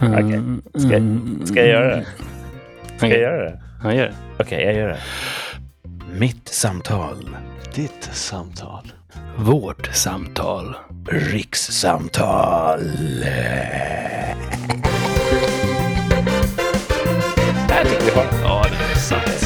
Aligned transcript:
Okej. 0.00 0.40
Ska, 0.74 1.00
ska 1.46 1.60
jag 1.60 1.68
göra 1.68 1.96
det? 1.96 2.06
Ska 2.96 3.08
jag 3.08 3.18
göra 3.18 3.44
det? 3.44 3.60
Ja, 3.82 3.94
gör 3.94 4.04
det. 4.06 4.14
Okej, 4.38 4.64
jag 4.64 4.74
gör 4.74 4.88
det. 4.88 4.98
Mitt 6.18 6.48
samtal. 6.48 7.36
Ditt 7.74 8.08
samtal. 8.12 8.92
Vårt 9.36 9.86
samtal. 9.86 10.76
Rikssamtal. 11.10 12.80
Där 17.68 17.84
tycker 17.84 18.04
vi 18.04 18.10
har. 18.10 18.26
Ja, 18.42 18.66
det 18.70 18.92
är 18.92 18.98
sant. 18.98 19.45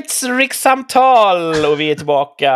It's 0.00 0.36
rikssamtal! 0.38 1.64
Och 1.64 1.80
vi 1.80 1.90
är 1.90 1.94
tillbaka 1.94 2.52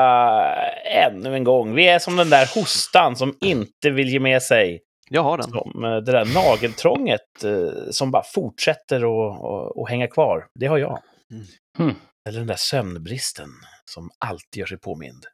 ännu 0.84 1.34
en 1.34 1.44
gång. 1.44 1.74
Vi 1.74 1.88
är 1.88 1.98
som 1.98 2.16
den 2.16 2.30
där 2.30 2.54
hostan 2.54 3.16
som 3.16 3.36
inte 3.40 3.90
vill 3.90 4.08
ge 4.08 4.20
med 4.20 4.42
sig. 4.42 4.80
Jag 5.10 5.22
har 5.22 5.38
den. 5.38 5.50
Som 5.50 5.84
eh, 5.84 5.96
det 5.96 6.12
där 6.12 6.34
nageltrånget 6.34 7.44
eh, 7.44 7.90
som 7.90 8.10
bara 8.10 8.22
fortsätter 8.22 8.96
att 8.96 9.40
att- 9.44 9.78
att 9.82 9.90
hänga 9.90 10.06
kvar. 10.06 10.46
Det 10.60 10.66
har 10.66 10.78
jag. 10.78 10.98
Mm. 11.32 11.44
Hmm. 11.78 11.94
Eller 12.28 12.38
den 12.38 12.46
där 12.46 12.56
sömnbristen 12.58 13.48
som 13.84 14.10
alltid 14.24 14.60
gör 14.60 14.66
sig 14.66 14.78
påmind. 14.78 15.24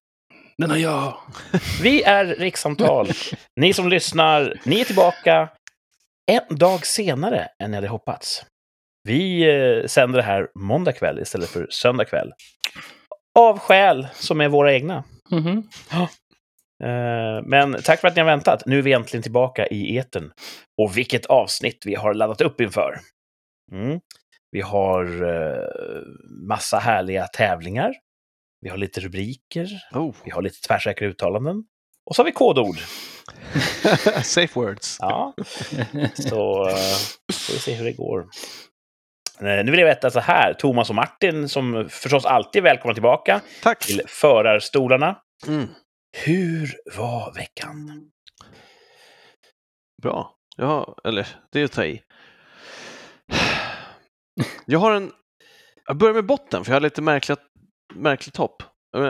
Den 0.59 0.71
har 0.71 0.77
jag. 0.77 1.15
Vi 1.83 2.03
är 2.03 2.25
Rikssamtal. 2.25 3.09
Ni 3.61 3.73
som 3.73 3.89
lyssnar, 3.89 4.61
ni 4.65 4.81
är 4.81 4.85
tillbaka 4.85 5.49
en 6.31 6.57
dag 6.57 6.87
senare 6.87 7.49
än 7.63 7.71
ni 7.71 7.77
hade 7.77 7.89
hoppats. 7.89 8.45
Vi 9.07 9.43
eh, 9.43 9.87
sänder 9.87 10.17
det 10.17 10.23
här 10.25 10.49
måndag 10.55 10.93
kväll 10.93 11.19
istället 11.19 11.49
för 11.49 11.67
söndag 11.71 12.05
kväll. 12.05 12.33
Av 13.39 13.59
skäl 13.59 14.09
som 14.15 14.41
är 14.41 14.49
våra 14.49 14.75
egna. 14.75 15.05
Mhm. 15.31 15.69
Eh, 16.85 17.43
Men 17.45 17.83
tack 17.83 18.01
för 18.01 18.09
att 18.09 18.17
ni 18.17 18.21
har 18.21 18.27
väntat. 18.27 18.63
Nu 18.67 18.79
är 18.79 18.83
vi 18.83 18.93
äntligen 18.93 19.23
tillbaka 19.23 19.67
i 19.67 19.99
etern. 19.99 20.33
Och 20.83 20.97
vilket 20.97 21.27
avsnitt 21.27 21.83
vi 21.87 21.95
har 21.95 22.15
laddat 22.15 22.41
upp 22.41 22.61
inför. 22.61 22.99
Mm. 23.73 24.01
Vi 24.51 24.61
har 24.61 25.05
eh, 25.05 25.69
massa 26.49 26.79
härliga 26.79 27.27
tävlingar. 27.27 27.95
Vi 28.61 28.69
har 28.69 28.77
lite 28.77 29.01
rubriker. 29.01 29.69
Oh. 29.93 30.15
Vi 30.25 30.31
har 30.31 30.43
lite 30.43 30.61
tvärsäkra 30.69 31.07
uttalanden. 31.09 31.65
Och 32.11 32.17
så 32.17 32.23
har 32.23 32.25
vi 32.27 32.33
kodord. 32.33 32.77
Safe 34.23 34.61
words. 34.61 34.97
Ja, 35.01 35.35
så 36.15 36.69
eh, 36.69 36.75
får 37.33 37.53
vi 37.53 37.59
se 37.59 37.75
hur 37.75 37.85
det 37.85 37.93
går. 37.93 38.27
Eh, 39.41 39.65
Nu 39.65 39.71
vill 39.71 39.81
jag 39.81 39.87
veta 39.87 40.11
så 40.11 40.21
här, 40.21 40.55
Thomas 40.55 40.89
och 40.89 40.95
Martin, 40.97 41.49
som 41.49 41.89
förstås 41.91 42.25
alltid 42.25 42.59
är 42.61 42.63
välkomna 42.65 42.95
tillbaka 42.95 43.41
Tack. 43.63 43.87
till 43.87 44.03
förarstolarna. 44.07 45.21
Mm. 45.47 45.69
Hur 46.25 46.75
var 46.97 47.35
veckan? 47.35 48.11
Bra. 50.03 50.35
Ja, 50.57 50.97
eller 51.05 51.27
det 51.53 51.61
är 51.61 51.65
att 51.65 51.73
ta 51.73 51.85
i. 51.85 52.03
Jag 54.67 54.79
har 54.79 54.93
en... 54.95 55.13
Jag 55.87 55.97
börjar 55.97 56.15
med 56.15 56.27
botten, 56.27 56.65
för 56.65 56.73
jag 56.73 56.75
har 56.77 56.81
lite 56.81 57.03
märkligt, 57.03 57.39
märkligt 57.95 58.35
topp. 58.35 58.63
Eh, 58.97 59.03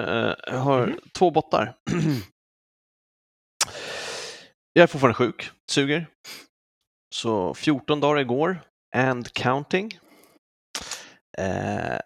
Jag 0.47 0.58
har 0.58 0.86
Mhm. 0.86 0.98
två 1.19 1.30
bottar. 1.30 1.74
Jag 4.72 4.82
är 4.82 4.86
fortfarande 4.86 5.14
sjuk, 5.14 5.50
suger. 5.70 6.06
Så 7.14 7.54
14 7.54 8.00
dagar 8.00 8.20
igår, 8.20 8.60
and 8.97 9.32
counting. 9.32 9.98
Eh, 11.39 11.98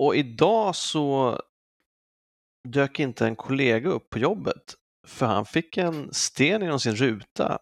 och 0.00 0.16
idag 0.16 0.76
så 0.76 1.40
dök 2.68 3.00
inte 3.00 3.26
en 3.26 3.36
kollega 3.36 3.90
upp 3.90 4.10
på 4.10 4.18
jobbet 4.18 4.74
för 5.06 5.26
han 5.26 5.44
fick 5.46 5.76
en 5.76 6.14
sten 6.14 6.62
genom 6.62 6.80
sin 6.80 6.96
ruta 6.96 7.58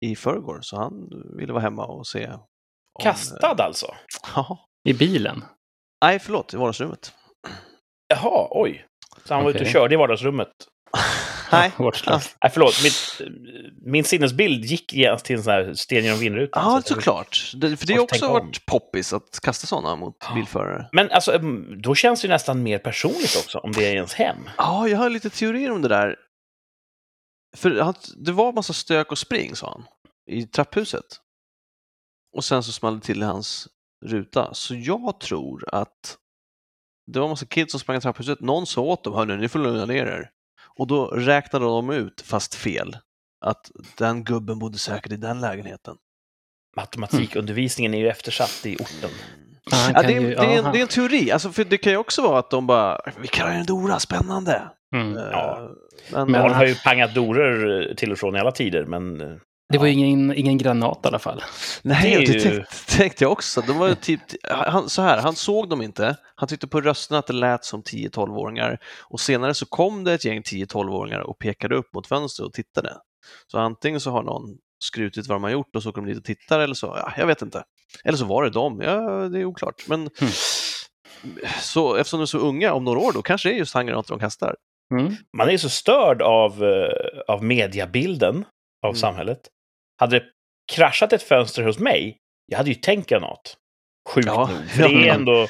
i 0.00 0.16
förrgår 0.16 0.60
så 0.62 0.76
han 0.76 1.10
ville 1.36 1.52
vara 1.52 1.62
hemma 1.62 1.86
och 1.86 2.06
se. 2.06 2.26
Om, 2.28 2.40
Kastad 3.02 3.62
alltså? 3.62 3.86
Ja. 4.34 4.68
I 4.88 4.94
bilen. 4.94 5.44
Nej, 6.04 6.18
förlåt, 6.18 6.54
i 6.54 6.56
vardagsrummet. 6.56 7.12
Jaha, 8.08 8.48
oj. 8.50 8.86
Så 9.24 9.34
han 9.34 9.44
var 9.44 9.50
ute 9.50 9.60
och 9.60 9.66
körde 9.66 9.94
i 9.94 9.98
vardagsrummet. 9.98 10.52
Nej. 11.52 11.72
Vårdslöst. 11.78 12.36
Nej, 12.42 12.50
förlåt. 12.54 12.82
Mitt, 12.82 13.20
min 13.84 14.04
sinnesbild 14.04 14.64
gick 14.64 14.92
genast 14.92 15.24
till 15.24 15.36
en 15.36 15.42
sån 15.42 15.52
här 15.52 15.74
sten 15.74 16.04
genom 16.04 16.18
vindrutan. 16.20 16.62
Ja, 16.72 16.82
Så 16.82 16.94
såklart. 16.94 17.52
Det, 17.56 17.76
för 17.76 17.86
det 17.86 17.94
har 17.94 18.00
också 18.00 18.28
varit 18.28 18.66
poppis 18.66 19.12
att 19.12 19.40
kasta 19.42 19.66
sådana 19.66 19.96
mot 19.96 20.16
Ja. 20.28 20.34
bilförare. 20.34 20.88
Men 20.92 21.10
alltså, 21.10 21.38
då 21.82 21.94
känns 21.94 22.20
det 22.20 22.26
ju 22.26 22.32
nästan 22.32 22.62
mer 22.62 22.78
personligt 22.78 23.36
också, 23.44 23.58
om 23.58 23.72
det 23.72 23.84
är 23.86 23.94
ens 23.94 24.14
hem. 24.14 24.36
Ja, 24.58 24.88
jag 24.88 24.98
har 24.98 25.10
lite 25.10 25.30
teorier 25.30 25.70
om 25.70 25.82
det 25.82 25.88
där. 25.88 26.16
För 27.56 27.80
han, 27.80 27.94
det 28.16 28.32
var 28.32 28.52
massa 28.52 28.72
stök 28.72 29.12
och 29.12 29.18
spring, 29.18 29.56
sa 29.56 29.70
han, 29.70 29.84
i 30.36 30.46
trapphuset. 30.46 31.04
Och 32.36 32.44
sen 32.44 32.62
så 32.62 32.72
small 32.72 32.94
det 32.98 33.04
till 33.06 33.22
i 33.22 33.24
hans 33.24 33.68
ruta. 34.06 34.54
Så 34.54 34.74
jag 34.74 35.20
tror 35.20 35.74
att 35.74 36.16
det 37.12 37.20
var 37.20 37.28
massa 37.28 37.46
kids 37.46 37.70
som 37.70 37.80
sprang 37.80 37.96
i 37.96 38.00
trapphuset. 38.00 38.40
Någon 38.40 38.66
sa 38.66 38.80
åt 38.80 39.04
dem, 39.04 39.14
hörni, 39.14 39.36
ni 39.36 39.48
får 39.48 39.58
lugna 39.58 39.84
ner 39.86 40.06
er. 40.06 40.30
Och 40.78 40.86
då 40.86 41.06
räknade 41.06 41.64
de 41.64 41.90
ut, 41.90 42.20
fast 42.20 42.54
fel, 42.54 42.96
att 43.44 43.70
den 43.98 44.24
gubben 44.24 44.58
bodde 44.58 44.78
säkert 44.78 45.12
i 45.12 45.16
den 45.16 45.40
lägenheten. 45.40 45.96
Matematikundervisningen 46.76 47.94
är 47.94 47.98
ju 47.98 48.08
eftersatt 48.08 48.66
i 48.66 48.76
orten. 48.76 49.10
Ja, 49.70 49.90
Ja, 49.94 50.02
det, 50.02 50.14
är, 50.14 50.20
ju- 50.20 50.26
det, 50.28 50.32
ja, 50.34 50.44
är 50.44 50.58
en, 50.58 50.72
det 50.72 50.78
är 50.78 50.82
en 50.82 50.88
teori, 50.88 51.30
alltså, 51.30 51.50
för 51.52 51.64
det 51.64 51.78
kan 51.78 51.92
ju 51.92 51.98
också 51.98 52.22
vara 52.22 52.38
att 52.38 52.50
de 52.50 52.66
bara, 52.66 53.00
vi 53.20 53.28
kallar 53.28 53.52
en 53.52 53.66
Dora, 53.66 53.98
spännande. 54.00 54.62
Mm. 54.94 55.14
Ja. 55.16 55.58
Eh, 55.62 55.68
Men, 56.12 56.22
Men 56.22 56.32
Man 56.32 56.40
han- 56.40 56.52
har 56.54 56.66
ju 56.66 56.74
pangat 56.74 57.14
dorer 57.14 57.88
eh, 57.90 57.94
till 57.94 58.12
och 58.12 58.18
från 58.18 58.36
i 58.36 58.38
alla 58.38 58.52
tider, 58.52 58.84
men... 58.84 59.20
Det 59.72 59.78
var 59.78 59.86
ju 59.86 59.92
ingen, 59.92 60.34
ingen 60.34 60.58
granat 60.58 61.00
i 61.04 61.08
alla 61.08 61.18
fall. 61.18 61.42
Nej, 61.82 62.16
Det 62.26 62.32
det, 62.32 62.40
tänkte, 62.40 62.66
tänkte 62.96 63.24
jag 63.24 63.32
också. 63.32 63.60
De 63.60 63.78
var 63.78 63.94
typ, 63.94 64.20
han, 64.50 64.88
så 64.88 65.02
här, 65.02 65.22
han 65.22 65.34
såg 65.36 65.68
dem 65.68 65.82
inte. 65.82 66.16
Han 66.34 66.48
tyckte 66.48 66.66
på 66.66 66.80
rösterna 66.80 67.18
att 67.18 67.26
det 67.26 67.32
lät 67.32 67.64
som 67.64 67.82
10-12-åringar. 67.82 68.78
Och 69.02 69.20
senare 69.20 69.54
så 69.54 69.66
kom 69.66 70.04
det 70.04 70.12
ett 70.12 70.24
gäng 70.24 70.40
10-12-åringar 70.42 71.20
och 71.20 71.38
pekade 71.38 71.74
upp 71.76 71.94
mot 71.94 72.06
fönstret 72.06 72.46
och 72.46 72.52
tittade. 72.52 72.96
Så 73.46 73.58
antingen 73.58 74.00
så 74.00 74.10
har 74.10 74.22
någon 74.22 74.42
skrutit 74.84 75.26
vad 75.26 75.36
de 75.36 75.42
har 75.42 75.50
gjort 75.50 75.76
och 75.76 75.82
så 75.82 75.88
åker 75.88 76.00
de 76.00 76.08
dit 76.08 76.18
och 76.18 76.24
tittar 76.24 76.60
eller 76.60 76.74
så, 76.74 76.86
ja, 76.86 77.12
jag 77.16 77.26
vet 77.26 77.42
inte. 77.42 77.62
Eller 78.04 78.18
så 78.18 78.24
var 78.24 78.44
det 78.44 78.50
dem, 78.50 78.80
ja, 78.82 79.00
det 79.28 79.40
är 79.40 79.44
oklart. 79.44 79.82
Men 79.88 80.10
Hmm. 80.18 80.30
så, 81.60 81.94
eftersom 81.96 82.18
de 82.20 82.22
är 82.22 82.26
så 82.26 82.38
unga, 82.38 82.72
om 82.72 82.84
några 82.84 83.00
år 83.00 83.12
då 83.12 83.22
kanske 83.22 83.48
det 83.48 83.54
är 83.54 83.58
just 83.58 83.74
handgranater 83.74 84.10
de 84.14 84.20
kastar. 84.20 84.54
Mm. 85.00 85.12
Man 85.36 85.48
är 85.48 85.56
så 85.56 85.68
störd 85.68 86.22
av, 86.22 86.64
eh, 86.64 86.88
av 87.34 87.44
mediabilden 87.44 88.44
av 88.84 88.88
Mm. 88.90 88.96
samhället. 88.96 89.40
Hade 90.00 90.18
det 90.18 90.24
kraschat 90.72 91.12
ett 91.12 91.22
fönster 91.22 91.62
hos 91.62 91.78
mig, 91.78 92.16
jag 92.46 92.56
hade 92.58 92.70
ju 92.70 92.74
tänkt 92.74 93.08
granat. 93.08 93.56
Sjukt 94.08 94.26
Ja. 94.26 94.46
nog. 94.48 94.70
För 94.70 94.82
det 94.88 95.08
är 95.08 95.14
ändå... 95.14 95.46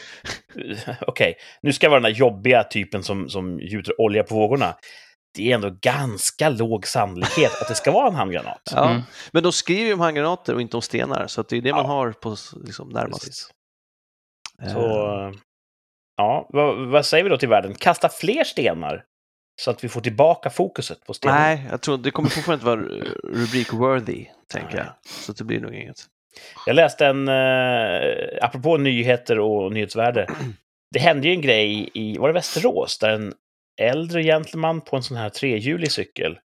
Okej, 1.06 1.34
nu 1.62 1.72
ska 1.72 1.86
jag 1.86 1.90
vara 1.90 2.00
den 2.00 2.12
där 2.12 2.18
jobbiga 2.18 2.64
typen 2.64 3.02
som, 3.02 3.28
som 3.28 3.60
gjuter 3.60 4.00
olja 4.00 4.22
på 4.24 4.34
vågorna. 4.34 4.76
Det 5.36 5.50
är 5.50 5.54
ändå 5.54 5.76
ganska 5.80 6.48
låg 6.48 6.86
sannolikhet 6.86 7.62
att 7.62 7.68
det 7.68 7.74
ska 7.74 7.92
vara 7.92 8.08
en 8.08 8.14
handgranat. 8.14 8.60
Ja. 8.72 8.90
Mm. 8.90 9.02
Men 9.32 9.42
de 9.42 9.52
skriver 9.52 9.86
ju 9.86 9.92
om 9.94 10.00
handgranater 10.00 10.54
och 10.54 10.60
inte 10.60 10.76
om 10.76 10.82
stenar, 10.82 11.26
så 11.26 11.40
att 11.40 11.48
det 11.48 11.56
är 11.56 11.60
det 11.60 11.72
man 11.72 11.80
Ja. 11.84 11.86
har 11.86 12.12
på 12.12 12.36
liksom, 12.64 12.88
närmast. 12.88 13.24
Precis. 13.24 13.50
Så, 14.72 14.80
ja, 16.16 16.46
vad, 16.48 16.88
vad 16.88 17.06
säger 17.06 17.24
vi 17.24 17.30
då 17.30 17.38
till 17.38 17.48
världen? 17.48 17.74
Kasta 17.74 18.08
fler 18.08 18.44
stenar 18.44 19.04
så 19.56 19.70
att 19.70 19.84
vi 19.84 19.88
får 19.88 20.00
tillbaka 20.00 20.50
fokuset 20.50 21.06
på 21.06 21.14
stenen. 21.14 21.36
Nej, 21.36 21.66
jag 21.70 21.80
tror 21.80 21.98
det 21.98 22.10
kommer 22.10 22.28
fortfarande 22.28 22.54
inte 22.54 22.66
vara 22.66 23.04
rubrik-worthy, 23.36 24.26
tänker 24.52 24.76
jag. 24.76 24.86
Så 25.04 25.32
det 25.32 25.44
blir 25.44 25.60
nog 25.60 25.74
inget. 25.74 25.96
Jag 26.66 26.76
läste 26.76 27.06
en, 27.06 27.28
eh, 27.28 28.44
apropå 28.44 28.76
nyheter 28.76 29.38
och 29.38 29.72
nyhetsvärde, 29.72 30.28
det 30.90 30.98
hände 30.98 31.28
ju 31.28 31.34
en 31.34 31.40
grej 31.40 31.90
i, 31.94 32.18
var 32.18 32.28
det 32.28 32.34
Västerås, 32.34 32.98
där 32.98 33.10
en 33.10 33.32
äldre 33.80 34.22
gentleman 34.22 34.80
på 34.80 34.96
en 34.96 35.02
sån 35.02 35.16
här 35.16 35.28
trehjulig 35.28 35.92
cykel 35.92 36.38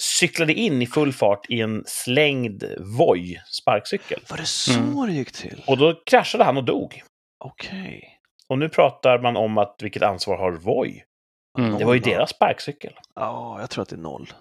cyklade 0.00 0.52
in 0.52 0.82
i 0.82 0.86
full 0.86 1.12
fart 1.12 1.46
i 1.50 1.60
en 1.60 1.82
slängd 1.86 2.64
Voi 2.98 3.40
sparkcykel. 3.46 4.20
Var 4.30 4.36
det 4.36 4.44
så 4.46 4.72
Mm. 4.80 5.06
det 5.06 5.12
gick 5.12 5.32
till? 5.32 5.62
Och 5.66 5.78
då 5.78 6.02
kraschade 6.06 6.44
han 6.44 6.56
och 6.56 6.64
dog. 6.64 7.02
Okej. 7.44 8.18
Och 8.48 8.58
nu 8.58 8.68
pratar 8.68 9.18
man 9.18 9.36
om 9.36 9.58
att 9.58 9.76
vilket 9.82 10.02
ansvar 10.02 10.36
har 10.36 10.52
Voi? 10.52 11.02
Mm. 11.58 11.78
Det 11.78 11.84
var 11.84 11.94
ju 11.94 12.00
deras 12.00 12.30
sparkcykel. 12.30 12.92
Ja, 13.14 13.60
jag 13.60 13.70
tror 13.70 13.82
att 13.82 13.88
det 13.88 13.96
är 13.96 14.00
noll. 14.00 14.32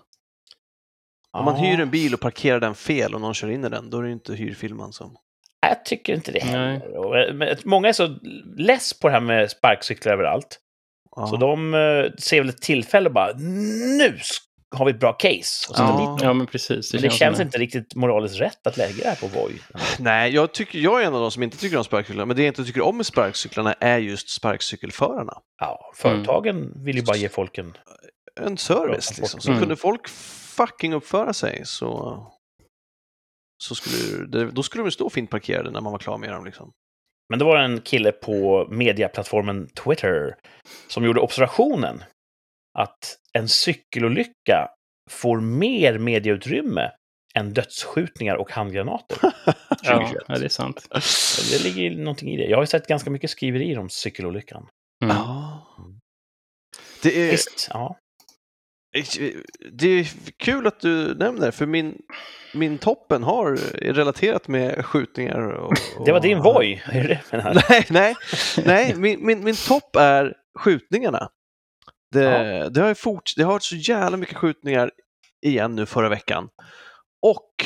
Om 1.32 1.46
man 1.46 1.56
hyr 1.56 1.80
en 1.80 1.90
bil 1.90 2.14
och 2.14 2.20
parkerar 2.20 2.60
den 2.60 2.76
fel 2.76 3.16
och 3.16 3.22
någon 3.22 3.34
kör 3.34 3.50
in 3.50 3.66
i 3.66 3.70
den, 3.70 3.90
då 3.90 4.00
är 4.00 4.04
det 4.04 4.12
inte 4.12 4.34
hyrfilmen 4.34 4.94
som... 4.94 5.18
Jag 5.62 5.86
tycker 5.86 6.14
inte 6.14 6.32
det 6.32 6.44
heller. 6.44 7.68
Många 7.68 7.88
är 7.88 7.94
så 7.94 8.18
less 8.58 9.00
på 9.00 9.08
det 9.08 9.14
här 9.14 9.22
med 9.22 9.52
sparkcyklar 9.52 10.14
överallt. 10.14 10.60
Ja. 11.16 11.28
Så 11.28 11.38
de 11.38 11.74
eh, 11.74 12.12
ser 12.20 12.40
väl 12.40 12.50
ett 12.50 12.62
tillfälle 12.62 13.10
bara 13.10 13.32
nu 13.98 14.20
har 14.76 14.86
vi 14.86 14.92
ett 14.92 15.00
bra 15.00 15.14
case. 15.14 15.70
Och 15.70 15.76
Ja. 15.80 16.18
Ja, 16.22 16.34
men 16.34 16.48
precis. 16.48 16.94
Men 16.94 17.02
det 17.02 17.10
känns 17.10 17.38
som 17.38 17.46
inte 17.46 17.58
riktigt 17.58 17.96
moraliskt 17.96 18.40
rätt 18.40 18.68
att 18.68 18.78
lägga 18.78 19.04
det 19.04 19.10
här 19.10 19.16
på 19.16 19.28
Voi. 19.28 19.54
Nej, 20.00 20.34
jag, 20.34 20.52
tycker, 20.52 20.80
jag 20.80 21.02
är 21.02 21.06
en 21.08 21.14
av 21.14 21.22
de 21.22 21.32
som 21.32 21.44
inte 21.44 21.58
tycker 21.58 21.78
om 21.78 21.84
sparkcyklar, 21.84 22.26
men 22.26 22.36
det 22.36 22.42
jag 22.42 22.48
inte 22.48 22.66
tycker 22.66 22.82
om 22.82 22.98
med 22.98 23.06
sparkcyklarna 23.06 23.74
är 23.74 23.98
just 23.98 24.30
sparkcykelförarna. 24.30 25.34
Ja, 25.62 25.92
företagen 25.96 26.84
vill 26.86 26.96
ju 26.96 27.02
bara 27.04 27.18
ge 27.18 27.30
folk 27.30 27.58
en... 27.58 27.78
En 28.42 28.58
service 28.58 29.18
liksom. 29.18 29.40
Så 29.42 29.50
Mm. 29.50 29.60
kunde 29.62 29.76
folk 29.76 30.08
fucking 30.58 30.94
uppföra 30.94 31.34
sig 31.34 31.62
så, 31.66 32.18
så 33.64 33.76
skulle 33.76 34.26
det, 34.28 34.52
då 34.52 34.64
skulle 34.64 34.84
de 34.84 34.92
stå 34.92 35.10
fint 35.10 35.30
parkerade 35.30 35.72
när 35.72 35.82
man 35.82 35.92
var 35.92 36.00
klar 36.00 36.18
med 36.18 36.30
dem. 36.32 36.46
Liksom. 36.46 36.72
Men 37.30 37.40
det 37.40 37.46
var 37.46 37.58
en 37.58 37.82
kille 37.82 38.12
på 38.12 38.68
mediaplattformen 38.72 39.70
Twitter 39.70 40.36
som 40.88 41.06
gjorde 41.06 41.20
observationen 41.22 42.04
att 42.80 43.18
en 43.38 43.48
cykelolycka 43.48 44.70
får 45.10 45.40
mer 45.40 45.98
medieutrymme 45.98 46.92
än 47.36 47.54
dödsskjutningar 47.54 48.36
och 48.36 48.52
handgranater. 48.52 49.18
Ja, 49.84 49.94
2021. 49.94 50.24
ja, 50.28 50.38
det 50.38 50.46
är 50.46 50.50
sant. 50.50 50.88
Det 51.52 51.64
ligger 51.64 51.82
ju 51.82 51.98
någonting 51.98 52.30
i 52.30 52.38
det. 52.38 52.44
Jag 52.44 52.58
har 52.58 52.64
ju 52.64 52.68
sett 52.68 52.88
ganska 52.88 53.10
mycket 53.10 53.30
skriverier 53.30 53.80
om 53.80 53.90
cykelolyckan. 53.90 54.68
Mm. 55.04 55.16
Ja. 55.16 55.68
Det 57.04 57.28
är, 57.28 57.32
Visst, 57.32 57.70
ja. 57.74 57.98
det 59.72 59.88
är 59.88 60.08
kul 60.38 60.68
att 60.68 60.80
du 60.80 61.16
nämner, 61.16 61.52
för 61.52 61.66
min, 61.66 62.02
min 62.54 62.78
toppen 62.78 63.24
har 63.24 63.56
relaterat 63.94 64.48
med 64.48 64.86
skjutningar. 64.86 65.40
Och, 65.40 65.74
och... 65.98 66.06
Det 66.06 66.12
var 66.12 66.20
din 66.20 66.42
Voi, 66.42 66.82
är 66.86 67.08
det 67.08 67.22
det? 67.32 67.64
Nej, 67.70 67.86
nej, 67.90 68.16
nej 68.66 68.96
min, 68.96 69.26
min, 69.26 69.44
min 69.44 69.56
topp 69.56 69.96
är 69.96 70.34
skjutningarna. 70.60 71.30
Det, 72.16 72.24
Ja. 72.24 72.70
det, 72.70 72.82
har 72.82 72.88
ju 72.88 72.96
fort, 72.96 73.34
det 73.36 73.44
har 73.44 73.52
varit 73.52 73.64
så 73.64 73.76
jävla 73.76 74.18
mycket 74.18 74.38
skjutningar 74.38 74.92
igen 75.42 75.76
nu 75.76 75.86
förra 75.86 76.10
veckan. 76.10 76.50
Och 77.22 77.66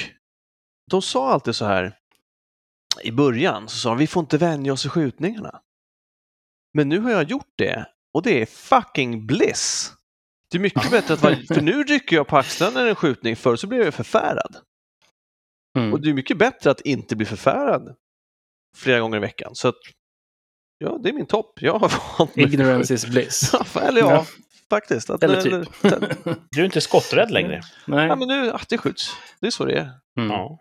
de 0.91 1.01
sa 1.01 1.29
alltid 1.31 1.55
så 1.55 1.65
här 1.65 1.95
i 3.03 3.11
början, 3.11 3.67
så 3.69 3.77
sa 3.77 3.89
de 3.89 3.97
vi 3.97 4.07
får 4.07 4.19
inte 4.21 4.37
vänja 4.37 4.73
oss 4.73 4.85
i 4.85 4.89
skjutningarna. 4.89 5.61
Men 6.73 6.89
nu 6.89 6.99
har 6.99 7.11
jag 7.11 7.23
gjort 7.23 7.53
det 7.57 7.85
och 8.13 8.23
det 8.23 8.41
är 8.41 8.45
fucking 8.45 9.25
bliss. 9.27 9.93
Det 10.51 10.57
är 10.57 10.61
mycket 10.61 10.91
bättre 10.91 11.13
att 11.13 11.21
vara, 11.23 11.35
för 11.53 11.61
nu 11.61 11.83
rycker 11.83 12.15
jag 12.15 12.27
på 12.27 12.37
axlarna 12.37 12.71
när 12.73 12.81
det 12.81 12.87
är 12.87 12.89
en 12.89 12.95
skjutning, 12.95 13.35
förr 13.35 13.55
så 13.55 13.67
blev 13.67 13.81
jag 13.81 13.93
förfärad. 13.93 14.57
Mm. 15.77 15.93
Och 15.93 16.01
det 16.01 16.09
är 16.09 16.13
mycket 16.13 16.37
bättre 16.37 16.71
att 16.71 16.81
inte 16.81 17.15
bli 17.15 17.25
förfärad 17.25 17.95
flera 18.77 18.99
gånger 18.99 19.17
i 19.17 19.19
veckan. 19.19 19.55
Så 19.55 19.67
att, 19.67 19.75
ja, 20.79 20.97
det 21.03 21.09
är 21.09 21.13
min 21.13 21.25
topp. 21.25 21.61
Jag 21.61 21.79
har 21.79 21.91
vant 22.19 22.35
mig. 22.35 22.45
Ignorance 22.45 22.93
is 22.93 23.05
bliss. 23.05 23.51
Ja, 23.75 23.81
eller 23.81 24.01
ja, 24.01 24.11
Ja. 24.13 24.25
faktiskt. 24.69 25.09
Att, 25.09 25.23
Eller 25.23 25.41
typ. 25.41 25.69
Du 26.51 26.61
är 26.61 26.65
inte 26.65 26.81
skotträdd 26.81 27.31
längre. 27.31 27.61
Nej. 27.87 28.07
Ja, 28.07 28.15
men 28.15 28.27
nu, 28.27 28.51
ah, 28.51 28.61
det 28.69 28.77
skjuts. 28.77 29.11
Det 29.41 29.47
är 29.47 29.51
så 29.51 29.65
det 29.65 29.73
är. 29.77 29.91
Mm. 30.19 30.31
Ja. 30.31 30.59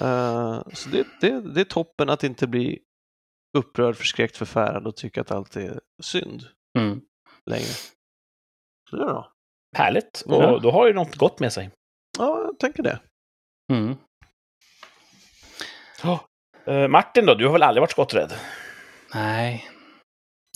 Eh, 0.00 0.62
så 0.74 0.88
det, 0.88 1.06
det, 1.20 1.40
det 1.40 1.60
är 1.60 1.64
toppen 1.64 2.10
att 2.10 2.24
inte 2.24 2.46
bli 2.46 2.78
upprörd, 3.58 3.96
förskräckt, 3.96 4.36
förfärad 4.36 4.86
och 4.86 4.96
tycka 4.96 5.20
att 5.20 5.30
allt 5.30 5.56
är 5.56 5.80
synd 6.02 6.42
Mm. 6.78 7.00
längre. 7.46 7.64
Så 8.90 8.96
det 8.96 9.02
är 9.02 9.06
bra. 9.06 9.32
Härligt. 9.76 10.20
Och 10.26 10.42
Ja. 10.42 10.58
då 10.62 10.70
har 10.70 10.86
ju 10.86 10.92
något 10.92 11.16
gott 11.16 11.40
med 11.40 11.52
sig. 11.52 11.70
Ja, 12.18 12.42
jag 12.46 12.58
tänker 12.58 12.82
det. 12.82 13.00
Mm. 13.72 13.96
Eh, 16.66 16.88
Martin 16.88 17.26
då, 17.26 17.34
du 17.34 17.46
har 17.46 17.52
väl 17.52 17.62
aldrig 17.62 17.80
varit 17.80 17.90
skotträdd? 17.90 18.32
Nej. 19.14 19.70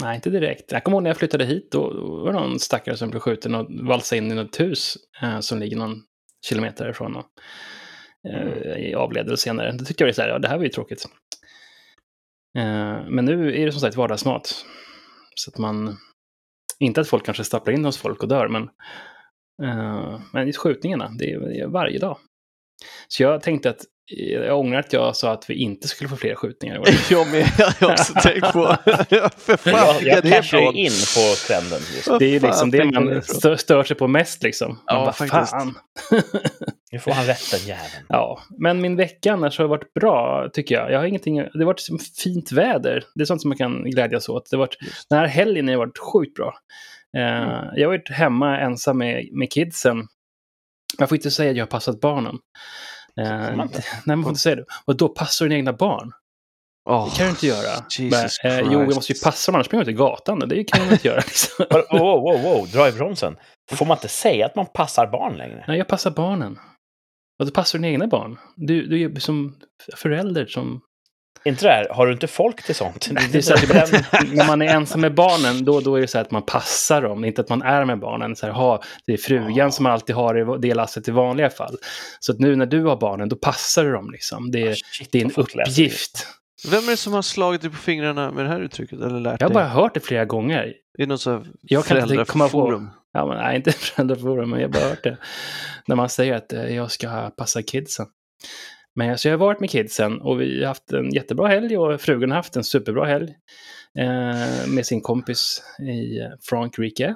Nej, 0.02 0.16
inte 0.16 0.30
direkt. 0.30 0.72
Jag 0.72 0.84
kommer 0.84 0.96
ihåg 0.96 1.02
när 1.02 1.10
jag 1.10 1.16
flyttade 1.16 1.44
hit, 1.44 1.72
då 1.72 1.92
då 1.92 2.24
var 2.24 2.32
det 2.32 2.38
någon 2.38 2.60
stackare 2.60 2.96
som 2.96 3.10
blev 3.10 3.20
skjuten 3.20 3.54
och 3.54 3.66
valsade 3.70 4.18
in 4.18 4.32
i 4.32 4.34
något 4.34 4.60
hus 4.60 4.96
eh, 5.22 5.40
som 5.40 5.58
ligger 5.58 5.76
någon 5.76 6.02
kilometer 6.46 6.90
ifrån 6.90 7.16
och 7.16 7.26
eh, 8.30 8.98
avled 8.98 9.38
senare. 9.38 9.72
Det 9.72 9.84
tyckte 9.84 10.04
jag 10.04 10.08
var 10.08 10.12
så 10.12 10.22
här, 10.22 10.28
ja 10.28 10.38
det 10.38 10.48
här 10.48 10.56
var 10.56 10.64
ju 10.64 10.70
tråkigt. 10.70 11.06
Eh, 12.58 13.06
men 13.08 13.24
nu 13.24 13.60
är 13.60 13.66
det 13.66 13.72
som 13.72 13.80
sagt 13.80 13.96
vardagsmat. 13.96 14.64
Så 15.34 15.50
att 15.50 15.58
man, 15.58 15.96
inte 16.78 17.00
att 17.00 17.08
folk 17.08 17.24
kanske 17.24 17.44
stapplar 17.44 17.74
in 17.74 17.84
hos 17.84 17.98
folk 17.98 18.22
och 18.22 18.28
dör, 18.28 18.48
men, 18.48 18.62
eh, 19.62 20.20
men 20.32 20.46
just 20.46 20.58
skjutningarna, 20.58 21.10
det 21.18 21.32
är, 21.32 21.40
det 21.40 21.60
är 21.60 21.66
varje 21.66 21.98
dag. 21.98 22.18
Så 23.08 23.22
jag 23.22 23.42
tänkte 23.42 23.70
att, 23.70 23.84
jag 24.06 24.58
ångrar 24.58 24.78
att 24.78 24.92
jag 24.92 25.16
sa 25.16 25.32
att 25.32 25.50
vi 25.50 25.54
inte 25.54 25.88
skulle 25.88 26.10
få 26.10 26.16
fler 26.16 26.34
skjutningar 26.34 26.76
i 26.76 26.78
år. 26.78 26.86
Jag 27.10 27.26
med, 27.30 27.48
jag 27.58 27.66
har 27.66 27.92
också 27.92 28.12
tänkt 28.14 28.52
på. 28.52 28.76
För 29.36 29.56
fan, 29.56 29.96
Jag, 30.02 30.02
jag 30.02 30.22
cashar 30.32 30.58
ju 30.58 30.72
in 30.72 30.90
på 31.14 31.34
trenden. 31.46 31.80
Just. 31.94 32.18
Det 32.18 32.36
är 32.36 32.40
liksom 32.40 32.70
det 32.70 32.84
man 32.84 33.22
stör, 33.22 33.56
stör 33.56 33.82
sig 33.84 33.96
på 33.96 34.08
mest 34.08 34.42
liksom. 34.42 34.68
Man 34.68 34.82
Ja, 34.86 34.94
bara, 35.04 35.12
faktiskt. 35.12 35.50
fan. 35.50 35.74
Nu 36.92 36.98
får 37.00 37.10
han 37.12 37.26
rätt 37.26 37.50
den 37.50 37.60
jäveln. 37.60 38.06
Ja, 38.08 38.42
men 38.58 38.80
min 38.80 38.96
vecka 38.96 39.32
annars 39.32 39.58
har 39.58 39.66
varit 39.66 39.94
bra 39.94 40.48
tycker 40.52 40.74
jag. 40.74 40.92
Jag 40.92 40.98
har 40.98 41.06
ingenting, 41.06 41.36
det 41.36 41.50
har 41.58 41.64
varit 41.64 41.80
som 41.80 41.98
fint 41.98 42.52
väder. 42.52 43.04
Det 43.14 43.22
är 43.22 43.24
sånt 43.26 43.40
som 43.42 43.48
man 43.48 43.58
kan 43.58 43.84
glädjas 43.90 44.28
åt. 44.28 44.50
Det 44.50 44.56
har 44.56 44.58
varit, 44.58 44.76
den 45.10 45.18
här 45.18 45.26
helgen 45.26 45.68
har 45.68 45.76
varit 45.76 45.98
sjukt 45.98 46.34
bra. 46.34 46.54
Eh, 47.16 47.42
Mm. 47.42 47.66
Jag 47.76 47.88
har 47.88 47.96
varit 47.96 48.10
hemma 48.10 48.58
ensam 48.60 48.98
med, 48.98 49.28
med 49.32 49.52
kidsen. 49.52 50.06
Jag 50.98 51.08
får 51.08 51.16
inte 51.16 51.30
säga 51.30 51.50
att 51.50 51.56
jag 51.56 51.62
har 51.64 51.70
passat 51.70 52.00
barnen. 52.00 52.36
Eh, 53.20 53.56
man 53.56 53.68
nej, 54.04 54.16
man 54.16 54.22
får 54.22 54.30
inte 54.30 54.40
säga 54.40 54.56
det. 54.56 54.64
Och 54.84 54.96
då 54.96 55.08
passar 55.08 55.44
dina 55.44 55.54
egna 55.56 55.72
barn. 55.72 56.12
Åh, 56.90 57.08
Det 57.10 57.16
kan 57.16 57.26
du 57.26 57.30
inte 57.30 57.46
göra. 57.46 57.84
Men, 57.98 58.24
eh, 58.44 58.72
jo, 58.72 58.80
jag 58.80 58.94
måste 58.94 59.12
ju 59.12 59.18
passa 59.20 59.52
dem, 59.52 59.56
annars 59.56 59.66
springer 59.66 59.84
jag 59.84 59.88
ut 59.88 59.94
i 59.94 59.98
gatan. 59.98 60.38
Det 60.38 60.64
kan 60.64 60.84
man 60.84 60.92
inte 60.92 61.08
göra. 61.08 61.16
Liksom. 61.26 61.66
Wow, 61.90 62.20
wow, 62.22 62.42
wow, 62.42 62.68
dra 62.72 62.88
i 62.88 62.92
bromsen. 62.92 63.36
Får 63.72 63.86
man 63.86 63.96
inte 63.96 64.08
säga 64.08 64.46
att 64.46 64.56
man 64.56 64.66
passar 64.66 65.06
barn 65.06 65.36
längre? 65.36 65.64
Nej, 65.68 65.78
jag 65.78 65.88
passar 65.88 66.10
barnen. 66.10 66.58
Och 67.38 67.46
då 67.46 67.52
passar 67.52 67.78
dina 67.78 67.88
egna 67.88 68.06
barn. 68.06 68.38
Du, 68.56 68.86
du 68.86 69.02
är 69.02 69.20
som 69.20 69.56
förälder 69.96 70.46
som... 70.46 70.80
Inte 71.46 71.64
det 71.66 71.70
här, 71.72 71.88
har 71.90 72.06
du 72.06 72.12
inte 72.12 72.26
folk 72.26 72.62
till 72.62 72.74
sånt? 72.74 73.08
Det 73.32 73.38
är 73.38 73.42
så 73.42 73.54
att 73.54 73.62
ibland, 73.62 73.90
när 74.32 74.46
man 74.46 74.62
är 74.62 74.66
ensam 74.66 75.00
med 75.00 75.14
barnen, 75.14 75.64
då, 75.64 75.80
då 75.80 75.96
är 75.96 76.00
det 76.00 76.06
så 76.06 76.18
här 76.18 76.24
att 76.24 76.30
man 76.30 76.42
passar 76.42 77.02
dem. 77.02 77.24
Inte 77.24 77.40
att 77.40 77.48
man 77.48 77.62
är 77.62 77.84
med 77.84 77.98
barnen. 77.98 78.36
Så 78.36 78.46
här, 78.46 78.52
ha, 78.52 78.82
det 79.06 79.12
är 79.12 79.16
frugan 79.16 79.72
som 79.72 79.86
alltid 79.86 80.16
har 80.16 80.58
det 80.58 80.74
lasset 80.74 81.08
i 81.08 81.10
vanliga 81.10 81.50
fall. 81.50 81.76
Så 82.20 82.32
att 82.32 82.38
nu 82.38 82.56
när 82.56 82.66
du 82.66 82.84
har 82.84 82.96
barnen, 82.96 83.28
då 83.28 83.36
passar 83.36 83.84
du 83.84 83.92
dem. 83.92 84.10
Liksom. 84.10 84.50
Det, 84.50 84.62
är, 84.62 84.74
Shit, 84.74 85.08
det 85.12 85.20
är 85.20 85.24
en 85.24 85.32
uppgift. 85.36 86.26
Vem 86.70 86.84
är 86.84 86.90
det 86.90 86.96
som 86.96 87.12
har 87.12 87.22
slagit 87.22 87.60
dig 87.60 87.70
på 87.70 87.76
fingrarna 87.76 88.30
med 88.30 88.44
det 88.44 88.48
här 88.48 88.60
uttrycket? 88.60 89.00
Eller 89.00 89.20
lärt 89.20 89.40
Jag 89.40 89.48
har 89.48 89.54
bara 89.54 89.68
hört 89.68 89.94
det 89.94 90.00
flera 90.00 90.24
gånger. 90.24 90.62
Är 90.62 90.72
det 90.98 91.06
något 91.06 91.20
så 91.20 91.30
här 91.30 91.46
Jag 91.60 91.84
kan 91.84 91.96
inte 91.98 92.24
komma 92.24 92.44
på- 92.44 92.50
föräldraforum? 92.50 92.90
Ja, 93.12 93.26
men, 93.26 93.36
nej, 93.36 93.56
inte 93.56 93.72
föräldraforum, 93.78 94.50
men 94.50 94.60
jag 94.60 94.68
har 94.68 94.72
bara 94.72 94.88
hört 94.88 95.04
det. 95.04 95.16
När 95.86 95.96
man 95.96 96.08
säger 96.08 96.34
att 96.34 96.52
eh, 96.52 96.76
jag 96.76 96.90
ska 96.90 97.30
passa 97.36 97.62
kidsen. 97.62 98.06
Men 98.94 99.18
så 99.18 99.28
jag 99.28 99.32
har 99.32 99.38
varit 99.38 99.60
med 99.60 99.70
kidsen 99.70 100.20
och 100.20 100.40
vi 100.40 100.60
har 100.60 100.68
haft 100.68 100.92
en 100.92 101.10
jättebra 101.10 101.48
helg 101.48 101.78
och 101.78 102.00
frugan 102.00 102.30
har 102.30 102.36
haft 102.36 102.56
en 102.56 102.64
superbra 102.64 103.06
helg. 103.06 103.34
Eh, 103.98 104.68
med 104.68 104.86
sin 104.86 105.00
kompis 105.00 105.62
i 105.78 106.20
eh, 106.20 106.26
Frankrike. 106.48 107.14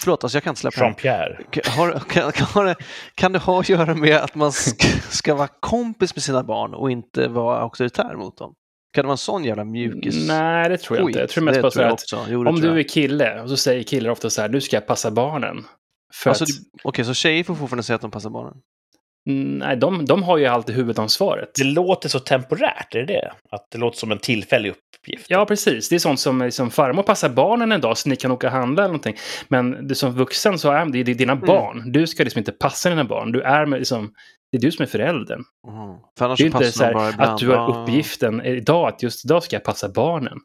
Förlåt, 0.00 0.24
alltså 0.24 0.36
jag 0.36 0.42
kan 0.44 0.50
inte 0.50 0.60
släppa. 0.60 0.80
Jean-Pierre. 0.80 1.44
Har, 1.76 1.98
kan, 1.98 2.32
kan, 2.32 2.46
har 2.46 2.64
det, 2.64 2.76
kan 3.14 3.32
det 3.32 3.38
ha 3.38 3.60
att 3.60 3.68
göra 3.68 3.94
med 3.94 4.16
att 4.16 4.34
man 4.34 4.52
ska, 4.52 4.86
ska 5.10 5.34
vara 5.34 5.48
kompis 5.60 6.16
med 6.16 6.22
sina 6.22 6.42
barn 6.42 6.74
och 6.74 6.90
inte 6.90 7.28
vara 7.28 7.58
auktoritär 7.58 8.16
mot 8.16 8.38
dem? 8.38 8.54
Kan 8.92 9.02
det 9.02 9.06
vara 9.06 9.14
en 9.14 9.18
sån 9.18 9.44
jävla 9.44 9.64
mjukis? 9.64 10.28
Nej, 10.28 10.68
det 10.68 10.78
tror 10.78 10.98
jag 10.98 11.08
inte. 11.08 11.18
Jag 11.20 11.28
tror 11.28 11.44
mest 11.44 11.62
bara 11.62 11.70
så 11.70 11.82
att. 11.82 12.28
Jo, 12.28 12.48
om 12.48 12.60
du 12.60 12.78
är 12.78 12.82
kille, 12.82 13.40
och 13.40 13.48
så 13.48 13.56
säger 13.56 13.82
killar 13.82 14.10
ofta 14.10 14.30
så 14.30 14.42
här, 14.42 14.48
nu 14.48 14.60
ska 14.60 14.76
jag 14.76 14.86
passa 14.86 15.10
barnen. 15.10 15.64
Alltså, 16.26 16.44
att, 16.44 16.50
Okej, 16.84 17.04
så 17.04 17.14
tjejer 17.14 17.44
får 17.44 17.54
fortfarande 17.54 17.82
säga 17.82 17.94
att 17.94 18.02
de 18.02 18.10
passar 18.10 18.30
barnen? 18.30 18.54
Mm, 19.30 19.58
nej, 19.58 19.76
de, 19.76 20.04
de 20.04 20.22
har 20.22 20.38
ju 20.38 20.46
alltid 20.46 20.74
huvudansvaret. 20.76 21.50
Det 21.58 21.64
låter 21.64 22.08
så 22.08 22.18
temporärt, 22.20 22.94
är 22.94 22.98
det 22.98 23.06
det? 23.06 23.32
Att 23.50 23.66
det 23.70 23.78
låter 23.78 23.98
som 23.98 24.12
en 24.12 24.18
tillfällig 24.18 24.70
uppgift? 24.70 25.26
Ja, 25.30 25.46
precis. 25.46 25.88
Det 25.88 25.94
är 25.94 25.98
sånt 25.98 26.20
som 26.20 26.42
liksom, 26.42 26.70
farmor 26.70 27.02
passar 27.02 27.28
barnen 27.28 27.72
en 27.72 27.80
dag 27.80 27.98
så 27.98 28.08
ni 28.08 28.16
kan 28.16 28.30
åka 28.30 28.46
och 28.46 28.52
handla 28.52 28.82
eller 28.82 28.88
någonting. 28.92 29.16
Men 29.48 29.88
du 29.88 29.94
som 29.94 30.12
vuxen 30.12 30.58
så 30.58 30.70
är 30.70 30.86
det, 30.86 31.02
det 31.02 31.10
är 31.10 31.14
dina 31.14 31.32
Mm. 31.32 31.46
barn. 31.46 31.92
Du 31.92 32.06
ska 32.06 32.24
liksom 32.24 32.38
inte 32.38 32.52
passa 32.52 32.88
dina 32.90 33.04
barn. 33.04 33.32
Du 33.32 33.40
är 33.42 33.66
med, 33.66 33.78
liksom, 33.78 34.12
det 34.52 34.58
är 34.58 34.62
du 34.62 34.72
som 34.72 34.82
är 34.82 34.86
föräldern. 34.86 35.44
Mm. 35.68 35.98
För 36.18 36.28
Det 36.36 36.42
är 36.42 36.46
inte 36.46 36.72
så 36.72 36.84
här 36.84 37.20
att 37.22 37.38
du 37.38 37.48
har 37.48 37.54
Ja. 37.56 37.82
uppgiften 37.82 38.40
idag 38.44 38.88
att 38.88 39.02
just 39.02 39.24
idag 39.24 39.42
ska 39.42 39.56
jag 39.56 39.64
passa 39.64 39.88
barnen. 39.88 40.38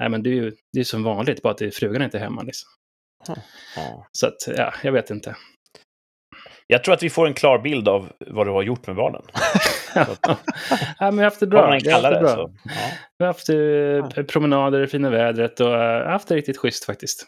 Nej, 0.00 0.08
men 0.08 0.22
det 0.22 0.30
är 0.30 0.34
ju 0.34 0.52
det 0.72 0.80
är 0.80 0.84
som 0.84 1.02
vanligt, 1.02 1.42
bara 1.42 1.50
att 1.50 1.58
det 1.58 1.66
är 1.66 1.70
frugan 1.70 2.02
inte 2.02 2.18
är 2.18 2.22
hemma. 2.22 2.42
Liksom. 2.42 2.68
Ja. 3.76 4.06
Så 4.12 4.26
att, 4.26 4.56
ja, 4.56 4.74
jag 4.82 4.92
vet 4.92 5.10
inte. 5.10 5.36
Jag 6.72 6.84
tror 6.84 6.94
att 6.94 7.02
vi 7.02 7.10
får 7.10 7.26
en 7.26 7.34
klar 7.34 7.58
bild 7.58 7.88
av 7.88 8.12
vad 8.26 8.46
du 8.46 8.50
har 8.50 8.62
gjort 8.62 8.86
med 8.86 8.96
barnen. 8.96 9.22
ja, 9.94 10.06
men 10.98 11.16
vi 11.16 11.18
har 11.18 11.24
haft 11.24 11.40
det 11.40 11.46
bra. 11.46 11.78
Vi 11.82 11.90
har 11.90 12.02
haft 12.02 12.14
det 12.14 12.20
bra. 12.20 12.34
Så. 12.34 12.52
Ja. 12.64 12.70
Vi 13.18 13.24
har 13.24 13.32
haft 13.32 13.48
eh, 14.18 14.24
promenader 14.24 14.82
i 14.82 14.86
fina 14.86 15.10
vädret 15.10 15.60
och 15.60 15.74
eh, 15.74 16.10
haft 16.10 16.28
det 16.28 16.34
riktigt 16.34 16.58
schysst 16.58 16.84
faktiskt. 16.84 17.20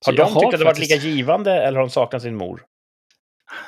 Så 0.00 0.10
Har 0.10 0.16
de 0.16 0.34
tyckt 0.40 0.54
att 0.54 0.58
det 0.58 0.64
varit 0.64 0.78
lika 0.78 0.94
givande 0.94 1.52
eller 1.52 1.78
har 1.78 1.86
de 1.86 1.90
saknat 1.90 2.22
sin 2.22 2.36
mor? 2.36 2.62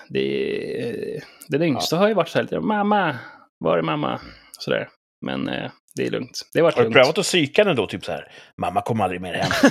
Det, 0.08 1.20
det 1.48 1.66
yngsta 1.66 1.96
har 1.96 2.08
ju 2.08 2.14
varit 2.14 2.28
så 2.28 2.38
här 2.38 2.42
lite, 2.42 2.60
mamma, 2.60 3.18
var 3.58 3.78
är 3.78 3.82
mamma? 3.82 4.20
Sådär. 4.58 4.88
Men 5.20 5.48
eh, 5.48 5.70
det 5.98 6.06
är 6.06 6.10
lugnt. 6.10 6.42
Det 6.52 6.58
har 6.58 6.64
varit 6.64 6.74
Har 6.74 6.82
du 6.82 6.84
lugnt. 6.84 6.94
prövat 6.94 7.18
att 7.18 7.24
psyka 7.24 7.64
den 7.64 7.76
då? 7.76 7.86
Typ 7.86 8.04
så 8.04 8.12
här, 8.12 8.32
mamma 8.60 8.82
kommer 8.82 9.04
aldrig 9.04 9.20
mer 9.20 9.32
hem. 9.34 9.50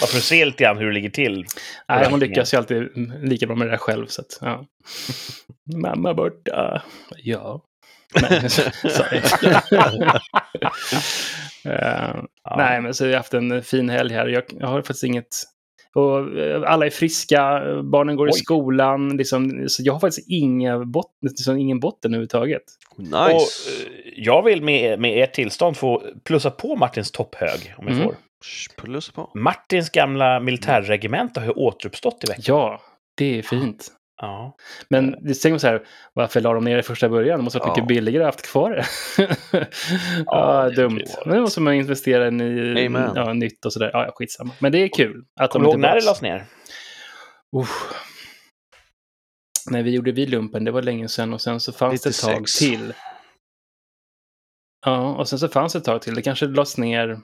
Bara 0.00 0.06
för 0.06 0.20
se 0.20 0.44
lite 0.44 0.64
grann 0.64 0.78
hur 0.78 0.86
det 0.86 0.92
ligger 0.92 1.10
till. 1.10 1.46
Nej, 1.88 2.06
hon 2.10 2.20
lyckas 2.20 2.54
ju 2.54 2.58
alltid 2.58 2.88
lika 3.22 3.46
bra 3.46 3.56
med 3.56 3.66
det 3.66 3.70
där 3.70 3.78
själv. 3.78 4.06
Så 4.06 4.20
att, 4.20 4.38
ja. 4.40 4.64
Mamma 5.82 6.14
borta. 6.14 6.82
Ja. 7.16 7.62
Nej, 8.30 8.50
sorry. 8.50 9.20
Eh, 11.64 12.14
Ja. 12.44 12.56
Nej, 12.56 12.80
men 12.80 12.94
så 12.94 13.04
har 13.04 13.10
jag 13.10 13.18
haft 13.18 13.34
en 13.34 13.62
fin 13.62 13.88
helg 13.88 14.14
här. 14.14 14.26
Jag, 14.26 14.42
jag 14.48 14.66
har 14.66 14.82
faktiskt 14.82 15.04
inget... 15.04 15.26
Och 15.94 16.38
eh, 16.38 16.62
alla 16.72 16.86
är 16.86 16.90
friska, 16.90 17.62
barnen 17.82 18.16
går 18.16 18.28
i 18.28 18.32
Oj. 18.32 18.38
skolan. 18.38 19.16
Liksom, 19.16 19.64
så 19.68 19.82
jag 19.84 19.92
har 19.92 20.00
faktiskt 20.00 20.28
inga 20.30 20.78
botten, 20.84 21.28
liksom 21.38 21.58
ingen 21.58 21.80
botten 21.80 22.10
överhuvudtaget. 22.10 22.62
Nice. 22.96 23.14
Och, 23.16 23.30
eh, 23.32 24.12
jag 24.16 24.42
vill 24.42 24.62
med, 24.62 25.00
med 25.00 25.22
ert 25.24 25.34
tillstånd 25.34 25.76
få 25.76 26.02
plussa 26.24 26.50
på 26.50 26.76
Martins 26.76 27.10
topphög, 27.10 27.74
om 27.78 27.86
jag 27.86 27.94
Mm. 27.96 28.04
får. 28.06 28.14
Sh, 28.44 28.70
Plus 28.76 29.10
på. 29.10 29.30
Martins 29.34 29.90
gamla 29.90 30.40
militärregemente 30.40 31.40
har 31.40 31.46
ju 31.46 31.52
återuppstått 31.52 32.24
i 32.24 32.26
veckan. 32.26 32.42
Ja, 32.46 32.80
det 33.16 33.38
är 33.38 33.42
fint. 33.42 33.88
Ja. 34.20 34.56
Men 34.88 35.10
det 35.10 35.34
tänker 35.34 35.50
man 35.50 35.60
så 35.60 35.66
här, 35.66 35.82
varför 36.12 36.40
la 36.40 36.52
de 36.54 36.64
ner 36.64 36.76
det 36.76 36.82
första 36.82 37.08
början? 37.08 37.38
Det 37.38 37.44
måste 37.44 37.58
ha 37.58 37.66
varit 37.66 37.76
Ja. 37.78 37.82
mycket 37.82 37.96
billigare 37.96 38.24
att 38.24 38.34
haft 38.34 38.46
kvar 38.46 38.70
det. 38.70 38.86
ja, 40.26 40.62
det 40.68 40.74
dumt. 40.82 40.98
det. 40.98 41.26
Men 41.26 41.36
då 41.36 41.42
måste 41.42 41.60
man 41.60 41.74
investera 41.74 42.28
i 42.28 42.84
ja, 43.14 43.32
nytt 43.32 43.64
och 43.64 43.72
sådär. 43.72 43.90
Ja, 43.92 44.10
skitsamma. 44.14 44.50
Men 44.58 44.72
det 44.72 44.78
är 44.78 44.88
kul. 44.88 45.24
Att 45.40 45.50
Kommer 45.50 45.64
du 45.66 45.70
ihåg 45.70 45.80
när 45.80 45.94
det 45.94 46.04
lades 46.04 46.22
ner? 46.22 46.44
Uff. 47.56 47.94
När 49.70 49.82
vi 49.82 49.90
gjorde 49.90 50.12
vidlumpen, 50.12 50.64
det 50.64 50.70
var 50.70 50.82
länge 50.82 51.08
sedan 51.08 51.32
och 51.34 51.40
sen 51.40 51.60
så 51.60 51.72
fanns 51.72 52.02
det 52.02 52.10
ett 52.10 52.20
tag 52.20 52.40
96. 52.40 52.58
till. 52.58 52.92
Ja, 54.86 55.14
och 55.14 55.28
sen 55.28 55.38
så 55.38 55.48
fanns 55.48 55.72
det 55.72 55.78
ett 55.78 55.84
tag 55.84 56.02
till. 56.02 56.14
Det 56.14 56.22
kanske 56.22 56.46
lades 56.46 56.78
ner 56.78 57.18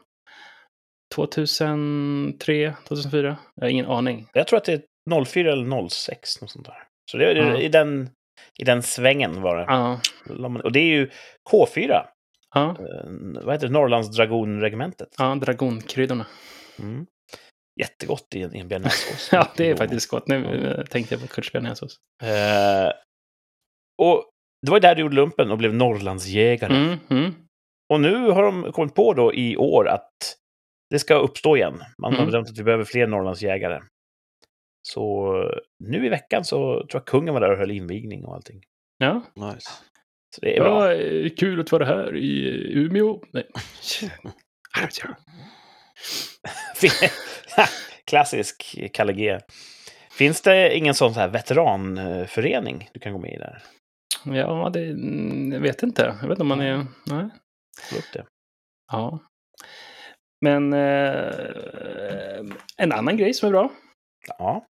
2003, 1.15 2.75
2004? 2.89 3.37
Jag 3.55 3.65
har 3.65 3.69
ingen 3.71 3.87
aning. 3.87 4.29
Jag 4.33 4.47
tror 4.47 4.57
att 4.57 4.65
det 4.65 4.73
är 4.73 4.83
04 5.27 5.53
eller 5.53 5.89
06, 5.89 6.41
något 6.41 6.51
sånt 6.51 6.67
där. 6.67 6.83
Så 7.11 7.17
det 7.17 7.31
är 7.31 7.35
Ja. 7.37 7.57
i, 7.59 7.69
den, 7.69 8.11
i 8.59 8.65
den 8.65 8.83
svängen 8.83 9.43
var 9.43 9.57
det. 9.57 9.65
Ja, 9.69 10.01
Och 10.65 10.73
det 10.73 10.81
är 10.81 10.85
ju 10.97 11.11
K4, 11.51 12.07
ja, 12.55 12.71
eh, 12.71 13.11
vad 13.45 13.55
heter 13.55 13.67
det, 13.67 13.73
Norrlands 13.73 14.17
dragonregementet. 14.17 15.09
ja 15.19 15.35
dragonkryddorna. 15.35 16.27
Mm. 16.79 17.07
Jättegott 17.81 18.35
i 18.35 18.43
en, 18.43 18.57
i 18.57 18.59
en 18.59 18.69
bearnaisesås. 18.69 19.29
Ja, 19.33 19.49
det 19.57 19.71
är 19.71 19.77
faktiskt 19.77 20.11
gott. 20.11 20.29
Nu 20.29 20.67
eh, 20.79 20.85
tänkte 20.85 21.15
jag 21.15 21.23
på 21.23 21.29
Kurt 21.29 21.45
Spenningsås. 21.45 21.97
Eh, 22.23 22.93
och 24.03 24.31
det 24.67 24.71
var 24.71 24.81
där 24.81 24.95
du 24.95 25.01
gjorde 25.03 25.17
lumpen 25.17 25.51
och 25.51 25.59
blev 25.59 25.75
Norrlandsjägare. 25.75 26.77
Mm, 26.77 26.99
mm. 27.11 27.35
Och 27.93 28.01
nu 28.01 28.31
har 28.31 28.43
de 28.43 28.73
kommit 28.73 28.95
på 28.95 29.13
då 29.15 29.35
i 29.35 29.57
år 29.57 29.89
att 29.89 30.11
det 30.91 30.99
ska 30.99 31.15
uppstå 31.15 31.57
igen. 31.57 31.83
Man 32.03 32.13
har 32.13 32.19
Mm. 32.19 32.27
bedömt 32.33 32.49
att 32.51 32.59
vi 32.59 32.63
behöver 32.63 32.85
fler 32.85 33.07
Norrlandsjägare. 33.07 33.81
Så 34.89 35.35
nu 35.85 36.07
i 36.07 36.09
veckan 36.09 36.45
så 36.45 36.77
tror 36.77 36.89
jag 36.93 37.05
kungen 37.05 37.35
var 37.35 37.41
där 37.41 37.51
och 37.51 37.59
höll 37.59 37.71
invigning 37.71 38.25
och 38.25 38.35
allting. 38.35 38.63
Ja, 38.99 39.23
Nice. 39.35 39.71
Så 40.35 40.41
det 40.41 40.57
är 40.57 40.61
bra. 40.61 40.93
ja 40.93 41.03
eh, 41.03 41.31
kul 41.31 41.61
att 41.61 41.73
vara 41.73 41.85
här 41.85 42.17
i 42.17 42.49
Umeå. 42.73 43.23
Nej. 43.33 43.47
Klassisk 48.05 48.77
Kalle 48.93 49.13
G. 49.13 49.39
Finns 50.11 50.41
det 50.41 50.77
ingen 50.77 50.95
sån 50.95 51.15
här 51.15 51.29
veteranförening 51.29 52.89
du 52.93 53.01
kan 53.01 53.13
gå 53.13 53.19
med 53.19 53.33
i 53.33 53.39
där? 53.39 53.63
Ja, 54.25 54.71
det 54.73 54.85
mm, 54.85 55.53
jag 55.53 55.61
vet 55.61 55.83
inte. 55.83 56.03
Jag 56.03 56.29
vet 56.29 56.31
inte 56.31 56.43
om 56.43 56.49
man 56.49 56.61
är... 56.61 56.87
Nej. 57.07 57.29
Få 57.91 57.97
upp 57.99 58.13
det. 58.13 58.25
Ja. 58.93 59.19
Men 60.41 60.73
eh, 60.73 61.33
en 62.77 62.93
annan 62.93 63.17
grej 63.17 63.35
som 63.35 63.47
är 63.47 63.53
bra. 63.53 63.71
Ja. 64.39 64.67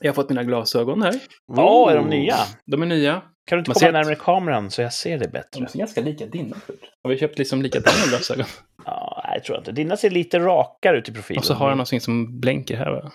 Jag 0.00 0.08
har 0.10 0.14
fått 0.14 0.28
mina 0.28 0.44
glasögon 0.44 1.02
här. 1.02 1.14
Ja, 1.56 1.90
är 1.90 1.96
de 1.96 2.06
nya? 2.08 2.36
De 2.66 2.82
är 2.82 2.86
nya. 2.86 3.22
Kan 3.46 3.56
du 3.56 3.58
inte 3.58 3.70
Man 3.70 3.74
komma 3.74 3.80
ser 3.80 3.86
att- 3.88 3.92
närmare 3.92 4.14
kameran 4.14 4.70
så 4.70 4.82
jag 4.82 4.92
ser 4.92 5.18
det 5.18 5.28
bättre? 5.28 5.60
De 5.60 5.66
ser 5.68 5.78
ganska 5.78 6.00
lika 6.00 6.26
dina 6.26 6.56
ut. 6.68 6.80
Har 7.02 7.10
vi 7.10 7.18
köpt 7.18 7.38
liksom 7.38 7.62
likadana 7.62 7.96
glasögon? 8.08 8.46
Ja, 8.86 9.22
nej, 9.24 9.34
jag 9.36 9.44
tror 9.44 9.58
inte. 9.58 9.72
Dina 9.72 9.96
ser 9.96 10.10
lite 10.10 10.38
rakare 10.38 10.98
ut 10.98 11.08
i 11.08 11.12
profilen. 11.12 11.38
Och 11.38 11.44
så 11.44 11.54
har 11.54 11.68
jag 11.68 11.76
någonting 11.76 12.00
som 12.00 12.40
blänker 12.40 12.76
här 12.76 12.90
va? 12.90 13.10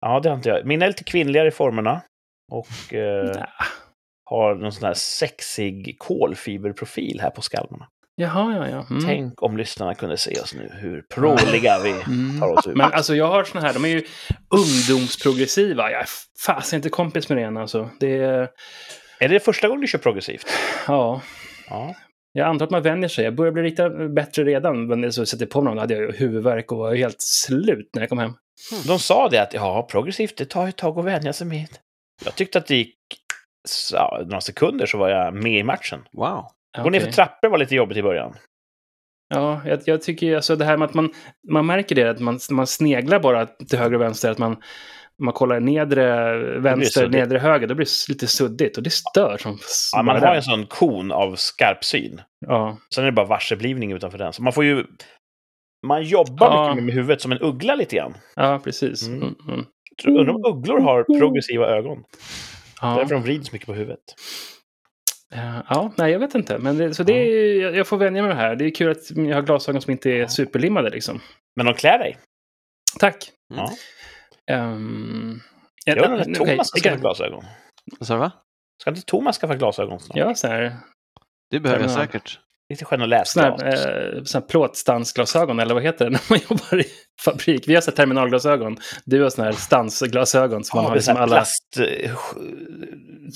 Ja, 0.00 0.20
det 0.20 0.28
har 0.28 0.36
inte 0.36 0.48
jag. 0.48 0.66
Mina 0.66 0.84
är 0.84 0.88
lite 0.88 1.04
kvinnligare 1.04 1.48
i 1.48 1.50
formerna. 1.50 2.02
Och 2.52 2.94
eh, 2.94 3.42
har 4.24 4.54
någon 4.54 4.72
sån 4.72 4.86
här 4.86 4.94
sexig 4.94 5.96
kolfiberprofil 5.98 7.20
här 7.20 7.30
på 7.30 7.42
skalmarna. 7.42 7.88
Jaha, 8.22 8.56
ja, 8.56 8.68
ja. 8.68 8.86
Mm. 8.90 9.04
Tänk 9.06 9.42
om 9.42 9.56
lyssnarna 9.56 9.94
kunde 9.94 10.16
se 10.16 10.40
oss 10.40 10.54
nu, 10.54 10.70
hur 10.80 11.02
pråliga 11.14 11.78
vi 11.82 11.90
Mm. 11.90 12.40
tar 12.40 12.58
oss 12.58 12.66
ut. 12.66 12.76
Men 12.76 12.92
alltså 12.92 13.14
jag 13.14 13.28
har 13.28 13.44
såna 13.44 13.60
här, 13.66 13.74
de 13.74 13.84
är 13.84 13.88
ju 13.88 14.02
ungdomsprogressiva. 14.88 15.90
Jag 15.90 16.00
är 16.00 16.06
fasen 16.46 16.76
inte 16.76 16.88
kompis 16.88 17.28
med 17.28 17.38
det 17.38 17.42
än 17.44 17.56
alltså. 17.56 17.90
Det 18.00 18.16
är, 18.16 18.48
Är 19.20 19.28
det 19.28 19.40
första 19.40 19.68
gången 19.68 19.80
du 19.80 19.86
kör 19.86 19.98
progressivt? 19.98 20.46
ja. 20.86 21.20
Ja. 21.70 21.94
Jag 22.34 22.48
antar 22.48 22.64
att 22.66 22.70
man 22.70 22.82
vänjer 22.82 23.08
sig. 23.08 23.24
Jag 23.24 23.34
börjar 23.34 23.52
bli 23.52 23.62
lite 23.62 23.90
bättre 23.90 24.44
redan. 24.44 24.86
Men 24.86 25.12
så 25.12 25.26
sätter 25.26 25.44
jag 25.44 25.50
på 25.50 25.62
mig 25.62 25.70
dem, 25.70 25.78
hade 25.78 25.94
jag 25.94 26.12
huvudvärk 26.12 26.72
och 26.72 26.78
var 26.78 26.94
helt 26.94 27.16
slut 27.20 27.90
när 27.94 28.02
jag 28.02 28.08
kom 28.08 28.18
hem. 28.18 28.32
De 28.86 28.98
sa 28.98 29.28
det 29.28 29.42
att 29.42 29.54
ja, 29.54 29.88
progressivt, 29.90 30.36
det 30.36 30.44
tar 30.44 30.68
ett 30.68 30.76
tag 30.76 30.98
att 30.98 31.04
vänja 31.04 31.32
sig 31.32 31.46
med. 31.46 31.68
Jag 32.24 32.34
tyckte 32.34 32.58
att 32.58 32.66
det 32.66 32.76
gick 32.76 32.96
så, 33.68 33.96
några 34.24 34.40
sekunder 34.40 34.86
så 34.86 34.98
var 34.98 35.08
jag 35.08 35.34
med 35.34 35.58
i 35.58 35.62
matchen. 35.62 36.00
Wow. 36.12 36.46
Gå 36.78 36.90
ner 36.90 37.00
för 37.00 37.12
trappor 37.12 37.48
var 37.48 37.58
lite 37.58 37.74
jobbigt 37.74 37.98
i 37.98 38.02
början. 38.02 38.34
Ja, 39.34 39.60
jag, 39.66 39.80
jag 39.84 40.02
tycker 40.02 40.36
alltså 40.36 40.56
det 40.56 40.64
här 40.64 40.76
med 40.76 40.86
att 40.88 40.94
man, 40.94 41.12
man 41.48 41.66
märker 41.66 41.94
det, 41.94 42.10
att 42.10 42.20
man, 42.20 42.38
man 42.50 42.66
sneglar 42.66 43.20
bara 43.20 43.46
till 43.46 43.78
höger 43.78 43.94
och 43.94 44.00
vänster, 44.00 44.30
att 44.30 44.38
man, 44.38 44.56
man 45.22 45.32
kollar 45.34 45.60
nedre 45.60 46.36
vänster, 46.60 47.08
nedre 47.08 47.38
höger, 47.38 47.66
då 47.66 47.74
blir 47.74 47.86
det 47.86 48.12
lite 48.12 48.26
suddigt 48.26 48.76
och 48.76 48.82
det 48.82 48.90
stör 48.92 49.36
som 49.38 49.58
Ja, 49.92 50.02
man 50.02 50.22
har 50.22 50.34
en 50.34 50.42
sån 50.42 50.66
kon 50.66 51.12
av 51.12 51.34
skarp 51.36 51.84
syn. 51.84 52.20
Ja, 52.46 52.78
Sen 52.94 53.04
är 53.04 53.06
det 53.06 53.12
bara 53.12 53.26
varseblivning 53.26 53.92
utanför 53.92 54.18
den. 54.18 54.32
Så 54.32 54.42
man 54.42 54.52
får 54.52 54.64
ju... 54.64 54.84
Man 55.86 56.02
jobbar 56.02 56.46
Ja. 56.46 56.68
mycket 56.68 56.84
med 56.84 56.94
huvudet 56.94 57.20
som 57.20 57.32
en 57.32 57.38
uggla 57.40 57.74
lite 57.74 57.96
grann. 57.96 58.14
ja 58.36 58.60
precis. 58.64 59.08
Mm. 59.08 59.22
Mm. 59.22 59.34
Mm. 59.48 59.64
Undrar 60.18 60.34
om 60.34 60.44
ugglor 60.44 60.80
har 60.80 61.18
progressiva 61.18 61.66
ögon. 61.66 62.04
Ja. 62.80 62.94
Därför 62.98 63.14
de 63.14 63.22
vrids 63.22 63.52
mycket 63.52 63.66
på 63.66 63.74
huvudet. 63.74 64.00
Eh, 65.32 65.60
ja, 65.68 65.92
nej, 65.98 66.12
jag 66.12 66.18
vet 66.18 66.34
inte. 66.34 66.58
Men 66.58 66.78
det, 66.78 66.94
så 66.94 67.02
det 67.02 67.12
är, 67.12 67.60
jag- 67.62 67.76
jag 67.76 67.86
får 67.86 67.96
vänja 67.96 68.22
mig 68.22 68.28
med 68.28 68.36
det 68.36 68.40
här. 68.42 68.56
Det 68.56 68.64
är 68.64 68.70
kul 68.74 68.90
att 68.90 69.10
jag 69.10 69.34
har 69.34 69.42
glasögon 69.42 69.82
som 69.82 69.90
inte 69.90 70.10
är 70.10 70.26
superlimmade 70.26 70.90
liksom. 70.90 71.20
Men 71.56 71.66
de 71.66 71.74
klär 71.74 71.98
dig. 71.98 72.18
Tack. 72.98 73.30
Ja. 73.54 73.70
Um, 74.56 75.40
Jag 75.84 75.96
undrar 75.98 76.24
när 76.26 76.34
Thomas 76.34 76.68
ska 76.68 76.80
skaffa 76.80 76.96
glasögon. 76.96 77.44
Vad 77.98 78.06
sa 78.06 78.14
du? 78.14 78.20
va? 78.20 78.32
Ska 78.82 78.90
inte 78.90 79.02
Thomas 79.02 79.38
skaffa 79.38 79.54
glasögon 79.56 80.00
snart? 80.00 80.16
Ja, 80.16 80.34
så 80.34 80.46
här, 80.48 80.76
Det 81.50 81.60
behöver 81.60 81.82
jag 81.82 81.90
Terminal. 81.90 82.06
säkert. 82.06 82.40
Lite 82.70 82.84
sån 82.84 83.08
läsglas. 83.08 83.62
här, 83.62 84.16
eh, 84.16 84.22
här 84.34 84.40
plåtstansglasögon, 84.40 85.60
eller 85.60 85.74
vad 85.74 85.82
heter 85.82 86.04
det 86.04 86.10
när 86.10 86.20
man 86.30 86.38
jobbar 86.50 86.80
i 86.80 86.84
fabrik? 87.24 87.68
Vi 87.68 87.74
har 87.74 87.80
så 87.82 87.90
här 87.90 87.96
terminalglasögon. 87.96 88.76
Du 89.04 89.22
har 89.22 89.30
såna 89.30 89.44
här 89.44 89.52
stansglasögon 89.52 90.64
som 90.64 90.76
man 90.76 90.84
Ja, 90.84 90.88
har 90.88 90.94
det 90.94 90.96
är 90.96 91.00
liksom 91.00 91.16
alla... 91.16 91.36
plast... 91.36 91.78
eh, 91.80 92.10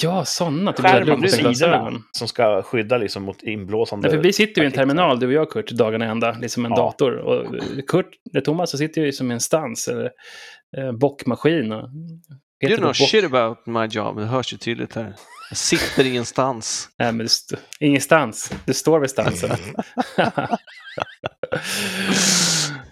Ja, 0.03 0.25
sådana. 0.25 0.73
Typ 0.73 0.87
Skärmar 0.87 1.17
på 1.17 1.29
sidorna 1.29 1.49
glasögon. 1.53 2.03
som 2.13 2.29
ska 2.29 2.63
skydda 2.63 2.99
liksom 2.99 3.23
mot 3.23 3.43
inblåsande... 3.43 4.09
Därför 4.09 4.23
vi 4.23 4.33
sitter 4.33 4.61
ju 4.61 4.65
i 4.65 4.67
en 4.67 4.73
terminal, 4.73 5.21
du 5.21 5.27
och 5.27 5.33
jag 5.33 5.51
Kurt, 5.51 5.71
dagarna 5.71 6.05
ända, 6.05 6.33
liksom 6.41 6.65
en 6.65 6.71
Ja. 6.71 6.77
dator. 6.77 7.17
Och 7.17 7.47
Kurt, 7.89 8.11
eller 8.33 8.41
Thomas, 8.41 8.71
så 8.71 8.79
sitter 8.79 9.01
ju 9.03 9.13
som 9.13 9.31
en 9.31 9.41
stans, 9.41 9.89
eller 9.89 10.11
eh, 10.77 10.93
bockmaskin. 10.93 11.73
Och, 11.73 11.89
You 12.69 12.77
know 12.77 12.93
shit 12.93 13.25
about 13.25 13.67
my 13.67 13.87
job. 13.87 14.17
Det 14.19 14.25
hörs 14.25 14.53
ju 14.53 14.57
tydligt 14.57 14.95
här. 14.95 15.15
Sitter 15.55 16.07
ingenstans. 16.07 16.89
Nej, 16.99 17.13
men 17.13 17.19
det 17.19 17.25
st- 17.25 17.57
ingenstans. 17.81 18.51
Det 18.65 18.75
står 18.75 19.01
vid 19.01 19.11
stansen. 19.11 19.51
ja, 20.17 20.33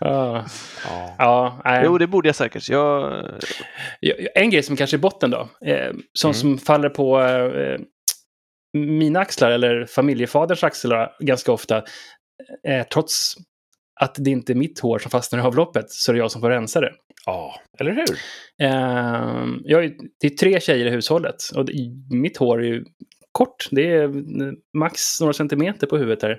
Ja. 0.00 0.44
ja 1.18 1.61
nej. 1.64 1.82
Jo, 1.84 1.99
det 1.99 2.06
borde 2.06 2.28
jag 2.28 2.37
säkert. 2.37 2.68
Jag... 2.68 3.25
Ja, 4.00 4.14
En 4.34 4.50
grej 4.50 4.62
som 4.62 4.76
kanske 4.76 4.96
är 4.96 4.99
botten 4.99 5.30
då, 5.30 5.49
eh, 5.66 5.92
som, 6.12 6.28
Mm. 6.30 6.34
som 6.40 6.58
faller 6.58 6.88
på 6.88 7.20
eh, 7.23 7.80
mina 8.78 9.20
axlar 9.20 9.50
eller 9.50 9.87
familjefaderns 9.87 10.64
axlar 10.64 11.12
ganska 11.20 11.52
ofta, 11.52 11.76
eh, 12.68 12.87
trots 12.92 13.34
att 14.01 14.15
det 14.19 14.31
inte 14.31 14.53
är 14.53 14.55
mitt 14.55 14.81
hår 14.81 14.99
som 14.99 15.11
fastnar 15.11 15.39
i 15.39 15.43
avloppet, 15.43 15.91
så 15.91 16.13
är 16.13 16.15
det 16.15 16.19
jag 16.19 16.31
som 16.31 16.41
får 16.41 16.51
rensa 16.51 16.81
det. 16.81 16.93
ja, 17.27 17.55
eller 17.81 17.91
hur? 17.93 18.19
Eh, 18.63 19.47
jag, 19.65 19.93
det 20.21 20.27
är 20.27 20.31
tre 20.37 20.61
tjejer 20.61 20.87
i 20.87 20.91
hushållet 20.91 21.37
och 21.55 21.65
det- 21.65 21.73
mitt 22.11 22.37
hår 22.37 22.63
är 22.63 22.67
ju 22.67 22.85
kort. 23.33 23.69
Det 23.71 23.91
är 23.93 24.03
eh, 24.05 24.53
max 24.79 25.21
några 25.21 25.33
centimeter 25.33 25.87
på 25.87 25.97
huvudet 25.99 26.23
här. 26.23 26.39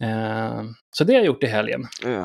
Eh, 0.00 0.62
så 0.90 1.04
det 1.04 1.12
har 1.12 1.18
jag 1.20 1.26
gjort 1.26 1.42
i 1.42 1.46
helgen. 1.46 1.86
Mm. 2.04 2.24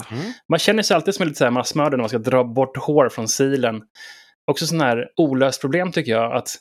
Man 0.49 0.59
känner 0.59 0.83
sig 0.83 0.95
alltid 0.95 1.13
som 1.15 1.23
en 1.23 1.27
lite 1.27 1.37
så 1.37 1.43
här 1.43 1.51
massmördare 1.51 1.91
när 1.97 2.01
man 2.03 2.09
ska 2.09 2.17
dra 2.17 2.43
bort 2.43 2.77
hår 2.77 3.09
från 3.09 3.27
silen. 3.27 3.81
Också 4.47 4.67
sån 4.67 4.81
här 4.81 5.05
olöst 5.17 5.61
problem 5.61 5.91
tycker 5.91 6.11
jag. 6.11 6.35
att 6.35 6.55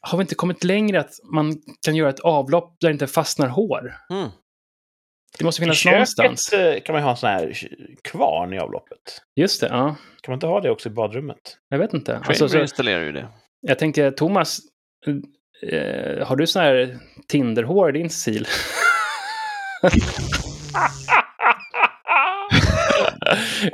Har 0.00 0.18
vi 0.18 0.22
inte 0.22 0.34
kommit 0.34 0.64
längre 0.64 1.00
att 1.00 1.10
man 1.34 1.56
kan 1.86 1.96
göra 1.96 2.08
ett 2.10 2.20
avlopp 2.20 2.76
där 2.80 2.88
det 2.88 2.92
inte 2.92 3.06
fastnar 3.06 3.48
hår? 3.48 3.94
Mm. 4.10 4.28
Det 5.38 5.44
måste 5.44 5.62
I 5.62 5.64
finnas 5.64 5.76
köket 5.78 5.94
någonstans. 6.18 6.52
eh, 6.52 6.80
kan 6.80 6.92
man 6.92 7.02
ju 7.02 7.04
ha 7.04 7.10
en 7.10 7.16
sån 7.16 7.28
här 7.30 7.52
kvarn 8.04 8.52
i 8.52 8.58
avloppet. 8.58 8.98
Just 9.36 9.60
det, 9.60 9.66
ja. 9.66 9.96
Kan 10.22 10.32
man 10.32 10.34
inte 10.36 10.46
ha 10.46 10.60
det 10.60 10.70
också 10.70 10.88
i 10.88 10.92
badrummet? 10.92 11.56
Jag 11.68 11.78
vet 11.78 11.94
inte. 11.94 12.12
Kramer 12.12 12.26
Alltså, 12.28 12.48
så, 12.48 12.58
installerar 12.58 13.04
ju 13.04 13.12
det. 13.12 13.28
jag 13.60 13.78
tänker, 13.78 14.10
Thomas, 14.10 14.58
eh, 15.72 16.26
har 16.26 16.36
du 16.36 16.46
sån 16.46 16.62
här 16.62 16.98
Tinderhår 17.28 17.88
i 17.88 17.92
din 17.98 18.10
sil? 18.22 18.44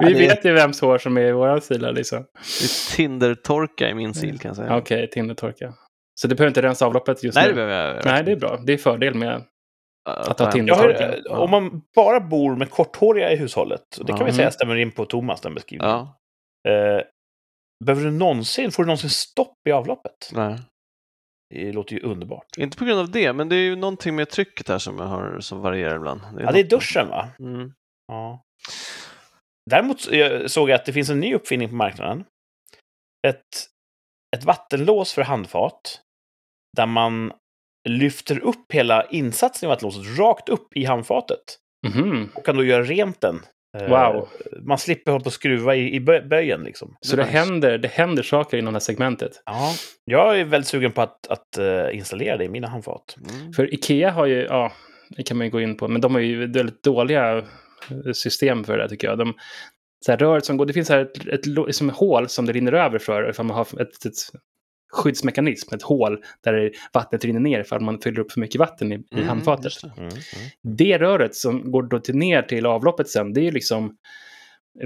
Vi 0.00 0.12
det- 0.12 0.18
vet 0.18 0.44
ju 0.44 0.52
vems 0.52 0.80
hår 0.80 0.98
som 0.98 1.16
är 1.16 1.20
i 1.22 1.32
våra 1.32 1.60
silar 1.60 1.92
liksom. 1.92 2.18
Det 2.34 2.64
är 2.64 2.96
Tinder-torka 2.96 3.88
i 3.88 3.94
min 3.94 4.14
sil 4.20 4.36
kan 4.38 4.48
jag 4.48 4.56
säga. 4.56 4.76
Okej, 4.76 5.10
Tindertorka. 5.10 5.72
Så 6.14 6.28
du 6.28 6.34
behöver 6.34 6.48
inte 6.50 6.62
rensa 6.62 6.86
avloppet 6.86 7.22
just 7.24 7.36
Nej, 7.36 7.44
det 7.44 7.50
nu? 7.50 7.54
behöver 7.54 7.94
jag 7.94 8.04
Nej, 8.04 8.24
det 8.24 8.32
är 8.32 8.36
bra. 8.36 8.60
Det 8.66 8.72
är 8.72 8.76
fördel 8.78 9.14
med... 9.14 9.42
Att, 10.08 10.38
ha 10.38 10.52
Tinder. 10.52 10.74
Har, 10.74 10.88
eh, 11.32 11.40
Om 11.40 11.50
man 11.50 11.82
bara 11.96 12.20
bor 12.20 12.56
med 12.56 12.70
korthåriga 12.70 13.32
i 13.32 13.36
hushållet, 13.36 13.96
och 13.98 14.04
det 14.06 14.12
kan 14.12 14.20
Ja. 14.20 14.26
vi 14.26 14.32
säga 14.32 14.50
stämmer 14.50 14.76
in 14.76 14.92
på 14.92 15.04
Thomas, 15.06 15.40
den 15.40 15.54
beskrivningen. 15.54 15.90
Ja, 15.96 16.16
Eh, 16.68 17.02
behöver 17.84 18.04
du 18.04 18.10
någonsin, 18.10 18.70
får 18.72 18.82
du 18.82 18.86
någonsin 18.86 19.10
stopp 19.10 19.54
i 19.68 19.72
avloppet? 19.72 20.30
nej. 20.32 20.58
Det 21.54 21.72
låter 21.72 21.94
ju 21.94 22.00
underbart. 22.02 22.58
Inte 22.58 22.76
på 22.78 22.84
grund 22.84 23.00
av 23.00 23.10
det, 23.10 23.32
men 23.32 23.48
det 23.48 23.56
är 23.56 23.60
ju 23.60 23.76
någonting 23.76 24.16
med 24.16 24.30
trycket 24.30 24.68
här 24.68 24.78
som, 24.78 24.98
jag 24.98 25.06
har, 25.06 25.40
som 25.40 25.60
varierar 25.60 25.96
ibland. 25.96 26.20
Ja, 26.38 26.52
det 26.52 26.60
är 26.60 26.64
duschen 26.64 27.08
va? 27.08 27.28
Mm. 27.38 27.72
Ja. 28.06 28.42
Däremot 29.70 30.12
eh, 30.12 30.46
såg 30.46 30.70
jag 30.70 30.74
att 30.74 30.84
det 30.84 30.92
finns 30.92 31.10
en 31.10 31.20
ny 31.20 31.34
uppfinning 31.34 31.68
på 31.68 31.74
marknaden. 31.74 32.24
Ett, 33.28 33.66
ett 34.36 34.44
vattenlås 34.44 35.12
för 35.12 35.22
handfat. 35.22 36.00
Där 36.76 36.86
man 36.86 37.32
lyfter 37.88 38.38
upp 38.38 38.72
hela 38.72 39.06
insatsen 39.06 39.66
i 39.66 39.70
vattenlåset 39.70 40.18
rakt 40.18 40.48
upp 40.48 40.76
i 40.76 40.84
handfatet. 40.84 41.40
Mhm. 41.88 42.28
Och 42.34 42.44
kan 42.46 42.56
då 42.56 42.64
göra 42.64 42.82
rent 42.82 43.20
den. 43.20 43.40
Eh, 43.78 43.88
Wow. 43.88 44.28
Man 44.62 44.78
slipper 44.78 45.12
hålla 45.12 45.22
på 45.22 45.26
och 45.26 45.32
skruva 45.32 45.76
i, 45.76 45.96
i 45.96 46.00
bö- 46.00 46.28
böjen 46.28 46.62
liksom. 46.62 46.96
Så 47.00 47.16
det 47.16 47.24
händer, 47.24 47.78
det 47.78 47.88
händer 47.88 48.22
saker 48.22 48.58
inom 48.58 48.72
det 48.72 48.76
här 48.76 48.80
segmentet. 48.80 49.42
Ja, 49.44 49.72
jag 50.04 50.40
är 50.40 50.44
väldigt 50.44 50.68
sugen 50.68 50.92
på 50.92 51.02
att, 51.02 51.26
att 51.26 51.58
eh, 51.58 51.96
installera 51.96 52.36
det 52.36 52.44
i 52.44 52.48
mina 52.48 52.68
handfat. 52.68 53.16
Mm. 53.30 53.52
För 53.52 53.74
Ikea 53.74 54.10
har 54.10 54.26
ju, 54.26 54.42
ja, 54.42 54.72
det 55.16 55.22
kan 55.22 55.36
man 55.36 55.46
ju 55.46 55.50
gå 55.50 55.60
in 55.60 55.76
på, 55.76 55.88
men 55.88 56.00
de 56.00 56.14
har 56.14 56.20
ju 56.20 56.46
väldigt 56.52 56.82
dåliga 56.82 57.44
system 58.14 58.64
för 58.64 58.78
det 58.78 58.88
tycker 58.88 59.08
jag. 59.08 59.18
De, 59.18 59.34
så 60.06 60.12
här, 60.12 60.18
röret 60.18 60.44
som 60.44 60.56
går, 60.56 60.66
det 60.66 60.72
finns 60.72 60.88
här 60.88 60.98
ett, 60.98 61.26
ett, 61.26 61.74
som 61.74 61.90
ett 61.90 61.96
hål 61.96 62.28
som 62.28 62.46
det 62.46 62.52
rinner 62.52 62.72
över 62.72 62.98
för 62.98 63.30
ifall 63.30 63.46
man 63.46 63.56
har 63.56 63.82
ett, 63.82 64.06
ett 64.06 64.12
skyddsmekanism, 64.92 65.74
ett 65.74 65.82
hål 65.82 66.22
där 66.44 66.70
vattnet 66.92 67.24
rinner 67.24 67.40
ner 67.40 67.60
ifall 67.60 67.80
man 67.80 68.00
fyller 68.00 68.18
upp 68.20 68.32
för 68.32 68.40
mycket 68.40 68.58
vatten 68.58 68.92
i, 68.92 68.94
i 68.94 69.04
Mm, 69.12 69.28
handfatet. 69.28 69.72
det. 69.82 69.88
Mm, 69.96 70.08
mm. 70.08 70.16
Det 70.62 70.98
röret 70.98 71.34
som 71.34 71.70
går 71.72 71.82
då 71.82 71.98
till, 72.00 72.16
ner 72.16 72.42
till 72.42 72.66
avloppet 72.66 73.08
sen, 73.08 73.32
det 73.32 73.40
är 73.40 73.44
ju 73.44 73.50
liksom 73.50 73.96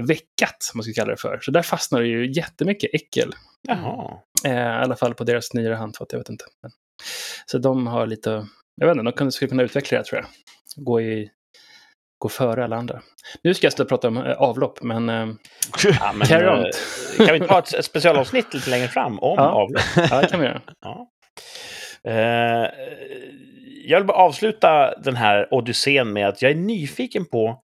veckat, 0.07 0.57
som 0.59 0.77
man 0.77 0.83
ska 0.83 0.93
kalla 0.93 1.11
det 1.11 1.21
för. 1.21 1.39
Så 1.41 1.51
där 1.51 1.61
fastnar 1.61 2.01
det 2.01 2.07
ju 2.07 2.31
jättemycket 2.31 2.89
äckel. 2.93 3.31
Jaha. 3.67 4.17
Eh, 4.45 4.51
I 4.53 4.57
alla 4.57 4.95
fall 4.95 5.13
på 5.13 5.23
deras 5.23 5.53
nyare 5.53 5.73
handfat, 5.75 6.07
jag 6.11 6.19
vet 6.19 6.29
inte. 6.29 6.45
Men, 6.61 6.71
så 7.45 7.57
de 7.57 7.87
har 7.87 8.07
lite, 8.07 8.47
jag 8.75 8.87
vet 8.87 8.97
inte, 8.97 9.23
de 9.23 9.31
skulle 9.31 9.49
kunna 9.49 9.63
utveckla 9.63 9.97
det 9.97 10.03
tror 10.03 10.21
jag. 10.21 10.27
Gå, 10.85 11.01
i, 11.01 11.29
gå 12.25 12.29
före 12.29 12.63
alla 12.63 12.75
andra. 12.75 13.01
Nu 13.43 13.53
ska 13.53 13.67
jag 13.67 13.79
och 13.79 13.89
prata 13.89 14.07
om 14.07 14.17
eh, 14.17 14.31
avlopp, 14.41 14.83
men 14.83 15.09
eh, 15.09 15.27
Ja, 15.99 16.13
men, 16.15 16.27
Carry 16.27 16.47
on. 16.47 16.65
eh, 16.65 17.25
kan 17.25 17.27
vi 17.27 17.35
inte 17.35 17.53
ha 17.53 17.59
ett, 17.59 17.73
ett 17.73 17.85
specialavsnitt 17.85 18.53
lite 18.53 18.69
längre 18.69 18.87
fram 18.87 19.19
om 19.19 19.35
Ja. 19.37 19.43
avlopp? 19.49 19.81
ja, 19.95 20.21
det 20.21 20.27
kan 20.27 20.39
vi 20.39 20.45
göra. 20.45 20.61
Ja. 20.81 21.07
Eh, 22.03 22.69
jag 23.87 23.99
vill 23.99 24.07
bara 24.07 24.17
avsluta 24.17 24.95
den 24.99 25.15
här 25.15 25.53
odyssén 25.53 26.13
med 26.13 26.27
att 26.27 26.41
jag 26.41 26.51
är 26.51 26.55
nyfiken 26.55 27.25
på 27.25 27.61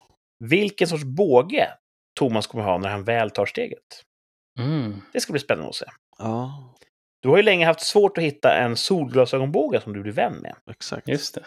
vilken 0.44 0.88
sorts 0.88 1.04
båge 1.04 1.68
Thomas 2.18 2.46
kommer 2.46 2.64
ha 2.64 2.78
när 2.78 2.88
han 2.88 3.04
väl 3.04 3.30
tar 3.30 3.46
steget. 3.46 4.02
Mm. 4.60 5.00
Det 5.12 5.20
ska 5.20 5.32
bli 5.32 5.40
spännande 5.40 5.68
att 5.68 5.74
se. 5.74 5.86
Ja, 6.18 6.52
Du 7.22 7.28
har 7.28 7.36
ju 7.36 7.42
länge 7.42 7.66
haft 7.66 7.80
svårt 7.80 8.18
att 8.18 8.24
hitta 8.24 8.54
en 8.56 8.76
solglasögonbåge 8.76 9.80
som 9.80 9.92
du 9.92 10.02
blir 10.02 10.12
vän 10.12 10.34
med. 10.34 10.54
exakt. 10.70 11.08
Just 11.08 11.34
det. 11.34 11.44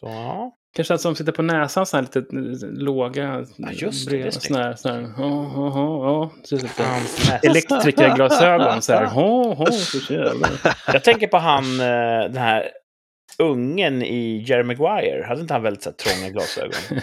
Så 0.00 0.06
ja, 0.06 0.52
Kanske 0.76 0.94
att 0.94 1.00
som 1.00 1.14
sitter 1.14 1.32
på 1.32 1.42
näsan, 1.42 1.86
sådana 1.86 2.08
här 2.14 2.20
lite 2.20 2.36
eh, 2.66 2.72
låga... 2.72 3.44
Ja, 3.56 3.70
just 3.72 4.10
det, 4.10 4.16
det 4.16 4.22
är 4.26 4.30
snyggt. 4.30 4.46
såna 4.46 4.62
här, 4.62 4.74
såna 4.74 4.94
här, 4.94 5.02
oh, 5.02 5.58
oh, 5.58 5.78
oh, 5.78 6.22
oh. 6.22 6.30
Så. 6.44 6.56
Elektrikerglasögon 7.42 8.82
så 8.82 8.92
här. 8.92 9.06
Oh, 9.06 9.62
oh, 9.62 9.70
så. 9.70 9.98
Jag 10.92 11.04
tänker 11.04 11.26
på 11.26 11.36
han, 11.38 11.80
eh, 11.80 11.86
den 12.30 12.36
här 12.36 12.68
ungen 13.38 14.02
i 14.02 14.44
Jerry 14.48 14.62
Maguire. 14.62 15.24
Hade 15.28 15.40
inte 15.40 15.54
han 15.54 15.62
väldigt 15.62 15.82
så 15.82 15.90
här, 15.90 15.96
trånga 15.96 16.30
glasögon? 16.30 16.72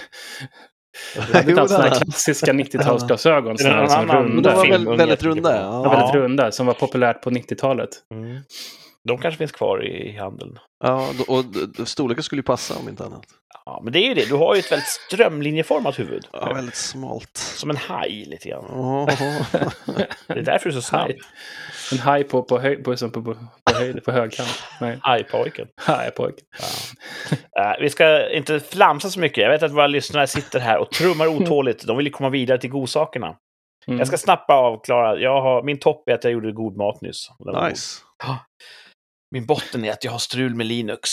hade 1.34 1.50
inte 1.50 1.62
alls 1.62 1.72
såna 1.72 1.84
här 1.84 1.90
den- 1.90 2.00
klassiska 2.00 2.54
90-talsglasögon. 2.54 3.56
Det 3.58 3.64
är 3.64 3.88
Såna 3.88 4.02
Men 4.02 4.08
de 4.08 4.24
runda. 4.36 4.56
var 4.56 4.98
väldigt 4.98 5.24
tänker 5.24 5.24
runda. 5.24 5.56
Ja, 5.56 5.62
Ja. 5.84 5.90
väldigt 5.90 6.14
Ja. 6.16 6.20
runda, 6.22 6.52
som 6.52 6.66
var 6.66 6.74
populärt 6.74 7.22
på 7.22 7.30
90-talet. 7.32 7.90
Mm. 8.14 8.38
De 9.08 9.18
kanske 9.18 9.38
finns 9.38 9.52
kvar 9.52 9.86
i 9.86 10.18
handeln. 10.18 10.60
Ja, 10.84 11.10
och 11.28 11.46
storleken 11.88 12.24
skulle 12.24 12.40
ju 12.40 12.44
passa 12.44 12.80
om 12.80 12.90
inte 12.90 13.06
annat. 13.06 13.26
Ja, 13.66 13.82
men 13.84 13.94
det 13.94 14.00
är 14.00 14.08
ju 14.08 14.14
det. 14.14 14.30
Du 14.30 14.36
har 14.36 14.56
ju 14.56 14.60
ett 14.60 14.72
väldigt 14.72 14.88
strömlinjeformat 14.88 16.00
huvud. 16.00 16.28
Ja, 16.32 16.54
väldigt 16.54 16.76
smalt. 16.76 17.38
Som 17.38 17.70
en 17.70 17.78
haj 17.78 18.26
lite 18.26 18.50
grann. 18.50 18.66
Oh, 18.66 19.06
Det 20.28 20.40
är 20.40 20.42
därför 20.42 20.70
du 20.70 20.76
är 20.76 20.82
så 20.82 20.88
snabb. 20.88 21.12
En 21.92 22.00
haj 22.00 22.24
på, 22.24 22.44
på, 22.44 22.60
höj, 22.60 22.84
på, 22.84 22.98
som 22.98 23.12
på, 23.12 23.24
på, 23.24 23.34
på, 23.34 23.78
höjd, 23.78 24.04
på 24.04 24.12
högkant. 24.12 24.64
Hajpojken. 25.02 25.68
hajpojke. 25.76 26.42
Ja. 27.56 27.62
Eh, 27.62 27.82
vi 27.82 27.90
ska 27.90 28.30
inte 28.30 28.60
flamsa 28.60 29.10
så 29.10 29.20
mycket. 29.20 29.44
Jag 29.44 29.50
vet 29.50 29.64
att 29.64 29.72
våra 29.72 29.88
lyssnare 29.88 30.28
sitter 30.28 30.60
här 30.60 30.78
och 30.78 30.92
trummar 30.92 31.28
otåligt. 31.42 31.88
De 31.88 31.98
vill 31.98 32.06
ju 32.06 32.12
komma 32.12 32.30
vidare 32.30 32.58
till 32.58 32.70
godsakerna. 32.70 33.36
Mm. 33.88 34.00
Jag 34.00 34.08
ska 34.08 34.18
snabbt 34.18 34.50
avklara. 34.50 35.20
Jag 35.20 35.42
har, 35.42 35.64
min 35.64 35.80
topp 35.80 36.10
är 36.10 36.14
att 36.14 36.24
jag 36.24 36.34
gjorde 36.34 36.52
god 36.52 36.78
mat 36.78 37.02
nyss. 37.02 37.32
Var 37.40 37.54
god. 37.54 37.62
Min 39.32 39.46
botten 39.46 39.86
är 39.86 39.92
att 39.92 40.04
jag 40.04 40.12
har 40.12 40.20
strul 40.20 40.56
med 40.56 40.66
Linux. 40.68 41.10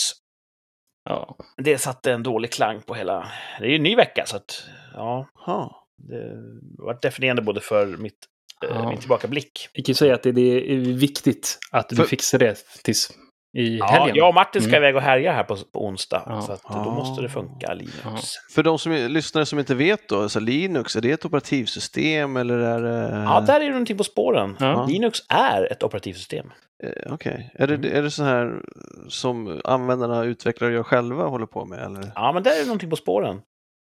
Ja. 1.09 1.37
Det 1.57 1.77
satte 1.77 2.11
en 2.11 2.23
dålig 2.23 2.51
klang 2.51 2.81
på 2.81 2.93
hela... 2.93 3.31
Det 3.59 3.65
är 3.65 3.69
ju 3.69 3.75
en 3.75 3.83
ny 3.83 3.95
vecka, 3.95 4.25
så 4.25 4.35
att... 4.37 4.63
Ja, 4.93 5.29
Ha. 5.45 5.87
det 5.97 6.33
var 6.77 6.99
definierande 7.01 7.41
både 7.41 7.61
för 7.61 7.85
mitt, 7.87 8.17
eh, 8.63 8.69
Ja. 8.69 8.89
min 8.89 8.99
tillbakablick. 8.99 9.69
Jag 9.73 9.85
kan 9.85 9.91
ju 9.91 9.95
säga 9.95 10.15
att 10.15 10.23
det, 10.23 10.31
det 10.31 10.71
är 10.73 10.77
viktigt 10.77 11.59
att 11.71 11.89
du 11.89 11.95
För- 11.95 12.03
fixar 12.03 12.39
det 12.39 12.55
tills 12.83 13.11
i 13.57 13.77
Ja, 13.77 13.85
helgen. 13.85 14.15
jag 14.15 14.27
och 14.27 14.33
Martin 14.35 14.61
ska 14.61 14.69
Mm. 14.69 14.83
iväg 14.83 14.95
och 14.95 15.01
härja 15.01 15.31
här 15.33 15.43
på, 15.43 15.55
på 15.73 15.85
onsdag. 15.85 16.23
Ja. 16.25 16.41
Så 16.41 16.51
att 16.51 16.63
då 16.63 16.91
måste 16.91 17.21
det 17.21 17.29
funka, 17.29 17.73
Linux. 17.73 17.97
Ja. 18.03 18.17
För 18.55 18.63
de 18.63 18.79
som 18.79 18.91
är, 18.91 19.09
lyssnare 19.09 19.45
som 19.45 19.59
inte 19.59 19.75
vet 19.75 20.09
då, 20.09 20.29
så 20.29 20.39
Linux, 20.39 20.95
är 20.95 21.01
det 21.01 21.11
ett 21.11 21.25
operativsystem 21.25 22.37
eller 22.37 22.57
är 22.57 22.81
det... 22.81 23.23
Ja, 23.25 23.41
där 23.47 23.55
är 23.55 23.65
det 23.65 23.69
någonting 23.71 23.97
på 23.97 24.03
spåren. 24.03 24.57
Ja. 24.59 24.85
Linux 24.89 25.19
är 25.29 25.71
ett 25.71 25.83
operativsystem. 25.83 26.51
Eh, 26.83 27.13
Okej. 27.13 27.51
Är, 27.55 27.67
det, 27.67 27.89
är 27.97 28.01
det 28.01 28.11
så 28.11 28.23
här 28.23 28.61
som 29.09 29.61
användarna, 29.63 30.23
utvecklare 30.23 30.73
gör 30.73 30.83
själva 30.83 31.23
håller 31.27 31.45
på 31.45 31.65
med? 31.65 31.79
Eller? 31.79 32.11
Ja, 32.15 32.31
men 32.31 32.43
där 32.43 32.51
är 32.51 32.59
det 32.59 32.65
någonting 32.65 32.89
på 32.89 32.95
spåren. 32.95 33.41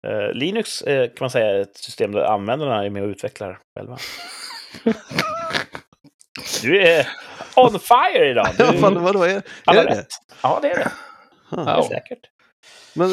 Eh, 0.07 0.33
Linux 0.35 0.83
eh, 0.83 1.07
kan 1.07 1.16
man 1.20 1.31
säga 1.31 1.46
är 1.46 1.61
ett 1.61 1.77
system 1.77 2.12
där 2.12 2.20
användarna 2.25 2.85
är 2.85 2.90
med 2.90 3.03
och 3.03 3.09
utvecklar 3.09 3.59
själva. 3.79 3.96
du 6.62 6.83
är 6.83 7.09
on 7.57 7.79
fire 7.81 8.31
idag! 8.31 8.47
Du, 8.59 8.65
Ja, 8.65 8.73
fan, 8.73 9.03
vadå, 9.03 9.23
är, 9.23 9.43
är 9.67 9.75
det 9.75 9.85
rätt. 9.85 10.07
Ja, 10.43 10.59
det 10.62 10.71
är 10.71 10.79
det. 10.79 10.93
Huh. 11.51 11.65
Det 11.65 11.71
är 11.71 11.77
Ja. 11.77 11.88
säkert. 11.88 12.19
Men 12.95 13.12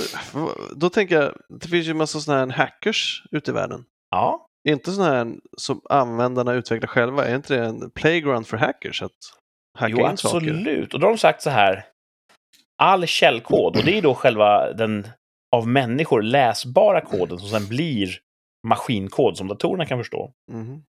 då 0.76 0.90
tänker 0.90 1.16
jag, 1.22 1.34
det 1.62 1.68
finns 1.68 1.88
ju 1.88 1.92
en 1.92 1.98
massa 1.98 2.20
sådana 2.20 2.54
här 2.54 2.66
hackers 2.66 3.24
ute 3.32 3.52
i 3.52 3.54
världen. 3.54 3.86
Ja, 4.12 4.46
Är 4.70 4.74
inte 4.74 4.92
sådana 4.92 5.14
här 5.16 5.34
som 5.58 5.82
användarna 5.90 6.54
utvecklar 6.54 6.88
själva, 6.88 7.26
är 7.26 7.36
inte 7.36 7.56
det 7.58 7.66
en 7.66 7.92
playground 7.92 8.48
för 8.48 8.58
hackers 8.58 9.02
att 9.02 9.12
hacka 9.80 9.96
jo, 9.98 10.10
in 10.10 10.18
saker? 10.18 10.38
absolut. 10.38 10.94
Och 10.94 11.00
då 11.00 11.08
har 11.08 11.12
de 11.12 11.18
sagt 11.18 11.42
så 11.42 11.50
här. 11.50 11.86
All 12.82 13.08
källkod, 13.08 13.78
och 13.78 13.84
det 13.86 13.98
är 13.98 14.02
då 14.02 14.14
själva 14.16 14.74
den 14.74 15.08
av 15.56 15.68
människor 15.68 16.22
läsbara 16.22 17.02
koden 17.02 17.40
som 17.40 17.50
sen 17.50 17.68
blir 17.68 18.10
maskinkod 18.68 19.38
som 19.38 19.48
datorerna 19.48 19.86
kan 19.86 19.98
förstå. 19.98 20.32
Mhm. 20.52 20.84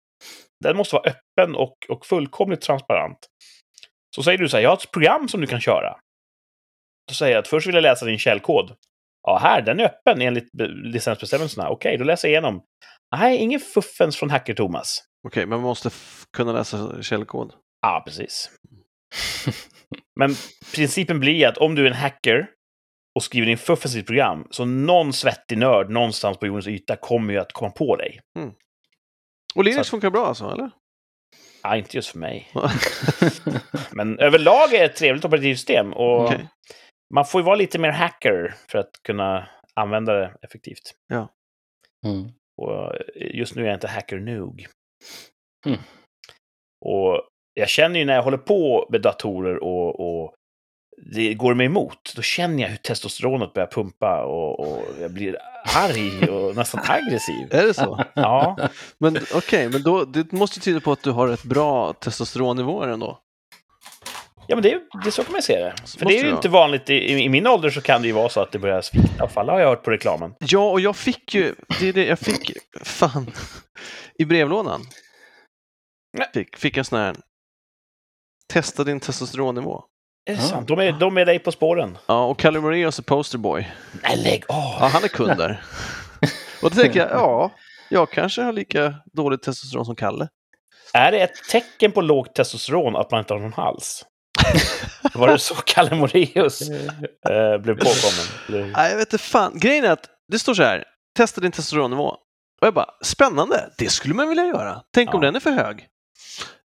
Den 0.64 0.76
måste 0.76 0.96
vara 0.96 1.11
öppen 1.11 1.54
och, 1.54 1.76
och 1.88 2.06
fullkomligt 2.06 2.61
transparent. 2.61 3.18
Så 4.16 4.22
säger 4.22 4.38
du 4.38 4.48
så 4.48 4.56
här, 4.56 4.64
jag 4.64 4.70
har 4.70 4.76
ett 4.76 4.90
program 4.90 5.28
som 5.28 5.40
du 5.40 5.46
kan 5.46 5.61
köra. 5.61 5.96
Då 7.09 7.14
säger 7.14 7.33
jag 7.33 7.42
att 7.42 7.48
först 7.48 7.66
vill 7.66 7.74
jag 7.74 7.83
läsa 7.83 8.06
din 8.06 8.18
källkod. 8.18 8.76
Ja, 9.22 9.38
här, 9.38 9.62
den 9.62 9.80
är 9.80 9.85
öppen 9.85 10.22
enligt 10.22 10.52
be- 10.52 10.68
licensbestämmelserna. 10.68 11.68
Okej, 11.68 11.96
då 11.96 12.04
läser 12.04 12.28
jag 12.28 12.33
igenom. 12.33 12.62
Nej, 13.16 13.37
ingen 13.37 13.61
fuffens 13.61 14.16
från 14.16 14.30
Hacker-Thomas. 14.30 14.98
Okej, 15.28 15.46
men 15.46 15.59
man 15.59 15.68
måste 15.68 15.90
kunna 16.37 16.52
läsa 16.52 17.02
källkod. 17.02 17.54
Ja, 17.83 18.02
precis. 18.06 18.50
Men 20.20 20.35
principen 20.74 21.20
blir 21.20 21.46
att 21.46 21.59
om 21.59 21.74
du 21.74 21.83
är 21.83 21.90
en 21.90 21.96
hacker 21.96 22.48
och 23.14 23.22
skriver 23.22 23.48
in 23.48 23.59
fuffens 23.59 23.94
i 23.94 23.98
ditt 23.98 24.06
program, 24.06 24.46
så 24.50 24.64
någon 24.64 25.12
svettig 25.12 25.59
nörd 25.59 25.90
någonstans 25.90 26.38
på 26.38 26.46
jordens 26.46 26.66
yta 26.66 26.96
kommer 26.96 27.33
ju 27.33 27.38
att 27.38 27.52
komma 27.52 27.70
på 27.70 27.96
dig. 27.96 28.20
Och 29.55 29.65
Linux 29.65 29.81
att- 29.81 29.87
funkar 29.89 30.11
bra 30.11 30.27
alltså, 30.27 30.51
eller? 30.51 30.71
Ja, 31.63 31.77
inte 31.77 31.97
just 31.97 32.09
för 32.11 32.19
mig. 32.19 32.49
Men 33.93 34.19
överlag 34.19 34.75
är 34.75 34.79
det 34.79 34.85
ett 34.85 34.97
trevligt 34.97 35.25
operativsystem. 35.25 35.93
Och 35.93 36.25
Okej. 36.25 36.49
man 37.15 37.25
får 37.25 37.41
ju 37.41 37.45
vara 37.45 37.57
lite 37.57 37.79
mer 37.79 37.91
hacker 37.91 38.55
för 38.71 38.79
att 38.79 38.91
kunna 39.09 39.49
använda 39.75 40.13
det 40.15 40.35
effektivt. 40.43 40.95
Mm. 42.07 42.29
Och 42.63 42.93
just 43.17 43.55
nu 43.55 43.63
är 43.63 43.67
jag 43.67 43.77
inte 43.77 43.89
hacker 43.89 44.19
nog. 44.19 44.67
Mm. 45.67 45.79
Och 46.85 47.29
jag 47.55 47.69
känner 47.69 47.99
ju 48.01 48.05
när 48.05 48.15
jag 48.15 48.23
håller 48.23 48.39
på 48.39 48.89
med 48.91 49.03
datorer 49.03 49.63
och, 49.63 50.01
och 50.01 50.35
det 51.15 51.35
går 51.35 51.55
mig 51.55 51.67
emot, 51.67 52.13
då 52.17 52.23
känner 52.23 52.63
jag 52.63 52.69
hur 52.71 52.77
testosteronet 52.77 53.53
börjar 53.55 53.67
pumpa 53.69 54.23
och, 54.25 54.61
och 54.61 54.85
jag 55.01 55.13
blir 55.13 55.37
arg 55.77 56.29
och 56.29 56.57
nästan 56.57 56.81
aggressiv. 56.85 57.49
Är 57.55 57.67
det 57.67 57.75
så? 57.75 58.05
Ja, 58.15 58.57
Men 58.99 59.19
okej, 59.35 59.69
men 59.69 59.83
då, 59.83 60.05
det 60.05 60.33
måste 60.33 60.61
tyda 60.61 60.81
på 60.81 60.93
att 60.93 61.03
du 61.03 61.11
har 61.11 61.29
ett 61.29 61.43
bra 61.45 61.93
testosteronnivåer 61.93 62.89
ändå. 62.89 63.19
ja 64.47 64.57
men 64.57 64.63
det, 64.63 64.73
är- 64.73 64.81
det 65.03 65.09
är 65.09 65.11
så 65.11 65.25
kan 65.25 65.33
man 65.33 65.43
se 65.43 65.59
det. 65.59 65.75
För 65.99 66.07
det 66.07 66.19
är 66.19 66.25
ju 66.25 66.31
inte 66.31 66.49
vanligt, 66.49 66.91
i, 66.91 66.95
i 67.23 67.29
min 67.29 67.47
ålder 67.47 67.71
så 67.71 67.81
kan 67.81 68.03
det 68.03 68.09
ju 68.09 68.15
vara 68.15 68.29
så 68.29 68.41
att 68.41 68.53
det 68.53 68.59
börjar 68.59 68.81
svikta 68.83 69.25
och 69.25 69.31
falla, 69.33 69.53
har 69.53 69.61
jag 69.61 69.69
hört 69.69 69.83
på 69.85 69.91
reklamen. 69.91 70.35
Ja, 70.39 70.71
och 70.71 70.81
jag 70.81 70.97
fick 70.97 71.35
ju, 71.35 71.55
det 71.81 71.89
är 71.89 71.93
det 71.93 72.05
jag 72.07 72.19
fick, 72.19 72.53
fan, 72.85 73.31
i 74.19 74.25
brevlådan. 74.25 74.81
Fick, 76.35 76.57
fick 76.57 76.77
en 76.77 76.85
sån 76.85 76.99
här, 76.99 77.17
testa 78.53 78.85
din 78.85 79.01
testosteronnivå. 79.01 79.85
Är 80.24 80.35
det 80.35 80.40
sant? 80.40 80.68
De 80.68 80.78
är, 80.78 80.92
de 80.92 81.18
är 81.18 81.24
dig 81.26 81.38
på 81.38 81.52
spåren. 81.52 81.98
Ja, 82.06 82.24
och 82.24 82.38
Kalle 82.38 82.61
Moraeus 82.61 82.98
är 82.98 83.02
posterboy. 83.02 83.68
Nej, 84.02 84.16
lägg 84.16 84.44
av! 84.48 84.74
Ja, 84.80 84.87
han 84.92 85.04
är 85.04 85.09
kund 85.09 85.37
där. 85.38 85.62
Och 86.62 86.70
då 86.70 86.83
tänker 86.83 87.00
jag, 87.00 87.11
ja, 87.11 87.50
jag 87.88 88.11
kanske 88.11 88.42
har 88.42 88.52
lika 88.52 88.94
dåligt 89.12 89.42
testosteron 89.42 89.85
som 89.85 89.96
Kalle. 89.96 90.28
Är 90.92 91.12
det 91.12 91.18
ett 91.20 91.44
tecken 91.50 91.92
på 91.92 92.00
lågt 92.00 92.35
testosteron 92.35 92.96
att 92.96 93.11
man 93.11 93.20
inte 93.20 93.35
har 93.35 93.40
någon 93.40 93.52
hals? 93.52 94.04
Var 95.14 95.28
det 95.28 95.38
så 95.38 95.54
Kalle 95.54 95.94
Moraeus 95.96 96.61
eh, 96.70 97.59
blev 97.59 97.74
påkommen? 97.74 98.72
Nej, 98.76 98.90
jag 98.90 98.96
vet 98.96 99.12
inte 99.12 99.24
fan. 99.24 99.52
Grejen 99.59 99.85
är 99.85 99.90
att 99.90 100.06
det 100.33 100.38
står 100.38 100.54
så 100.54 100.62
här, 100.62 100.85
testa 101.16 101.40
din 101.40 101.52
testosteronnivå. 101.52 102.06
Och 102.61 102.66
jag 102.66 102.74
bara, 102.74 102.90
spännande, 103.02 103.70
det 103.78 103.88
skulle 103.88 104.14
man 104.14 104.28
vilja 104.28 104.44
göra. 104.46 104.83
Tänk 104.94 105.14
om 105.14 105.20
Ja. 105.22 105.26
den 105.26 105.37
är 105.37 105.40
för 105.40 105.50
hög. 105.50 105.87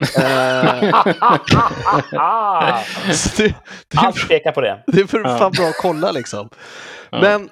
Eh, 0.01 0.21
det, 3.37 3.37
det, 3.37 3.45
är, 3.45 3.55
Allt 3.97 4.29
pekar 4.29 4.53
på 4.53 4.61
det. 4.61 4.85
det 4.87 5.01
är 5.01 5.07
för 5.07 5.39
fan 5.39 5.53
bra 5.53 5.67
att 5.67 5.79
kolla 5.79 6.13
liksom. 6.13 6.49
Men 7.11 7.51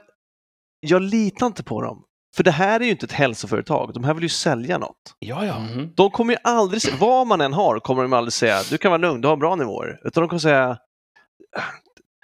jag 0.81 1.03
litar 1.03 1.47
inte 1.47 1.63
på 1.63 1.83
dem. 1.83 2.05
För 2.37 2.45
det 2.45 2.51
här 2.51 2.81
är 2.81 2.85
ju 2.85 2.91
inte 2.91 3.07
ett 3.07 3.13
hälsoföretag, 3.13 3.91
de 3.95 4.05
här 4.05 4.15
vill 4.15 4.23
ju 4.23 4.29
sälja 4.29 4.79
något. 4.79 5.15
Ja, 5.19 5.47
ja. 5.47 5.59
Mhm. 5.59 5.93
De 5.97 6.11
kommer 6.11 6.33
ju 6.35 6.39
aldrig, 6.45 6.83
vad 7.01 7.27
man 7.27 7.41
än 7.41 7.53
har, 7.53 7.81
kommer 7.81 8.03
de 8.03 8.13
aldrig 8.13 8.33
säga 8.33 8.61
du 8.71 8.79
kan 8.79 8.91
vara 8.91 8.99
lugn, 9.01 9.21
du 9.21 9.29
har 9.29 9.37
bra 9.37 9.57
nivåer. 9.57 10.01
Utan 10.05 10.23
de 10.23 10.29
kommer 10.29 10.41
säga 10.41 10.79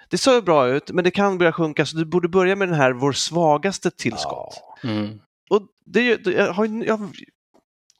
det 0.09 0.17
ser 0.17 0.41
bra 0.41 0.67
ut, 0.67 0.91
men 0.91 1.03
det 1.03 1.11
kan 1.11 1.37
börja 1.37 1.51
sjunka, 1.51 1.85
så 1.85 1.97
du 1.97 2.05
borde 2.05 2.27
börja 2.29 2.55
med 2.55 2.67
den 2.67 2.75
här, 2.75 2.91
vår 2.91 3.11
svagaste 3.11 3.91
tillskott. 3.91 4.61
Ja. 4.83 4.89
Mm. 4.89 5.19
Och 5.49 5.61
det, 5.85 5.99
är 5.99 6.03
ju- 6.03 6.17
det, 6.17 6.31
jag, 6.31 6.53
har, 6.53 6.85
jag, 6.87 7.09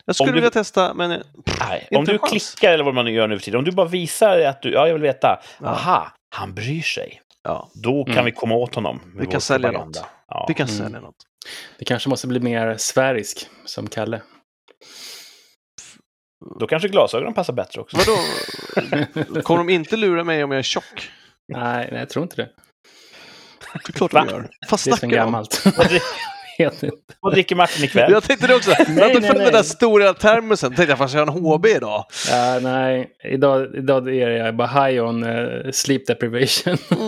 jag 0.10 0.16
skulle 0.16 0.30
Om 0.30 0.36
du- 0.36 0.42
vilja 0.42 0.50
testa, 0.50 0.94
men 0.94 1.12
eh, 1.12 1.18
Nej, 1.60 1.88
om 1.92 2.06
du 2.06 2.18
chans. 2.18 2.30
klickar 2.56 2.74
eller 2.74 2.84
vad 2.84 2.94
man 2.94 3.06
nu 3.06 3.12
gör 3.12 3.28
nu 3.28 3.38
för 3.40 3.46
tiden, 3.46 3.58
om 3.58 3.66
du 3.66 3.72
bara 3.72 3.88
visar 3.88 4.40
att 4.40 4.62
du, 4.62 4.72
ja, 4.74 4.88
jag 4.88 4.94
vill 4.94 5.02
veta, 5.04 5.40
Ja. 5.62 5.68
aha, 5.68 6.12
han 6.36 6.54
bryr 6.54 6.82
sig. 6.82 7.22
ja, 7.44 7.70
Då 7.74 8.04
kan 8.04 8.14
Mm. 8.14 8.26
vi 8.26 8.32
komma 8.32 8.56
åt 8.56 8.76
honom. 8.76 9.02
Vi 9.20 9.26
kan 9.26 9.42
sälja 9.42 9.70
propaganda. 9.70 10.00
något. 10.00 10.10
Ja. 10.28 10.46
vi 10.48 10.54
kan 10.54 10.68
Mm. 10.68 10.78
sälja 10.78 11.00
något. 11.00 11.16
Det 11.80 11.86
kanske 11.86 12.10
måste 12.10 12.28
bli 12.28 12.40
mer 12.40 12.78
sfärisk, 12.78 13.48
som 13.66 13.88
Kalle. 13.88 14.22
Då 16.60 16.68
kanske 16.68 16.88
glasögonen 16.90 17.34
passar 17.34 17.54
bättre 17.54 17.82
också. 17.82 17.98
Vadå? 17.98 19.42
Kommer 19.42 19.58
de 19.58 19.70
inte 19.70 19.98
lura 19.98 20.24
mig 20.24 20.44
om 20.44 20.52
jag 20.52 20.60
är 20.60 20.64
tjock? 20.64 21.12
nej, 21.54 21.90
nej, 21.92 22.00
jag 22.00 22.10
tror 22.10 22.24
inte 22.24 22.36
det. 22.36 22.50
Det 23.74 23.90
är 23.90 23.94
klart 23.94 24.12
de 24.12 24.28
gör. 24.30 24.50
Vad 24.70 24.80
Det 24.86 24.92
är 24.92 25.04
om? 25.04 25.10
gammalt. 25.10 25.64
Jag 26.60 26.72
vet 26.72 26.84
inte. 26.84 26.96
Vad 27.20 27.34
dricker 27.34 27.56
Martin 27.56 27.84
ikväll? 27.86 28.12
Jag 28.12 28.24
tänkte 28.24 28.48
det 28.48 28.56
också. 28.56 28.72
Jag 28.98 29.14
tog 29.14 29.26
fram 29.26 29.38
den 29.38 29.54
där 29.54 29.64
stora 29.64 30.14
termosen. 30.14 30.70
Tänkte 30.76 30.92
jag, 30.92 30.98
fast 30.98 31.14
jag 31.14 31.26
har 31.26 31.38
en 31.38 31.44
HB 31.44 31.66
idag. 31.66 32.06
Ja, 32.30 32.60
nej, 32.62 33.12
idag, 33.24 33.76
idag 33.76 34.08
är 34.16 34.30
jag 34.30 34.56
bara 34.56 34.68
high 34.68 35.04
on 35.04 35.24
eh, 35.24 35.72
sleep 35.72 36.08
deprivation. 36.08 36.78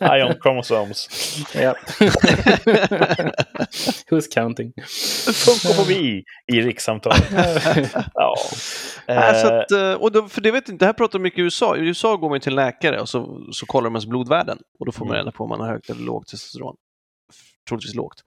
Ion 0.00 0.34
chromosomes. 0.42 1.08
ja. 1.54 1.74
Who's 4.10 4.28
counting? 4.34 4.72
Funkofobi 5.34 6.22
i 6.52 6.60
rikssamtal. 6.60 7.12
Ja. 8.14 8.34
Så 9.06 9.12
Eh, 9.12 9.46
att, 9.58 9.70
eh, 9.72 9.92
och 9.92 10.12
då, 10.12 10.28
för 10.28 10.40
det 10.40 10.50
vet 10.50 10.68
inte, 10.68 10.84
det 10.84 10.86
här 10.86 10.92
pratar 10.92 11.18
de 11.18 11.22
mycket 11.22 11.38
i 11.38 11.42
USA. 11.42 11.76
I 11.76 11.80
USA 11.80 12.16
går 12.16 12.30
man 12.30 12.40
till 12.40 12.52
en 12.52 12.56
läkare 12.56 13.00
och 13.00 13.08
så, 13.08 13.48
så 13.52 13.66
kollar 13.66 13.84
de 13.84 13.94
ens 13.94 14.06
blodvärden. 14.06 14.58
Och 14.80 14.86
då 14.86 14.92
får 14.92 15.04
man 15.04 15.14
Mm. 15.14 15.24
reda 15.26 15.36
på 15.36 15.44
om 15.44 15.48
man 15.50 15.60
har 15.60 15.68
högt 15.68 15.90
eller 15.90 16.00
lågt 16.02 16.26
testosteron. 16.28 16.74
Troligtvis 17.68 17.94
lågt. 17.94 18.20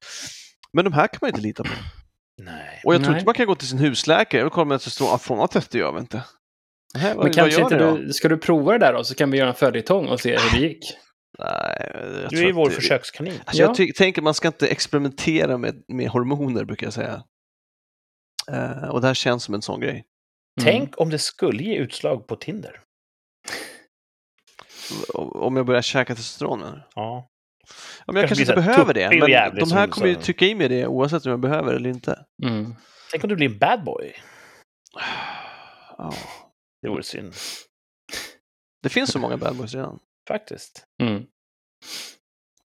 Men 0.74 0.84
de 0.86 0.94
här 0.94 1.08
kan 1.08 1.18
man 1.22 1.28
ju 1.28 1.32
inte 1.32 1.42
lita 1.48 1.64
på. 1.64 1.70
nej. 2.38 2.82
Och 2.86 2.94
jag 2.94 3.02
tror 3.02 3.12
Nej. 3.12 3.20
inte 3.20 3.26
man 3.26 3.34
kan 3.36 3.46
gå 3.46 3.56
till 3.56 3.68
sin 3.68 3.80
husläkare. 3.80 4.40
Jag 4.40 4.46
vill 4.46 4.52
kolla 4.52 4.66
med 4.66 4.80
testosteron. 4.80 5.14
Ah, 5.14 5.18
får 5.18 5.36
man 5.36 5.48
tester 5.48 5.80
gör 5.80 5.92
vi 5.94 6.00
inte. 6.00 6.24
Nej, 6.96 7.16
vad, 7.16 7.26
Men 7.26 7.34
kanske 7.34 7.62
vad 7.62 7.72
inte 7.74 7.86
du, 7.98 8.14
ska 8.14 8.30
du 8.30 8.38
prova 8.38 8.72
det 8.72 8.78
där 8.80 8.94
då, 8.94 9.04
så 9.04 9.16
kan 9.16 9.32
vi 9.32 9.38
göra 9.38 9.50
en 9.50 9.56
följetong 9.56 10.08
och 10.08 10.20
se 10.22 10.38
hur 10.40 10.60
det 10.60 10.68
gick. 10.68 10.98
Nej, 11.40 12.28
Du 12.30 12.38
är 12.40 12.44
ju 12.44 12.50
att 12.50 12.56
vår 12.56 12.70
det- 12.70 12.76
försökskanin. 12.76 13.34
Alltså 13.46 13.62
Ja. 13.64 13.68
Jag 13.68 13.76
ty- 13.78 13.94
tänker 13.94 14.22
man 14.22 14.34
ska 14.34 14.48
inte 14.48 14.68
experimentera 14.68 15.58
med, 15.58 15.84
med 15.88 16.10
hormoner, 16.10 16.64
brukar 16.64 16.88
jag 16.88 16.94
säga. 16.94 17.24
Eh, 18.52 18.90
och 18.90 19.02
det 19.02 19.08
här 19.08 19.14
känns 19.14 19.44
som 19.44 19.56
en 19.56 19.62
sån 19.62 19.80
grej. 19.80 19.92
Mm. 19.92 20.04
Tänk 20.64 21.02
om 21.02 21.10
det 21.10 21.20
skulle 21.20 21.64
ge 21.64 21.76
utslag 21.76 22.28
på 22.28 22.36
Tinder. 22.36 22.82
Om 25.14 25.56
jag 25.58 25.66
börjar 25.66 25.82
käka 25.82 26.16
testosteron. 26.16 26.80
Ja. 26.96 27.30
Ja, 28.06 28.14
men 28.14 28.16
jag 28.16 28.30
Kanske 28.30 28.46
kanske 28.46 28.54
inte 28.62 28.68
behöver 28.68 28.94
det, 28.94 29.10
men 29.10 29.56
de 29.60 29.72
här 29.72 29.88
kommer 29.88 30.08
ju 30.08 30.16
trycka 30.16 30.46
i 30.46 30.56
mig 30.56 30.70
det 30.70 30.88
oavsett 30.88 31.26
om 31.26 31.30
jag 31.30 31.40
behöver 31.40 31.74
eller 31.74 31.90
inte. 31.90 32.26
Mm. 32.44 32.76
Tänk 33.12 33.24
om 33.24 33.30
du 33.30 33.36
blir 33.36 33.50
en 33.52 33.58
bad 33.58 33.84
boy. 33.84 34.16
Ja. 35.98 36.14
Det 36.82 36.90
vore 36.90 37.04
synd. 37.04 37.34
Det 38.84 38.90
finns 38.90 39.12
så 39.12 39.20
många 39.20 39.38
bad 39.38 39.56
boys 39.56 39.74
redan. 39.74 40.00
Faktiskt. 40.28 40.84
Mm. 41.04 41.24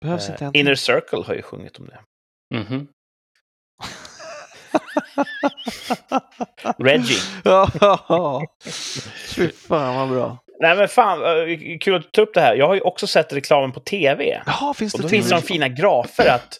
Behövs 0.00 0.28
Eh, 0.28 0.42
inte 0.42 0.58
Inner 0.58 0.74
Circle 0.74 1.22
har 1.26 1.34
ju 1.34 1.42
sjungit 1.42 1.78
om 1.78 1.86
det. 1.86 2.00
Mhm. 2.58 2.88
Reggie. 6.78 7.18
Ja, 7.44 8.42
Fy 9.34 9.48
fan 9.48 9.94
vad 9.96 10.08
bra. 10.08 10.38
Nej 10.62 10.76
men 10.76 10.88
fan, 10.88 11.22
eh, 11.24 11.78
kul 11.80 11.94
att 11.94 12.02
du 12.02 12.08
tar 12.08 12.22
upp 12.22 12.34
det 12.34 12.40
här. 12.40 12.54
Jag 12.54 12.66
har 12.66 12.74
ju 12.74 12.80
också 12.80 13.06
sett 13.06 13.32
reklamen 13.32 13.72
på 13.72 13.80
tv. 13.80 14.42
Jaha, 14.46 14.74
finns 14.74 14.92
det 14.92 14.96
Och 14.96 15.02
då 15.02 15.08
finns 15.08 15.28
det 15.28 15.34
de 15.34 15.42
fina 15.42 15.68
grafer 15.68 16.28
att 16.28 16.58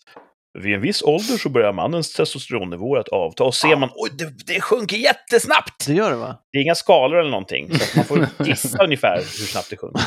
vid 0.59 0.75
en 0.75 0.81
viss 0.81 1.03
ålder 1.03 1.37
så 1.37 1.49
börjar 1.49 1.73
mannens 1.73 2.13
testosteronnivåer 2.13 3.01
att 3.01 3.09
avta. 3.09 3.45
Och 3.45 3.55
ser 3.55 3.77
man, 3.77 3.91
oj, 3.95 4.11
det, 4.13 4.53
det 4.55 4.61
sjunker 4.61 4.97
jättesnabbt! 4.97 5.87
Det 5.87 5.93
gör 5.93 6.11
det 6.11 6.17
va? 6.17 6.39
Det 6.53 6.59
är 6.59 6.63
inga 6.63 6.75
skalor 6.75 7.19
eller 7.19 7.31
någonting, 7.31 7.79
så 7.79 7.99
man 7.99 8.05
får 8.05 8.27
gissa 8.47 8.85
ungefär 8.85 9.17
hur 9.17 9.47
snabbt 9.47 9.71
det 9.71 9.77
sjunker. 9.77 10.03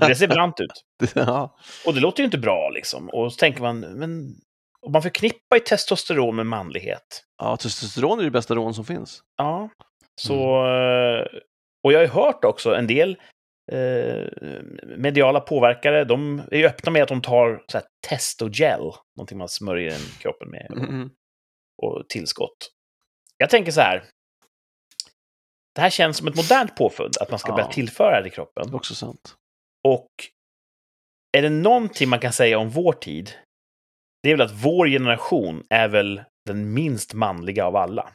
Det 0.08 0.14
ser 0.14 0.28
brant 0.28 0.60
ut. 0.60 1.12
Ja. 1.14 1.56
Och 1.86 1.94
det 1.94 2.00
låter 2.00 2.20
ju 2.20 2.24
inte 2.24 2.38
bra 2.38 2.70
liksom. 2.74 3.08
Och 3.08 3.32
så 3.32 3.36
tänker 3.36 3.60
man, 3.62 3.80
men... 3.80 4.34
Och 4.82 4.92
man 4.92 5.02
förknippar 5.02 5.56
ju 5.56 5.60
testosteron 5.60 6.36
med 6.36 6.46
manlighet. 6.46 7.22
ja, 7.42 7.56
testosteron 7.56 8.20
är 8.20 8.24
det 8.24 8.30
bästa 8.30 8.54
rån 8.54 8.74
som 8.74 8.84
finns. 8.84 9.20
Ja. 9.36 9.68
Så... 10.20 10.66
eh, 10.66 11.26
Och 11.82 11.92
jag 11.92 11.98
har 11.98 12.04
ju 12.04 12.10
hört 12.10 12.44
också 12.44 12.74
en 12.74 12.86
del 12.86 13.16
eh, 13.72 14.24
mediala 14.96 15.40
påverkare, 15.40 16.04
de 16.04 16.42
är 16.50 16.58
ju 16.58 16.66
öppna 16.66 16.92
med 16.92 17.02
att 17.02 17.08
de 17.08 17.22
tar 17.22 17.64
så 17.72 17.78
här 17.78 17.86
testogel, 18.08 18.80
någonting 19.16 19.38
man 19.38 19.48
smörjer 19.48 19.90
in 19.94 20.06
kroppen 20.18 20.50
med, 20.50 20.66
och, 20.70 20.78
Mm. 20.78 21.10
och 21.82 22.08
tillskott. 22.08 22.70
Jag 23.36 23.50
tänker 23.50 23.72
så 23.72 23.80
här. 23.80 24.04
Det 25.74 25.80
här 25.80 25.90
känns 25.90 26.16
som 26.16 26.28
ett 26.28 26.36
modernt 26.36 26.76
påfund, 26.76 27.12
att 27.20 27.30
man 27.30 27.38
ska 27.38 27.50
Ja. 27.50 27.54
börja 27.56 27.68
tillföra 27.68 28.20
det 28.22 28.28
i 28.28 28.30
kroppen. 28.30 28.74
Också 28.74 28.94
sant. 28.94 29.34
Och 29.88 30.08
är 31.38 31.42
det 31.42 31.50
någonting 31.50 32.08
man 32.08 32.18
kan 32.20 32.32
säga 32.32 32.58
om 32.58 32.70
vår 32.70 32.92
tid, 32.92 33.30
det 34.22 34.30
är 34.30 34.36
väl 34.36 34.46
att 34.46 34.64
vår 34.64 34.86
generation 34.88 35.66
är 35.70 35.88
väl 35.88 36.22
den 36.46 36.74
minst 36.74 37.14
manliga 37.14 37.66
av 37.66 37.76
alla. 37.76 38.12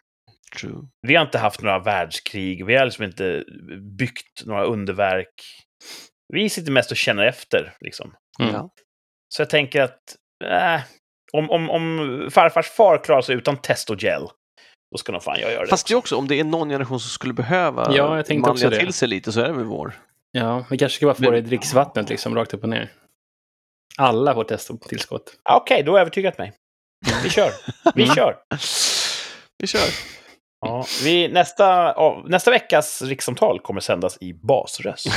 True. 0.55 0.87
Vi 1.07 1.15
har 1.15 1.25
inte 1.25 1.37
haft 1.37 1.61
några 1.61 1.79
världskrig, 1.79 2.65
vi 2.65 2.75
har 2.75 2.85
liksom 2.85 3.03
inte 3.03 3.43
byggt 3.97 4.45
några 4.45 4.63
underverk. 4.65 5.33
Vi 6.33 6.49
sitter 6.49 6.71
mest 6.71 6.91
och 6.91 6.97
känner 6.97 7.25
efter, 7.25 7.73
liksom. 7.79 8.13
Mm. 8.39 8.53
Ja. 8.53 8.69
Så 9.35 9.41
jag 9.41 9.49
tänker 9.49 9.81
att, 9.81 9.99
äh, 10.45 10.81
om, 11.33 11.51
om, 11.51 11.69
om 11.69 12.27
farfars 12.31 12.69
far 12.69 13.03
klarar 13.03 13.21
sig 13.21 13.35
utan 13.35 13.57
testogel, 13.57 14.21
då 14.91 14.97
ska 14.97 15.11
nog 15.11 15.23
fan 15.23 15.39
jag 15.39 15.51
göra 15.51 15.61
det. 15.61 15.67
Fast 15.69 15.87
det 15.87 15.93
är 15.93 15.95
också, 15.95 16.15
om 16.15 16.27
det 16.27 16.39
är 16.39 16.43
någon 16.43 16.69
generation 16.69 16.99
som 16.99 17.09
skulle 17.09 17.33
behöva 17.33 17.87
Ja, 17.95 18.15
jag 18.15 18.25
tänkte 18.25 18.51
också 18.51 18.65
manliga 18.65 18.79
till 18.79 18.93
sig 18.93 19.07
lite 19.07 19.31
så 19.31 19.39
är 19.41 19.47
det 19.47 19.53
väl 19.53 19.65
vår. 19.65 19.93
Ja, 20.31 20.65
vi 20.69 20.77
kanske 20.77 20.95
ska 20.95 21.05
bara 21.05 21.15
få 21.15 21.31
det 21.31 21.37
i 21.37 21.41
dricksvattnet 21.41 22.09
liksom, 22.09 22.35
rakt 22.35 22.53
upp 22.53 22.63
och 22.63 22.69
ner. 22.69 22.91
Alla 23.97 24.33
får 24.33 24.43
testillskott. 24.43 25.37
Ah, 25.43 25.57
Okej, 25.57 25.83
då 25.83 25.91
har 25.91 25.97
jag 25.97 26.01
övertygat 26.01 26.37
mig. 26.37 26.53
Vi 27.23 27.29
kör. 27.29 27.51
Vi 27.95 28.03
Mm. 28.03 28.15
kör. 28.15 28.37
Vi 29.57 29.67
kör. 29.67 29.89
Ja, 30.65 30.85
vi, 31.03 31.27
nästa, 31.27 31.93
nästa 32.27 32.51
veckas 32.51 33.01
rikssamtal 33.01 33.59
kommer 33.59 33.81
sändas 33.81 34.17
i 34.21 34.33
basröst. 34.33 35.07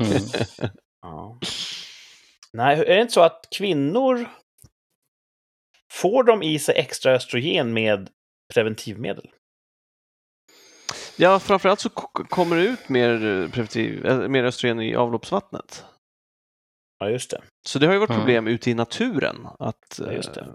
Mm. 0.00 0.70
Ja. 1.02 1.38
Nej, 2.52 2.80
är 2.80 2.84
det 2.94 3.00
inte 3.00 3.12
så 3.12 3.20
att 3.20 3.46
kvinnor 3.56 4.28
får 5.92 6.24
de 6.24 6.42
i 6.42 6.58
sig 6.58 6.74
extra 6.78 7.12
östrogen 7.12 7.72
med 7.72 8.10
preventivmedel? 8.54 9.30
Ja, 11.16 11.38
framförallt 11.38 11.80
så 11.80 11.88
ko- 11.88 12.24
kommer 12.24 12.56
det 12.56 12.62
ut 12.62 12.88
mer, 12.88 13.10
eh, 13.26 13.50
preventiv, 13.50 14.06
eh, 14.06 14.28
mer 14.28 14.44
östrogen 14.44 14.80
i 14.80 14.94
avloppsvattnet. 14.96 15.84
Ja, 16.98 17.10
just 17.10 17.30
det. 17.30 17.42
Så 17.66 17.78
det 17.78 17.86
har 17.86 17.92
ju 17.92 17.98
varit 17.98 18.10
Mm. 18.10 18.20
problem 18.20 18.46
ute 18.46 18.70
i 18.70 18.74
naturen. 18.74 19.46
Att, 19.58 20.00
Ja, 20.06 20.12
just 20.12 20.34
det. 20.34 20.40
eh, 20.40 20.46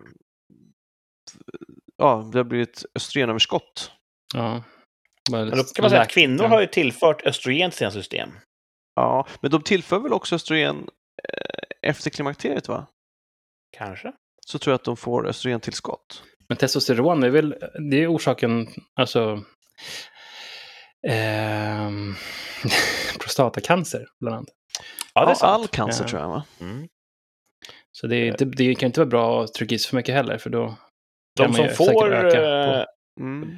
Ja, 1.98 2.30
det 2.32 2.38
har 2.40 2.44
blivit 2.44 2.86
östrogenöverskott. 2.96 3.92
Ja. 4.34 4.64
Men 5.32 5.50
då 5.50 5.56
kan 5.64 5.84
man 5.84 5.90
säga 5.90 6.02
att 6.02 6.10
kvinnor 6.10 6.44
har 6.44 6.62
ju 6.62 6.68
tillfört 6.68 7.22
östrogen 7.26 7.70
till 7.72 7.78
sina 7.78 7.92
system. 7.92 8.30
Ja, 8.96 9.28
men 9.42 9.52
de 9.52 9.62
tillför 9.62 10.00
väl 10.00 10.14
också 10.14 10.36
östrogen 10.36 10.78
eh, 11.34 11.90
efter 11.90 12.10
klimakteriet, 12.10 12.68
va? 12.68 12.88
Kanske. 13.78 14.12
Så 14.48 14.60
tror 14.60 14.72
jag 14.72 14.76
att 14.76 14.84
de 14.84 14.98
får 14.98 15.28
östrogentillskott. 15.28 16.24
Men 16.50 16.58
testosteron 16.58 17.24
är 17.24 17.30
väl, 17.30 17.56
det 17.92 18.04
är 18.04 18.16
orsaken, 18.16 18.68
alltså, 19.00 19.44
ehm, 21.08 22.16
prostatacancer 23.20 24.06
bland 24.20 24.36
annat. 24.36 24.50
Ja, 25.14 25.26
det 25.26 25.32
är 25.32 25.36
sant. 25.36 25.52
all 25.52 25.68
cancer 25.68 26.04
Ja. 26.04 26.10
tror 26.10 26.22
jag, 26.22 26.30
va? 26.30 26.44
Mm. 26.62 26.88
Så 27.92 28.08
det, 28.08 28.16
är 28.16 28.26
inte, 28.28 28.46
det 28.46 28.76
kan 28.76 28.88
inte 28.88 29.00
vara 29.00 29.10
bra 29.10 29.44
att 29.44 29.54
trycka 29.54 29.76
i 29.76 29.80
sig 29.80 29.90
för 29.90 29.96
mycket 29.96 30.16
heller, 30.16 30.38
för 30.38 30.50
då 30.50 30.68
kan 30.68 30.78
De 31.36 31.44
man 31.48 31.54
som 31.76 31.86
får 31.86 32.14
öka 32.14 32.42
eh, 32.42 32.84
på- 32.84 32.86
Mm. 33.22 33.58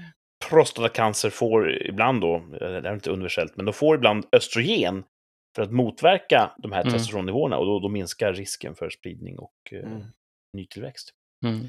Prostatacancer 0.50 1.30
får 1.30 1.71
ibland 1.88 2.21
då, 2.21 2.36
eh, 2.36 2.41
det 2.60 2.89
är 2.89 2.93
inte 2.93 3.10
universellt, 3.10 3.56
men 3.56 3.65
de 3.65 3.73
får 3.73 3.95
ibland 3.95 4.26
östrogen 4.32 5.04
för 5.56 5.63
att 5.63 5.71
motverka 5.71 6.52
de 6.58 6.71
här 6.71 6.82
Mm. 6.82 6.93
testosteronnivåerna 6.93 7.58
och 7.58 7.65
då, 7.65 7.80
då 7.80 7.89
minskar 7.89 8.34
risken 8.34 8.76
för 8.76 8.89
spridning 8.89 9.39
och 9.39 9.54
eh, 9.71 9.80
Mm. 9.91 10.04
nytillväxt. 10.54 11.10
Mm. 11.45 11.67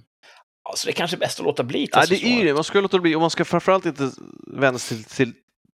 Ja, 0.64 0.72
så 0.76 0.86
det 0.86 0.90
är 0.92 0.94
kanske 0.94 1.16
är 1.16 1.18
bäst 1.18 1.40
att 1.40 1.46
låta 1.46 1.62
bli 1.64 1.88
Ja, 1.92 2.04
det 2.08 2.24
är 2.24 2.44
det. 2.44 2.54
Man 2.54 2.64
ska 2.64 2.80
låta 2.80 2.96
det 2.96 3.00
bli. 3.00 3.14
Och 3.14 3.20
man 3.20 3.30
ska 3.30 3.44
framförallt 3.44 3.86
inte 3.86 4.10
vända 4.46 4.78
sig 4.78 5.04
till, 5.04 5.32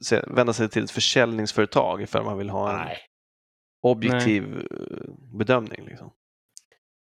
till, 0.09 0.21
vända 0.27 0.53
sig 0.53 0.69
till 0.69 0.83
ett 0.83 0.91
försäljningsföretag 0.91 2.01
ifall 2.01 2.23
man 2.23 2.37
vill 2.37 2.49
ha 2.49 2.71
en 2.71 2.77
Nej. 2.85 2.97
objektiv 3.81 4.43
eh, 4.43 5.13
bedömning. 5.37 5.85
Liksom. 5.85 6.13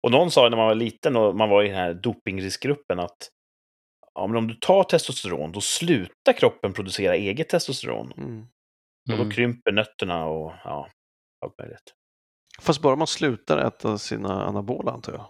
Och 0.04 0.12
någon 0.12 0.32
sa 0.32 0.50
när 0.50 0.58
man 0.58 0.68
var 0.68 0.76
liten 0.76 1.16
och 1.16 1.36
man 1.36 1.50
var 1.50 1.64
i 1.64 1.68
den 1.68 1.76
här 1.78 1.94
dopingriskgruppen 1.94 3.00
att 3.00 3.30
ja, 4.16 4.28
men 4.28 4.36
om 4.38 4.48
du 4.48 4.54
tar 4.54 4.84
testosteron, 4.84 5.52
då 5.52 5.62
slutar 5.62 6.34
kroppen 6.34 6.74
producera 6.74 7.16
eget 7.16 7.50
testosteron. 7.50 8.12
Mm. 8.18 8.46
Och 9.10 9.14
Mm. 9.14 9.30
då 9.30 9.36
krymper 9.36 9.72
nötterna 9.72 10.26
och 10.26 10.54
ja, 10.64 10.90
allt 11.46 11.60
möjligt. 11.60 11.94
Fast 12.62 12.82
bara 12.82 12.96
man 12.96 13.08
slutar 13.08 13.58
äta 13.58 13.98
sina 13.98 14.46
anabola, 14.46 14.92
antar 14.92 15.14
jag. 15.14 15.26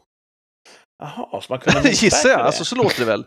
Jaha, 0.99 1.41
så 1.41 1.53
man 1.53 1.59
kunde 1.59 1.89
Gissar 1.89 2.29
jag, 2.29 2.39
det? 2.39 2.43
alltså 2.43 2.65
så 2.65 2.75
låter 2.75 2.99
det 2.99 3.05
väl? 3.05 3.25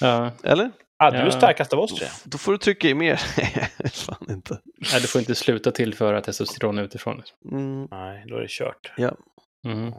Ja, 0.00 0.30
Eller? 0.44 0.70
Ja, 0.98 1.10
du 1.10 1.16
är 1.16 1.24
Ja. 1.24 1.30
starkast 1.30 1.72
av 1.72 1.78
oss 1.78 1.94
tre. 1.94 2.08
Då 2.24 2.38
får 2.38 2.52
du 2.52 2.58
trycka 2.58 2.88
i 2.88 2.94
mer. 2.94 3.16
Fan 3.90 4.26
inte. 4.30 4.60
nej, 4.92 5.00
du 5.00 5.06
får 5.08 5.18
inte 5.18 5.34
sluta 5.34 5.70
tillföra 5.72 6.20
testosteron 6.20 6.78
utifrån. 6.78 7.22
Mm. 7.52 7.88
Nej, 7.90 8.24
då 8.26 8.36
är 8.36 8.40
det 8.40 8.48
kört. 8.50 8.92
Mm. 9.66 9.92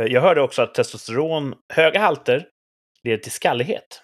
Eh, 0.00 0.06
Jag 0.06 0.20
hörde 0.20 0.40
också 0.42 0.62
att 0.62 0.74
testosteron, 0.74 1.54
höga 1.72 2.00
halter, 2.00 2.48
leder 3.04 3.18
till 3.18 3.32
skallighet. 3.32 4.02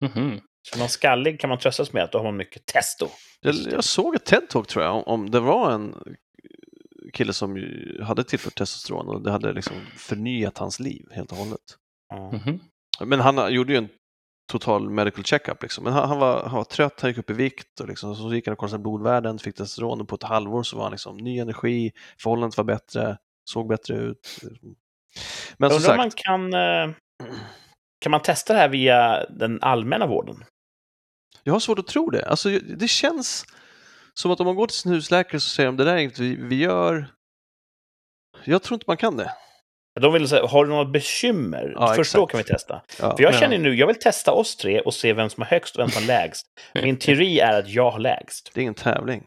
Mhm. 0.00 0.40
Så 0.68 0.74
om 0.74 0.78
man 0.78 0.88
skallig 0.88 1.40
kan 1.40 1.50
man 1.50 1.58
tröstas 1.58 1.92
med 1.92 2.04
att 2.04 2.12
då 2.12 2.18
har 2.18 2.24
man 2.24 2.36
mycket 2.36 2.66
testo. 2.66 3.08
Jag, 3.40 3.54
jag 3.54 3.84
såg 3.84 4.14
ett 4.14 4.32
TED-talk 4.32 4.66
tror 4.66 4.84
jag, 4.84 4.96
om, 4.96 5.02
om 5.06 5.30
det 5.30 5.40
var 5.40 5.72
en 5.72 5.94
kille 7.12 7.32
som 7.32 7.64
hade 8.02 8.24
tillfört 8.24 8.54
testosteron 8.54 9.08
och 9.08 9.22
det 9.22 9.30
hade 9.30 9.52
liksom 9.52 9.76
förnyat 9.96 10.58
hans 10.58 10.80
liv 10.80 11.06
helt 11.10 11.32
och 11.32 11.38
hållet. 11.38 11.76
Mhm. 12.32 12.60
Men 13.04 13.20
han 13.20 13.54
gjorde 13.54 13.72
ju 13.72 13.78
en 13.78 13.88
total 14.52 14.90
medical 14.90 15.24
checkup. 15.24 15.62
Liksom. 15.62 15.84
Men 15.84 15.92
han, 15.92 16.08
han, 16.08 16.18
var, 16.18 16.42
han 16.42 16.56
var 16.56 16.64
trött, 16.64 17.00
han 17.00 17.10
gick 17.10 17.18
upp 17.18 17.30
i 17.30 17.32
vikt 17.32 17.80
och 17.80 17.88
liksom, 17.88 18.16
så 18.16 18.34
gick 18.34 18.46
han 18.46 18.52
och 18.52 18.58
kollade 18.58 18.78
blodvärden, 18.78 19.38
fick 19.38 19.56
testosteron 19.56 20.00
och 20.00 20.08
på 20.08 20.14
ett 20.14 20.22
halvår 20.22 20.62
så 20.62 20.76
var 20.76 20.82
han 20.82 20.92
liksom 20.92 21.16
ny 21.16 21.38
energi, 21.38 21.92
förhållandet 22.18 22.56
var 22.56 22.64
bättre, 22.64 23.18
såg 23.44 23.68
bättre 23.68 23.96
ut. 23.96 24.38
Men 25.56 25.70
Jag 25.70 25.82
som 25.82 25.92
undrar 25.92 26.04
om 26.04 26.10
sagt, 26.10 26.26
man 26.26 26.50
kan, 26.50 26.54
eh, 26.54 26.96
kan 28.02 28.10
man 28.10 28.22
testa 28.22 28.52
det 28.52 28.58
här 28.58 28.68
via 28.68 29.24
den 29.30 29.58
allmänna 29.62 30.06
vården? 30.06 30.44
jag 31.44 31.52
har 31.52 31.60
svårt 31.60 31.78
att 31.78 31.86
tro 31.86 32.10
det. 32.10 32.24
Alltså, 32.26 32.48
det 32.48 32.88
känns 32.88 33.44
som 34.14 34.30
att 34.30 34.40
om 34.40 34.46
man 34.46 34.56
går 34.56 34.66
till 34.66 34.76
sin 34.76 34.92
husläkare 34.92 35.40
så 35.40 35.48
säger 35.48 35.66
de 35.66 35.76
det 35.76 35.84
där 35.84 35.92
är 35.92 35.96
inget 35.98 36.18
vi, 36.18 36.36
vi 36.36 36.56
gör. 36.56 37.06
Jag 38.44 38.62
tror 38.62 38.74
inte 38.76 38.84
man 38.88 38.96
kan 38.96 39.16
det. 39.16 39.32
De 40.00 40.12
vill 40.12 40.28
säga, 40.28 40.46
har 40.46 40.64
du 40.64 40.70
något 40.70 40.92
bekymmer? 40.92 41.72
Ja, 41.76 41.94
Först 41.94 42.14
då 42.14 42.18
exakt. 42.24 42.30
kan 42.30 42.38
vi 42.38 42.44
testa. 42.44 42.82
Ja. 43.00 43.16
För 43.16 43.22
jag 43.22 43.34
Ja. 43.34 43.38
känner 43.38 43.58
nu, 43.58 43.74
jag 43.74 43.86
vill 43.86 43.98
testa 43.98 44.32
oss 44.32 44.56
tre 44.56 44.80
och 44.80 44.94
se 44.94 45.12
vem 45.12 45.30
som 45.30 45.42
har 45.42 45.48
högst 45.50 45.76
och 45.76 45.80
vem 45.82 45.88
som 45.90 46.02
har 46.02 46.06
lägst. 46.06 46.46
Min 46.74 46.98
teori 46.98 47.40
är 47.40 47.58
att 47.58 47.68
jag 47.68 47.90
har 47.90 47.98
lägst. 47.98 48.50
Det 48.54 48.60
är 48.60 48.62
ingen 48.62 48.74
tävling. 48.74 49.24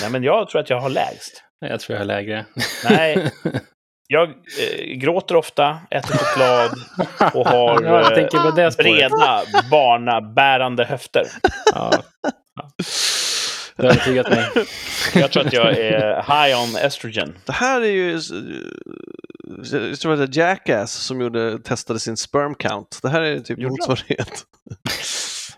Nej, 0.00 0.10
men 0.10 0.22
jag 0.22 0.48
tror 0.48 0.60
att 0.60 0.70
jag 0.70 0.80
har 0.80 0.90
lägst. 0.90 1.42
Nej, 1.60 1.70
Jag 1.70 1.80
tror 1.80 1.94
jag 1.94 2.00
har 2.00 2.06
lägre. 2.06 2.46
Nej, 2.90 3.30
jag 4.12 4.28
eh, 4.28 4.96
gråter 4.96 5.36
ofta, 5.36 5.78
äter 5.90 6.16
choklad 6.16 6.70
och 7.34 7.46
har 7.46 7.84
eh, 8.58 8.70
breda, 8.76 9.42
barnabärande 9.70 10.84
höfter. 10.84 11.26
Ja. 11.74 11.92
Ja. 12.54 12.70
Det 13.76 13.82
har 13.82 13.90
övertygat 13.90 14.30
mig. 14.30 14.48
Jag 15.14 15.30
tror 15.30 15.46
att 15.46 15.52
jag 15.52 15.78
är 15.78 16.16
high 16.16 16.62
on 16.62 16.76
estrogen. 16.76 17.34
Det 17.46 17.52
här 17.52 17.80
är 17.80 17.90
ju, 17.90 18.20
jag 19.72 20.00
tror 20.00 20.12
att 20.12 20.32
det 20.32 20.40
är 20.40 20.48
Jackass 20.48 20.92
som 20.92 21.20
gjorde, 21.20 21.58
testade 21.58 22.00
sin 22.00 22.16
sperm 22.16 22.54
count. 22.54 22.98
Det 23.02 23.08
här 23.08 23.20
är 23.20 23.40
typ 23.40 23.58
motsvarighet. 23.58 24.44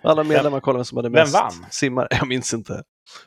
Alla 0.02 0.24
medlemmar 0.24 0.60
kollade 0.60 0.78
vem 0.78 0.84
som 0.84 0.96
hade 0.96 1.08
vem 1.08 1.12
mest 1.12 1.34
vann? 1.34 1.66
simmare. 1.70 2.08
Jag 2.10 2.28
minns 2.28 2.54
inte. 2.54 2.82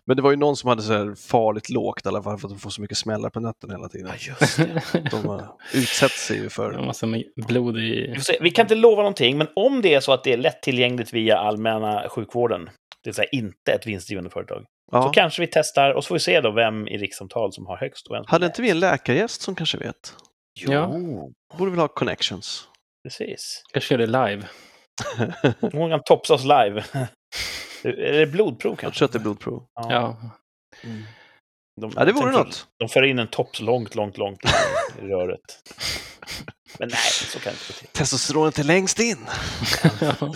Men 0.05 0.15
det 0.17 0.23
var 0.23 0.31
ju 0.31 0.37
någon 0.37 0.55
som 0.57 0.69
hade 0.69 0.81
så 0.81 0.93
här 0.93 1.15
farligt 1.29 1.69
lågt 1.69 2.05
i 2.05 2.09
alla 2.09 2.23
fall 2.23 2.37
för 2.37 2.47
att 2.47 2.53
de 2.53 2.59
får 2.59 2.69
så 2.69 2.81
mycket 2.81 2.97
smällar 2.97 3.29
på 3.29 3.39
nötten 3.39 3.71
hela 3.71 3.89
tiden. 3.89 4.11
just 4.19 4.57
det. 4.57 4.81
De 5.11 5.29
uh, 5.29 5.41
utsätter 5.73 6.17
sig 6.17 6.37
ju 6.37 6.43
En 6.43 6.49
för... 6.49 6.85
massa 6.85 7.05
med 7.05 7.23
blod 7.47 7.75
Vi, 7.75 7.81
i... 7.81 8.15
vi 8.41 8.51
kan 8.51 8.63
inte 8.63 8.75
lova 8.75 9.01
någonting, 9.01 9.37
men 9.37 9.47
om 9.55 9.81
det 9.81 9.93
är 9.93 9.99
så 9.99 10.11
att 10.13 10.23
det 10.23 10.33
är 10.33 10.37
lättillgängligt 10.37 11.13
via 11.13 11.37
allmänna 11.37 12.09
sjukvården, 12.09 12.65
det 12.65 13.09
vill 13.09 13.13
säga 13.13 13.29
inte 13.31 13.71
ett 13.71 13.87
vinstdrivande 13.87 14.29
företag, 14.29 14.59
så 14.61 14.65
Ja. 14.97 15.11
kanske 15.13 15.41
vi 15.41 15.47
testar 15.51 15.91
och 15.93 16.03
så 16.03 16.07
får 16.07 16.15
vi 16.15 16.19
se 16.19 16.41
då 16.41 16.51
vem 16.51 16.87
i 16.87 16.97
rikssamtal 16.97 17.53
som 17.53 17.65
har 17.65 17.77
högst 17.77 18.07
och 18.07 18.15
vem 18.15 18.23
Hade 18.27 18.45
har 18.45 18.49
inte 18.49 18.61
vi 18.61 18.69
en 18.69 18.79
läkargäst 18.79 19.41
som 19.41 19.55
kanske 19.55 19.77
vet? 19.77 20.13
Jo, 20.59 20.71
Ja. 20.71 20.87
Borde 21.57 21.71
väl 21.71 21.79
ha 21.79 21.87
connections. 21.87 22.67
precis. 23.03 23.63
Kanske 23.73 23.93
gör 23.93 23.99
det 23.99 24.05
live. 24.05 24.43
Hon 25.61 25.89
kan 25.89 26.01
topsa 26.05 26.33
oss 26.33 26.43
live. 26.43 26.83
är 27.89 28.19
det 28.19 28.27
blodprov 28.27 28.71
Jag 28.71 28.79
kanske? 28.79 28.97
tror 28.97 29.05
att 29.05 29.11
det 29.11 29.17
är 29.17 29.21
blodprov. 29.21 29.63
Ja. 29.75 30.17
De, 31.81 31.91
Ja, 31.95 32.05
det 32.05 32.11
vore 32.11 32.23
tänker- 32.23 32.37
något. 32.39 32.67
De 32.79 32.89
för 32.89 33.03
in 33.03 33.19
en 33.19 33.27
tops 33.27 33.61
långt, 33.61 33.95
långt, 33.95 34.17
långt 34.17 34.39
i 35.01 35.07
röret. 35.07 35.39
Men 36.79 36.87
nej, 36.89 36.97
så 37.11 37.39
kan 37.39 37.53
det 37.53 37.57
inte 37.59 37.67
gå 37.67 37.73
till. 37.79 37.87
Testosteronet 37.87 38.59
är 38.59 38.63
längst 38.63 38.99
in. 38.99 39.17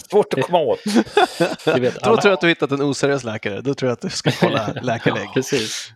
Svårt 0.10 0.34
att 0.34 0.42
komma 0.42 0.58
åt. 0.60 0.80
Vet 0.86 1.66
Då 1.66 2.10
alla. 2.10 2.22
tror 2.22 2.30
jag 2.30 2.34
att 2.34 2.42
du 2.42 2.46
har 2.48 2.50
hittat 2.50 2.72
en 2.72 2.82
oseriös 2.82 3.24
läkare. 3.24 3.62
Då 3.62 3.74
tror 3.74 3.90
jag 3.90 3.94
att 3.94 4.02
du 4.02 4.10
ska 4.10 4.32
kolla 4.32 4.74
läkarlägg. 4.82 5.34
Precis. 5.34 5.92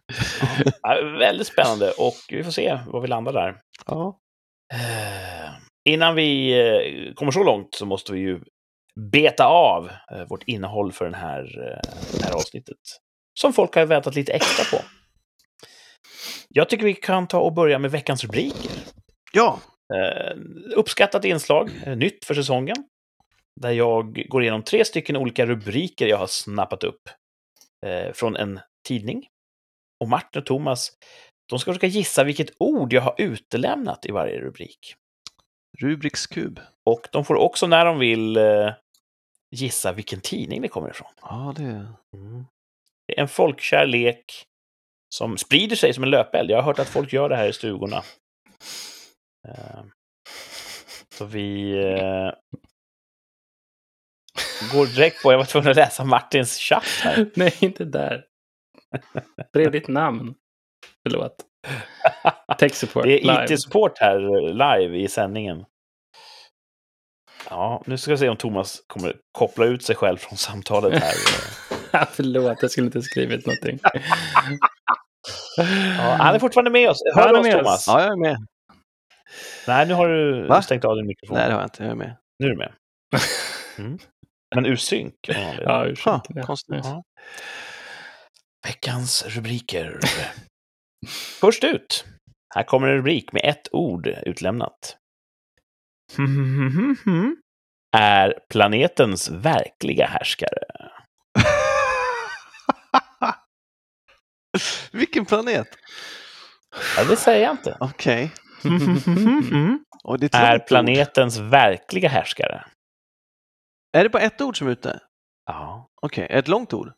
Ja, 0.82 1.02
väldigt 1.20 1.48
spännande 1.48 1.92
och 1.92 2.16
vi 2.30 2.44
får 2.44 2.52
se 2.52 2.80
var 2.88 3.02
vi 3.02 3.08
landar 3.08 3.34
där. 3.34 3.60
Ja. 3.86 4.18
Eh, 4.74 5.50
Innan 5.90 6.16
vi 6.16 6.52
eh, 7.10 7.14
kommer 7.14 7.32
så 7.32 7.44
långt 7.44 7.76
så 7.76 7.86
måste 7.86 8.14
vi 8.14 8.20
ju 8.20 8.40
beta 9.00 9.46
av 9.46 9.90
eh, 10.12 10.28
vårt 10.30 10.44
innehåll 10.44 10.92
för 10.92 11.06
den 11.06 11.14
här, 11.14 11.42
eh, 11.44 11.92
det 12.20 12.26
här 12.26 12.34
avsnittet. 12.34 12.78
Som 13.40 13.54
folk 13.54 13.76
har 13.76 13.86
väntat 13.86 14.16
lite 14.16 14.34
extra 14.34 14.78
på. 14.78 14.84
Jag 16.50 16.70
tycker 16.70 16.86
vi 16.86 16.94
kan 16.94 17.28
ta 17.28 17.40
och 17.40 17.54
börja 17.54 17.80
med 17.80 17.92
veckans 17.92 18.24
rubriker. 18.24 18.72
ja, 19.34 19.60
Eh, 19.94 20.38
uppskattat 20.76 21.26
inslag, 21.26 21.70
eh, 21.86 21.98
nytt 21.98 22.26
för 22.26 22.34
säsongen. 22.34 22.76
Där 23.62 23.72
jag 23.72 24.26
går 24.30 24.42
igenom 24.42 24.64
tre 24.64 24.86
stycken 24.86 25.16
olika 25.16 25.46
rubriker 25.46 26.08
jag 26.08 26.18
har 26.18 26.28
snappat 26.28 26.84
upp 26.84 27.02
eh, 27.86 28.14
från 28.14 28.36
en 28.36 28.60
tidning. 28.88 29.28
Och 30.04 30.10
Martin 30.10 30.40
och 30.40 30.46
Thomas, 30.46 30.92
de 31.50 31.60
ska 31.60 31.72
försöka 31.72 31.88
gissa 31.88 32.24
vilket 32.24 32.52
ord 32.60 32.94
jag 32.94 33.02
har 33.02 33.16
utelämnat 33.18 34.06
i 34.06 34.12
varje 34.12 34.40
rubrik. 34.40 34.96
Rubriks 35.80 36.28
kub. 36.28 36.60
Och 36.86 37.08
de 37.12 37.26
får 37.26 37.36
också 37.36 37.68
när 37.68 37.86
de 37.86 38.00
vill 38.00 38.38
gissa 39.54 39.92
vilken 39.94 40.22
tidning 40.22 40.62
det 40.62 40.68
kommer 40.68 40.90
ifrån. 40.90 41.12
Ja, 41.22 41.54
det... 41.58 41.88
Det 43.08 43.18
är 43.18 43.22
en 43.22 43.28
folkkär 43.28 43.86
lek 43.86 44.26
som 45.16 45.38
sprider 45.38 45.76
sig 45.76 45.94
som 45.94 46.04
en 46.04 46.10
löpeld. 46.10 46.50
Jag 46.52 46.58
har 46.58 46.64
hört 46.64 46.80
att 46.80 46.90
folk 46.90 47.14
gör 47.14 47.30
det 47.30 47.36
här 47.36 47.48
i 47.50 47.54
stugorna. 47.54 47.98
Eh, 49.48 49.84
Så 51.18 51.26
vi 51.26 51.72
eh, 51.72 52.32
går 54.74 54.96
direkt 54.96 55.24
på, 55.24 55.32
jag 55.32 55.38
var 55.38 55.46
tvungen 55.46 55.70
att 55.70 55.76
läsa 55.76 56.04
Martins 56.04 56.58
chatt 56.58 56.86
här. 57.04 57.32
Nej, 57.36 57.54
inte 57.60 57.86
där. 57.86 58.26
Brev 59.54 59.72
ditt 59.72 59.88
namn. 59.88 60.36
Förlåt. 61.04 61.36
Tech 62.60 62.74
support 62.74 63.04
Det 63.04 63.26
är. 63.28 63.44
IT-support 63.52 63.98
här 64.00 64.16
eh, 64.20 64.50
live 64.54 64.98
i 64.98 65.08
sändningen. 65.08 65.66
Ja, 67.54 67.84
nu 67.86 67.98
ska 67.98 68.12
vi 68.12 68.18
se 68.18 68.30
om 68.30 68.38
Thomas 68.38 68.84
kommer 68.88 69.16
koppla 69.32 69.66
ut 69.66 69.84
sig 69.84 69.96
själv 69.96 70.18
från 70.18 70.38
samtalet 70.38 71.04
här. 71.04 72.06
Förlåt, 72.12 72.58
jag 72.62 72.72
skulle 72.72 72.86
inte 72.86 72.98
ha 72.98 73.04
skrivit 73.04 73.46
någonting. 73.46 73.80
Ja, 75.98 76.16
han 76.20 76.36
är 76.36 76.40
fortfarande 76.40 76.72
med 76.72 76.90
oss. 76.90 76.98
Hör 77.16 77.34
du 77.34 77.40
oss, 77.40 77.44
med 77.46 77.58
Thomas? 77.58 77.88
oss. 77.88 77.88
Ja, 77.88 78.02
jag 78.02 78.12
är 78.12 78.18
med. 78.18 78.38
Nej, 79.68 79.88
nu 79.88 79.94
har 79.94 80.08
du 80.08 80.48
Va? 80.48 80.62
stängt 80.62 80.86
av 80.86 80.96
din 80.96 81.08
mikrofon. 81.08 81.38
Nej, 81.38 81.48
det 81.48 81.54
har 81.54 81.62
jag 81.62 81.66
inte. 81.66 81.84
Jag 81.84 81.92
är 81.92 81.96
med. 81.96 82.16
Nu 82.40 82.46
är 82.48 82.52
du 82.52 82.58
med. 82.58 82.74
Mm. 83.78 83.98
Men 84.56 84.66
ur 84.66 84.76
synk. 84.76 85.14
Ja, 85.28 85.36
Ha, 85.66 85.86
ursäkta. 85.86 86.22
det. 86.30 86.42
konstigt. 86.42 86.80
Ja. 86.84 87.04
Veckans 88.68 89.26
rubriker. 89.28 90.00
Först 91.40 91.64
ut. 91.64 92.06
Här 92.56 92.64
kommer 92.64 92.88
en 92.88 92.96
rubrik 92.98 93.32
med 93.32 93.42
ett 93.46 93.68
ord 93.72 94.08
utlämnat. 94.08 94.98
Är 97.94 98.40
planetens 98.50 99.30
verkliga 99.30 100.08
härskare. 100.08 100.60
Vilken 104.92 105.26
planet? 105.26 105.68
Ja, 106.98 107.04
det 107.10 107.16
säger 107.16 107.44
jag 107.44 107.52
inte. 107.54 107.78
Okej. 107.80 108.32
Och 110.04 110.20
det 110.20 110.34
är, 110.34 110.52
långt 110.52 110.62
ord. 110.62 110.68
planetens 110.68 111.38
verkliga 111.38 112.10
härskare. 112.10 112.66
är 113.98 114.04
det 114.04 114.10
bara 114.10 114.24
ett 114.24 114.42
ord 114.42 114.58
som 114.58 114.68
är 114.68 114.72
ute? 114.72 115.00
Ja, 115.46 115.90
Okej, 116.02 116.24
är 116.24 116.34
det 116.34 116.40
ett 116.40 116.48
långt 116.48 116.74
ord? 116.74 116.94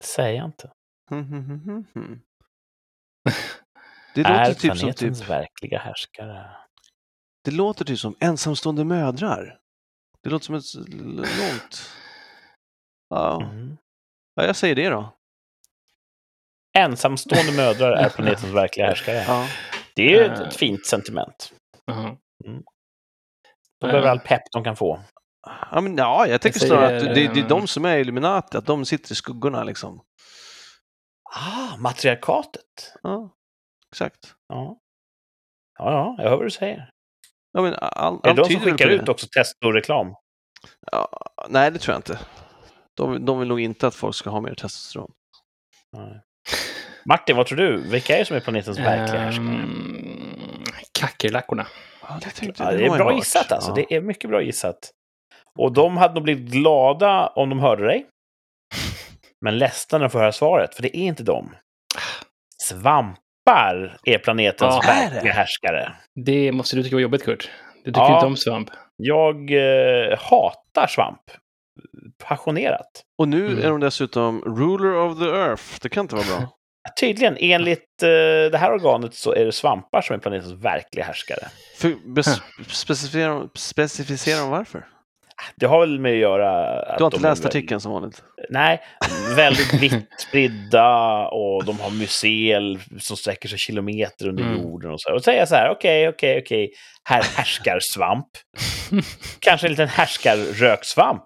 det 0.00 0.06
säger 0.06 0.36
jag 0.38 0.44
inte. 0.46 0.70
Det 4.14 4.22
låter 4.22 4.34
Är 4.34 4.54
typ 4.54 4.60
som 4.60 4.70
planetens 4.78 5.20
typ, 5.20 5.28
verkliga 5.30 5.78
härskare. 5.78 6.56
Det 7.44 7.50
låter 7.50 7.84
typ 7.84 7.98
som 7.98 8.16
ensamstående 8.20 8.84
mödrar. 8.84 9.58
Det 10.22 10.30
låter 10.30 10.44
som 10.44 10.54
ett 10.54 10.74
långt... 11.04 11.90
Ja, 13.08 13.42
Mm. 13.42 13.76
ja 14.34 14.44
jag 14.46 14.56
säger 14.56 14.74
det 14.74 14.88
då. 14.88 15.14
Ensamstående 16.78 17.52
mödrar 17.56 17.92
är 17.92 18.08
planetens 18.08 18.54
verkliga 18.54 18.86
härskare. 18.86 19.16
Ja. 19.16 19.48
Det 19.96 20.02
är 20.02 20.10
ju 20.10 20.32
ett, 20.32 20.40
Eh. 20.40 20.46
ett 20.48 20.56
fint 20.56 20.86
sentiment. 20.86 21.52
Jaha. 21.84 22.16
De 23.80 23.86
behöver 23.86 24.06
Eh. 24.06 24.10
all 24.10 24.20
pepp 24.20 24.42
de 24.52 24.64
kan 24.64 24.76
få. 24.76 25.00
Ja, 25.70 25.80
men, 25.80 25.96
ja, 25.96 26.26
jag 26.26 26.40
tänker 26.40 26.60
säger, 26.60 26.72
snarare 26.74 26.96
att 26.96 27.02
det, 27.04 27.14
det 27.14 27.40
är 27.40 27.42
eh, 27.42 27.48
de 27.48 27.66
som 27.66 27.84
är 27.84 27.98
Illuminati, 27.98 28.56
att 28.56 28.66
de 28.66 28.84
sitter 28.84 29.12
i 29.12 29.14
skuggorna 29.14 29.64
liksom. 29.64 30.00
Ah, 31.36 31.76
matriarkatet. 31.76 32.94
Ja, 33.02 33.34
exakt. 33.92 34.34
Ja. 34.48 34.78
Ja, 35.78 35.90
ja, 35.92 36.14
jag 36.22 36.30
hör 36.30 36.36
vad 36.36 36.46
du 36.46 36.50
säger. 36.50 36.90
Ja, 37.54 37.62
men 37.62 37.74
all, 37.80 38.20
Är 38.22 38.34
det 38.34 38.42
de 38.42 38.50
som 38.50 38.60
skickar 38.60 38.88
ut 38.88 39.08
också 39.08 39.26
test 39.26 39.64
och 39.64 39.74
reklam? 39.74 40.14
Ja, 40.92 41.08
nej, 41.48 41.70
det 41.70 41.78
tror 41.78 41.92
jag 41.92 41.98
inte. 41.98 42.18
De, 42.96 43.24
de 43.24 43.38
vill 43.38 43.48
nog 43.48 43.60
inte 43.60 43.86
att 43.86 43.94
folk 43.94 44.14
ska 44.14 44.30
ha 44.30 44.40
mer 44.40 44.54
testosteron. 44.54 45.10
Nej. 45.92 46.20
Martin, 47.04 47.36
vad 47.36 47.46
tror 47.46 47.58
du? 47.58 47.76
Vilka 47.90 48.14
är 48.14 48.18
det 48.18 48.24
som 48.24 48.36
är 48.36 48.40
planetens 48.40 48.78
verkliga 48.78 49.20
härskare? 49.20 49.46
Um, 49.46 50.64
kackerlackorna. 50.92 51.66
Ja, 52.08 52.18
det, 52.40 52.52
Ja, 52.58 52.70
det 52.72 52.84
är 52.84 52.90
bra 52.90 53.04
hört. 53.04 53.14
gissat 53.14 53.52
alltså. 53.52 53.70
Ja. 53.70 53.74
Det 53.74 53.94
är 53.94 54.00
mycket 54.00 54.30
bra 54.30 54.42
gissat. 54.42 54.90
Och 55.58 55.72
de 55.72 55.96
hade 55.96 56.14
nog 56.14 56.22
blivit 56.22 56.52
glada 56.52 57.26
om 57.26 57.48
de 57.48 57.58
hörde 57.58 57.86
dig. 57.86 58.06
Men 59.40 59.58
ledsna 59.58 59.98
när 59.98 60.04
de 60.04 60.10
får 60.10 60.18
höra 60.18 60.32
svaret, 60.32 60.74
för 60.74 60.82
det 60.82 60.96
är 60.96 61.00
inte 61.06 61.22
de. 61.22 61.54
Svampar 63.48 63.96
är 64.04 64.18
planetens 64.18 64.80
Ja, 64.84 64.92
härskare. 65.32 65.92
Det 66.14 66.52
måste 66.52 66.76
du 66.76 66.82
tycka 66.82 66.96
var 66.96 67.00
jobbigt, 67.00 67.24
Kurt. 67.24 67.50
Du 67.84 67.90
tycker 67.90 68.00
Ja. 68.00 68.14
inte 68.14 68.26
om 68.26 68.36
svamp. 68.36 68.70
Jag 68.96 69.50
eh, 69.50 70.18
hatar 70.18 70.86
svamp. 70.86 71.20
Passionerat. 72.24 73.02
Och 73.18 73.28
nu 73.28 73.46
Mm. 73.46 73.64
är 73.64 73.68
de 73.70 73.80
dessutom 73.80 74.40
ruler 74.40 74.94
of 74.94 75.18
the 75.18 75.24
earth. 75.24 75.62
Det 75.82 75.88
kan 75.88 76.00
inte 76.04 76.14
vara 76.14 76.26
bra. 76.26 76.48
Tydligen, 77.00 77.36
enligt 77.40 78.02
eh, 78.02 78.08
det 78.52 78.58
här 78.58 78.72
organet 78.72 79.14
så 79.14 79.32
är 79.34 79.44
det 79.44 79.52
svampar 79.52 80.00
som 80.00 80.14
är 80.16 80.20
planetens 80.20 80.52
verkliga 80.64 81.04
härskare. 81.04 81.48
För, 81.78 81.94
specificera, 82.72 83.48
specificera 83.54 84.42
om 84.44 84.50
varför. 84.50 84.84
Det 85.56 85.66
har 85.66 85.80
väl 85.80 86.00
med 86.00 86.12
att 86.12 86.18
göra... 86.18 86.80
Att 86.82 86.98
Du 86.98 87.04
har 87.04 87.10
inte 87.14 87.28
läst 87.28 87.42
väl- 87.42 87.48
artikeln 87.48 87.80
som 87.80 87.92
vanligt? 87.92 88.22
Nej, 88.50 88.80
väldigt 89.36 89.74
vitt 89.82 90.20
spridda 90.28 91.26
och 91.28 91.64
de 91.64 91.80
har 91.80 91.90
museer 91.90 92.78
som 93.00 93.16
sträcker 93.16 93.48
sig 93.48 93.58
kilometer 93.58 94.28
under 94.28 94.42
Mm. 94.44 94.56
jorden 94.62 94.90
och 94.90 95.00
så. 95.00 95.14
Och 95.14 95.24
säga 95.24 95.46
så 95.46 95.54
här, 95.54 95.70
okej, 95.70 96.08
okej, 96.08 96.40
okej, 96.44 96.70
här 97.04 97.22
härskar 97.36 97.78
svamp. 97.80 98.26
Kanske 99.38 99.66
en 99.66 99.70
liten 99.70 99.88
härskarröksvamp. 99.88 101.24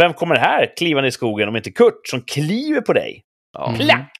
Vem 0.00 0.14
kommer 0.14 0.36
här 0.36 0.72
klivande 0.76 1.08
i 1.08 1.12
skogen 1.12 1.48
om 1.48 1.56
inte 1.56 1.70
Kurt 1.70 2.00
som 2.08 2.20
kliver 2.22 2.80
på 2.80 2.92
dig? 2.92 3.22
Ja, 3.58 3.66
Mm. 3.68 3.78
Plack! 3.80 4.12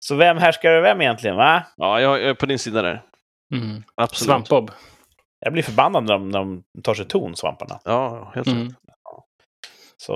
Så 0.00 0.14
vem 0.14 0.38
härskar 0.38 0.70
över 0.70 0.82
vem 0.88 1.00
egentligen, 1.00 1.36
va? 1.36 1.62
ja 1.76 2.00
jag 2.00 2.22
är 2.22 2.34
på 2.34 2.46
din 2.46 2.58
sida 2.58 2.82
där. 2.82 3.02
Mm. 3.54 3.82
Absolut. 3.94 4.26
Svampbob. 4.26 4.70
Jag 5.40 5.52
blir 5.52 5.62
förbannad 5.62 6.04
när 6.04 6.12
de, 6.12 6.28
när 6.28 6.38
de 6.38 6.62
tar 6.82 6.94
sig 6.94 7.04
ton, 7.08 7.36
svamparna. 7.36 7.80
Ja, 7.84 8.32
helt 8.34 8.46
Mm. 8.48 8.66
rätt. 8.66 8.74
Så... 9.96 10.12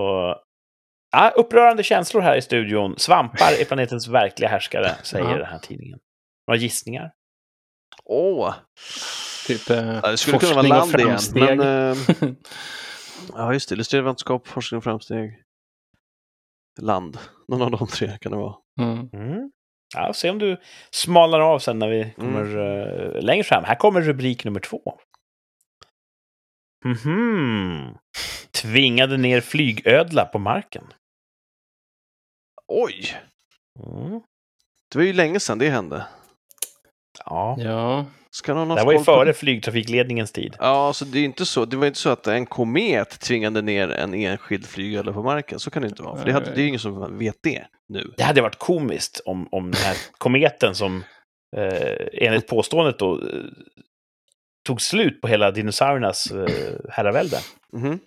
Ja, 1.16 1.32
upprörande 1.36 1.82
känslor 1.82 2.20
här 2.22 2.36
i 2.36 2.42
studion. 2.42 2.94
Svampar 2.98 3.52
är 3.60 3.64
planetens 3.64 4.08
verkliga 4.08 4.50
härskare, 4.50 4.94
säger 5.02 5.30
Ja. 5.30 5.36
den 5.36 5.46
här 5.46 5.58
tidningen. 5.58 5.98
Några 6.46 6.58
gissningar? 6.58 7.12
Åh! 8.04 8.54
Typ 9.46 9.70
eh, 9.70 10.00
Ja, 10.02 10.10
det 10.10 10.16
skulle 10.16 10.38
kunna 10.38 10.62
vara 10.62 10.80
forskning 10.80 11.06
och 11.06 11.18
land 11.18 11.34
igen. 11.34 11.56
framsteg. 11.58 11.58
Men, 11.58 11.60
eh, 12.30 12.34
ja, 13.34 13.52
just 13.52 13.68
det. 13.68 13.72
Illustrerad 13.74 14.04
vetenskap, 14.04 14.48
forskning 14.48 14.78
och 14.78 14.84
framsteg. 14.84 15.42
Land. 16.80 17.18
Någon 17.48 17.62
av 17.62 17.70
de 17.70 17.86
tre 17.86 18.18
kan 18.20 18.32
det 18.32 18.38
vara. 18.38 18.54
mm. 18.80 19.08
Mm. 19.12 19.50
Ja, 19.94 20.12
se 20.12 20.30
om 20.30 20.38
du 20.38 20.60
smalnar 20.90 21.40
av 21.40 21.58
sen 21.58 21.78
när 21.78 21.88
vi 21.88 22.10
kommer 22.16 22.56
eh, 22.58 23.22
längre 23.22 23.44
fram. 23.44 23.64
Här 23.64 23.74
kommer 23.74 24.00
rubrik 24.00 24.44
nummer 24.44 24.60
två. 24.60 24.98
Mhm. 26.84 27.94
Tvingade 28.52 29.16
ner 29.16 29.40
flygödla 29.40 30.24
på 30.24 30.38
marken. 30.38 30.84
Oj! 32.68 33.16
Mm. 33.86 34.20
Det 34.92 34.98
var 34.98 35.04
ju 35.04 35.12
länge 35.12 35.40
sedan 35.40 35.58
det 35.58 35.68
hände. 35.70 36.06
Ja, 37.24 37.56
Ja. 37.58 38.06
Ska 38.34 38.54
någon 38.54 38.70
ha 38.70 38.76
det 38.76 38.84
var 38.84 38.92
ju 38.92 38.98
på 38.98 39.04
före 39.04 39.24
det? 39.24 39.34
flygtrafikledningens 39.34 40.32
tid. 40.32 40.56
Ja, 40.58 40.86
alltså 40.86 41.04
det, 41.04 41.18
är 41.18 41.24
inte 41.24 41.46
så, 41.46 41.64
det 41.64 41.76
var 41.76 41.86
inte 41.86 41.98
så 41.98 42.10
att 42.10 42.26
en 42.26 42.46
komet 42.46 43.20
tvingade 43.20 43.62
ner 43.62 43.88
en 43.88 44.14
enskild 44.14 44.66
flygödla 44.66 45.12
på 45.12 45.22
marken. 45.22 45.58
Så 45.60 45.70
kan 45.70 45.82
det 45.82 45.88
inte 45.88 46.02
vara. 46.02 46.16
För 46.16 46.26
det, 46.26 46.32
hade, 46.32 46.46
det 46.46 46.52
är 46.60 46.62
ju 46.62 46.68
ingen 46.68 46.80
som 46.80 47.18
vet 47.18 47.36
det 47.42 47.66
nu. 47.88 48.14
Det 48.16 48.22
hade 48.22 48.42
varit 48.42 48.58
komiskt 48.58 49.20
om, 49.24 49.48
om 49.50 49.70
den 49.70 49.80
här 49.82 49.96
kometen 50.18 50.74
som 50.74 51.04
eh, 51.56 52.06
enligt 52.12 52.46
påståendet 52.48 52.98
då 52.98 53.14
eh, 53.14 53.44
tog 54.66 54.80
slut 54.82 55.20
på 55.20 55.28
hela 55.28 55.50
dinosauriernas 55.50 56.26
eh, 56.30 56.74
herravälde. 56.90 57.38
Mhm. 57.72 57.98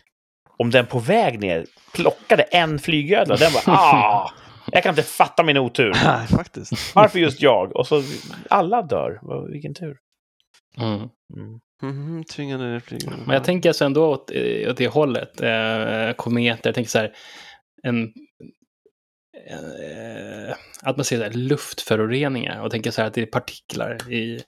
Om 0.57 0.71
den 0.71 0.85
på 0.85 0.99
väg 0.99 1.39
ner 1.39 1.65
plockade 1.93 2.43
en 2.43 2.79
flygödla, 2.79 3.35
den 3.35 3.51
bara 3.53 3.75
ah, 3.77 4.31
jag 4.71 4.83
kan 4.83 4.89
inte 4.91 5.03
fatta 5.03 5.43
min 5.43 5.57
otur. 5.57 5.91
Nej, 6.05 6.27
faktiskt. 6.27 6.95
Varför 6.95 7.19
just 7.19 7.41
jag? 7.41 7.75
Och 7.75 7.87
så 7.87 8.03
alla 8.49 8.81
dör. 8.81 9.19
Vad- 9.21 9.51
Vilken 9.51 9.73
tur. 9.73 9.97
Mm. 10.77 10.99
Mm. 11.35 11.59
Mhm, 11.81 12.23
tvingade 12.23 12.63
ner 12.71 12.79
flygödla. 12.79 13.17
Men 13.25 13.33
jag 13.33 13.43
tänker 13.43 13.69
alltså 13.69 13.85
ändå 13.85 14.05
åt, 14.11 14.31
eh, 14.31 14.69
åt 14.71 14.77
det 14.77 14.87
hållet. 14.87 15.41
Eh, 15.41 16.11
kometer, 16.15 16.67
jag 16.69 16.75
tänker 16.75 16.91
så 16.91 16.97
här. 16.99 17.13
En, 17.83 18.03
eh, 19.49 20.55
att 20.81 20.97
man 20.97 21.05
ser 21.05 21.17
så 21.17 21.23
här, 21.23 21.31
luftföroreningar 21.31 22.61
och 22.61 22.71
tänker 22.71 22.91
så 22.91 23.01
här 23.01 23.07
att 23.07 23.13
det 23.13 23.21
är 23.21 23.25
partiklar 23.25 24.11
i, 24.11 24.41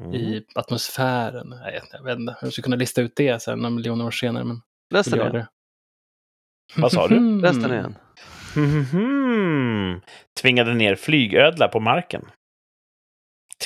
Mm. 0.00 0.14
i 0.14 0.44
atmosfären. 0.54 1.54
Jag 1.64 1.72
vet, 1.72 1.88
jag 1.92 2.02
vet 2.04 2.18
inte 2.18 2.36
hur 2.40 2.46
jag 2.46 2.52
ska 2.52 2.62
kunna 2.62 2.76
lista 2.76 3.00
ut 3.00 3.16
det 3.16 3.42
sen 3.42 3.58
några 3.58 3.70
miljoner 3.70 4.06
år 4.06 4.10
senare. 4.10 4.44
Men 4.44 4.60
Läs 4.90 5.06
den 5.06 5.34
igen. 5.34 5.46
Vad 6.76 6.92
sa 6.92 7.08
du? 7.08 7.40
Läs 7.40 7.56
den 7.56 7.72
igen. 7.72 7.94
Mhm. 8.56 10.00
Tvingade 10.42 10.74
ner 10.74 10.94
flygödla 10.94 11.68
på 11.68 11.80
marken. 11.80 12.24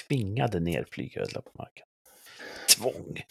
Tvingade 0.09 0.61
ner 0.61 0.87
flygödla 0.91 1.41
på 1.43 1.51
marken. 1.59 1.87
Tvång. 2.77 3.23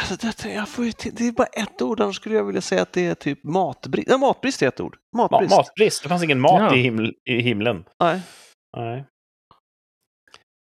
Alltså, 0.00 0.16
det, 0.42 0.52
jag 0.54 0.68
får 0.68 0.84
ju 0.84 0.92
till, 0.92 1.14
det 1.14 1.28
är 1.28 1.32
bara 1.32 1.46
ett 1.46 1.82
ord, 1.82 2.00
annars 2.00 2.16
skulle 2.16 2.34
jag 2.34 2.44
vilja 2.44 2.60
säga 2.60 2.82
att 2.82 2.92
det 2.92 3.06
är 3.06 3.14
typ 3.14 3.44
matbrist. 3.44 4.08
Ja, 4.10 4.18
matbrist 4.18 4.62
är 4.62 4.68
ett 4.68 4.80
ord. 4.80 4.96
Ma 5.16 5.28
Matbrist. 5.30 5.56
matbrist. 5.56 6.02
Det 6.02 6.08
fanns 6.08 6.22
ingen 6.22 6.40
mat 6.40 6.60
Ja. 6.60 6.76
i, 6.76 6.80
himl 6.80 7.14
i 7.24 7.40
himlen. 7.40 7.84
Nej. 8.00 8.20
Nej. 8.76 9.04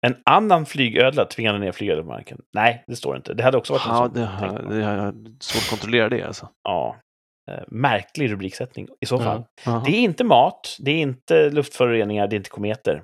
En 0.06 0.16
annan 0.26 0.66
flygödla 0.66 1.26
tvingade 1.26 1.60
ner 1.60 1.72
flygödla 1.72 2.04
på 2.04 2.10
marken. 2.10 2.42
Nej, 2.54 2.84
det 2.88 2.96
står 2.96 3.16
inte. 3.16 3.34
Det 3.34 3.44
hade 3.44 3.58
också 3.58 3.74
varit 3.74 3.86
en 3.86 3.92
Ja, 3.92 3.98
sån. 3.98 4.14
det, 4.14 4.26
har, 4.26 4.60
det 4.74 4.84
har 4.84 5.12
svårt 5.40 5.64
att 5.64 5.70
kontrollera 5.70 6.10
det 6.10 6.24
alltså. 6.24 6.50
Ja. 6.64 6.96
Eh, 7.52 7.64
Märklig 7.68 8.32
rubriksättning 8.32 8.88
i 9.02 9.06
så 9.06 9.20
fall. 9.20 9.44
Jaha. 9.66 9.84
Det 9.86 9.92
är 9.92 10.02
inte 10.02 10.24
mat, 10.24 10.78
det 10.80 10.92
är 10.92 10.98
inte 11.02 11.50
luftföroreningar, 11.50 12.28
det 12.28 12.36
är 12.36 12.38
inte 12.38 12.50
kometer. 12.50 13.04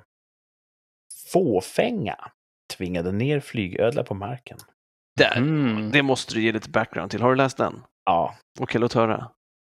Fåfänga 1.32 2.16
tvingade 2.76 3.12
ner 3.12 3.40
flygödla 3.40 4.02
på 4.04 4.14
marken. 4.14 4.58
Det, 5.18 5.24
Mm. 5.24 5.90
det 5.90 6.02
måste 6.02 6.34
du 6.34 6.42
ge 6.42 6.52
lite 6.52 6.70
background 6.70 7.10
till. 7.10 7.22
Har 7.22 7.30
du 7.30 7.36
läst 7.36 7.56
den? 7.56 7.82
Ja. 8.04 8.34
Okej, 8.60 8.80
låt 8.80 8.92
höra. 8.92 9.30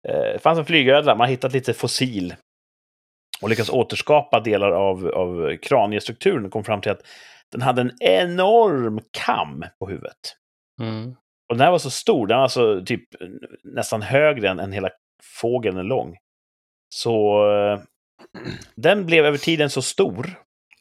Eh, 0.07 0.13
Det 0.33 0.39
fanns 0.41 0.59
en 0.59 0.65
flygödla, 0.65 1.15
man 1.15 1.19
har 1.25 1.27
hittat 1.27 1.53
lite 1.53 1.73
fossil 1.73 2.35
och 3.41 3.49
lyckats 3.49 3.69
återskapa 3.69 4.39
delar 4.39 4.71
av, 4.71 5.07
av 5.07 5.57
kraniestrukturen 5.57 6.45
och 6.45 6.51
kom 6.51 6.63
fram 6.63 6.81
till 6.81 6.91
att 6.91 7.01
den 7.51 7.61
hade 7.61 7.81
en 7.81 7.91
enorm 7.99 8.99
kam 9.11 9.65
på 9.79 9.89
huvudet. 9.89 10.35
Mm. 10.81 11.15
Och 11.49 11.55
den 11.55 11.59
här 11.59 11.71
var 11.71 11.77
så 11.77 11.89
stor, 11.89 12.27
den 12.27 12.37
var 12.37 12.43
alltså 12.43 12.83
typ 12.85 13.03
nästan 13.63 14.01
högre 14.01 14.49
än, 14.49 14.59
än 14.59 14.71
hela 14.71 14.89
fågeln 15.41 15.77
är 15.77 15.83
lång. 15.83 16.17
Så 16.89 17.45
eh, 17.51 17.79
den 18.75 19.05
blev 19.05 19.25
över 19.25 19.37
tiden 19.37 19.69
så 19.69 19.81
stor. 19.81 20.25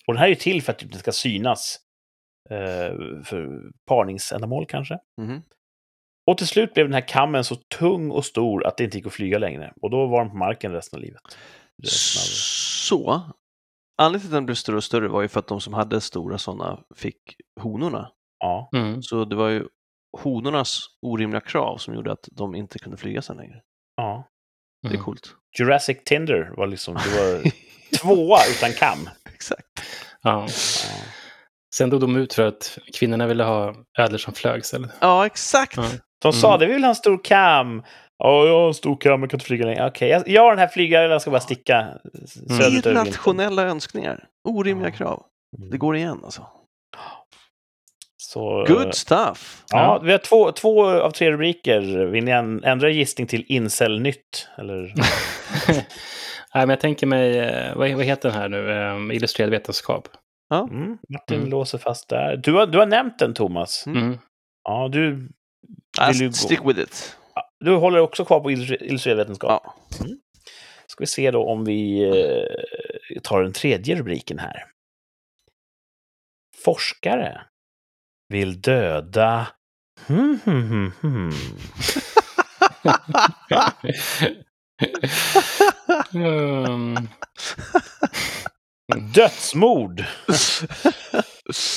Och 0.07 0.15
den 0.15 0.17
här 0.17 0.27
är 0.27 0.31
ju 0.31 0.35
till 0.35 0.63
för 0.63 0.73
att 0.73 0.79
typ 0.79 0.93
den 0.93 1.01
ska 1.01 1.13
synas. 1.13 1.81
Eh, 2.51 2.97
för 3.25 3.71
parningsändamål 3.87 4.67
kanske. 4.67 4.99
Mhm. 5.21 5.43
Och 6.27 6.39
till 6.39 6.47
slut 6.47 6.75
blev 6.75 6.87
den 6.87 6.95
här 6.95 7.09
kammen 7.09 7.45
så 7.45 7.55
tung 7.55 8.11
och 8.11 8.25
stor 8.25 8.67
att 8.67 8.77
det 8.77 8.85
inte 8.85 8.97
gick 8.97 9.07
att 9.07 9.13
flyga 9.13 9.39
längre. 9.39 9.73
Och 9.83 9.91
då 9.91 10.07
var 10.07 10.21
den 10.21 10.31
på 10.31 10.37
marken 10.37 10.73
resten 10.73 10.97
av 10.97 11.03
livet. 11.03 11.23
Så, 11.85 13.23
anledningen 13.99 14.21
till 14.21 14.29
att 14.29 14.37
den 14.39 14.47
blev 14.47 14.55
större 14.55 14.77
och 14.77 14.85
större 14.85 15.09
var 15.09 15.23
ju 15.23 15.29
för 15.29 15.41
att 15.41 15.49
de 15.49 15.61
som 15.61 15.75
hade 15.75 16.01
stora 16.01 16.39
sådana 16.39 16.79
fick 16.97 17.37
honorna. 17.61 18.11
Ja. 18.39 18.71
Mm. 18.77 19.03
Så 19.03 19.25
det 19.25 19.37
var 19.37 19.49
ju 19.49 19.67
honornas 20.23 20.81
orimliga 21.03 21.41
krav 21.41 21.79
som 21.79 21.95
gjorde 21.95 22.13
att 22.13 22.29
de 22.33 22.55
inte 22.55 22.79
kunde 22.79 22.97
flyga 22.97 23.23
sen 23.23 23.37
längre. 23.37 23.61
ja. 23.97 24.29
Det 24.83 24.89
är 24.89 24.93
Mm. 24.93 25.05
coolt. 25.05 25.35
Jurassic 25.59 25.99
Tinder 26.05 26.51
var 26.57 26.67
liksom, 26.67 26.95
det 26.95 27.21
var 27.21 27.43
tvåa 28.01 28.39
utan 28.57 28.73
kam. 28.73 29.09
Exakt. 29.35 29.67
Ja. 30.23 30.41
Ja. 30.41 30.49
Sen 31.75 31.91
dog 31.91 32.01
de 32.01 32.17
ut 32.17 32.35
för 32.35 32.43
att 32.47 32.79
kvinnorna 32.95 33.27
ville 33.27 33.45
ha 33.45 33.75
ödlor 33.99 34.19
som 34.19 34.35
flög 34.35 34.61
istället. 34.61 34.91
Ja, 35.01 35.27
exakt. 35.27 35.77
Ja. 35.77 35.91
De 36.23 36.33
sa 36.33 36.49
Mm. 36.49 36.61
det, 36.61 36.67
vi 36.67 36.73
vill 36.73 36.83
ha 36.83 36.89
en 36.89 36.95
stor 36.97 37.25
kam. 37.25 37.83
Ja, 38.19 38.47
jag 38.47 38.55
har 38.61 38.69
en 38.69 38.75
stor 38.75 38.97
kam, 38.97 39.21
jag 39.21 39.31
kan 39.31 39.37
inte 39.37 39.47
flyga 39.47 39.67
längre. 39.67 39.87
Okej, 39.87 40.09
jag, 40.09 40.29
jag 40.29 40.43
har 40.43 40.51
den 40.51 40.59
här 40.59 40.69
flygaren, 40.69 41.11
jag 41.11 41.23
ska 41.23 41.31
bara 41.31 41.41
sticka 41.41 41.87
söderut 42.49 42.73
vintern. 42.73 42.93
Irrationella 43.07 43.63
önskningar. 43.63 44.25
Orimliga 44.49 44.89
Ja. 44.89 44.97
krav. 44.97 45.23
Mm. 45.59 45.71
Det 45.71 45.77
går 45.79 45.97
igen 45.97 46.21
alltså. 46.25 46.47
Så, 48.17 48.65
Good 48.69 48.95
stuff. 48.95 49.65
Ja, 49.71 50.01
vi 50.05 50.13
har 50.13 50.19
två, 50.19 50.53
två 50.53 50.87
av 50.87 51.11
tre 51.11 51.33
rubriker. 51.33 51.81
Vill 52.07 52.25
ni 52.25 52.31
ändra 52.65 52.91
gissning 52.91 53.27
till 53.27 53.45
Incel-nytt? 53.49 54.49
Eller? 54.59 54.93
Nej, 56.55 56.67
men 56.67 56.69
jag 56.69 56.81
tänker 56.81 57.07
mig, 57.07 57.39
eh, 57.39 57.77
vad, 57.77 57.91
vad 57.93 58.05
heter 58.05 58.29
den 58.29 58.39
här 58.39 58.49
nu? 58.49 58.71
Eh, 59.11 59.17
illustrerad 59.17 59.51
vetenskap. 59.51 60.09
Mm, 60.55 60.99
Martin 61.09 61.37
Mm. 61.39 61.51
låser 61.51 61.79
fast 61.79 62.09
där. 62.09 62.37
Du 62.37 62.53
har, 62.53 62.67
du 62.67 62.79
har 62.79 62.87
nämnt 62.87 63.19
den, 63.19 63.35
Thomas. 63.35 63.87
Mm. 63.87 64.03
Mm. 64.03 64.19
Ja, 64.65 64.89
du, 64.93 65.11
Vill 66.09 66.19
du 66.19 66.27
gå- 66.27 66.33
stick 66.33 66.61
with 66.65 66.81
it. 66.81 67.17
Du 67.61 67.75
håller 67.75 67.99
också 68.01 68.25
kvar 68.25 68.41
på 68.41 68.51
illustrer- 68.51 68.83
illustrerad 68.83 69.19
vetenskap. 69.19 69.63
Ja. 69.65 69.75
Ska 70.87 71.03
vi 71.03 71.07
se 71.07 71.31
då 71.31 71.45
om 71.45 71.65
vi 71.65 72.03
eh, 72.05 73.21
tar 73.23 73.43
den 73.43 73.53
tredje 73.53 73.97
rubriken 73.97 74.39
här. 74.39 74.65
Forskare 76.65 77.41
vill 78.29 78.61
döda... 78.61 79.49
Hmm, 80.07 80.39
hmm, 80.45 80.69
hmm, 80.69 80.93
hmm. 81.01 81.31
Mm. 86.15 86.97
Dödsmord! 89.15 90.05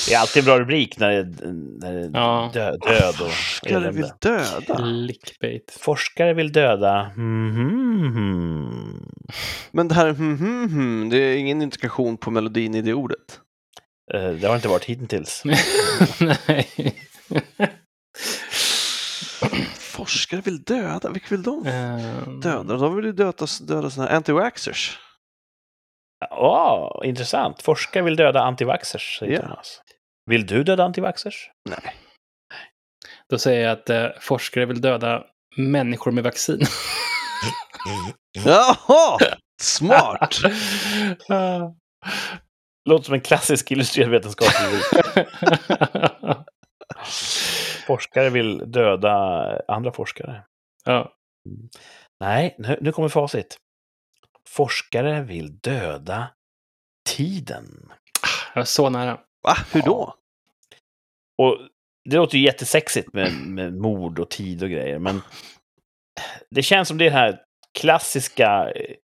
Det 0.08 0.14
är 0.14 0.18
alltid 0.18 0.40
en 0.40 0.44
bra 0.44 0.60
rubrik 0.60 0.98
när 0.98 1.08
det 1.10 1.16
är, 1.16 1.24
när 1.80 1.92
det 1.92 2.00
är 2.06 2.10
Ja. 2.14 2.50
dö, 2.54 2.70
död 2.76 3.08
och 3.20 3.30
Forskare 3.32 3.90
vill 3.90 4.04
elände. 4.04 4.14
döda. 4.20 4.76
Clickbait. 4.76 5.76
Forskare 5.80 6.34
vill 6.34 6.52
döda... 6.52 7.10
Hmm, 7.14 7.50
hmm. 8.14 9.10
Men 9.72 9.88
det 9.88 9.94
här 9.94 10.08
hmm, 10.12 10.36
hmm, 10.70 11.08
det 11.10 11.16
är 11.16 11.36
ingen 11.36 11.62
indikation 11.62 12.16
på 12.16 12.30
melodin 12.30 12.74
i 12.74 12.82
det 12.82 12.94
ordet. 12.94 13.40
Eh, 14.14 14.30
Det 14.30 14.46
har 14.48 14.56
inte 14.56 14.68
varit 14.68 14.84
hittills. 14.84 15.42
Nej. 16.46 16.68
Forskare 19.78 20.40
vill 20.40 20.62
döda, 20.62 21.10
vilka 21.10 21.26
vill 21.30 21.42
de 21.42 21.66
Ehm, 21.66 22.40
döda? 22.40 22.76
De 22.76 22.96
vill 22.96 23.04
ju 23.04 23.12
döda, 23.12 23.46
döda 23.60 23.90
såna 23.90 24.06
här 24.06 24.20
anti-waxers. 24.20 24.90
Åh, 26.30 27.00
intressant. 27.04 27.62
Forskare 27.62 28.02
vill 28.02 28.16
döda 28.16 28.40
antivaxxers, 28.40 29.18
säger 29.18 29.32
Ja. 29.32 29.42
Thomas. 29.42 29.80
Vill 30.30 30.46
du 30.46 30.64
döda 30.64 30.84
antivaxxers? 30.84 31.50
Nej. 31.70 31.94
Då 33.30 33.38
säger 33.38 33.62
jag 33.68 33.72
att 33.72 33.90
eh, 33.90 34.06
forskare 34.20 34.66
vill 34.66 34.80
döda 34.80 35.24
människor 35.56 36.10
med 36.12 36.24
vaccin. 36.24 36.60
Jaha! 38.44 39.18
Smart! 39.62 40.36
Låter 42.88 43.04
som 43.04 43.14
en 43.14 43.20
klassisk 43.20 43.70
illustrerad 43.70 44.10
vetenskaplig. 44.10 44.80
Forskare 47.86 48.30
vill 48.30 48.70
döda 48.72 49.16
andra 49.68 49.92
forskare. 49.92 50.44
ja. 50.84 51.12
Nej, 52.20 52.54
nu, 52.58 52.78
nu 52.80 52.92
kommer 52.92 53.08
facit. 53.08 53.56
Forskare 54.50 55.22
vill 55.22 55.58
döda 55.58 56.28
tiden. 57.08 57.92
Jag 58.54 58.60
var 58.60 58.64
så 58.64 58.90
nära. 58.90 59.20
Va? 59.42 59.56
Hur 59.72 59.82
då? 59.82 60.14
Och 61.38 61.58
det 62.10 62.16
låter 62.16 62.38
ju 62.38 62.44
jättesexigt 62.44 63.12
med, 63.12 63.32
med 63.32 63.74
mord 63.74 64.18
och 64.18 64.30
tid 64.30 64.62
och 64.62 64.70
grejer, 64.70 64.98
men 64.98 65.22
det 66.50 66.62
känns 66.62 66.88
som 66.88 66.98
det 66.98 67.04
är 67.04 67.10
den 67.10 67.18
här 67.18 67.40
klassiska 67.78 68.70
eh, 68.70 68.94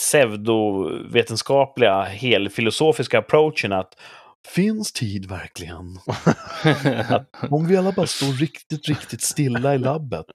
pseudovetenskapliga, 0.00 2.02
helfilosofiska 2.02 3.18
approachen 3.18 3.72
att 3.72 4.00
finns 4.46 4.92
tid 4.92 5.28
verkligen? 5.28 5.98
Om 7.50 7.66
vi 7.66 7.76
alla 7.76 7.92
bara 7.92 8.06
står 8.06 8.32
riktigt, 8.40 8.88
riktigt 8.88 9.22
stilla 9.22 9.74
i 9.74 9.78
labbet, 9.78 10.26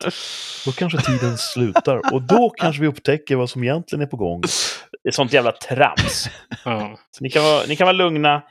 då 0.66 0.72
kanske 0.72 1.02
tiden 1.02 1.38
slutar 1.38 2.14
och 2.14 2.22
då 2.22 2.50
kanske 2.50 2.82
vi 2.82 2.88
upptäcker 2.88 3.36
vad 3.36 3.50
som 3.50 3.64
egentligen 3.64 4.02
är 4.02 4.06
på 4.08 4.18
gång. 4.18 4.42
Det 5.04 5.10
är 5.10 5.12
sånt 5.12 5.34
jävla 5.34 5.52
trams. 5.52 6.30
ja. 6.66 6.98
Så 7.12 7.24
ni 7.24 7.30
kan 7.30 7.44
vara, 7.44 7.66
ni 7.68 7.76
kan 7.76 7.86
vara 7.86 7.98
lugna. 7.98 8.42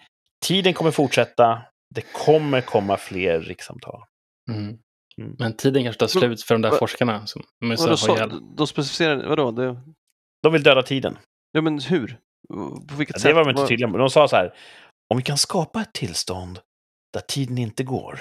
Tiden 0.45 0.75
kommer 0.75 0.91
fortsätta. 0.91 1.63
Det 1.95 2.03
kommer 2.13 2.61
komma 2.61 2.97
fler 2.97 3.41
rikssamtal. 3.41 4.03
mm. 4.51 4.79
Mm. 5.19 5.37
Men 5.39 5.57
tiden 5.57 5.83
kanske 5.83 6.01
tar 6.01 6.07
slut 6.07 6.43
för 6.43 6.55
de 6.55 6.63
där 6.63 6.71
Va- 6.71 6.77
forskarna 6.79 7.27
som 7.27 7.43
Vadå, 7.61 7.97
så 7.97 8.27
de 8.57 8.67
specificerar, 8.67 9.29
vadå? 9.29 9.51
Det, 9.51 9.77
De 10.43 10.53
vill 10.53 10.63
döda 10.63 10.83
tiden. 10.83 11.19
ja 11.53 11.61
men 11.61 11.81
hur? 11.81 12.19
På 12.89 12.95
vilket 12.97 13.21
sätt? 13.21 13.23
Det 13.31 13.33
var 13.33 13.45
de 13.45 13.51
inte 13.51 13.67
tydliga 13.67 13.89
med. 13.89 14.01
De 14.01 14.11
sa 14.11 14.29
så 14.29 14.37
här. 14.37 14.55
Om 15.11 15.17
vi 15.17 15.23
kan 15.23 15.39
skapa 15.39 15.81
ett 15.83 15.93
tillstånd 15.93 16.61
där 17.13 17.21
tiden 17.21 17.59
inte 17.59 17.85
går. 17.85 18.21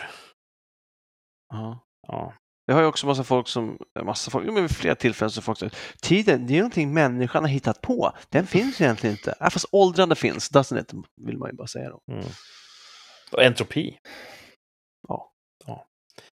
Ja. 1.54 1.80
Ja. 2.08 2.34
Jag 2.66 2.76
har 2.76 2.82
ju 2.82 2.88
också 2.88 3.08
massa 3.08 3.24
folk 3.24 3.48
som, 3.48 3.78
massa 4.04 4.32
folk, 4.32 4.46
jo, 4.48 4.54
men 4.54 4.62
vid 4.64 4.72
flera 4.72 4.96
tillfällen 4.96 5.32
så 5.32 5.42
folk 5.42 5.60
säger 5.60 5.74
tiden, 6.02 6.48
det 6.48 6.54
är 6.54 6.58
någonting 6.58 6.94
människan 6.94 7.44
har 7.44 7.50
hittat 7.50 7.82
på. 7.82 8.14
Den 8.30 8.48
finns 8.48 8.82
egentligen 8.82 9.16
inte. 9.16 9.36
Äh, 9.42 9.50
fast 9.50 9.66
åldrande 9.72 10.16
finns, 10.16 10.52
doesn't 10.52 10.80
it? 10.82 10.94
Vill 11.22 11.38
man 11.38 11.50
ju 11.50 11.56
bara 11.56 11.68
säga 11.68 11.90
då. 11.90 12.00
Mm. 12.12 12.26
Och 13.32 13.44
entropi. 13.44 13.98
Ja. 15.08 15.32
ja. 15.66 15.86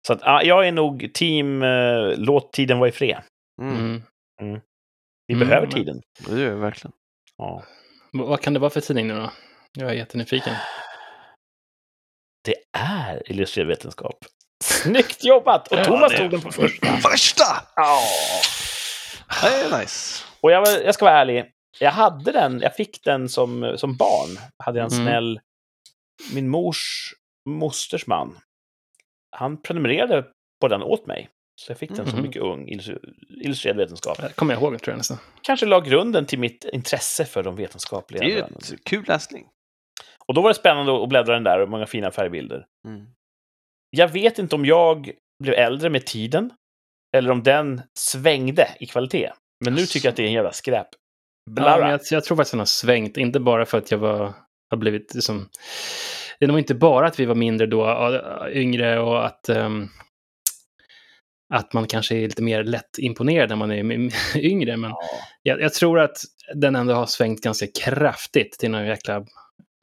Så 0.07 0.13
att, 0.13 0.21
ja, 0.23 0.43
jag 0.43 0.69
är 0.69 0.73
nog 0.73 1.11
team 1.15 1.63
eh, 1.63 2.15
låt 2.17 2.53
tiden 2.53 2.79
vara 2.79 2.89
i 2.89 2.93
fred. 2.93 3.23
Mm. 3.63 4.03
Mm. 4.43 4.61
Vi 5.27 5.35
Mm, 5.35 5.49
behöver 5.49 5.67
men- 5.67 5.77
tiden. 5.77 6.03
Det 6.27 6.41
gör 6.41 6.51
jag 6.51 6.57
verkligen. 6.57 6.93
Ja. 7.37 7.65
Vad 8.13 8.41
kan 8.41 8.53
det 8.55 8.61
vara 8.61 8.71
för 8.71 8.81
tidning 8.81 9.07
nu 9.09 9.15
då? 9.15 9.31
Jag 9.79 9.91
är 9.91 9.95
jättenyfiken. 9.95 10.55
Det 12.45 12.55
är 12.79 13.31
illustrerad 13.31 13.69
vetenskap. 13.69 14.25
Snyggt 14.65 15.25
jobbat! 15.25 15.69
Och 15.73 15.85
Thomas 15.85 16.17
tog 16.17 16.31
den 16.31 16.41
på 16.41 16.53
första. 16.53 16.87
Första! 16.97 17.45
Ja. 17.77 18.01
Det 19.43 19.47
är 19.49 19.81
nice. 19.81 20.25
Och 20.41 20.51
jag, 20.53 20.67
jag 20.85 20.95
ska 20.95 21.05
vara 21.05 21.19
ärlig. 21.21 21.45
Jag 21.79 21.91
hade 21.91 22.33
den, 22.33 22.61
jag 22.61 22.77
fick 22.77 23.05
den 23.05 23.29
som, 23.29 23.75
som 23.79 23.97
barn. 23.97 24.39
Hade 24.65 24.79
jag 24.79 24.93
en 24.93 24.99
Mm. 24.99 25.07
snäll, 25.07 25.41
min 26.35 26.49
mors 26.49 27.13
mosters 27.49 28.07
man. 28.07 28.39
Han 29.37 29.63
prenumererade 29.63 30.25
på 30.61 30.69
den 30.69 30.83
åt 30.83 31.07
mig. 31.07 31.29
Så 31.61 31.71
jag 31.71 31.79
fick 31.79 31.91
den 31.97 32.07
som 32.07 32.19
Mhm. 32.19 32.23
mycket 32.23 32.43
ung, 32.43 32.69
illustrerad 33.45 33.77
vetenskap. 33.77 34.19
Det 34.21 34.33
kommer 34.37 34.55
jag 34.55 34.63
ihåg 34.63 34.83
tror 34.83 34.93
jag 34.93 34.99
nästan. 34.99 35.19
Kanske 35.43 35.67
la 35.67 35.81
grunden 35.81 36.27
till 36.27 36.39
mitt 36.39 36.65
intresse 36.65 37.25
för 37.25 37.43
de 37.43 37.57
vetenskapliga. 37.57 38.21
Det 38.23 38.33
är 38.33 38.49
ju 38.71 38.77
kul 38.85 39.05
läsning. 39.09 39.47
Och 40.31 40.35
då 40.35 40.41
var 40.43 40.51
det 40.51 40.55
spännande 40.55 41.03
att 41.03 41.09
bläddra 41.09 41.35
den 41.35 41.45
där 41.45 41.61
och 41.61 41.69
många 41.69 41.87
fina 41.87 42.11
färgbilder. 42.11 42.67
Mm. 42.89 43.07
Jag 43.91 44.09
vet 44.09 44.39
inte 44.39 44.55
om 44.55 44.65
jag 44.65 45.11
blev 45.43 45.55
äldre 45.55 45.91
med 45.91 46.07
tiden 46.07 46.51
eller 47.17 47.31
om 47.31 47.43
den 47.43 47.83
svängde 47.99 48.69
i 48.81 48.87
kvalitet. 48.87 49.33
Men 49.65 49.75
nu 49.75 49.87
tycker 49.87 50.07
jag 50.07 50.11
att 50.11 50.17
det 50.17 50.23
är 50.23 50.27
en 50.27 50.33
jävla 50.33 50.53
skräp. 50.53 50.87
Ja, 51.57 51.91
jag, 51.91 52.01
jag 52.11 52.25
tror 52.25 52.37
faktiskt 52.37 52.51
att 52.51 52.51
den 52.51 52.59
har 52.59 52.67
svängt, 52.67 53.17
inte 53.17 53.41
bara 53.41 53.67
för 53.67 53.79
att 53.79 53.91
jag 53.91 53.99
var, 53.99 54.33
har 54.71 54.77
blivit 54.77 55.15
liksom, 55.15 55.49
det 56.39 56.45
är 56.45 56.49
nog 56.49 56.59
inte 56.59 56.75
bara 56.75 57.07
att 57.07 57.21
vi 57.21 57.25
var 57.25 57.35
mindre 57.35 57.67
då, 57.67 58.21
yngre 58.53 59.01
och 59.01 59.27
att, 59.27 59.49
um, 59.49 59.89
att 61.55 61.73
man 61.73 61.87
kanske 61.87 62.17
är 62.17 62.23
lite 62.23 62.43
mer 62.43 62.65
lätt 62.65 62.99
imponerad 62.99 63.49
när 63.49 63.57
man 63.57 63.73
är 63.73 64.11
yngre. 64.37 64.77
Men 64.77 64.91
Ja. 64.91 65.01
jag, 65.43 65.61
jag 65.61 65.75
tror 65.75 66.01
att 66.01 66.17
den 66.55 66.77
ändå 66.77 66.95
har 66.95 67.07
svängt 67.07 67.41
ganska 67.41 67.67
kraftigt 67.85 68.53
till 68.59 68.71
någon 68.71 68.87
jäkla 68.87 69.25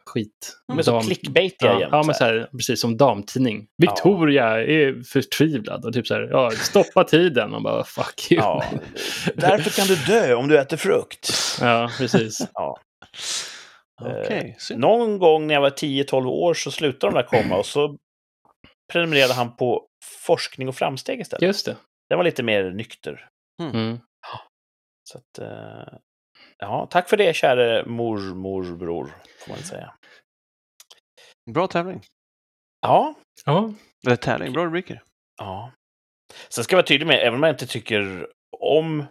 skit. 0.08 0.58
Men 0.74 0.84
så 0.84 0.92
Dam- 0.92 1.02
clickbaitiga 1.04 1.72
ja, 1.72 1.80
jämt. 1.80 1.92
ja, 1.92 2.04
men 2.06 2.16
så 2.16 2.18
så 2.18 2.26
här. 2.26 2.50
precis 2.52 2.82
som 2.82 2.98
damtidning. 2.98 3.68
Victoria 3.78 4.46
är 4.66 5.04
förtvivlad 5.04 5.86
och 5.86 5.94
typ 5.94 6.08
så 6.08 6.14
här, 6.14 6.28
ja, 6.32 6.52
stoppa 6.52 7.04
tiden. 7.04 7.52
Man 7.52 7.64
bara, 7.64 7.84
fuck 7.84 8.32
you. 8.32 8.42
Ja. 8.42 8.64
Därför 9.36 9.70
kan 9.70 9.88
du 9.88 9.96
dö 9.96 10.34
om 10.36 10.48
du 10.48 10.60
äter 10.60 10.78
frukt. 10.78 11.30
Ja, 11.62 11.92
precis. 11.98 12.48
Ja. 12.54 12.78
Okej, 14.02 14.56
synd. 14.60 14.80
Någon 14.80 15.20
gång 15.20 15.48
när 15.48 15.54
jag 15.54 15.62
var 15.62 15.70
10-12 15.70 16.26
år 16.28 16.54
så 16.54 16.72
slutade 16.72 17.14
de 17.14 17.16
där 17.22 17.28
komma 17.42 17.58
och 17.58 17.66
så 17.66 17.98
prenumererade 18.94 19.34
han 19.34 19.56
på 19.56 19.84
Forskning 20.26 20.68
och 20.70 20.76
framsteg 20.76 21.20
istället. 21.20 21.42
Just 21.42 21.66
det. 21.66 21.76
Den 22.10 22.18
var 22.18 22.24
lite 22.26 22.44
mer 22.44 22.64
nykter. 22.72 23.30
Mm. 23.62 23.98
Så 25.04 25.18
att, 25.18 25.40
eh, 25.40 25.94
ja, 26.58 26.88
tack 26.92 27.10
för 27.10 27.18
det, 27.18 27.36
käre 27.36 27.86
mormorbror, 27.86 29.12
får 29.40 29.50
man 29.54 29.60
säga. 29.60 29.94
Bra 31.54 31.68
tävling. 31.68 32.02
Ja, 32.82 33.14
Ja, 33.46 33.74
Eller 34.06 34.16
tävling, 34.16 34.54
bra 34.54 34.66
rubriker. 34.66 35.04
ja. 35.38 35.72
Sen 36.50 36.64
ska 36.64 36.74
jag 36.74 36.78
vara 36.78 36.88
tydlig 36.88 37.08
med, 37.08 37.20
även 37.20 37.34
om 37.34 37.44
jag 37.44 37.54
inte 37.54 37.68
tycker 37.68 38.28
om 38.60 39.06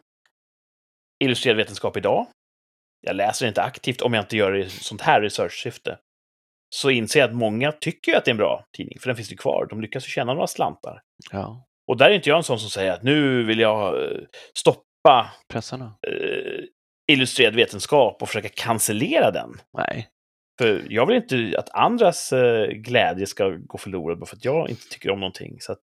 illustrerad 1.25 1.57
vetenskap 1.57 1.97
idag, 1.97 2.27
jag 3.01 3.17
läser 3.17 3.47
inte 3.49 3.63
aktivt 3.63 4.01
om 4.03 4.15
jag 4.15 4.23
inte 4.25 4.37
gör 4.37 4.53
det 4.53 4.59
i 4.65 4.71
sånt 4.71 5.01
här 5.01 5.21
research-syfte, 5.21 5.99
så 6.75 6.91
inser 6.91 7.21
jag 7.21 7.29
att 7.31 7.37
många 7.37 7.73
tycker 7.73 8.17
att 8.17 8.25
det 8.25 8.29
är 8.29 8.33
en 8.33 8.37
bra 8.39 8.65
tidning, 8.77 8.99
för 9.01 9.07
den 9.07 9.17
finns 9.17 9.33
ju 9.33 9.37
kvar. 9.37 9.67
De 9.71 9.81
lyckas 9.81 10.05
ju 10.07 10.09
tjäna 10.09 10.35
några 10.35 10.47
slantar. 10.47 11.01
Ja, 11.33 11.67
Och 11.89 11.97
där 11.97 12.11
är 12.11 12.15
inte 12.15 12.29
jag 12.29 12.37
en 12.37 12.43
sån 12.45 12.59
som 12.61 12.71
säger 12.71 12.93
att 12.93 13.03
nu 13.03 13.45
vill 13.45 13.59
jag 13.59 14.03
eh, 14.13 14.19
stoppa 14.59 15.33
pressarna. 15.49 15.99
eh, 16.09 16.65
illustrerad 17.13 17.55
vetenskap 17.55 18.23
och 18.23 18.29
försöka 18.29 18.49
cancellera 18.49 19.31
den. 19.31 19.61
Nej. 19.79 20.09
För 20.59 20.87
jag 20.89 21.07
vill 21.07 21.17
inte 21.17 21.55
att 21.59 21.75
andras 21.75 22.33
eh, 22.33 22.67
glädje 22.67 23.27
ska 23.27 23.49
gå 23.49 23.79
förlorad 23.79 24.19
bara 24.19 24.27
för 24.27 24.37
att 24.37 24.45
jag 24.45 24.71
inte 24.71 24.89
tycker 24.89 25.11
om 25.11 25.21
någonting. 25.21 25.57
Så 25.61 25.73
att 25.73 25.79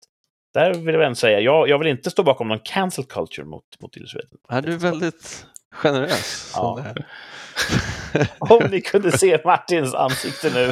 där 0.53 0.73
vill 0.73 0.95
jag 0.95 1.03
ändå 1.03 1.15
säga, 1.15 1.39
jag, 1.39 1.69
jag 1.69 1.79
vill 1.79 1.87
inte 1.87 2.09
stå 2.09 2.23
bakom 2.23 2.47
någon 2.47 2.59
cancel 2.59 3.03
culture 3.05 3.45
mot, 3.47 3.63
mot 3.81 3.97
illustrerad. 3.97 4.27
Är 4.49 4.61
du 4.61 4.77
väldigt 4.77 5.45
generös? 5.71 6.51
Ja. 6.55 6.83
Om 8.39 8.63
ni 8.71 8.81
kunde 8.81 9.17
se 9.17 9.41
Martins 9.45 9.93
ansikte 9.93 10.49
nu, 10.53 10.69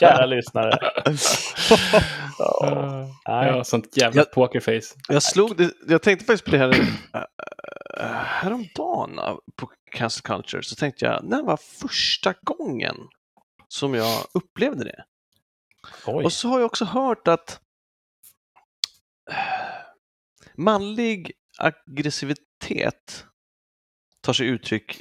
kära 0.00 0.26
lyssnare. 0.26 0.78
Ja, 3.24 3.46
ja 3.46 3.64
sånt 3.64 3.96
jävla 3.96 4.20
Jag- 4.20 4.32
pokerface. 4.32 4.94
Jag 5.08 5.22
slog 5.22 5.56
det, 5.56 5.70
jag 5.88 6.02
tänkte 6.02 6.24
faktiskt 6.24 6.44
på 6.44 6.50
det 6.50 6.58
här 6.58 6.70
äh, 7.14 8.04
häromdagen 8.14 9.18
på 9.56 9.70
Cancel 9.92 10.22
Culture, 10.22 10.62
så 10.62 10.74
tänkte 10.74 11.04
jag, 11.04 11.24
när 11.24 11.42
var 11.42 11.56
första 11.56 12.34
gången 12.42 12.96
som 13.68 13.94
jag 13.94 14.26
upplevde 14.34 14.84
det? 14.84 15.04
Oj. 16.06 16.24
Och 16.24 16.32
så 16.32 16.48
har 16.48 16.58
jag 16.58 16.66
också 16.66 16.84
hört 16.84 17.28
att 17.28 17.60
äh, 19.30 19.36
manlig 20.54 21.32
aggressivitet 21.58 23.26
tar 24.20 24.32
sig 24.32 24.46
uttryck 24.46 25.00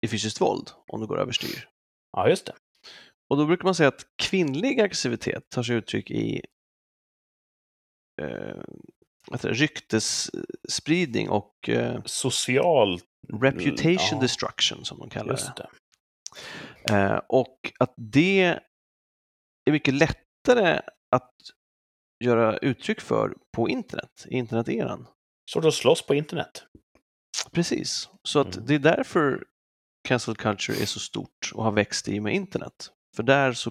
i 0.00 0.08
fysiskt 0.08 0.40
våld 0.40 0.70
om 0.86 1.00
det 1.00 1.06
går 1.06 1.20
överstyr. 1.20 1.68
Ja, 2.12 2.28
just 2.28 2.46
det. 2.46 2.52
Och 3.28 3.36
då 3.36 3.46
brukar 3.46 3.64
man 3.64 3.74
säga 3.74 3.88
att 3.88 4.06
kvinnlig 4.16 4.80
aggressivitet 4.80 5.50
tar 5.50 5.62
sig 5.62 5.76
uttryck 5.76 6.10
i 6.10 6.42
eh, 8.22 8.62
det, 9.30 9.44
ryktesspridning 9.44 11.30
och 11.30 11.68
eh, 11.68 12.02
Social... 12.04 13.00
reputation 13.32 14.08
Ja. 14.10 14.20
destruction 14.20 14.84
som 14.84 14.98
de 14.98 15.10
kallar 15.10 15.34
det. 15.34 15.52
det. 15.56 15.68
Eh, 16.90 17.20
och 17.28 17.72
att 17.78 17.94
det 17.96 18.60
är 19.66 19.72
mycket 19.72 19.94
lättare 19.94 20.80
att 21.10 21.32
göra 22.24 22.58
uttryck 22.58 23.00
för 23.00 23.34
på 23.56 23.68
internet, 23.68 24.26
i 24.28 24.34
interneteran. 24.36 25.06
Svårt 25.52 25.64
att 25.64 25.74
slåss 25.74 26.06
på 26.06 26.14
internet. 26.14 26.64
Precis, 27.52 28.08
så 28.22 28.40
att 28.40 28.54
Mm. 28.56 28.66
det 28.66 28.74
är 28.74 28.78
därför 28.78 29.44
cancel 30.08 30.36
culture 30.36 30.82
är 30.82 30.86
så 30.86 31.00
stort 31.00 31.52
och 31.54 31.64
har 31.64 31.72
växt 31.72 32.08
i 32.08 32.18
och 32.18 32.22
med 32.22 32.34
internet. 32.34 32.90
För 33.16 33.22
där 33.22 33.52
så 33.52 33.70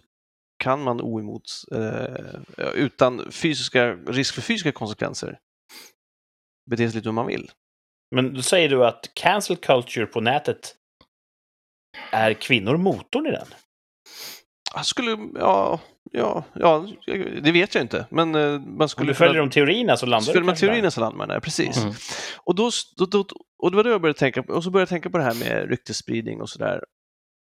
kan 0.64 0.84
man 0.84 1.02
oemot, 1.02 1.44
eh, 1.72 2.70
utan 2.76 3.32
fysiska, 3.32 3.94
risk 3.96 4.36
för 4.36 4.42
fysiska 4.42 4.72
konsekvenser, 4.72 5.40
bete 6.70 6.90
sig 6.90 6.96
lite 6.96 7.10
hur 7.10 7.14
man 7.14 7.28
vill. 7.28 7.52
Men 8.16 8.34
då 8.34 8.42
säger 8.42 8.70
du 8.70 8.86
att 8.86 9.12
cancel 9.14 9.58
culture 9.58 10.06
på 10.06 10.22
nätet 10.22 10.76
är 12.12 12.34
kvinnor 12.34 12.78
motorn 12.78 13.28
i 13.28 13.32
den? 13.32 13.48
Jag 14.76 14.86
skulle, 14.86 15.18
ja, 15.36 15.80
ja, 16.12 16.44
ja, 16.54 16.88
det 17.42 17.52
vet 17.52 17.76
jag 17.76 17.84
inte, 17.84 18.06
men 18.12 18.36
eh, 18.36 18.60
man 18.60 18.82
Om 18.82 18.90
skulle 18.90 19.12
du 19.12 19.16
följer 19.16 19.34
kunna- 19.34 19.46
de 19.46 19.50
teorierna 19.52 19.98
så 19.98 20.06
landar 20.06 20.32
Skulle 20.32 20.46
man 20.46 20.56
teorierna 20.56 20.92
så 20.92 21.00
landar 21.02 21.18
man 21.18 21.28
där, 21.28 21.40
precis. 21.40 21.78
Mm. 21.78 21.94
Och, 22.38 22.56
då, 22.56 22.72
då, 22.98 23.06
då, 23.06 23.26
och 23.64 23.72
det 23.72 23.78
var 23.78 23.84
då 23.84 23.90
jag 23.90 24.02
började 24.02 24.20
tänka 24.20 24.44
på, 24.44 24.54
och 24.54 24.64
så 24.64 24.72
började 24.72 24.82
jag 24.84 24.90
tänka 24.90 25.10
på 25.10 25.18
det 25.18 25.24
här 25.24 25.34
med 25.34 25.70
ryktesspridning 25.70 26.42
och 26.42 26.50
sådär. 26.50 26.84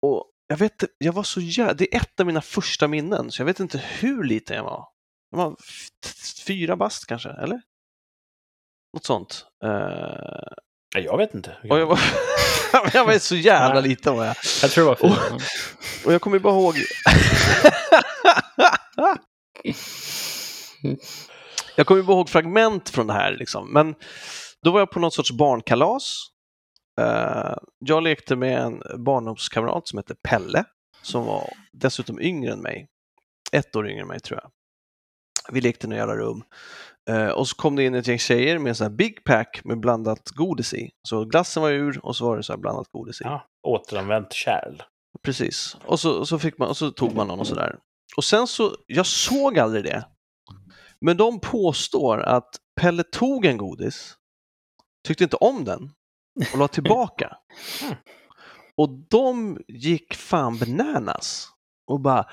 Och 0.02 0.30
jag 0.46 0.56
vet 0.56 0.84
jag 0.98 1.12
var 1.12 1.22
så 1.22 1.40
jävla, 1.40 1.74
det 1.74 1.94
är 1.94 2.00
ett 2.00 2.20
av 2.20 2.26
mina 2.26 2.40
första 2.40 2.88
minnen, 2.88 3.30
så 3.30 3.40
jag 3.42 3.46
vet 3.46 3.60
inte 3.60 3.78
hur 3.78 4.24
liten 4.24 4.56
jag 4.56 4.64
var. 4.64 4.88
Jag 5.30 5.38
var 5.38 5.56
fyra 6.46 6.76
bast 6.76 7.06
kanske, 7.06 7.28
eller? 7.30 7.60
Något 8.94 9.04
sånt. 9.04 9.46
Eh, 9.64 10.52
jag 10.94 11.16
vet 11.16 11.34
inte. 11.34 11.56
och 11.70 11.78
jag 11.78 11.86
var, 11.86 12.00
jag 12.92 13.04
var 13.04 13.18
så 13.18 13.36
jävla 13.36 13.80
liten 13.80 14.16
var 14.16 14.24
jag. 14.24 14.36
Jag 14.62 14.70
tror 14.70 14.84
det 14.84 14.88
var 14.88 14.96
fyra. 14.96 15.38
Och 16.04 16.12
jag 16.12 16.20
kommer 16.20 16.38
bara 16.38 16.54
ihåg... 16.54 16.74
jag 21.76 21.86
kommer 21.86 22.02
bara 22.02 22.16
ihåg 22.16 22.28
fragment 22.28 22.90
från 22.90 23.06
det 23.06 23.12
här, 23.12 23.36
liksom. 23.36 23.72
men 23.72 23.94
då 24.62 24.70
var 24.70 24.80
jag 24.80 24.90
på 24.90 25.00
något 25.00 25.14
sorts 25.14 25.32
barnkalas. 25.32 26.28
Eh, 27.00 27.54
jag 27.78 28.02
lekte 28.02 28.36
med 28.36 28.58
en 28.58 28.82
barndomskamrat 29.04 29.88
som 29.88 29.96
hette 29.96 30.14
Pelle, 30.28 30.64
som 31.02 31.24
var 31.24 31.50
dessutom 31.72 32.20
yngre 32.20 32.52
än 32.52 32.60
mig. 32.60 32.88
Ett 33.52 33.76
år 33.76 33.88
yngre 33.88 34.02
än 34.02 34.08
mig, 34.08 34.20
tror 34.20 34.40
jag. 34.42 34.50
Vi 35.52 35.60
lekte 35.60 35.86
i 35.86 35.90
några 35.90 36.00
jävla 36.00 36.16
rum. 36.16 36.42
Eh, 37.10 37.28
och 37.28 37.48
så 37.48 37.56
kom 37.56 37.76
det 37.76 37.84
in 37.84 37.94
ett 37.94 38.06
gäng 38.06 38.18
tjejer 38.18 38.58
med 38.58 38.70
en 38.70 38.74
sån 38.74 38.84
här 38.84 38.96
Big 38.96 39.24
Pack 39.24 39.60
med 39.64 39.80
blandat 39.80 40.30
godis 40.30 40.74
i. 40.74 40.90
Så 41.08 41.24
glassen 41.24 41.62
var 41.62 41.70
ur 41.70 42.06
och 42.06 42.16
så 42.16 42.26
var 42.26 42.36
det 42.36 42.42
så 42.42 42.52
här 42.52 42.58
blandat 42.58 42.88
godis 42.92 43.20
i. 43.20 43.24
Ja, 43.24 43.46
återanvänt 43.68 44.32
kärl. 44.32 44.82
Precis. 45.22 45.76
Och 45.84 46.00
så, 46.00 46.18
och 46.18 46.28
så, 46.28 46.38
fick 46.38 46.58
man, 46.58 46.68
och 46.68 46.76
så 46.76 46.90
tog 46.90 47.14
man 47.14 47.28
någon 47.28 47.40
och 47.40 47.46
sådär. 47.46 47.78
Och 48.16 48.24
sen 48.24 48.46
så, 48.46 48.76
jag 48.86 49.06
såg 49.06 49.58
aldrig 49.58 49.84
det. 49.84 50.04
Men 51.00 51.16
de 51.16 51.40
påstår 51.40 52.20
att 52.22 52.56
Pelle 52.80 53.02
tog 53.02 53.44
en 53.44 53.56
godis, 53.56 54.16
tyckte 55.06 55.24
inte 55.24 55.36
om 55.36 55.64
den 55.64 55.90
och 56.52 56.58
la 56.58 56.68
tillbaka. 56.68 57.36
Och 58.76 58.88
de 59.10 59.58
gick 59.68 60.14
fan 60.14 60.58
bananas 60.58 61.48
och 61.86 62.00
bara, 62.00 62.26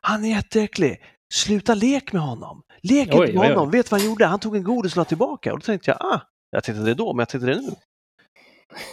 han 0.00 0.24
är 0.24 0.28
jätteäcklig, 0.28 1.02
sluta 1.34 1.74
lek 1.74 2.12
med 2.12 2.22
honom. 2.22 2.62
Lek 2.82 3.08
Oj, 3.12 3.20
inte 3.20 3.32
med 3.32 3.42
oj, 3.42 3.48
oj. 3.48 3.54
honom, 3.54 3.70
vet 3.70 3.90
vad 3.90 4.00
han 4.00 4.08
gjorde? 4.10 4.26
Han 4.26 4.40
tog 4.40 4.56
en 4.56 4.64
godis 4.64 4.92
och 4.92 4.96
la 4.96 5.04
tillbaka. 5.04 5.52
Och 5.52 5.58
då 5.58 5.64
tänkte 5.64 5.90
jag, 5.90 5.98
ah, 6.00 6.20
jag 6.50 6.64
tänkte 6.64 6.82
det 6.84 6.94
då, 6.94 7.12
men 7.12 7.18
jag 7.18 7.28
tänkte 7.28 7.46
det 7.46 7.60
nu. 7.60 7.70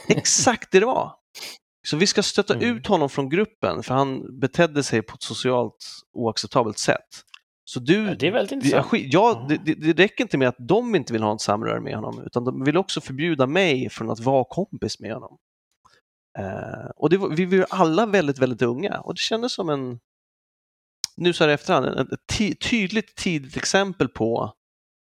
Exakt 0.15 0.71
det 0.71 0.79
det 0.79 0.85
var. 0.85 1.13
Så 1.87 1.97
vi 1.97 2.07
ska 2.07 2.23
stötta 2.23 2.53
Mm. 2.55 2.77
ut 2.77 2.87
honom 2.87 3.09
från 3.09 3.29
gruppen 3.29 3.83
för 3.83 3.93
han 3.93 4.39
betedde 4.39 4.83
sig 4.83 5.01
på 5.01 5.13
ett 5.15 5.23
socialt 5.23 5.85
oacceptabelt 6.13 6.77
sätt. 6.79 7.07
Så 7.65 7.79
du, 7.79 8.05
Ja, 8.07 8.15
det 8.19 8.27
är 8.27 8.31
väldigt 8.31 8.51
intressant. 8.51 8.87
ja, 8.93 9.45
det, 9.49 9.57
det, 9.65 9.73
det 9.93 10.03
räcker 10.03 10.23
inte 10.23 10.37
med 10.37 10.47
att 10.47 10.55
de 10.59 10.95
inte 10.95 11.13
vill 11.13 11.23
ha 11.23 11.33
ett 11.35 11.41
samröre 11.41 11.79
med 11.81 11.95
honom, 11.95 12.21
utan 12.25 12.43
de 12.45 12.63
vill 12.63 12.77
också 12.77 13.01
förbjuda 13.01 13.47
mig 13.47 13.89
från 13.89 14.09
att 14.09 14.19
vara 14.19 14.43
kompis 14.49 14.99
med 14.99 15.13
honom. 15.13 15.37
Eh, 16.39 16.89
och 16.95 17.09
det 17.09 17.17
vi 17.17 17.45
var 17.45 17.53
ju 17.53 17.65
alla 17.69 18.05
väldigt, 18.05 18.39
väldigt 18.39 18.61
unga 18.61 18.99
och 18.99 19.13
det 19.13 19.19
kändes 19.19 19.53
som 19.53 19.69
en, 19.69 19.99
nu 21.22 21.34
så 21.34 21.43
här 21.43 21.51
i 21.51 21.53
efterhand, 21.53 21.86
ett, 21.86 22.11
ett 22.13 22.19
ty, 22.38 22.55
tydligt 22.55 23.15
tidigt 23.15 23.57
exempel 23.57 24.07
på 24.07 24.53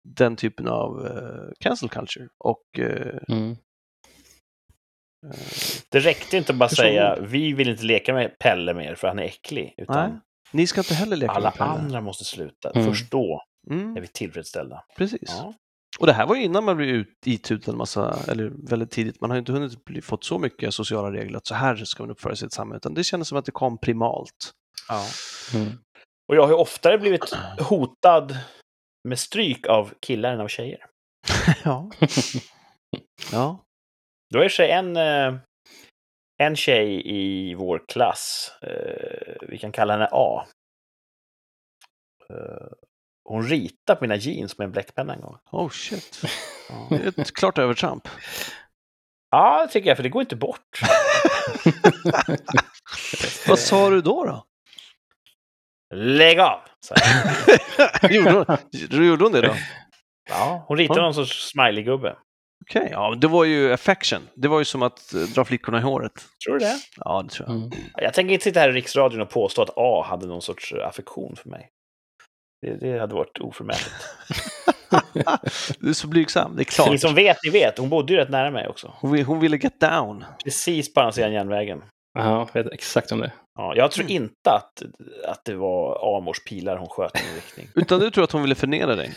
den 0.10 0.36
typen 0.36 0.68
av 0.68 1.08
eh, 1.08 1.52
cancel 1.60 1.90
culture. 1.90 2.28
Och 2.44 2.80
eh, 2.80 3.18
Mm. 3.30 3.52
eh, 3.52 3.58
Det 5.90 6.00
räckte 6.00 6.38
inte 6.38 6.52
att 6.52 6.58
bara 6.58 6.70
säga 6.70 7.18
vi 7.22 7.54
vill 7.54 7.70
inte 7.70 7.84
leka 7.84 8.14
med 8.14 8.40
Pelle 8.40 8.74
mer 8.74 8.96
för 8.96 9.08
han 9.08 9.20
är 9.20 9.24
äcklig. 9.24 9.74
Utan 9.78 10.10
nej, 10.10 10.20
ni 10.52 10.68
ska 10.68 10.82
inte 10.82 10.94
heller 10.94 11.18
leka 11.18 11.32
alla 11.34 11.50
med 11.50 11.54
Pelle. 11.58 11.70
andra 11.70 12.02
måste 12.02 12.24
sluta. 12.26 12.70
Mm. 12.72 12.88
Först 12.88 13.12
då 13.12 13.42
Mm, 13.70 13.98
är 13.98 14.02
vi 14.02 14.08
tillfredsställda. 14.08 14.84
precis. 14.98 15.22
Ja. 15.28 15.54
Och 16.00 16.08
det 16.08 16.14
här 16.14 16.26
var 16.28 16.36
ju 16.36 16.44
innan 16.44 16.64
man 16.64 16.78
blev 16.78 16.90
ut, 16.90 17.08
itutad 17.26 17.72
en 17.72 17.78
massa, 17.78 18.20
eller 18.28 18.52
väldigt 18.70 18.92
tidigt, 18.92 19.22
man 19.22 19.30
har 19.30 19.38
ju 19.38 19.40
inte 19.40 19.52
hunnit 19.52 19.86
bli, 19.86 20.02
fått 20.02 20.24
så 20.24 20.40
mycket 20.40 20.74
sociala 20.74 21.12
regler 21.12 21.38
att 21.38 21.46
så 21.48 21.56
här 21.56 21.76
ska 21.76 22.04
man 22.04 22.12
uppföra 22.12 22.36
sig 22.36 22.46
i 22.46 22.48
ett 22.48 22.54
samhälle, 22.54 22.78
utan 22.78 22.94
det 22.94 23.04
kändes 23.04 23.28
som 23.28 23.38
att 23.38 23.46
det 23.46 23.52
kom 23.52 23.78
primalt. 23.78 24.52
Ja. 24.90 25.06
Mm. 25.54 25.68
Och 26.32 26.38
jag 26.38 26.42
har 26.42 26.50
ju 26.50 26.56
oftare 26.56 26.98
blivit 26.98 27.34
hotad 27.60 28.38
med 29.08 29.20
stryk 29.20 29.68
av 29.68 29.94
killar 30.00 30.34
än 30.34 30.42
av 30.42 30.48
tjejer. 30.48 30.86
ja. 31.64 31.92
ja. 33.32 33.64
Det 34.30 34.38
var 34.38 34.44
i 34.46 34.48
och 34.48 34.52
för 34.52 34.56
sig 34.56 34.72
en, 34.72 34.98
eh, 34.98 35.36
en 36.42 36.56
tjej 36.56 37.02
i 37.06 37.54
vår 37.54 37.84
klass, 37.88 38.52
eh, 38.62 39.36
vi 39.48 39.58
kan 39.58 39.72
kalla 39.72 39.94
henne 39.94 40.10
A. 40.12 40.46
Eh, 42.30 42.68
Hon 43.30 43.44
ritade 43.44 44.00
på 44.00 44.04
mina 44.04 44.16
jeans 44.16 44.58
med 44.58 44.66
en 44.66 44.72
bläckpenna 44.72 45.14
en 45.14 45.22
gång. 45.22 45.38
Oh 45.52 45.70
shit. 45.70 46.22
Ja, 46.70 46.88
Det 46.90 46.96
är 46.96 47.22
ett 47.22 47.34
klart 47.34 47.58
övertramp. 47.58 48.08
ja 49.32 49.66
det 49.66 49.72
tycker 49.74 49.90
jag, 49.90 49.98
för 49.98 50.04
det 50.04 50.10
går 50.10 50.22
inte 50.22 50.36
bort. 50.36 50.82
Vad 53.48 53.60
sa 53.60 53.90
du 53.90 54.02
då? 54.02 54.26
då? 54.26 54.46
Lägg 55.92 56.40
av! 56.40 56.60
gjorde, 58.10 58.32
hon, 58.92 59.06
gjorde 59.06 59.24
hon 59.24 59.32
det 59.34 59.42
då? 59.42 59.54
Ja, 60.30 60.66
hon 60.68 60.78
ritade 60.78 61.00
Ja. 61.00 61.04
någon 61.04 61.14
sorts 61.14 61.54
smiley-gubbe. 61.56 62.16
Okej, 62.70 62.90
ja, 62.92 63.16
det 63.22 63.28
var 63.28 63.44
ju 63.46 63.74
affection. 63.74 64.28
Det 64.36 64.48
var 64.48 64.60
ju 64.60 64.66
som 64.66 64.82
att 64.82 65.14
eh, 65.14 65.20
dra 65.22 65.46
flickorna 65.46 65.78
i 65.78 65.82
håret. 65.82 66.12
Tror 66.46 66.54
du 66.54 66.66
det? 66.66 66.76
Ja, 66.98 67.22
det 67.22 67.30
tror 67.30 67.50
jag. 67.50 67.58
Mm. 67.58 67.70
Jag 67.96 68.14
tänker 68.14 68.34
inte 68.34 68.44
sitta 68.44 68.60
här 68.60 68.70
i 68.70 68.72
Riksradion 68.72 69.22
och 69.22 69.30
påstå 69.30 69.62
att 69.62 69.70
A 69.76 70.06
hade 70.10 70.28
någon 70.28 70.42
sorts 70.42 70.74
eh, 70.74 70.88
affektion 70.88 71.36
för 71.36 71.50
mig. 71.50 71.70
Det, 72.62 72.74
det 72.74 73.00
hade 73.00 73.14
varit 73.16 73.38
oförmätet. 73.40 73.92
du 75.80 75.90
är 75.90 75.94
så 75.94 76.08
blygsam, 76.08 76.52
det 76.56 76.56
är 76.56 76.58
Ni 76.58 76.66
klart. 76.66 77.00
som 77.00 77.16
vet, 77.16 77.38
ni 77.44 77.50
vet. 77.50 77.78
Hon 77.78 77.90
bodde 77.90 78.14
ju 78.14 78.20
rätt 78.20 78.30
nära 78.30 78.52
mig 78.52 78.68
också. 78.68 78.94
Hon, 79.00 79.12
vill- 79.12 79.26
hon 79.26 79.40
ville 79.40 79.58
get 79.58 79.80
down. 79.80 80.26
Precis 80.44 80.94
på 80.94 81.00
andra 81.00 81.12
sidan 81.12 81.34
järnvägen. 81.34 81.84
Ja, 82.20 82.50
jag 82.54 82.64
vet 82.64 82.74
exakt 82.74 83.12
om 83.12 83.20
det. 83.20 83.32
Ja, 83.58 83.76
jag 83.76 83.92
tror 83.92 84.06
Mm. 84.06 84.16
inte 84.24 84.52
att, 84.52 84.82
att 85.28 85.46
det 85.46 85.56
var 85.56 86.18
Amors 86.18 86.44
pilar 86.44 86.78
hon 86.78 86.88
sköt 86.90 87.20
i 87.22 87.24
min 87.26 87.36
riktning. 87.36 87.68
Utan 87.76 88.00
du 88.00 88.12
tror 88.12 88.24
att 88.24 88.32
hon 88.32 88.42
ville 88.42 88.56
förnedra 88.56 88.96
dig? 88.96 89.14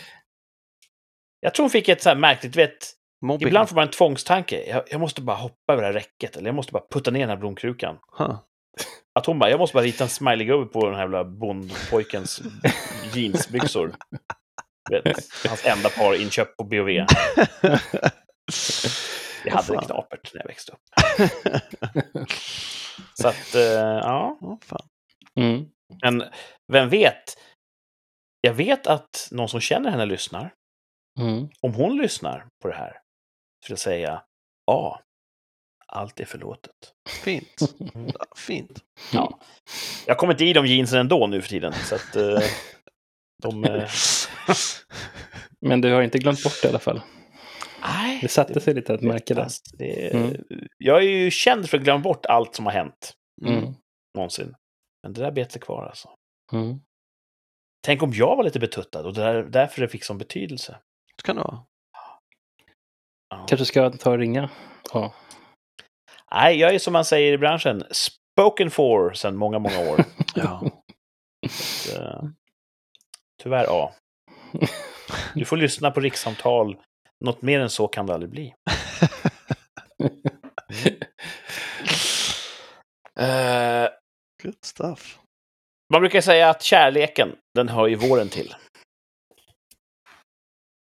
Jag 1.39 1.53
tror 1.53 1.63
hon 1.63 1.69
fick 1.69 1.89
ett 1.89 2.01
så 2.03 2.09
här 2.09 2.15
märkligt, 2.15 2.55
vet, 2.55 2.91
Mobbing? 3.25 3.47
ibland 3.47 3.69
får 3.69 3.75
man 3.75 3.85
en 3.85 3.91
tvångstanke. 3.91 4.63
Jag, 4.69 4.83
jag 4.91 4.99
måste 4.99 5.21
bara 5.21 5.37
hoppa 5.37 5.73
över 5.73 5.81
det 5.81 5.87
här 5.87 5.93
räcket, 5.93 6.35
eller 6.37 6.47
jag 6.47 6.55
måste 6.55 6.73
bara 6.73 6.83
putta 6.91 7.11
ner 7.11 7.19
den 7.19 7.29
här 7.29 7.37
blomkrukan. 7.37 7.97
Huh. 8.17 8.37
Att 9.19 9.25
hon 9.25 9.39
bara, 9.39 9.49
jag 9.49 9.59
måste 9.59 9.73
bara 9.73 9.83
rita 9.83 10.03
en 10.03 10.09
smileygubbe 10.09 10.65
på 10.65 10.85
den 10.85 10.93
här 10.95 11.01
jävla 11.01 11.23
bondpojkens 11.23 12.41
jeansbyxor. 13.13 13.95
Vet, 14.89 15.17
hans 15.47 15.65
enda 15.65 15.89
par 15.89 16.21
inköpt 16.21 16.57
på 16.57 16.63
B&V. 16.63 17.05
Jag 19.45 19.55
hade 19.55 19.67
det 19.67 19.73
fan. 19.73 19.85
knapert 19.85 20.33
när 20.33 20.41
jag 20.41 20.47
växte 20.47 20.71
upp. 20.71 20.81
Så 23.13 23.27
att, 23.27 23.55
eh, 23.55 23.61
ja. 23.61 24.37
Åh, 24.41 24.57
fan. 24.61 24.87
Mm. 25.39 25.65
Men 26.03 26.23
vem 26.73 26.89
vet? 26.89 27.37
Jag 28.41 28.53
vet 28.53 28.87
att 28.87 29.27
någon 29.31 29.49
som 29.49 29.59
känner 29.59 29.91
henne 29.91 30.05
lyssnar. 30.05 30.53
Mm. 31.19 31.49
Om 31.61 31.73
hon 31.73 31.97
lyssnar 31.97 32.47
på 32.61 32.67
det 32.67 32.75
här, 32.75 32.99
skulle 33.63 33.73
jag 33.73 33.79
säga 33.79 34.23
ja, 34.65 35.01
allt 35.87 36.19
är 36.19 36.25
förlåtet. 36.25 36.93
Fint. 37.23 37.75
Fint. 38.35 38.83
Ja. 39.13 39.39
Jag 40.05 40.17
kommer 40.17 40.33
inte 40.33 40.45
i 40.45 40.53
de 40.53 40.65
jeansen 40.65 40.99
ändå 40.99 41.27
nu 41.27 41.41
för 41.41 41.49
tiden, 41.49 41.73
så 41.73 41.95
att 41.95 42.15
eh, 42.15 42.39
de... 43.43 43.63
Eh, 43.63 43.89
Men 45.61 45.81
du 45.81 45.93
har 45.93 46.01
inte 46.01 46.17
glömt 46.17 46.43
bort 46.43 46.59
det 46.61 46.67
i 46.67 46.69
alla 46.69 46.79
fall. 46.79 47.01
Nej, 47.87 48.19
Det 48.21 48.27
satte 48.27 48.59
sig 48.61 48.73
lite 48.73 48.93
att 48.93 49.01
märka 49.01 49.47
det. 49.73 50.13
Mm. 50.13 50.43
Jag 50.77 50.97
är 50.97 51.09
ju 51.09 51.31
känd 51.31 51.69
för 51.69 51.77
att 51.77 51.83
glömma 51.83 51.99
bort 52.03 52.25
allt 52.25 52.55
som 52.55 52.65
har 52.65 52.73
hänt 52.73 53.13
Mm. 53.45 53.73
någonsin. 54.17 54.55
Men 55.03 55.13
det 55.13 55.21
där 55.21 55.31
bet 55.31 55.51
sig 55.51 55.61
kvar 55.61 55.85
alltså. 55.85 56.09
Mm. 56.53 56.79
Tänk 57.85 58.03
om 58.03 58.13
jag 58.13 58.35
var 58.35 58.43
lite 58.43 58.59
betuttad 58.59 59.05
och 59.05 59.13
det 59.13 59.21
där, 59.21 59.43
därför 59.43 59.81
det 59.81 59.87
fick 59.87 60.03
sån 60.03 60.17
betydelse. 60.17 60.79
Det 61.17 61.23
kan 61.23 61.35
det 61.35 61.41
vara. 61.41 61.65
Ja. 63.29 63.45
Kanske 63.49 63.65
ska 63.65 63.79
jag 63.81 63.99
ta 63.99 64.11
och 64.11 64.17
ringa? 64.17 64.49
Ja. 64.93 65.13
Nej, 66.31 66.57
jag 66.59 66.75
är 66.75 66.79
som 66.79 66.93
man 66.93 67.05
säger 67.05 67.33
i 67.33 67.37
branschen, 67.37 67.83
spoken 67.91 68.71
for 68.71 69.13
sedan 69.13 69.35
många, 69.35 69.59
många 69.59 69.79
år. 69.79 69.99
Ja. 70.35 70.63
Så, 71.49 72.01
eh, 72.01 72.23
tyvärr, 73.43 73.63
ja. 73.63 73.93
Du 75.35 75.45
får 75.45 75.57
lyssna 75.57 75.91
på 75.91 75.99
rikssamtal. 75.99 76.77
Något 77.25 77.41
mer 77.41 77.59
än 77.59 77.69
så 77.69 77.87
kan 77.87 78.05
det 78.07 78.13
aldrig 78.13 78.29
bli. 78.31 78.53
Eh, 83.19 83.87
Good 84.43 84.55
stuff. 84.65 85.19
man 85.93 86.01
brukar 86.01 86.21
säga 86.21 86.49
att 86.49 86.61
kärleken, 86.61 87.35
den 87.55 87.69
hör 87.69 87.87
ju 87.87 87.95
våren 87.95 88.29
till. 88.29 88.55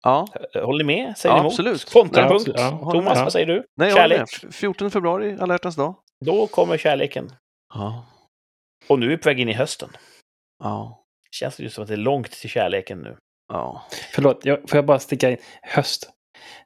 Ja, 0.04 0.28
Eh, 0.56 0.66
Håller 0.66 0.84
ni 0.84 0.96
med? 0.96 1.18
Säger 1.18 1.36
Ja, 1.36 1.36
ni 1.36 1.40
emot? 1.42 1.52
absolut. 1.54 1.92
Kontrapunkt. 1.94 2.48
Ja, 2.48 2.54
absolut. 2.54 2.82
Ja. 2.86 2.92
Thomas, 2.92 3.18
vad 3.18 3.32
säger 3.32 3.46
du? 3.48 3.66
nej, 3.76 3.92
Kärlek. 3.94 4.18
med. 4.20 4.28
F- 4.50 4.56
14 4.56 4.92
februari, 4.92 5.38
alla 5.40 5.54
hjärtans 5.54 5.76
dag. 5.76 5.96
Då 6.26 6.48
kommer 6.48 6.78
kärleken. 6.78 7.32
Ja. 7.74 8.06
Och 8.88 9.00
nu 9.00 9.06
är 9.06 9.10
vi 9.10 9.18
på 9.18 9.30
väg 9.30 9.40
in 9.40 9.50
i 9.50 9.54
hösten. 9.54 9.90
Ja. 10.64 11.06
Känns 11.32 11.56
det 11.58 11.64
ju 11.64 11.70
som 11.70 11.82
att 11.82 11.88
det 11.88 11.94
är 11.94 11.98
långt 11.98 12.32
till 12.32 12.50
kärleken 12.50 13.00
nu. 13.02 13.18
Ja. 13.54 13.84
Förlåt, 14.14 14.46
jag, 14.46 14.70
får 14.70 14.78
jag 14.78 14.86
bara 14.86 15.00
sticka 15.00 15.30
in? 15.30 15.38
Höst. 15.62 16.10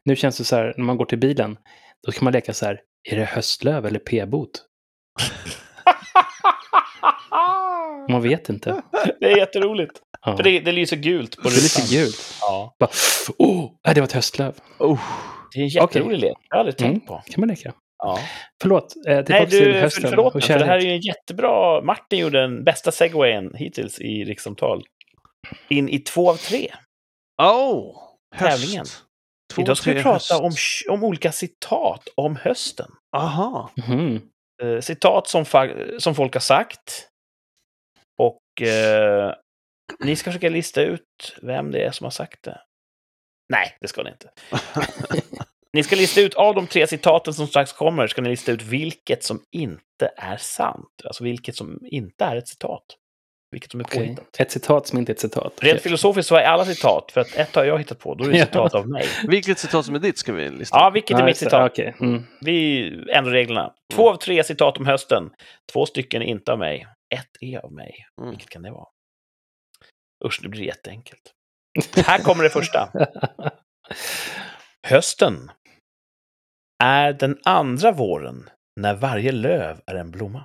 Nu 0.05 0.15
känns 0.15 0.37
det 0.37 0.43
så 0.43 0.55
här, 0.55 0.73
när 0.77 0.85
man 0.85 0.97
går 0.97 1.05
till 1.05 1.17
bilen, 1.17 1.57
då 2.05 2.11
kan 2.11 2.23
man 2.23 2.33
leka 2.33 2.53
så 2.53 2.65
här, 2.65 2.79
är 3.11 3.15
det 3.17 3.25
höstlöv 3.25 3.85
eller 3.85 3.99
p-bot? 3.99 4.51
Man 8.09 8.21
vet 8.21 8.49
inte. 8.49 8.81
det 9.19 9.31
är 9.31 9.37
jätteroligt. 9.37 9.91
Ja. 10.25 10.35
För 10.37 10.43
det, 10.43 10.59
det 10.59 10.71
lyser 10.71 10.97
gult 10.97 11.35
på 11.35 11.49
det 11.49 11.55
är 11.55 11.61
lite 11.61 11.81
rutan. 11.81 12.03
gult. 12.05 12.37
Ja. 12.41 12.75
Bara, 12.79 12.89
oh, 13.37 13.71
det 13.93 14.01
var 14.01 14.07
ett 14.07 14.13
höstlöv. 14.13 14.55
Oh. 14.79 14.99
Det 15.53 15.59
är 15.59 15.63
en 15.63 15.67
jätterolig 15.69 16.17
Okej. 16.17 16.29
lek. 16.29 16.37
Jag 16.49 16.57
har 16.57 16.59
aldrig 16.59 16.81
Mm. 16.81 16.93
tänkt 16.93 17.07
på. 17.07 17.21
kan 17.25 17.41
man 17.41 17.49
leka. 17.49 17.73
Ja. 18.03 18.19
Förlåt, 18.61 18.93
eh, 19.07 19.23
Nej, 19.29 19.45
du, 19.49 19.73
hösten 19.73 20.01
för, 20.01 20.09
förlåt 20.09 20.27
och 20.27 20.35
mig, 20.35 20.41
för 20.47 20.59
det 20.59 20.65
här 20.65 20.77
är 20.77 20.81
ju 20.81 20.91
en 20.91 21.01
jättebra... 21.01 21.81
Martin 21.81 22.19
gjorde 22.19 22.41
den 22.41 22.63
bästa 22.63 22.91
segwayen 22.91 23.51
hittills 23.55 23.99
i 23.99 24.23
rikssamtal. 24.23 24.83
In 25.69 25.89
i 25.89 25.99
två 25.99 26.29
av 26.29 26.35
tre. 26.35 26.71
Oh. 27.41 27.95
Höst. 28.35 28.61
Tävlingen. 28.61 28.85
Två, 29.53 29.61
Idag 29.61 29.77
ska 29.77 29.93
vi 29.93 30.03
prata 30.03 30.37
om, 30.37 30.51
om 30.89 31.03
olika 31.03 31.31
citat 31.31 32.07
om 32.15 32.35
hösten. 32.35 32.91
Aha. 33.17 33.71
Mhm. 33.87 34.21
Eh, 34.63 34.79
citat 34.81 35.27
som, 35.27 35.45
som 35.99 36.15
folk 36.15 36.33
har 36.33 36.39
sagt. 36.39 37.09
Och 38.21 38.67
eh, 38.67 39.33
ni 39.99 40.15
ska 40.15 40.29
försöka 40.29 40.49
lista 40.49 40.81
ut 40.81 41.37
vem 41.41 41.71
det 41.71 41.83
är 41.83 41.91
som 41.91 42.03
har 42.03 42.11
sagt 42.11 42.43
det. 42.43 42.61
Nej, 43.49 43.77
det 43.81 43.87
ska 43.87 44.03
ni 44.03 44.09
inte. 44.09 44.31
Ni 45.73 45.83
ska 45.83 45.95
lista 45.95 46.21
ut, 46.21 46.33
av 46.33 46.55
de 46.55 46.67
tre 46.67 46.87
citaten 46.87 47.33
som 47.33 47.47
strax 47.47 47.73
kommer, 47.73 48.07
ska 48.07 48.21
ni 48.21 48.29
lista 48.29 48.51
ut 48.51 48.61
vilket 48.61 49.23
som 49.23 49.43
inte 49.51 50.11
är 50.17 50.37
sant. 50.37 51.01
Alltså 51.03 51.23
vilket 51.23 51.55
som 51.55 51.79
inte 51.85 52.25
är 52.25 52.35
ett 52.35 52.47
citat. 52.47 52.83
Vilket 53.51 53.71
som 53.71 53.79
är 53.79 53.83
Okej. 53.83 53.99
påhittat. 53.99 54.39
Ett 54.39 54.51
citat 54.51 54.87
som 54.87 54.99
inte 54.99 55.11
är 55.11 55.13
ett 55.13 55.19
citat. 55.19 55.53
Rent 55.57 55.73
Okej. 55.73 55.79
filosofiskt 55.83 56.29
så 56.29 56.35
är 56.35 56.43
alla 56.43 56.65
citat, 56.65 57.11
för 57.11 57.21
att 57.21 57.35
ett 57.35 57.55
har 57.55 57.63
jag 57.63 57.77
hittat 57.79 57.99
på, 57.99 58.15
då 58.15 58.23
är 58.23 58.29
det 58.31 58.39
citat 58.45 58.73
av 58.73 58.89
mig. 58.89 59.05
Vilket 59.27 59.59
citat 59.59 59.85
som 59.85 59.95
är 59.95 59.99
ditt 59.99 60.17
ska 60.17 60.33
vi 60.33 60.49
lista. 60.49 60.77
Ja, 60.77 60.89
vilket 60.89 61.15
är 61.15 61.19
Ja, 61.19 61.25
mitt 61.25 61.37
citat? 61.37 61.71
Okej. 61.71 61.95
Mm. 62.01 62.23
Vi 62.41 62.87
ändrar 63.11 63.31
reglerna. 63.31 63.73
Två 63.93 64.09
av 64.09 64.15
tre 64.15 64.43
citat 64.43 64.77
om 64.77 64.85
hösten. 64.85 65.29
Två 65.73 65.85
stycken 65.85 66.21
är 66.21 66.25
inte 66.25 66.51
av 66.51 66.59
mig. 66.59 66.87
Ett 67.15 67.29
är 67.41 67.65
av 67.65 67.71
mig. 67.73 68.07
Mm. 68.21 68.29
Vilket 68.29 68.49
kan 68.49 68.61
det 68.61 68.71
vara? 68.71 68.87
Usch, 70.25 70.39
nu 70.43 70.49
blir 70.49 70.61
det 70.61 70.67
jätteenkelt. 70.67 71.33
Här 72.05 72.19
kommer 72.19 72.43
det 72.43 72.49
första. 72.49 72.89
Hösten 74.87 75.51
är 76.83 77.13
den 77.13 77.37
andra 77.45 77.91
våren 77.91 78.49
när 78.79 78.95
varje 78.95 79.31
löv 79.31 79.81
är 79.85 79.95
en 79.95 80.11
blomma. 80.11 80.43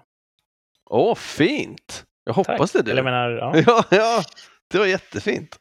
Åh, 0.91 1.15
fint! 1.15 2.05
Jag 2.25 2.33
hoppas 2.33 2.73
det 2.73 2.83
du. 2.83 2.91
Eller 2.91 3.03
menar, 3.03 3.31
ja. 3.31 3.57
Ja, 3.67 3.85
ja, 3.91 4.23
det 4.71 4.79
var 4.79 4.87
jättefint. 4.87 5.59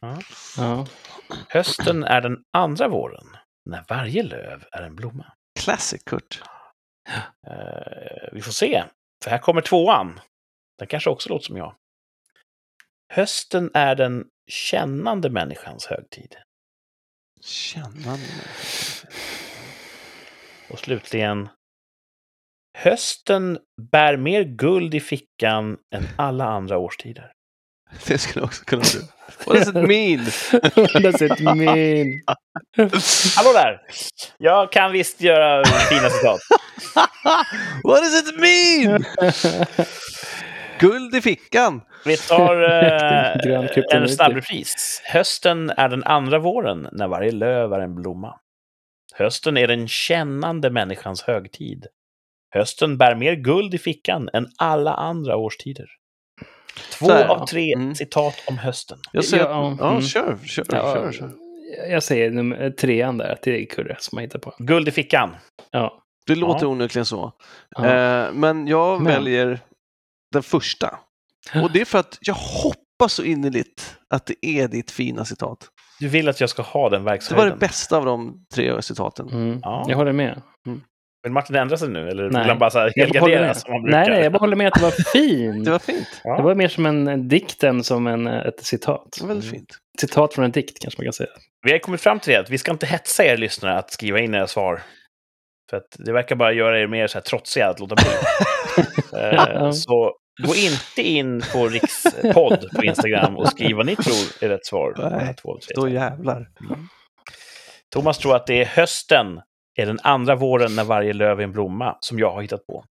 ja. 0.56 0.86
Hösten 1.48 2.04
är 2.04 2.20
den 2.20 2.42
andra 2.52 2.88
våren 2.88 3.26
när 3.70 3.84
varje 3.88 4.22
löv 4.22 4.64
är 4.72 4.82
en 4.82 4.96
blomma. 4.96 5.32
Classic 5.60 6.02
Kurt. 6.04 6.42
Eh, 7.46 8.28
vi 8.32 8.42
får 8.42 8.52
se, 8.52 8.84
för 9.24 9.30
här 9.30 9.38
kommer 9.38 9.60
tvåan. 9.60 10.20
Den 10.78 10.88
kanske 10.88 11.10
också 11.10 11.28
låter 11.28 11.44
som 11.46 11.56
jag. 11.56 11.74
Hösten 13.14 13.70
är 13.74 13.94
den 13.94 14.24
kännande 14.50 15.30
människans 15.30 15.86
högtid. 15.86 16.36
Kännande. 17.40 18.26
Och 20.70 20.78
slutligen. 20.78 21.48
Hösten 22.78 23.58
bär 23.92 24.16
mer 24.16 24.42
guld 24.42 24.94
i 24.94 25.00
fickan 25.00 25.76
än 25.94 26.08
alla 26.16 26.44
andra 26.44 26.78
årstider. 26.78 27.32
Det 28.06 28.18
skulle 28.18 28.44
också 28.44 28.64
kunna 28.64 28.82
du. 28.82 29.00
What 29.46 29.56
does 29.56 29.68
it 29.68 29.74
mean? 29.74 30.20
That's 31.02 31.22
it 31.22 31.40
mean. 31.40 32.22
Hallå 33.36 33.52
där! 33.52 33.82
Jag 34.38 34.72
kan 34.72 34.92
visst 34.92 35.20
göra 35.20 35.64
fina 35.64 36.10
citat. 36.10 36.40
What 37.84 38.02
does 38.02 38.22
it 38.22 38.38
mean? 38.38 39.04
Guld 40.78 41.14
i 41.14 41.20
fickan! 41.20 41.80
Vi 42.04 42.16
tar 42.16 42.62
eh, 42.62 44.00
en 44.00 44.08
snabb 44.08 44.32
repris. 44.32 45.02
Hösten 45.04 45.70
är 45.70 45.88
den 45.88 46.04
andra 46.04 46.38
våren 46.38 46.88
när 46.92 47.08
varje 47.08 47.32
löv 47.32 47.72
är 47.72 47.80
en 47.80 47.94
blomma. 47.94 48.38
Hösten 49.14 49.56
är 49.56 49.66
den 49.66 49.88
kännande 49.88 50.70
människans 50.70 51.22
högtid. 51.22 51.86
Hösten 52.54 52.98
bär 52.98 53.14
mer 53.14 53.34
guld 53.34 53.74
i 53.74 53.78
fickan 53.78 54.28
än 54.32 54.48
alla 54.58 54.94
andra 54.94 55.36
årstider. 55.36 55.86
Två 56.98 57.06
Så 57.06 57.12
här, 57.12 57.26
av 57.28 57.46
tre 57.46 57.72
mm. 57.74 57.94
citat 57.94 58.34
om 58.46 58.58
hösten. 58.58 58.98
Jag 59.12 59.24
säger 59.24 59.44
Ja, 59.44 59.72
att, 59.72 59.78
ja, 59.80 59.90
mm. 59.90 60.02
kör, 60.02 60.38
kör, 60.44 60.64
Ja, 60.70 60.94
kör, 60.94 61.12
kör. 61.12 61.30
Jag 61.90 62.02
säger 62.02 62.30
nummer 62.30 62.70
trean 62.70 63.18
där, 63.18 63.36
till 63.42 63.68
Kurre 63.68 63.96
som 64.00 64.18
jag 64.18 64.22
hittar 64.22 64.38
på. 64.38 64.54
Guld 64.58 64.88
i 64.88 64.90
fickan. 64.90 65.36
Ja. 65.70 66.02
Det 66.26 66.34
låter 66.34 66.66
Ja. 66.66 66.70
onekligen 66.70 67.06
så. 67.06 67.32
Ja. 67.76 67.86
Eh, 67.86 68.32
men 68.32 68.66
jag 68.66 69.02
Men. 69.02 69.12
väljer 69.12 69.60
den 70.32 70.42
första. 70.42 70.98
Och 71.62 71.72
det 71.72 71.80
är 71.80 71.84
för 71.84 71.98
att 71.98 72.18
jag 72.20 72.34
hoppas 72.34 73.12
så 73.12 73.22
innerligt 73.22 73.96
att 74.14 74.26
det 74.26 74.46
är 74.46 74.68
ditt 74.68 74.90
fina 74.90 75.24
citat. 75.24 75.68
Du 76.00 76.08
vill 76.08 76.28
att 76.28 76.40
jag 76.40 76.50
ska 76.50 76.62
ha 76.62 76.88
den 76.88 77.00
Det 77.00 77.04
var 77.04 77.12
verkshöjden. 77.12 77.48
det 77.48 77.56
bästa 77.56 77.96
av 77.96 78.04
de 78.04 78.44
tre 78.54 78.82
citaten. 78.82 79.28
Mm. 79.28 79.60
Ja. 79.62 79.84
Jag 79.88 79.96
håller 79.96 80.12
med. 80.12 80.42
Vill 81.22 81.32
Martin 81.32 81.56
ändra 81.56 81.76
sig 81.76 81.88
nu? 81.88 82.08
Eller 82.08 82.30
Nej. 82.30 82.42
vill 82.42 82.48
han 82.50 82.58
bara 82.58 82.70
så 82.70 82.78
här 82.78 82.92
Jag 82.94 83.08
bara 83.10 83.20
håller 83.20 83.34
helgardera 83.34 83.46
med. 83.46 83.56
som 83.56 83.72
han 83.72 83.82
brukar? 83.82 83.98
Nej, 83.98 84.10
nej, 84.10 84.22
jag 84.22 84.32
bara 84.32 84.38
håller 84.38 84.56
med 84.56 84.66
att 84.68 84.74
det 84.74 84.82
var 84.82 84.90
fint. 85.12 85.64
Det 85.64 85.70
var 85.70 85.78
fint. 85.78 86.08
Ja. 86.24 86.36
Det 86.36 86.42
var 86.42 86.54
mer 86.54 86.68
som 86.68 86.86
en, 86.86 87.08
en 87.08 87.28
dikt 87.28 87.64
än 87.64 87.84
som 87.84 88.06
en, 88.06 88.26
eh, 88.26 88.46
ett 88.46 88.64
citat. 88.64 89.08
Det 89.16 89.22
var 89.22 89.28
väldigt 89.28 89.50
fint. 89.50 89.68
Citat 90.00 90.34
från 90.34 90.44
en 90.44 90.50
dikt 90.50 90.78
kanske 90.80 91.00
man 91.00 91.04
kan 91.06 91.12
säga. 91.12 91.30
Vi 91.66 91.72
har 91.72 91.78
kommit 91.78 92.00
fram 92.00 92.20
till 92.20 92.32
det 92.32 92.40
att 92.40 92.50
vi 92.50 92.58
ska 92.58 92.70
inte 92.72 92.86
hetsa 92.86 93.24
er 93.24 93.36
lyssnare 93.36 93.78
att 93.78 93.92
skriva 93.92 94.20
in 94.20 94.34
era 94.34 94.46
svar. 94.46 94.82
För 95.70 95.76
att 95.76 95.96
det 95.98 96.12
verkar 96.12 96.36
bara 96.36 96.52
göra 96.52 96.80
er 96.80 96.86
mer 96.86 97.06
så 97.06 97.18
här 97.18 97.22
trotsiga 97.22 97.68
att 97.68 97.80
låta 97.80 97.94
bli. 97.94 98.04
Eh. 99.16 99.70
Så 99.70 100.12
gå 100.46 100.54
inte 100.54 101.02
in 101.02 101.42
på 101.52 101.68
Rikspodd 101.68 102.70
på 102.76 102.84
Instagram 102.84 103.36
och 103.36 103.48
skriv 103.48 103.76
vad 103.76 103.86
ni 103.86 103.96
tror 103.96 104.44
är 104.44 104.48
rätt 104.48 104.66
svar. 104.66 105.10
Nej, 105.10 105.34
två, 105.34 105.58
tre. 105.58 105.74
Då 105.74 105.88
jävlar. 105.88 106.46
Thomas 107.92 108.18
tror 108.18 108.36
att 108.36 108.46
det 108.46 108.60
är 108.60 108.64
hösten, 108.64 109.26
är 109.74 109.86
den 109.86 109.98
andra 110.02 110.34
våren 110.34 110.76
när 110.76 110.84
varje 110.84 111.12
löv 111.12 111.40
är 111.40 111.44
en 111.44 111.52
blomma, 111.52 111.98
som 112.00 112.18
jag 112.18 112.32
har 112.32 112.42
hittat 112.42 112.66
på. 112.66 112.84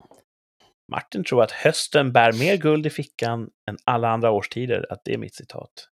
Martin 0.93 1.24
tror 1.24 1.43
att 1.43 1.53
hösten 1.53 2.12
bär 2.12 2.33
mer 2.33 2.57
guld 2.57 2.87
i 2.87 2.91
fickan 2.91 3.51
än 3.70 3.76
alla 3.85 4.09
andra 4.09 4.31
årstider, 4.31 4.93
att 4.93 5.01
det 5.05 5.14
är 5.14 5.18
mitt 5.18 5.35
citat. 5.35 5.89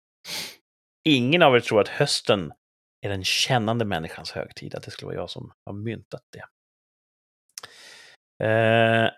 Ingen 1.05 1.43
av 1.43 1.57
er 1.57 1.61
tror 1.61 1.81
att 1.81 1.89
hösten 1.89 2.53
är 3.01 3.09
den 3.09 3.25
kännande 3.25 3.85
människans 3.85 4.33
högtid, 4.33 4.75
att 4.75 4.83
det 4.83 4.91
skulle 4.91 5.07
vara 5.07 5.17
jag 5.17 5.31
som 5.31 5.53
har 5.67 5.73
myntat 5.73 6.23
det. 6.33 6.45
Eh, 8.45 9.11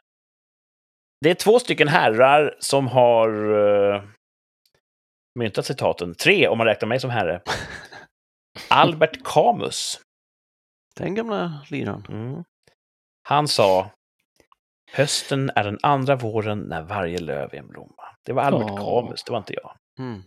det 1.21 1.31
är 1.31 1.35
två 1.35 1.59
stycken 1.59 1.89
herrar 1.89 2.57
som 2.61 2.87
har 2.87 3.29
eh, 3.95 4.03
myntat 5.39 5.67
citaten. 5.67 6.15
Tre 6.15 6.49
om 6.49 6.59
man 6.59 6.67
räknar 6.67 6.89
mig 6.89 7.01
som 7.01 7.11
herre. 7.11 7.43
Albert 8.71 9.25
Camus. 9.25 10.01
Den 10.99 11.15
gamla 11.15 11.67
liraren. 11.71 12.05
Mm. 12.09 12.45
Han 13.23 13.49
sa 13.49 13.91
Hösten 14.93 15.51
är 15.55 15.65
den 15.65 15.79
andra 15.83 16.17
våren 16.17 16.59
när 16.59 16.83
varje 16.83 17.19
löv 17.19 17.55
är 17.55 17.59
en 17.59 17.69
blomma. 17.69 18.17
Det 18.25 18.33
var 18.33 18.43
Albert 18.43 18.71
Åh. 18.71 19.03
Camus, 19.03 19.25
det 19.25 19.33
var 19.33 19.39
inte 19.39 19.55
jag. 19.55 19.77
Mm. 19.99 20.23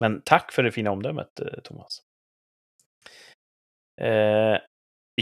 Men 0.00 0.22
tack 0.24 0.52
för 0.52 0.62
det 0.62 0.72
fina 0.72 0.90
omdömet, 0.90 1.40
eh, 1.40 1.60
Thomas. 1.64 2.02
Eh, 4.00 4.58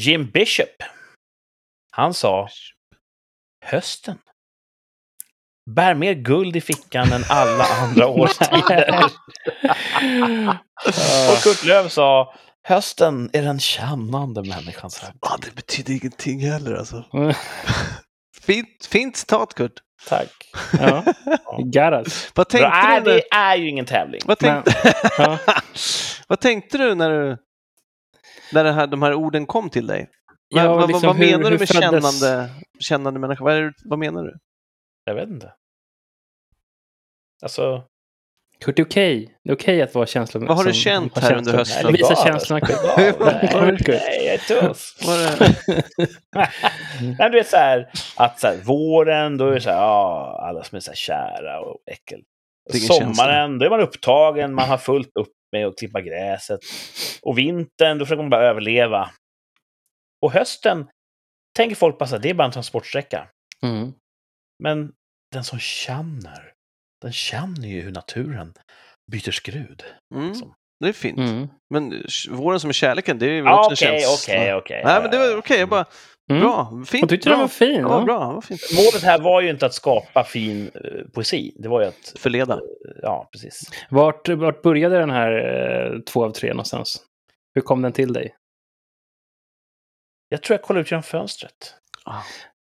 Jim 0.01 0.31
Bishop. 0.31 0.83
Han 1.91 2.15
sa 2.15 2.49
Hösten 3.65 4.19
bär 5.71 5.95
mer 5.95 6.15
guld 6.15 6.57
i 6.57 6.61
fickan 6.61 7.13
än 7.13 7.23
alla 7.29 7.65
andra 7.65 8.07
årstider. 8.21 9.05
Och 11.31 11.43
Kurt 11.43 11.65
Löv 11.65 11.89
sa 11.89 12.35
Hösten 12.69 13.31
är 13.33 13.43
den 13.43 13.61
kännande 13.61 14.43
människans 14.43 14.99
högtid. 14.99 15.19
Ja, 15.23 15.37
det 15.43 15.55
betyder 15.55 15.93
ingenting 15.93 16.41
heller 16.41 16.75
alltså. 16.75 17.05
Fint, 18.41 18.87
fint 18.91 19.17
citat 19.17 19.55
Kurt. 19.55 19.73
Tack. 20.09 20.51
ja, 20.81 21.05
Garas. 21.73 22.33
Vad 22.35 22.49
tänkte, 22.49 22.69
Bra, 22.69 23.01
du, 23.05 23.11
när, 23.11 23.17
det 23.17 23.23
är 23.31 23.57
ju 23.57 23.69
ingen 23.69 23.87
tävling. 23.87 24.21
vad, 24.25 24.39
tänkte, 24.39 24.73
Ja. 25.19 25.39
vad 26.29 26.41
tänkte 26.41 26.79
du 26.79 26.95
när, 26.95 27.11
du, 27.11 27.37
när 28.53 28.65
det 28.65 28.73
här, 28.73 28.87
de 28.87 29.03
här 29.03 29.15
orden 29.15 29.47
kom 29.47 29.71
till 29.71 29.87
dig? 29.87 30.11
Ja, 30.49 30.69
vad, 30.69 30.77
vad, 30.77 30.89
liksom 30.89 31.07
vad 31.07 31.19
menar 31.19 31.45
hur 31.45 31.51
du 31.51 31.59
med 31.59 31.69
kännande, 31.69 32.51
kännande 32.81 33.21
människa? 33.21 33.45
Vad, 33.45 33.55
är, 33.55 33.73
vad 33.85 33.99
menar 33.99 34.23
du? 34.23 34.39
Jag 35.05 35.15
vet 35.15 35.29
inte. 35.29 35.53
Alltså, 37.43 37.85
Kurt, 38.61 38.77
det 38.77 38.83
är 38.83 38.87
okej. 38.87 39.39
Det 39.45 39.51
är 39.51 39.55
okej 39.55 39.83
att 39.83 39.95
vara 39.95 40.07
känslor. 40.07 40.47
Vad 40.47 40.57
har 40.57 40.65
du 40.65 40.73
känt 40.73 41.19
här 41.19 41.37
under 41.37 41.53
hösten? 41.53 41.93
Visa 41.93 42.17
känslorna, 42.17 42.67
Kurt. 42.67 42.77
Nej, 42.97 43.15
jag 44.27 44.35
är 44.35 44.39
tuff. 44.39 44.95
Nej, 47.19 47.31
du 47.31 47.39
vet 47.39 47.49
så 47.49 47.57
här, 47.57 47.91
att 48.17 48.41
så 48.41 48.47
här, 48.47 48.57
våren, 48.57 49.39
då 49.39 49.47
är 49.47 49.55
det 49.55 49.61
så 49.61 49.71
här, 49.71 49.77
ja, 49.77 50.41
alla 50.49 50.65
som 50.65 50.77
är 50.77 50.81
så 50.81 50.91
här 50.91 50.97
kära 50.97 51.61
och 51.61 51.79
äckel. 51.87 52.23
Sommaren, 52.87 53.59
då 53.59 53.67
är 53.67 53.71
man 53.71 53.81
upptagen, 53.81 54.55
man 54.55 54.69
har 54.69 54.79
fullt 54.79 55.11
upp 55.15 55.33
med 55.53 55.67
att 55.67 55.79
klippa 55.79 56.01
gräset. 56.01 56.61
Och 57.23 57.39
vintern, 57.39 57.99
då 57.99 58.05
försöker 58.05 58.23
man 58.23 58.31
bara 58.31 58.47
överleva. 58.47 59.11
Och 60.23 60.33
hösten, 60.33 60.87
tänker 61.57 61.77
folk 61.77 61.99
bara 61.99 62.07
så 62.07 62.15
här, 62.15 62.23
det 62.23 62.31
är 62.31 62.35
bara 62.35 62.45
en 62.45 62.53
transportsträcka. 62.53 63.29
Mm. 63.63 63.93
Men 64.63 64.93
den 65.33 65.45
som 65.45 65.59
känner, 65.59 66.53
den 67.03 67.13
känner 67.13 67.69
ju 67.69 67.81
hur 67.81 67.93
naturen 67.93 68.55
byter 69.13 69.31
skrud. 69.31 69.85
mm, 70.15 70.35
Som- 70.35 70.55
det 70.81 70.89
är 70.89 70.93
fint. 70.93 71.19
Mm. 71.19 71.49
Men 71.71 71.93
eh, 71.93 72.01
våren 72.31 72.61
som 72.61 72.71
är 72.71 72.75
kärleken, 72.75 73.19
det 73.19 73.27
är 73.27 73.31
ju 73.31 73.39
Ja, 73.39 73.67
också 73.67 73.85
Okej, 73.85 73.95
en 73.95 74.01
känsla. 74.01 74.35
okej, 74.35 74.55
okej. 74.55 74.83
Nej, 74.85 75.03
men 75.03 75.11
det 75.11 75.19
var 75.19 75.37
okej. 75.39 75.59
jag 75.61 75.69
bara, 75.69 75.85
Mm. 76.31 76.43
bra. 76.43 76.83
Fint. 76.87 77.01
Jag 77.03 77.09
tyckte 77.11 77.29
bra. 77.29 77.33
den 77.37 77.41
var 77.41 77.49
fin. 77.49 77.81
Ja, 77.81 77.99
Ja, 77.99 78.05
bra. 78.05 78.33
Vad 78.33 78.45
fint. 78.45 78.61
Målet 78.77 79.03
här 79.03 79.19
var 79.21 79.41
ju 79.41 79.51
inte 79.51 79.67
att 79.67 79.75
skapa 79.75 80.25
fin 80.25 80.71
eh, 80.75 81.05
poesi. 81.15 81.57
Det 81.59 81.69
var 81.69 81.81
ju 81.81 81.87
att, 81.87 82.13
Förleda. 82.19 82.61
ja, 83.03 83.29
precis. 83.33 83.61
Vart, 83.91 84.29
vart 84.29 84.63
började 84.63 84.99
den 84.99 85.11
här 85.11 85.33
eh, 85.95 86.01
två 86.01 86.25
av 86.25 86.31
tre 86.31 86.51
någonstans? 86.51 87.03
Hur 87.55 87.63
kom 87.63 87.83
den 87.83 87.93
till 87.93 88.13
dig? 88.13 88.35
Jag 90.29 90.43
tror 90.43 90.55
jag 90.55 90.63
kollade 90.63 90.81
ut 90.83 90.91
genom 90.91 91.03
fönstret. 91.03 91.75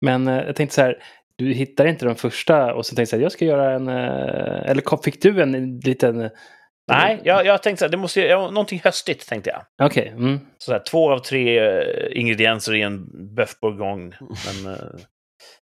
Men 0.01 0.29
eh, 0.29 0.37
jag 0.47 0.57
tänkte 0.57 0.75
så 0.75 0.81
här, 0.83 1.03
du 1.39 1.53
hittar 1.53 1.87
inte 1.87 2.05
den 2.05 2.17
första 2.17 2.75
och 2.75 2.87
så 2.87 2.95
tänkte 2.95 3.17
jag 3.17 3.19
här, 3.19 3.25
jag 3.25 3.33
ska 3.33 3.45
göra 3.45 3.73
en... 3.73 3.89
Eh, 3.89 4.71
eller 4.71 5.03
fick 5.03 5.23
du 5.23 5.43
en 5.43 5.79
liten... 5.79 6.31
Nej, 6.91 7.21
jag, 7.25 7.47
jag 7.47 7.63
tänkte 7.63 7.79
så 7.79 7.85
här, 7.85 7.91
det 7.91 7.97
måste 7.97 8.21
ju, 8.21 8.27
ja, 8.27 8.51
någonting 8.51 8.81
höstigt 8.85 9.29
tänkte 9.29 9.51
jag. 9.51 9.87
Okej. 9.87 10.09
Mm. 10.09 10.41
Så 10.59 10.73
här, 10.73 10.83
två 10.91 11.13
av 11.13 11.19
tre 11.19 11.59
eh, 11.59 12.21
ingredienser 12.21 12.75
i 12.75 12.83
en 12.83 13.07
bœuf 13.37 13.61
bourgogne. 13.61 14.17
Men 14.21 14.75
eh, 14.75 14.91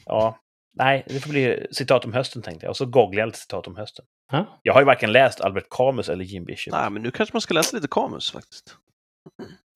ja, 0.06 0.40
nej, 0.78 1.04
det 1.08 1.20
får 1.20 1.30
bli 1.30 1.68
citat 1.72 2.06
om 2.06 2.14
hösten 2.14 2.42
tänkte 2.42 2.66
jag. 2.66 2.70
Och 2.70 2.78
så 2.78 2.86
googlade 2.86 3.20
jag 3.20 3.28
lite 3.28 3.40
citat 3.40 3.68
om 3.68 3.76
hösten. 3.76 4.06
Ja. 4.32 4.60
Jag 4.64 4.74
har 4.74 4.82
ju 4.82 4.86
varken 4.86 5.12
läst 5.12 5.42
Albert 5.42 5.68
Camus 5.70 6.10
eller 6.10 6.26
Jim 6.26 6.46
Bishop. 6.46 6.72
Nej, 6.72 6.90
men 6.90 7.02
nu 7.02 7.12
kanske 7.12 7.36
man 7.36 7.42
ska 7.42 7.54
läsa 7.54 7.76
lite 7.76 7.88
Camus 7.92 8.32
faktiskt. 8.32 8.78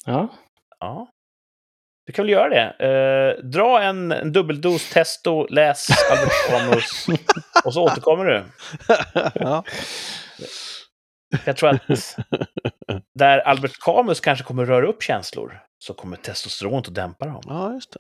ja. 0.05 0.27
Ja. 0.79 1.07
Du 2.08 2.14
kan 2.14 2.26
väl 2.26 2.32
göra 2.32 2.49
det. 2.49 2.86
Eh, 2.86 3.43
dra 3.43 3.82
en, 3.84 4.12
en 4.12 4.32
dubbeldos 4.32 4.89
testo, 4.89 5.47
läs 5.49 5.88
Albert 6.12 6.49
Camus 6.49 7.08
och 7.66 7.74
så 7.74 7.84
återkommer 7.84 8.26
du. 8.26 8.45
ja. 9.36 9.64
Jag 11.45 11.58
tror 11.58 11.70
att 11.70 11.82
där 13.14 13.39
Albert 13.39 13.80
Camus 13.80 14.20
kanske 14.20 14.45
kommer 14.45 14.66
röra 14.66 14.88
upp 14.88 15.03
känslor 15.03 15.64
så 15.80 15.93
kommer 15.93 16.18
testosteronet 16.18 16.88
att 16.88 16.95
dämpa 16.95 17.26
dem. 17.26 17.41
ja, 17.45 17.74
just 17.74 17.91
det. 17.91 17.99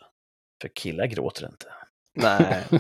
För 0.61 0.69
killar 0.75 1.05
gråter 1.05 1.45
inte. 1.45 1.73
Nej. 2.15 2.65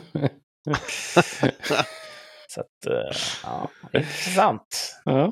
Så 2.47 2.61
att, 2.61 2.85
eh, 2.85 3.17
ja, 3.43 3.69
intressant. 3.93 4.99
ja. 5.05 5.31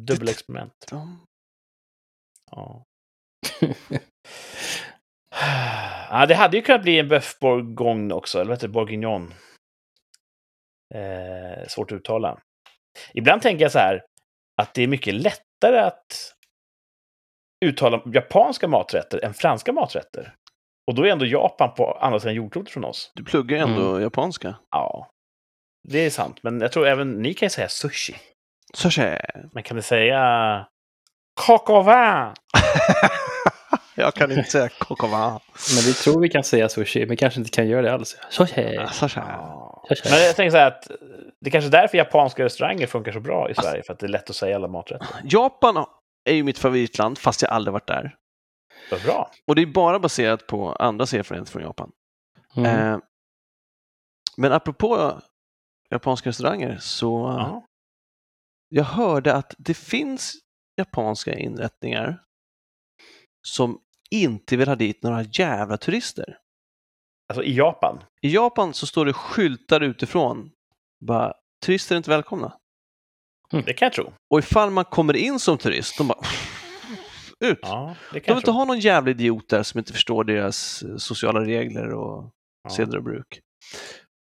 Dubbelexperiment. 0.00 0.86
Ja. 2.50 2.84
ja, 6.10 6.26
det 6.28 6.34
hade 6.34 6.56
ju 6.56 6.62
kunnat 6.62 6.82
bli 6.82 6.98
en 6.98 7.08
bœuf 7.08 7.38
bourgogne 7.40 8.14
också, 8.14 8.38
eller 8.38 8.48
vad 8.48 8.56
heter 8.56 8.68
det, 8.68 8.72
bourguignon. 8.72 9.34
Eh, 10.94 11.66
svårt 11.68 11.92
att 11.92 11.96
uttala. 11.96 12.38
Ibland 13.14 13.42
tänker 13.42 13.64
jag 13.64 13.72
så 13.72 13.78
här, 13.78 14.04
att 14.62 14.74
det 14.74 14.82
är 14.82 14.88
mycket 14.88 15.14
lättare 15.14 15.78
att 15.78 16.32
uttala 17.64 18.02
japanska 18.14 18.68
maträtter 18.68 19.24
än 19.24 19.34
franska 19.34 19.72
maträtter. 19.72 20.34
Och 20.90 20.94
då 20.94 21.02
är 21.02 21.12
ändå 21.12 21.26
Japan 21.26 21.74
på 21.74 21.92
andra 21.92 22.20
sidan 22.20 22.34
jordklotet 22.34 22.72
från 22.72 22.84
oss. 22.84 23.12
Du 23.14 23.24
pluggar 23.24 23.56
ju 23.56 23.62
ändå 23.62 24.00
japanska. 24.00 24.54
Ja, 24.70 25.10
det 25.88 25.98
är 25.98 26.10
sant. 26.10 26.42
Men 26.42 26.60
jag 26.60 26.72
tror 26.72 26.86
även 26.86 27.22
ni 27.22 27.34
kan 27.34 27.46
ju 27.46 27.50
säga 27.50 27.68
sushi. 27.68 28.16
Sushi. 28.74 29.16
Men 29.52 29.62
kan 29.62 29.76
ni 29.76 29.82
säga 29.82 30.66
Coq 31.46 31.68
Jag 33.96 34.14
kan 34.14 34.32
inte 34.32 34.50
säga 34.50 34.68
kokova. 34.68 35.30
Men 35.74 35.84
vi 35.86 35.94
tror 35.94 36.20
vi 36.20 36.28
kan 36.28 36.44
säga 36.44 36.68
sushi, 36.68 37.06
men 37.06 37.16
kanske 37.16 37.40
inte 37.40 37.50
kan 37.50 37.68
göra 37.68 37.82
det 37.82 37.92
alls. 37.94 38.16
Sushi. 38.30 38.78
Sushi. 38.92 39.20
Men 40.10 40.22
jag 40.22 40.36
tänker 40.36 40.50
så 40.50 40.56
här 40.56 40.66
att 40.66 40.90
det 41.40 41.48
är 41.48 41.50
kanske 41.50 41.68
är 41.68 41.80
därför 41.80 41.98
japanska 41.98 42.44
restauranger 42.44 42.86
funkar 42.86 43.12
så 43.12 43.20
bra 43.20 43.50
i 43.50 43.54
Sverige, 43.54 43.82
för 43.82 43.92
att 43.92 43.98
det 43.98 44.06
är 44.06 44.08
lätt 44.08 44.30
att 44.30 44.36
säga 44.36 44.56
alla 44.56 44.68
maträtter. 44.68 45.06
Japan 45.24 45.86
är 46.24 46.34
ju 46.34 46.42
mitt 46.42 46.58
favoritland, 46.58 47.18
fast 47.18 47.42
jag 47.42 47.50
aldrig 47.50 47.72
varit 47.72 47.86
där. 47.86 48.16
Vad 48.90 49.02
bra. 49.02 49.30
Och 49.46 49.54
det 49.54 49.62
är 49.62 49.66
bara 49.66 49.98
baserat 49.98 50.46
på 50.46 50.72
andras 50.72 51.14
erfarenheter 51.14 51.52
från 51.52 51.62
Japan. 51.62 51.90
Mm. 52.56 52.92
Eh, 52.92 52.98
men 54.36 54.52
apropå 54.52 55.20
japanska 55.90 56.28
restauranger 56.28 56.78
så 56.80 57.34
Ja. 57.38 57.66
jag 58.68 58.84
hörde 58.84 59.34
att 59.34 59.54
det 59.58 59.74
finns 59.74 60.32
japanska 60.76 61.34
inrättningar 61.34 62.22
som 63.46 63.80
inte 64.10 64.56
vill 64.56 64.68
ha 64.68 64.74
dit 64.76 65.02
några 65.02 65.22
jävla 65.22 65.76
turister. 65.76 66.38
Alltså 67.28 67.42
i 67.44 67.56
Japan. 67.56 68.02
I 68.22 68.34
Japan 68.34 68.74
så 68.74 68.86
står 68.86 69.06
det 69.06 69.12
skyltar 69.12 69.80
utifrån. 69.80 70.50
Bara, 71.06 71.32
turister 71.66 71.94
är 71.94 71.96
inte 71.96 72.10
välkomna. 72.10 72.52
Det 73.50 73.72
kan 73.72 73.86
jag 73.86 73.92
tro. 73.92 74.12
Och 74.30 74.38
ifall 74.38 74.70
man 74.70 74.84
kommer 74.84 75.16
in 75.16 75.38
som 75.38 75.58
turist, 75.58 75.98
de 75.98 76.08
bara 76.08 76.18
ut. 77.40 77.58
Ja, 77.62 77.96
De 78.12 78.20
vill 78.20 78.36
inte 78.36 78.50
ha 78.50 78.64
någon 78.64 78.80
jävla 78.80 79.10
idiot 79.10 79.48
där 79.48 79.62
som 79.62 79.78
inte 79.78 79.92
förstår 79.92 80.24
deras 80.24 80.82
eh, 80.82 80.96
sociala 80.96 81.40
regler 81.40 81.92
och 81.94 82.32
Ja. 82.62 82.70
seder 82.70 82.96
och 82.96 83.04
bruk. 83.04 83.40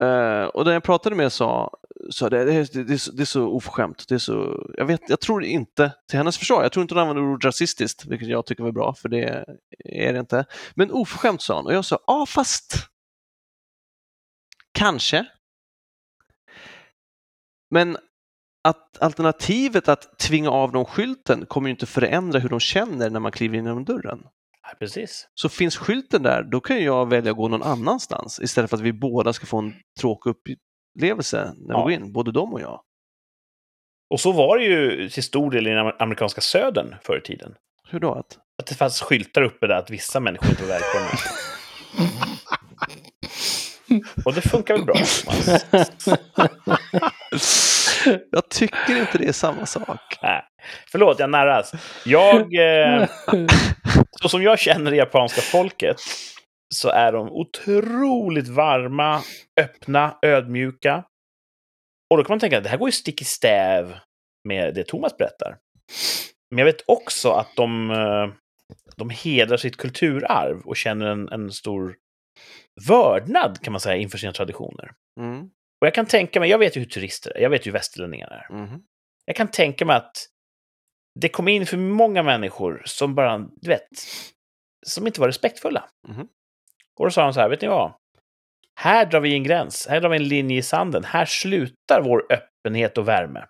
Eh, 0.04 0.44
och 0.46 0.66
den 0.66 0.74
jag 0.74 0.84
pratade 0.84 1.16
med 1.16 1.32
sa, 1.32 1.78
sa 2.12 2.30
det, 2.30 2.46
det, 2.46 2.84
det, 2.84 3.00
så, 3.00 3.12
det 3.12 3.24
är 3.24 3.26
så 3.26 3.48
oförskämt. 3.48 4.06
Det 4.08 4.16
är 4.16 4.20
så, 4.20 4.66
jag, 4.78 4.86
vet, 4.86 5.02
jag 5.08 5.20
tror 5.20 5.44
inte, 5.44 5.92
till 6.10 6.18
hennes 6.18 6.38
försvar, 6.38 6.64
jag 6.64 6.72
tror 6.72 6.82
inte 6.82 6.96
hon 6.96 7.02
använder 7.02 7.24
ordet 7.24 7.46
rasistiskt, 7.46 8.06
vilket 8.06 8.28
jag 8.28 8.46
tycker 8.46 8.64
var 8.64 8.72
bra, 8.72 8.94
för 8.94 9.10
det 9.10 9.46
är 9.86 10.14
det 10.14 10.20
inte. 10.20 10.46
Men 10.76 10.92
oförskämt 10.92 11.42
sa 11.42 11.56
hon 11.56 11.66
och 11.66 11.74
jag 11.74 11.86
sa, 11.86 12.00
ja 12.08 12.26
fast 12.26 12.74
kanske. 14.72 15.26
Men 17.72 17.98
att 18.64 19.02
alternativet 19.02 19.90
att 19.90 20.20
tvinga 20.20 20.50
av 20.50 20.72
dem 20.72 20.86
skylten 20.86 21.46
kommer 21.46 21.68
ju 21.68 21.72
inte 21.72 21.86
förändra 21.86 22.40
hur 22.40 22.50
de 22.50 22.60
känner 22.60 23.10
när 23.10 23.20
man 23.20 23.32
kliver 23.32 23.58
in 23.58 23.66
genom 23.66 23.86
dörren. 23.86 24.20
Ja, 24.62 24.76
precis. 24.80 25.28
Så 25.34 25.50
finns 25.50 25.78
skylten 25.78 26.24
där, 26.24 26.44
då 26.44 26.60
kan 26.60 26.84
jag 26.84 27.10
välja 27.10 27.32
att 27.32 27.38
gå 27.38 27.48
någon 27.48 27.64
annanstans 27.64 28.40
istället 28.40 28.70
för 28.70 28.78
att 28.78 28.84
vi 28.84 28.94
båda 28.94 29.34
ska 29.34 29.46
få 29.46 29.58
en 29.58 29.74
tråkig 30.00 30.30
upplevelse 30.96 31.54
när 31.58 31.68
vi 31.68 31.74
Ja. 31.74 31.82
går 31.82 31.92
in, 31.92 32.12
både 32.14 32.32
de 32.32 32.54
och 32.54 32.62
jag. 32.62 32.82
Och 34.10 34.20
så 34.20 34.32
var 34.32 34.58
det 34.58 34.64
ju 34.64 35.10
till 35.10 35.24
stor 35.24 35.52
del 35.52 35.68
i 35.68 35.70
den 35.70 35.92
amerikanska 36.00 36.42
södern 36.42 36.96
förr 37.04 37.18
i 37.18 37.22
tiden. 37.22 37.56
Hur 37.90 38.00
då? 38.00 38.14
Att? 38.14 38.38
Att 38.60 38.66
det 38.68 38.76
fanns 38.76 39.02
skyltar 39.02 39.42
uppe 39.42 39.68
där 39.68 39.76
att 39.76 39.90
vissa 39.90 40.20
människor 40.20 40.50
inte 40.50 40.62
var 40.64 40.70
välkomna. 40.70 41.10
Och 44.26 44.34
det 44.34 44.42
funkar 44.42 44.74
väl 44.74 44.86
bra, 44.86 44.96
jag 48.32 48.50
tycker 48.50 49.00
inte 49.00 49.18
det 49.18 49.28
är 49.28 49.32
samma 49.32 49.66
sak. 49.66 50.00
Nej. 50.22 50.44
Förlåt, 50.92 51.20
jag 51.20 51.30
narras. 51.30 51.72
Jag, 52.06 52.36
eh, 52.56 53.08
så 54.22 54.30
som 54.30 54.44
jag 54.44 54.60
känner 54.60 54.92
det 54.92 54.98
japanska 54.98 55.42
folket, 55.42 55.98
så 56.74 56.90
är 56.90 57.12
de 57.12 57.32
otroligt 57.32 58.48
varma, 58.48 59.22
öppna, 59.60 60.18
ödmjuka. 60.22 61.04
Och 62.10 62.18
då 62.18 62.24
kan 62.24 62.34
man 62.34 62.40
tänka 62.40 62.58
att 62.58 62.64
det 62.64 62.70
här 62.70 62.78
går 62.78 62.88
ju 62.88 62.92
stick 62.92 63.22
i 63.22 63.26
stäv 63.26 63.98
med 64.48 64.76
det 64.76 64.88
Thomas 64.88 65.18
berättar. 65.18 65.58
Men 66.50 66.58
jag 66.58 66.66
vet 66.66 66.84
också 66.86 67.32
att 67.32 67.56
de, 67.56 67.92
eh, 67.92 68.34
de 68.96 69.10
hedrar 69.10 69.58
sitt 69.58 69.78
kulturarv 69.78 70.62
och 70.66 70.78
känner 70.78 71.06
en, 71.06 71.30
en 71.30 71.52
stor 71.52 71.96
vördnad, 72.88 73.62
kan 73.62 73.72
man 73.72 73.80
säga, 73.80 73.96
inför 73.96 74.18
sina 74.18 74.34
traditioner. 74.34 74.92
Mm. 75.20 75.50
Och 75.82 75.88
jag 75.88 75.94
kan 75.94 76.06
tänka 76.06 76.40
mig, 76.40 76.50
jag 76.50 76.58
vet 76.58 76.76
ju 76.78 76.80
hur 76.80 76.88
turister 76.88 77.38
är, 77.38 77.42
jag 77.42 77.50
vet 77.50 77.66
ju 77.66 77.72
hur 77.72 77.74
västerlänningar 77.74 78.28
är. 78.28 78.56
Mhm. 78.56 78.84
Jag 79.26 79.36
kan 79.36 79.48
tänka 79.48 79.86
mig 79.86 79.96
att 79.96 80.28
det 81.20 81.30
kom 81.30 81.48
in 81.48 81.66
för 81.66 81.78
många 81.78 82.24
människor 82.24 82.82
som 82.86 83.16
bara, 83.16 83.38
du 83.38 83.70
vet, 83.70 83.88
som 84.88 85.08
inte 85.08 85.20
var 85.20 85.28
respektfulla. 85.28 85.90
Mhm. 86.08 86.28
Och 87.00 87.06
då 87.06 87.12
sa 87.12 87.24
de 87.24 87.34
så 87.34 87.40
här, 87.40 87.50
vet 87.50 87.62
ni 87.62 87.68
vad? 87.68 87.94
Här 88.80 89.06
drar 89.06 89.20
vi 89.20 89.34
en 89.34 89.44
gräns, 89.44 89.88
här 89.90 90.02
drar 90.02 90.10
vi 90.10 90.18
en 90.18 90.28
linje 90.28 90.58
i 90.58 90.62
sanden, 90.62 91.04
här 91.04 91.26
slutar 91.26 92.02
vår 92.02 92.26
öppenhet 92.30 92.98
och 92.98 93.08
värme. 93.08 93.46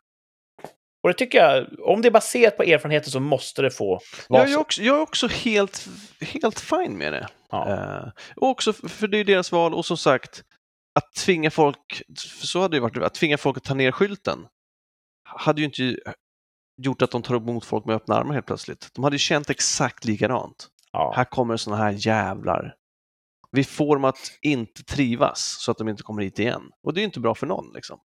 Och 1.03 1.09
det 1.09 1.13
tycker 1.13 1.37
jag, 1.37 1.67
om 1.79 2.01
det 2.01 2.07
är 2.07 2.11
baserat 2.11 2.57
på 2.57 2.63
erfarenheter 2.63 3.09
så 3.09 3.19
måste 3.19 3.61
det 3.61 3.71
få 3.71 3.99
vara 4.29 4.41
Jag 4.41 4.49
är 4.49 4.53
så. 4.53 4.59
också, 4.59 4.81
jag 4.81 4.97
är 4.97 5.01
också 5.01 5.27
helt, 5.27 5.87
helt 6.21 6.59
fine 6.59 6.97
med 6.97 7.13
det. 7.13 7.27
Ja. 7.51 7.69
Eh, 7.69 8.11
och 8.35 8.49
också 8.49 8.73
för 8.73 9.07
det 9.07 9.17
är 9.17 9.23
deras 9.23 9.51
val 9.51 9.73
och 9.73 9.85
som 9.85 9.97
sagt, 9.97 10.43
att 10.99 11.13
tvinga 11.13 11.51
folk, 11.51 12.01
så 12.17 12.61
hade 12.61 12.77
det 12.77 12.81
varit, 12.81 12.97
att 12.97 13.13
tvinga 13.13 13.37
folk 13.37 13.57
att 13.57 13.63
ta 13.63 13.73
ner 13.73 13.91
skylten 13.91 14.47
hade 15.25 15.61
ju 15.61 15.65
inte 15.65 15.99
gjort 16.81 17.01
att 17.01 17.11
de 17.11 17.21
tar 17.21 17.35
emot 17.35 17.65
folk 17.65 17.85
med 17.85 17.95
öppna 17.95 18.15
armar 18.15 18.33
helt 18.33 18.45
plötsligt. 18.45 18.89
De 18.93 19.03
hade 19.03 19.15
ju 19.15 19.19
känt 19.19 19.49
exakt 19.49 20.05
likadant. 20.05 20.67
Ja. 20.91 21.13
Här 21.15 21.25
kommer 21.25 21.57
såna 21.57 21.77
här 21.77 21.95
jävlar. 21.97 22.75
Vi 23.55 23.63
får 23.63 23.95
dem 23.95 24.05
att 24.05 24.31
inte 24.41 24.83
trivas 24.83 25.57
så 25.59 25.71
att 25.71 25.77
de 25.77 25.89
inte 25.89 26.03
kommer 26.03 26.21
hit 26.23 26.39
igen. 26.39 26.61
Och 26.83 26.93
det 26.93 27.01
är 27.01 27.03
inte 27.03 27.19
bra 27.19 27.35
för 27.35 27.47
någon. 27.47 27.71
Liksom. 27.73 27.99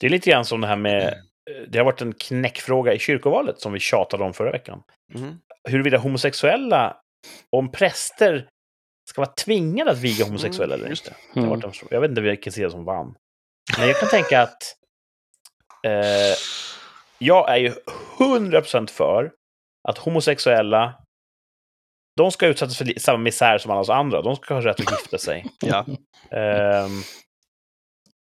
Det 0.00 0.06
är 0.06 0.10
lite 0.10 0.30
grann 0.30 0.44
som 0.44 0.60
det 0.60 0.66
här 0.66 0.76
med, 0.76 1.02
eh, 1.02 1.62
det 1.68 1.78
har 1.78 1.84
varit 1.84 2.00
en 2.02 2.14
knäckfråga 2.14 2.92
i 2.94 2.98
kyrkovalet 2.98 3.60
som 3.60 3.72
vi 3.72 3.80
tjatade 3.80 4.24
om 4.24 4.34
förra 4.34 4.52
veckan. 4.52 4.82
Mhm. 5.14 5.40
huruvida 5.68 5.98
homosexuella, 5.98 6.96
om 7.50 7.72
präster 7.72 8.48
ska 9.10 9.20
vara 9.20 9.32
tvingade 9.32 9.90
att 9.90 9.98
viga 9.98 10.24
homosexuella 10.24 10.74
eller 10.74 10.88
just 10.88 11.06
inte. 11.06 11.18
Det 11.34 11.40
har 11.40 11.46
Mm. 11.56 11.72
fråga. 11.72 11.96
Jag 11.96 12.00
vet 12.00 12.08
inte 12.10 12.20
vilken 12.20 12.52
sida 12.52 12.70
som 12.70 12.84
vann. 12.84 13.14
Men 13.78 13.88
jag 13.88 14.00
kan 14.00 14.08
tänka 14.08 14.42
att 14.42 14.62
eh, 15.86 16.36
jag 17.18 17.50
är 17.52 17.56
ju 17.56 17.72
100% 18.18 18.90
för 18.90 19.32
att 19.88 19.98
homosexuella, 19.98 20.94
de 22.16 22.30
ska 22.32 22.46
utsättas 22.46 22.78
för 22.78 22.98
samma 23.00 23.18
misär 23.18 23.58
som 23.58 23.70
alla 23.70 23.80
oss 23.80 23.90
andra. 23.90 24.22
De 24.22 24.36
ska 24.36 24.54
ha 24.54 24.60
rätt 24.64 24.80
att 24.80 24.90
gifta 25.00 25.18
sig. 25.18 25.46
Ja. 25.66 25.86
Ehm, 26.30 27.02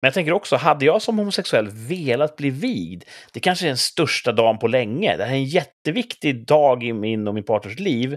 men 0.02 0.08
jag 0.08 0.14
tänker 0.14 0.32
också, 0.32 0.56
hade 0.56 0.84
jag 0.84 1.02
som 1.02 1.18
homosexuell 1.18 1.68
velat 1.70 2.36
bli 2.36 2.50
vigd, 2.50 3.04
det 3.32 3.40
kanske 3.40 3.64
är 3.66 3.68
den 3.68 3.76
största 3.76 4.32
dagen 4.32 4.58
på 4.58 4.68
länge. 4.68 5.16
Det 5.16 5.24
här 5.24 5.30
är 5.32 5.36
en 5.36 5.44
jätteviktig 5.44 6.46
dag 6.46 6.82
i 6.84 6.92
min 6.92 7.28
och 7.28 7.34
min 7.34 7.44
partners 7.44 7.78
liv. 7.78 8.16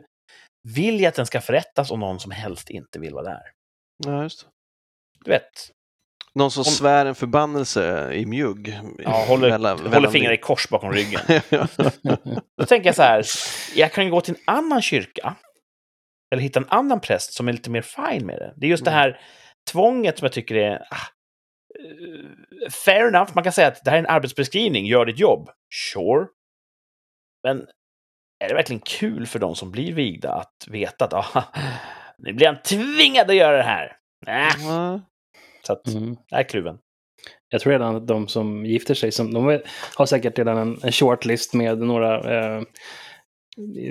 Vill 0.76 1.00
jag 1.02 1.10
att 1.10 1.16
den 1.16 1.26
ska 1.26 1.42
förrättas 1.42 1.92
om 1.92 2.00
någon 2.00 2.20
som 2.20 2.32
helst 2.32 2.70
inte 2.70 3.00
vill 3.00 3.14
vara 3.14 3.24
där? 3.24 3.42
ja, 4.06 4.24
just. 4.24 4.48
Du 5.26 5.32
vet, 5.32 5.44
Någon 6.36 6.52
som 6.52 6.62
Om- 6.62 6.66
svär 6.66 7.06
en 7.06 7.16
förbannelse 7.16 8.14
i 8.14 8.26
mjugg. 8.26 8.80
ja, 9.04 9.26
håller, 9.28 9.50
mellan- 9.50 9.78
håller 9.78 9.90
mellan- 9.90 10.12
fingrar 10.12 10.32
i 10.34 10.38
kors 10.38 10.70
bakom 10.70 10.92
ryggen. 10.92 11.22
Då 12.58 12.66
tänker 12.66 12.86
jag 12.86 12.96
så 12.96 13.02
här, 13.02 13.26
jag 13.76 13.92
kan 13.92 14.10
gå 14.10 14.22
till 14.22 14.34
en 14.46 14.56
annan 14.56 14.82
kyrka, 14.82 15.36
eller 16.34 16.44
hitta 16.44 16.60
en 16.60 16.70
annan 16.70 17.00
präst 17.00 17.34
som 17.34 17.48
är 17.48 17.52
lite 17.54 17.70
mer 17.70 17.82
fine 17.82 18.26
med 18.26 18.38
det. 18.40 18.54
Det 18.58 18.66
är 18.66 18.70
just 18.70 18.86
det 18.86 18.92
här 18.92 19.20
tvånget 19.72 20.18
som 20.20 20.26
jag 20.26 20.32
tycker 20.34 20.56
är... 20.56 20.76
Ah, 20.76 21.08
eh, 21.80 22.72
fair 22.86 23.08
enough, 23.08 23.32
man 23.36 23.44
kan 23.44 23.54
säga 23.54 23.68
att 23.68 23.84
det 23.84 23.90
här 23.90 23.98
är 23.98 24.04
en 24.04 24.10
arbetsbeskrivning, 24.10 24.86
gör 24.86 25.06
ditt 25.06 25.20
jobb. 25.20 25.50
Sure. 25.94 26.28
Men 27.44 27.68
är 28.40 28.48
det 28.48 28.54
verkligen 28.56 28.80
kul 28.86 29.28
för 29.28 29.40
de 29.40 29.56
som 29.56 29.72
blir 29.72 29.94
vigda 29.94 30.34
att 30.34 30.68
veta 30.68 31.06
att 31.06 31.14
ah, 31.14 31.44
nu 32.18 32.34
blir 32.34 32.48
han 32.48 32.62
tvingad 32.62 33.30
att 33.30 33.36
göra 33.36 33.58
det 33.58 33.64
här? 33.64 33.98
Nä. 34.26 34.50
Ja. 34.60 35.02
Så 35.68 35.74
att, 35.74 35.88
Mm. 35.88 36.18
jag 36.28 36.40
är 36.40 36.44
kluven. 36.44 36.78
Jag 37.50 37.62
tror 37.62 37.72
redan 37.74 37.96
att 37.96 38.08
de 38.08 38.28
som 38.28 38.66
gifter 38.66 38.94
sig, 38.94 39.12
som, 39.12 39.34
de 39.34 39.60
har 39.96 40.06
säkert 40.06 40.38
redan 40.38 40.58
en, 40.58 40.78
en 40.84 40.92
shortlist 40.92 41.54
med 41.54 41.78
några 41.78 42.16
eh, 42.36 42.62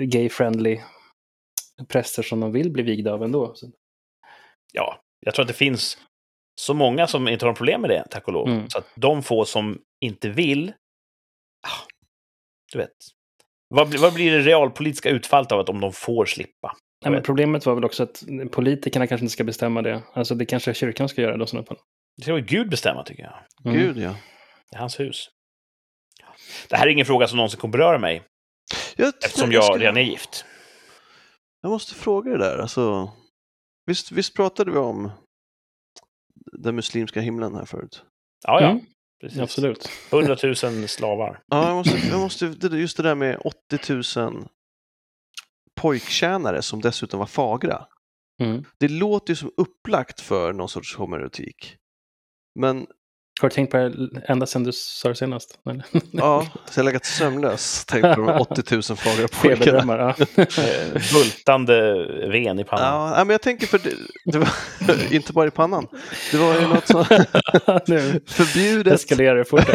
gay-friendly 0.05 0.79
präster 1.85 2.23
som 2.23 2.39
de 2.39 2.51
vill 2.51 2.71
bli 2.71 2.83
vigda 2.83 3.13
av 3.13 3.23
ändå. 3.23 3.55
Så, 3.55 3.71
Ja, 4.73 5.01
jag 5.19 5.33
tror 5.35 5.43
att 5.43 5.47
det 5.47 5.53
finns 5.53 5.97
så 6.61 6.73
många 6.73 7.07
som 7.07 7.27
inte 7.27 7.45
har 7.45 7.49
någon 7.49 7.55
problem 7.55 7.81
med 7.81 7.89
det, 7.89 8.05
tack 8.09 8.27
och 8.27 8.33
lov. 8.33 8.47
Mm. 8.49 8.69
Så 8.69 8.77
att 8.77 8.87
de 8.95 9.23
få 9.23 9.45
som 9.45 9.81
inte 10.01 10.29
vill, 10.29 10.73
ah, 11.67 11.87
du 12.71 12.77
vet. 12.77 12.91
Vad, 13.69 13.89
blir- 13.89 13.99
vad 13.99 14.13
blir 14.13 14.31
det 14.31 14.39
realpolitiska 14.39 15.09
utfallet 15.09 15.51
av 15.51 15.59
att 15.59 15.69
om 15.69 15.81
de 15.81 15.91
får 15.93 16.25
slippa? 16.25 16.51
Jag 16.61 17.09
Nej, 17.11 17.11
men 17.11 17.23
problemet 17.23 17.65
var 17.65 17.75
väl 17.75 17.85
också 17.85 18.03
att 18.03 18.23
politikerna 18.51 19.07
kanske 19.07 19.23
inte 19.25 19.33
ska 19.33 19.43
bestämma 19.43 19.81
det. 19.81 20.03
Alltså 20.13 20.35
det 20.35 20.45
kanske 20.45 20.73
kyrkan 20.73 21.09
ska 21.09 21.21
göra 21.21 21.37
då 21.37 21.43
i 21.43 21.47
sådana 21.47 21.65
fall. 21.65 21.77
Det 22.17 22.23
ska 22.23 22.33
väl 22.33 22.43
Gud 22.45 22.69
bestämma, 22.69 23.03
tycker 23.03 23.23
jag. 23.23 23.33
Mm. 23.73 23.77
Gud 23.83 23.97
ja. 23.97 24.15
Det 24.71 24.75
är 24.75 24.79
hans 24.79 24.99
hus. 24.99 25.29
Det 26.69 26.75
här 26.77 26.87
är 26.87 26.91
ingen 26.91 27.05
fråga 27.05 27.27
som 27.27 27.37
någonsin 27.37 27.59
kommer 27.59 27.71
beröra 27.71 27.97
mig, 27.99 28.23
Jag, 28.95 29.13
eftersom 29.25 29.51
jag 29.51 29.63
skulle- 29.63 29.83
redan 29.83 29.97
är 29.97 30.01
gift. 30.01 30.45
Jag 31.63 31.69
måste 31.69 31.95
fråga 31.95 32.31
det 32.31 32.37
där. 32.37 32.57
Alltså, 32.57 33.11
visst, 33.85 34.11
visst 34.11 34.35
pratade 34.35 34.71
vi 34.71 34.77
om 34.77 35.11
den 36.51 36.75
muslimska 36.75 37.21
himlen 37.21 37.55
här 37.55 37.65
förut? 37.65 38.03
Ja, 38.47 38.61
ja. 38.61 38.69
Mm. 38.69 38.85
Precis. 39.21 39.39
Absolut. 39.39 39.89
100 40.11 40.37
000 40.43 40.87
slavar. 40.87 41.43
Ja, 41.47 41.67
jag 41.67 41.75
måste, 41.75 41.97
jag 42.07 42.19
måste, 42.19 42.45
just 42.77 42.97
det 42.97 43.03
där 43.03 43.15
med 43.15 43.41
80 43.43 44.19
000 44.19 44.47
pojktjänare 45.81 46.61
som 46.61 46.81
dessutom 46.81 47.19
var 47.19 47.27
fagra. 47.27 47.85
Mm. 48.41 48.65
Det 48.79 48.87
låter 48.87 49.31
ju 49.31 49.35
som 49.35 49.51
upplagt 49.57 50.21
för 50.21 50.53
någon 50.53 50.69
sorts 50.69 50.95
homoerotik. 50.95 51.77
Men 52.59 52.87
Har 53.41 53.49
du 53.49 53.55
tänkt 53.55 53.71
på 53.71 53.77
det 53.77 54.21
ända 54.27 54.45
sedan 54.45 54.63
du 54.63 54.71
sa 54.73 55.09
det 55.09 55.15
senast? 55.15 55.59
Eller? 55.69 55.83
Ja, 56.11 56.47
så 56.69 56.79
jag 56.79 56.83
har 56.83 56.91
legat 56.91 57.05
sömnlös. 57.05 57.85
Tänkt 57.85 58.15
på 58.15 58.21
de 58.21 58.29
80 58.39 58.63
000 58.75 58.83
fagra 58.83 59.27
pojkarna. 59.41 59.97
Ja. 59.97 60.25
Eh, 60.43 61.01
Bultande 61.13 62.05
ven 62.27 62.59
i 62.59 62.63
pannan. 62.63 63.11
Ja, 63.17 63.23
men 63.23 63.29
jag 63.29 63.41
tänker 63.41 63.67
för 63.67 63.77
det, 63.79 63.89
det 64.25 64.37
var 64.39 64.49
inte 65.13 65.33
bara 65.33 65.47
i 65.47 65.51
pannan. 65.51 65.87
Det 66.31 66.37
var 66.37 66.59
ju 66.59 66.67
något 66.67 66.87
som 66.87 67.05
nu 67.87 68.21
förbjudet. 68.27 68.93
eskalerar 68.93 69.35
det 69.35 69.45
fort. 69.45 69.67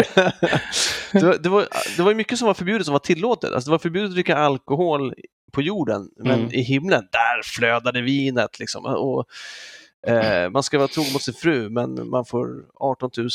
det, 1.12 1.22
var, 1.22 1.38
det, 1.38 1.48
var, 1.48 1.66
det 1.96 2.02
var 2.02 2.10
ju 2.10 2.14
mycket 2.16 2.38
som 2.38 2.46
var 2.46 2.54
förbjudet 2.54 2.84
som 2.86 2.92
var 2.92 2.98
tillåtet. 2.98 3.52
Alltså, 3.52 3.70
det 3.70 3.72
var 3.72 3.78
förbjudet 3.78 4.08
att 4.08 4.14
dricka 4.14 4.36
alkohol 4.36 5.14
på 5.52 5.62
jorden, 5.62 6.08
men 6.24 6.38
Mm. 6.40 6.52
i 6.52 6.60
himlen, 6.62 7.02
där 7.12 7.42
flödade 7.44 8.00
vinet. 8.02 8.58
Liksom. 8.58 8.84
Och, 8.84 9.24
eh, 10.06 10.50
man 10.50 10.62
ska 10.62 10.78
vara 10.78 10.88
trogen 10.88 11.12
mot 11.12 11.22
sin 11.22 11.34
fru, 11.34 11.68
men 11.68 12.08
man 12.08 12.24
får 12.24 12.64
18 12.74 13.10
000 13.16 13.28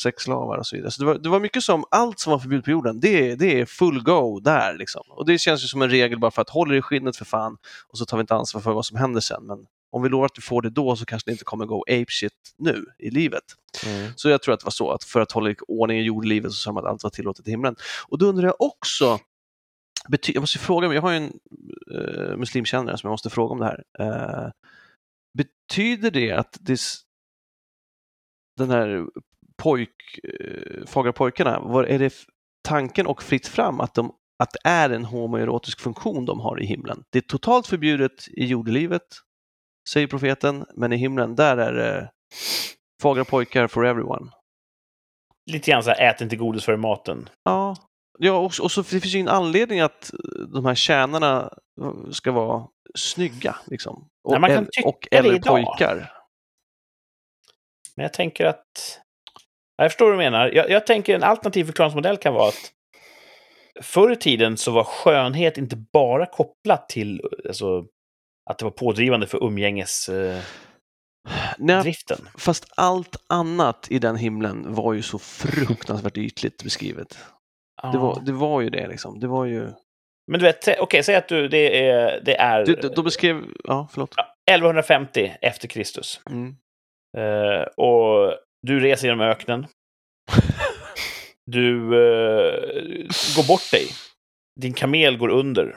sexslavar 0.00 0.58
och 0.58 0.66
så 0.66 0.76
vidare. 0.76 0.90
Så 0.90 1.02
det, 1.02 1.06
var, 1.06 1.14
det 1.14 1.28
var 1.28 1.40
mycket 1.40 1.62
som, 1.62 1.84
allt 1.90 2.18
som 2.18 2.30
var 2.30 2.38
förbjudet 2.38 2.64
på 2.64 2.70
jorden, 2.70 3.00
det, 3.00 3.34
det 3.34 3.60
är 3.60 3.66
full 3.66 4.02
go 4.02 4.40
där. 4.40 4.74
Liksom. 4.78 5.02
Och 5.08 5.26
det 5.26 5.38
känns 5.38 5.64
ju 5.64 5.66
som 5.68 5.82
en 5.82 5.90
regel 5.90 6.18
bara 6.18 6.30
för 6.30 6.42
att 6.42 6.50
hålla 6.50 6.76
i 6.76 6.82
skinnet 6.82 7.16
för 7.16 7.24
fan 7.24 7.56
och 7.88 7.98
så 7.98 8.04
tar 8.04 8.16
vi 8.16 8.20
inte 8.20 8.34
ansvar 8.34 8.60
för 8.60 8.72
vad 8.72 8.86
som 8.86 8.96
händer 8.96 9.20
sen. 9.20 9.46
Men 9.46 9.58
om 9.90 10.02
vi 10.02 10.08
lovar 10.08 10.26
att 10.26 10.34
du 10.34 10.40
får 10.40 10.62
det 10.62 10.70
då 10.70 10.96
så 10.96 11.04
kanske 11.04 11.30
det 11.30 11.32
inte 11.32 11.44
kommer 11.44 11.66
gå 11.66 11.82
ape 11.82 12.06
shit 12.08 12.32
nu 12.58 12.84
i 12.98 13.10
livet. 13.10 13.42
Mm. 13.86 14.12
Så 14.16 14.28
jag 14.28 14.42
tror 14.42 14.54
att 14.54 14.60
det 14.60 14.66
var 14.66 14.70
så, 14.70 14.90
att 14.90 15.04
för 15.04 15.20
att 15.20 15.32
hålla 15.32 15.54
ordning 15.68 15.98
i 15.98 16.02
jordlivet 16.02 16.52
så 16.52 16.56
sa 16.56 16.72
man 16.72 16.84
att 16.84 16.90
allt 16.90 17.02
var 17.02 17.10
tillåtet 17.10 17.48
i 17.48 17.50
himlen. 17.50 17.76
Och 18.08 18.18
då 18.18 18.26
undrar 18.26 18.44
jag 18.44 18.56
också, 18.58 19.18
jag 20.26 20.40
måste 20.40 20.58
fråga, 20.58 20.94
jag 20.94 21.02
har 21.02 21.10
ju 21.10 21.16
en 21.16 21.32
uh, 21.94 22.36
muslimkännare 22.36 22.98
som 22.98 23.08
jag 23.08 23.12
måste 23.12 23.30
fråga 23.30 23.52
om 23.52 23.58
det 23.58 23.66
här. 23.66 23.84
Eh, 23.98 24.50
betyder 25.38 26.10
det 26.10 26.32
att 26.32 26.56
det, 26.60 26.72
s- 26.72 27.00
den 28.58 28.70
här 28.70 29.06
pojk, 29.62 29.94
uh, 30.40 30.86
fagra 30.86 31.12
pojkarna, 31.12 31.60
var, 31.60 31.84
är 31.84 31.98
det 31.98 32.12
tanken 32.68 33.06
och 33.06 33.22
fritt 33.22 33.46
fram 33.46 33.80
att, 33.80 33.94
de, 33.94 34.12
att 34.42 34.50
det 34.52 34.68
är 34.68 34.90
en 34.90 35.04
homoerotisk 35.04 35.80
funktion 35.80 36.24
de 36.24 36.40
har 36.40 36.62
i 36.62 36.66
himlen? 36.66 37.04
Det 37.10 37.18
är 37.18 37.22
totalt 37.22 37.66
förbjudet 37.66 38.28
i 38.28 38.44
jordelivet, 38.44 39.06
säger 39.88 40.06
profeten, 40.06 40.64
men 40.76 40.92
i 40.92 40.96
himlen, 40.96 41.34
där 41.34 41.56
är 41.56 41.72
det 41.72 42.10
fagra 43.02 43.24
pojkar 43.24 43.66
for 43.66 43.86
everyone. 43.86 44.30
Lite 45.50 45.70
grann 45.70 45.82
så 45.82 45.90
här, 45.90 46.10
ät 46.10 46.20
inte 46.20 46.36
godis 46.36 46.64
före 46.64 46.76
maten. 46.76 47.28
Ja, 47.44 47.76
ja 48.18 48.32
och, 48.38 48.52
och 48.62 48.72
så 48.72 48.80
det 48.82 48.88
finns 49.00 49.14
ju 49.14 49.18
ingen 49.18 49.28
anledning 49.28 49.80
att 49.80 50.10
de 50.52 50.64
här 50.64 50.74
tjänarna 50.74 51.52
ska 52.10 52.32
vara 52.32 52.66
snygga. 52.94 53.56
Liksom. 53.66 54.08
Och, 54.24 54.40
Nej, 54.40 54.66
tycka 54.72 54.88
och 54.88 55.06
idag. 55.12 55.42
pojkar. 55.44 56.12
Men 57.96 58.02
jag 58.02 58.12
tänker 58.12 58.46
att... 58.46 59.00
Jag 59.76 59.90
förstår 59.90 60.04
vad 60.04 60.14
du 60.14 60.18
menar. 60.18 60.48
Jag, 60.48 60.70
jag 60.70 60.86
tänker 60.86 61.14
en 61.14 61.22
alternativ 61.22 61.64
förklaringsmodell 61.64 62.16
kan 62.16 62.34
vara 62.34 62.48
att 62.48 62.72
förr 63.80 64.12
i 64.12 64.16
tiden 64.16 64.56
så 64.56 64.70
var 64.70 64.84
skönhet 64.84 65.58
inte 65.58 65.76
bara 65.76 66.26
kopplat 66.26 66.88
till 66.88 67.20
alltså, 67.48 67.84
att 68.50 68.58
det 68.58 68.64
var 68.64 68.72
pådrivande 68.72 69.26
för 69.26 69.44
umgängesdriften. 69.44 70.42
Nej, 71.58 71.94
fast 72.38 72.72
allt 72.76 73.16
annat 73.26 73.86
i 73.90 73.98
den 73.98 74.16
himlen 74.16 74.74
var 74.74 74.92
ju 74.92 75.02
så 75.02 75.18
fruktansvärt 75.18 76.16
ytligt 76.16 76.64
beskrivet. 76.64 77.18
Det, 77.92 77.98
var, 77.98 78.20
det 78.20 78.32
var 78.32 78.60
ju 78.60 78.70
det 78.70 78.88
liksom. 78.88 79.20
Det 79.20 79.26
var 79.26 79.44
ju... 79.44 79.72
Men 80.32 80.40
du 80.40 80.46
vet, 80.46 80.80
okej, 80.80 81.02
säg 81.02 81.14
att 81.14 81.28
du, 81.28 81.48
det 81.48 81.88
är... 81.88 82.20
Det 82.20 82.36
är 82.36 82.66
Du, 82.66 82.74
de 82.74 83.04
beskrev... 83.04 83.44
Ja, 83.64 83.88
förlåt. 83.92 84.14
ja, 84.16 84.34
1150 84.50 85.32
efter 85.40 85.68
Kristus. 85.68 86.20
Mm. 86.30 86.56
Eh, 87.18 87.62
och 87.62 88.34
du 88.62 88.80
reser 88.80 89.08
genom 89.08 89.20
öknen. 89.20 89.66
Du 91.46 91.76
eh, 91.76 92.52
går 93.36 93.48
bort 93.48 93.70
dig. 93.70 93.86
Din 94.60 94.72
kamel 94.72 95.18
går 95.18 95.28
under. 95.28 95.76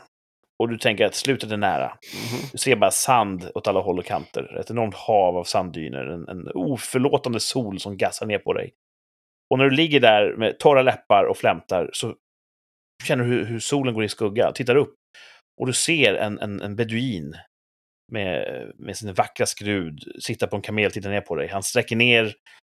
Och 0.60 0.70
du 0.70 0.78
tänker 0.78 1.06
att 1.06 1.16
slutet 1.16 1.52
är 1.52 1.58
nära. 1.58 1.88
Mhm. 1.88 2.42
Du 2.52 2.58
ser 2.58 2.76
bara 2.76 2.92
sand 2.92 3.50
åt 3.56 3.68
alla 3.68 3.80
håll 3.80 4.00
och 4.00 4.06
kanter. 4.06 4.58
Ett 4.60 4.70
enormt 4.72 4.96
hav 4.96 5.38
av 5.38 5.44
sanddyner. 5.44 6.06
En, 6.06 6.28
en 6.28 6.52
oförlåtande 6.54 7.40
sol 7.40 7.80
som 7.80 7.98
gassar 7.98 8.26
ner 8.26 8.40
på 8.40 8.54
dig. 8.54 8.74
Och 9.50 9.58
när 9.58 9.66
du 9.66 9.76
ligger 9.76 10.00
där 10.00 10.36
med 10.38 10.60
torra 10.60 10.82
läppar 10.82 11.24
och 11.24 11.38
flämtar 11.38 11.90
så 11.94 12.16
känner 13.04 13.24
hur, 13.24 13.46
hur 13.46 13.60
solen 13.60 13.94
går 13.94 14.04
i 14.04 14.10
skugga. 14.10 14.52
Tittar 14.52 14.76
upp 14.76 14.96
och 15.62 15.68
du 15.68 15.74
ser 15.74 16.14
en, 16.14 16.40
en, 16.40 16.62
en 16.62 16.76
beduin 16.76 17.36
med, 18.12 18.46
med 18.78 18.98
sin 18.98 19.14
vackra 19.14 19.46
skrud 19.46 20.04
sitta 20.20 20.48
på 20.48 20.56
en 20.56 20.62
kamel 20.62 20.86
och 20.86 20.94
titta 20.94 21.10
ner 21.10 21.22
på 21.22 21.36
dig. 21.36 21.48
Han 21.48 21.64
sträcker 21.64 21.96
ner 21.96 22.34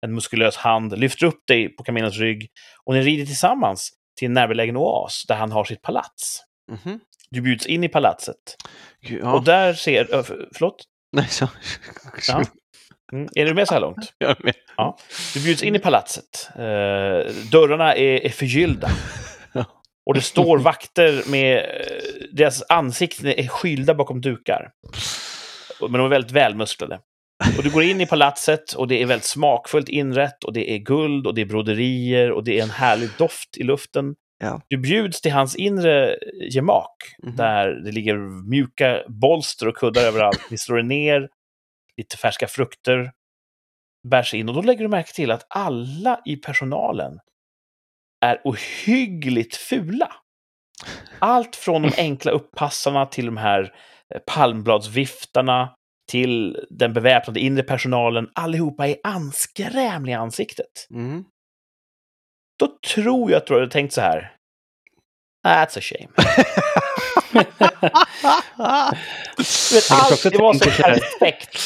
en 0.06 0.14
muskulös 0.14 0.56
hand, 0.56 0.98
lyfter 0.98 1.26
upp 1.26 1.46
dig 1.48 1.76
på 1.76 1.82
kamelens 1.82 2.18
rygg 2.18 2.48
och 2.84 2.94
ni 2.94 3.02
rider 3.02 3.26
tillsammans 3.26 3.90
till 4.18 4.26
en 4.26 4.32
närbelägen 4.32 4.76
oas 4.76 5.24
där 5.28 5.36
han 5.36 5.52
har 5.52 5.64
sitt 5.64 5.82
palats. 5.82 6.42
Mhm. 6.70 7.00
Du 7.30 7.40
bjuds 7.40 7.66
in 7.66 7.84
i 7.84 7.88
palatset. 7.88 8.56
Ja. 9.00 9.32
Och 9.32 9.44
där 9.44 9.74
ser... 9.74 10.04
Förlåt? 10.54 10.84
Nej, 11.12 11.28
så... 11.28 11.48
Ja. 12.28 12.44
Mm. 13.12 13.28
Är 13.34 13.44
du 13.44 13.54
med 13.54 13.68
så 13.68 13.74
här 13.74 13.80
långt? 13.80 14.14
Jag 14.18 14.30
är 14.30 14.44
med. 14.44 14.54
Du 15.34 15.42
bjuds 15.42 15.62
in 15.62 15.76
i 15.76 15.78
palatset. 15.78 16.50
Eh, 16.54 17.34
dörrarna 17.52 17.94
är, 17.94 18.26
är 18.26 18.30
förgyllda. 18.30 18.90
Och 20.08 20.14
det 20.14 20.20
står 20.20 20.58
vakter 20.58 21.30
med... 21.30 21.56
eh, 21.58 21.64
Deras 22.32 22.62
ansikten 22.68 23.26
är 23.26 23.48
skylda 23.48 23.94
bakom 23.94 24.20
dukar. 24.20 24.70
Men 25.80 25.92
de 25.92 26.00
är 26.04 26.08
väldigt 26.08 26.32
välmusklade. 26.32 27.00
Och 27.58 27.62
du 27.62 27.70
går 27.70 27.82
in 27.82 28.00
i 28.00 28.06
palatset 28.06 28.72
och 28.72 28.88
det 28.88 29.02
är 29.02 29.06
väldigt 29.06 29.24
smakfullt 29.24 29.88
inrett 29.88 30.44
och 30.44 30.52
det 30.52 30.70
är 30.70 30.78
guld 30.78 31.26
och 31.26 31.34
det 31.34 31.40
är 31.40 31.46
broderier 31.46 32.32
och 32.32 32.44
det 32.44 32.58
är 32.58 32.62
en 32.62 32.70
härlig 32.70 33.08
doft 33.18 33.56
i 33.56 33.62
luften. 33.62 34.14
Ja. 34.40 34.60
Du 34.68 34.76
bjuds 34.76 35.20
till 35.20 35.32
hans 35.32 35.56
inre 35.56 36.16
gemak 36.50 36.96
Mhm. 37.22 37.36
där 37.36 37.68
det 37.68 37.92
ligger 37.92 38.16
mjuka 38.50 39.02
bolster 39.08 39.68
och 39.68 39.76
kuddar 39.76 40.02
överallt. 40.02 40.50
Ni 40.50 40.58
slår 40.58 40.78
er 40.78 40.82
ner, 40.82 41.28
lite 41.96 42.16
färska 42.16 42.46
frukter 42.46 43.12
bärs 44.08 44.34
in 44.34 44.48
och 44.48 44.54
då 44.54 44.62
lägger 44.62 44.82
du 44.82 44.88
märke 44.88 45.12
till 45.12 45.30
att 45.30 45.46
alla 45.50 46.20
i 46.24 46.36
personalen 46.36 47.18
är 48.20 48.40
ohyggligt 48.44 49.56
fula. 49.56 50.12
Allt 51.18 51.56
från 51.56 51.82
de 51.82 51.92
enkla 51.96 52.32
uppassarna 52.32 53.06
till 53.06 53.26
de 53.26 53.36
här 53.36 53.72
eh, 54.14 54.20
palmbladsviftarna 54.26 55.74
till 56.10 56.66
den 56.70 56.92
beväpnade 56.92 57.40
inre 57.40 57.62
personalen. 57.62 58.28
Allihopa 58.34 58.88
är 58.88 58.96
anskrämliga 59.04 60.16
i 60.16 60.18
ansiktet. 60.18 60.86
Mm. 60.90 61.24
Då 62.58 62.68
tror 62.94 63.30
jag 63.30 63.38
att 63.38 63.46
du 63.46 63.54
hade 63.54 63.70
tänkt 63.70 63.92
så 63.92 64.00
här. 64.00 64.32
That's 65.46 65.78
a 65.78 65.80
shame. 65.80 66.08
Vet, 69.72 69.90
allt, 69.90 70.22
det 70.22 70.38
var 70.38 70.54
så 70.54 70.82
perfekt. 70.82 71.58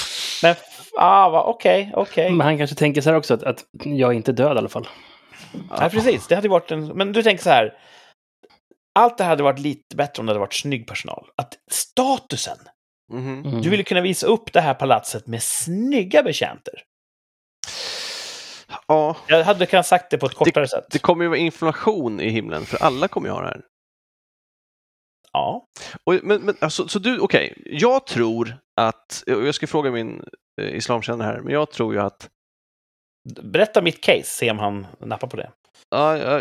Men 0.42 0.55
ah, 0.96 1.42
okej, 1.42 1.92
okej. 1.94 2.30
Men 2.30 2.46
han 2.46 2.59
kanske 2.59 2.76
tänker 2.76 3.00
så 3.00 3.11
här 3.11 3.16
också, 3.16 3.34
att, 3.34 3.42
att 3.42 3.64
jag 3.84 4.12
är 4.12 4.16
inte 4.16 4.32
död 4.32 4.57
i 4.57 4.59
alla 4.59 4.68
fall. 4.68 4.88
Ja, 5.70 5.88
precis. 5.88 6.26
Det 6.26 6.34
hade 6.34 6.48
varit 6.48 6.70
en... 6.70 6.86
Men 6.86 7.12
du 7.12 7.22
tänker 7.22 7.42
så 7.44 7.50
här. 7.50 7.78
Allt 8.94 9.18
det 9.18 9.24
här 9.24 9.30
hade 9.30 9.42
varit 9.42 9.59
lite 9.59 9.96
bättre 9.96 10.20
om 10.20 10.26
det 10.26 10.30
hade 10.30 10.40
varit 10.40 10.55
snygg 10.55 10.86
personal. 10.86 11.28
Att 11.36 11.59
statusen. 11.70 12.59
Mhm. 13.12 13.42
Mm. 13.44 13.62
Du 13.62 13.70
ville 13.70 13.82
kunna 13.82 14.00
visa 14.00 14.26
upp 14.26 14.53
det 14.53 14.61
här 14.61 14.74
palatset 14.74 15.26
med 15.26 15.42
snygga 15.42 16.22
betjänter. 16.22 16.74
Ja, 18.88 19.16
Jag 19.26 19.44
hade 19.44 19.66
kunnat 19.66 19.86
sagt 19.86 20.11
det 20.11 20.18
på 20.18 20.26
ett 20.26 20.34
kortare 20.34 20.68
sätt. 20.68 20.84
det 20.90 20.98
kommer 20.98 21.24
ju 21.24 21.28
vara 21.28 21.38
inflation 21.38 22.20
i 22.20 22.28
himlen, 22.28 22.66
för 22.66 22.82
alla 22.84 23.09
kommer 23.09 23.28
ju 23.28 23.32
ha 23.34 23.40
det 23.40 23.48
här. 23.48 23.62
Ja. 25.32 25.66
Och, 26.05 26.14
men, 26.22 26.42
men, 26.42 26.57
alltså, 26.61 26.88
så 26.88 26.98
du, 26.98 27.18
okej, 27.18 27.62
jag 27.66 28.07
tror 28.07 28.57
att, 28.80 29.22
och 29.26 29.46
jag 29.46 29.55
ska 29.55 29.66
fråga 29.66 29.90
min 29.90 30.24
eh, 30.61 30.74
islamkännare 30.74 31.26
här, 31.26 31.40
men 31.40 31.53
jag 31.55 31.70
tror 31.70 31.94
ju 31.94 32.00
att, 32.00 32.28
Berätta 33.24 33.82
mitt 33.82 34.00
case, 34.00 34.24
se 34.24 34.50
om 34.50 34.58
han 34.58 34.86
nappar 34.98 35.28
på 35.28 35.36
det. 35.36 35.50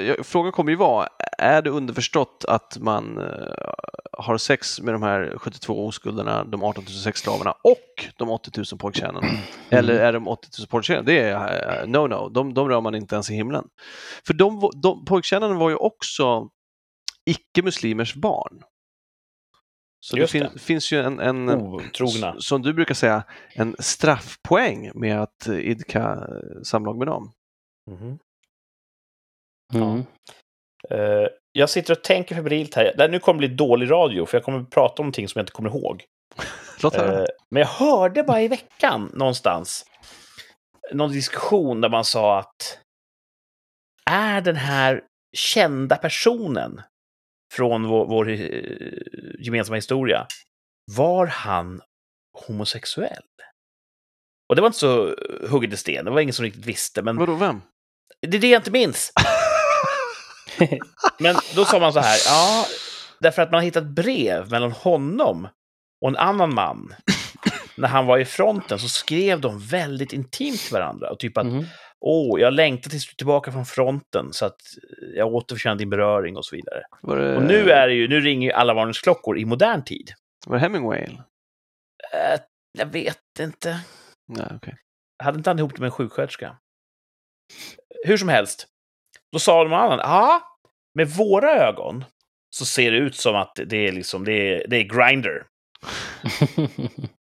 ja, 0.08 0.24
frågan 0.24 0.52
kommer 0.52 0.72
ju 0.72 0.78
vara, 0.78 1.08
är 1.38 1.62
det 1.62 1.70
underförstått 1.70 2.46
att 2.48 2.78
man 2.80 3.18
eh, 3.18 3.74
har 4.12 4.38
sex 4.38 4.82
med 4.82 4.94
de 4.94 5.04
här 5.04 5.34
72 5.38 5.86
oskulderna, 5.88 6.44
de 6.44 6.64
18 6.64 6.84
000 6.84 6.94
sexslavarna 6.94 7.52
och 7.52 8.06
de 8.18 8.30
80 8.30 8.52
000 8.58 8.66
pojktjänarna? 8.80 9.28
Eller 9.70 9.94
är 9.94 10.14
de 10.14 10.28
80 10.28 10.48
000 10.60 10.68
pojktjänarna? 10.68 11.06
Det 11.06 11.20
är 11.20 11.82
eh, 11.82 11.88
no-no, 11.88 12.30
de, 12.30 12.54
de 12.54 12.70
rör 12.70 12.82
man 12.82 12.96
inte 12.96 13.16
ens 13.16 13.30
i 13.30 13.34
himlen. 13.34 13.66
För 14.28 14.34
de, 14.34 14.72
de 14.82 15.06
pojktjänarna 15.06 15.56
var 15.56 15.70
ju 15.70 15.76
också 15.76 16.50
icke-muslimers 17.26 18.16
barn. 18.16 18.64
Så 20.06 20.18
Just 20.18 20.34
det, 20.34 20.40
fin, 20.50 20.60
finns 20.60 20.92
ju 20.94 21.00
en, 21.02 21.20
en 21.20 21.50
Otrogna. 21.50 22.36
som 22.40 22.62
du 22.62 22.74
brukar 22.74 22.94
säga, 22.96 23.24
en 23.54 23.76
straffpoäng 23.80 24.92
med 24.96 25.22
att 25.22 25.48
idka 25.48 26.28
samlag 26.64 26.98
med 26.98 27.08
dem. 27.08 27.32
Mhm. 27.92 28.20
Mm. 29.74 30.04
Eh, 30.90 31.28
jag 31.52 31.70
sitter 31.70 31.94
och 31.94 32.04
tänker 32.04 32.36
febrilt 32.36 32.76
här. 32.76 32.84
Det 32.98 33.02
här- 33.04 33.10
Nu 33.10 33.20
kommer 33.20 33.42
det 33.42 33.48
bli 33.48 33.56
dålig 33.58 33.92
radio, 33.92 34.26
för 34.26 34.38
jag 34.38 34.44
kommer 34.46 34.60
att 34.60 34.70
prata 34.70 35.02
om 35.02 35.06
någonting 35.06 35.28
som 35.28 35.40
jag 35.40 35.44
inte 35.44 35.52
kommer 35.54 35.70
ihåg. 35.70 36.04
Låt 36.84 36.96
höra. 36.96 37.20
Eh, 37.20 37.26
men 37.52 37.60
jag 37.62 37.68
hörde 37.68 38.24
bara 38.24 38.42
i 38.42 38.48
veckan 38.48 39.12
någonstans. 39.14 39.86
någon 40.94 41.12
diskussion 41.12 41.82
där 41.82 41.90
man 41.90 42.06
sa 42.06 42.40
att 42.40 42.80
är 44.10 44.42
den 44.42 44.56
här 44.56 45.04
kända 45.38 45.96
personen 45.96 46.82
från 47.52 47.88
vår, 47.88 48.06
vår 48.06 48.30
eh, 48.30 48.38
gemensamma 49.40 49.76
historia, 49.76 50.28
var 50.98 51.28
han 51.28 51.82
homosexuell? 52.48 53.24
Och 54.50 54.56
det 54.56 54.62
var 54.62 54.68
inte 54.68 54.80
så 54.80 55.16
hugget 55.50 55.74
i 55.74 55.78
sten, 55.78 56.06
det 56.06 56.12
var 56.12 56.22
ingen 56.22 56.34
som 56.34 56.46
riktigt 56.46 56.66
visste. 56.66 57.02
Men 57.02 57.18
Vadå, 57.18 57.36
vem? 57.36 57.62
det 58.28 58.38
är 58.38 58.42
det 58.42 58.48
jag 58.50 58.60
inte 58.60 58.72
minns. 58.72 59.12
Men 61.20 61.36
då 61.56 61.66
sa 61.66 61.80
man 61.80 61.94
så 61.94 62.00
här, 62.00 62.18
ja, 62.26 62.66
därför 63.20 63.42
att 63.42 63.52
man 63.52 63.58
har 63.58 63.66
hittat 63.66 63.86
brev 63.86 64.52
mellan 64.52 64.72
honom 64.72 65.48
och 66.02 66.10
en 66.10 66.16
annan 66.18 66.54
man. 66.54 66.96
När 67.78 67.88
han 67.88 68.06
var 68.06 68.18
i 68.18 68.26
fronten 68.26 68.80
så 68.80 68.90
skrev 68.90 69.42
de 69.42 69.60
väldigt 69.60 70.14
intimt 70.14 70.60
till 70.60 70.74
varandra. 70.74 71.10
Och 71.10 71.20
typ 71.20 71.38
att, 71.38 71.46
Mhm. 71.46 71.66
Åh, 72.02 72.42
jag 72.42 72.54
längtar 72.54 72.90
tills 72.90 73.08
du 73.08 73.12
är 73.12 73.16
tillbaka 73.16 73.52
från 73.52 73.66
fronten 73.66 74.34
så 74.34 74.46
att 74.46 74.62
jag 75.16 75.28
återförtjänar 75.34 75.76
din 75.76 75.90
beröring 75.90 76.38
och 76.38 76.46
så 76.46 76.56
vidare. 76.56 76.84
Var 77.02 77.18
det, 77.18 77.36
Och 77.36 77.44
nu, 77.44 77.72
är 77.72 77.88
det 77.88 77.94
ju, 77.94 78.08
nu 78.08 78.20
ringer 78.22 78.48
ju 78.48 78.54
alla 78.54 78.74
varningsklockor 78.74 79.38
i 79.38 79.46
modern 79.46 79.84
tid. 79.84 80.12
var 80.48 80.56
det 80.56 80.62
Hemingway? 80.62 81.02
Eh, 82.14 82.40
jag 82.78 82.86
vet 82.86 83.40
inte. 83.40 83.80
Nej, 84.28 84.48
okej. 84.56 84.78
Hade 85.24 85.38
inte 85.38 85.50
han 85.50 85.60
ihop 85.60 85.76
det 85.76 85.80
med 85.80 85.88
en 85.88 85.92
sjuksköterska? 85.92 86.58
Hur 88.06 88.18
som 88.18 88.30
helst, 88.30 88.68
då 89.32 89.40
sa 89.40 89.64
de 89.64 89.74
annan, 89.74 90.00
ja, 90.00 90.42
med 90.96 91.08
våra 91.10 91.52
ögon 91.52 92.06
så 92.56 92.66
ser 92.66 92.92
det 92.92 92.98
ut 92.98 93.16
som 93.16 93.36
att 93.36 93.60
det 93.66 93.88
är 93.88 93.92
liksom, 93.92 94.26
det 94.26 94.34
är, 94.34 94.68
det 94.68 94.78
är 94.78 94.84
grinder. 94.84 95.46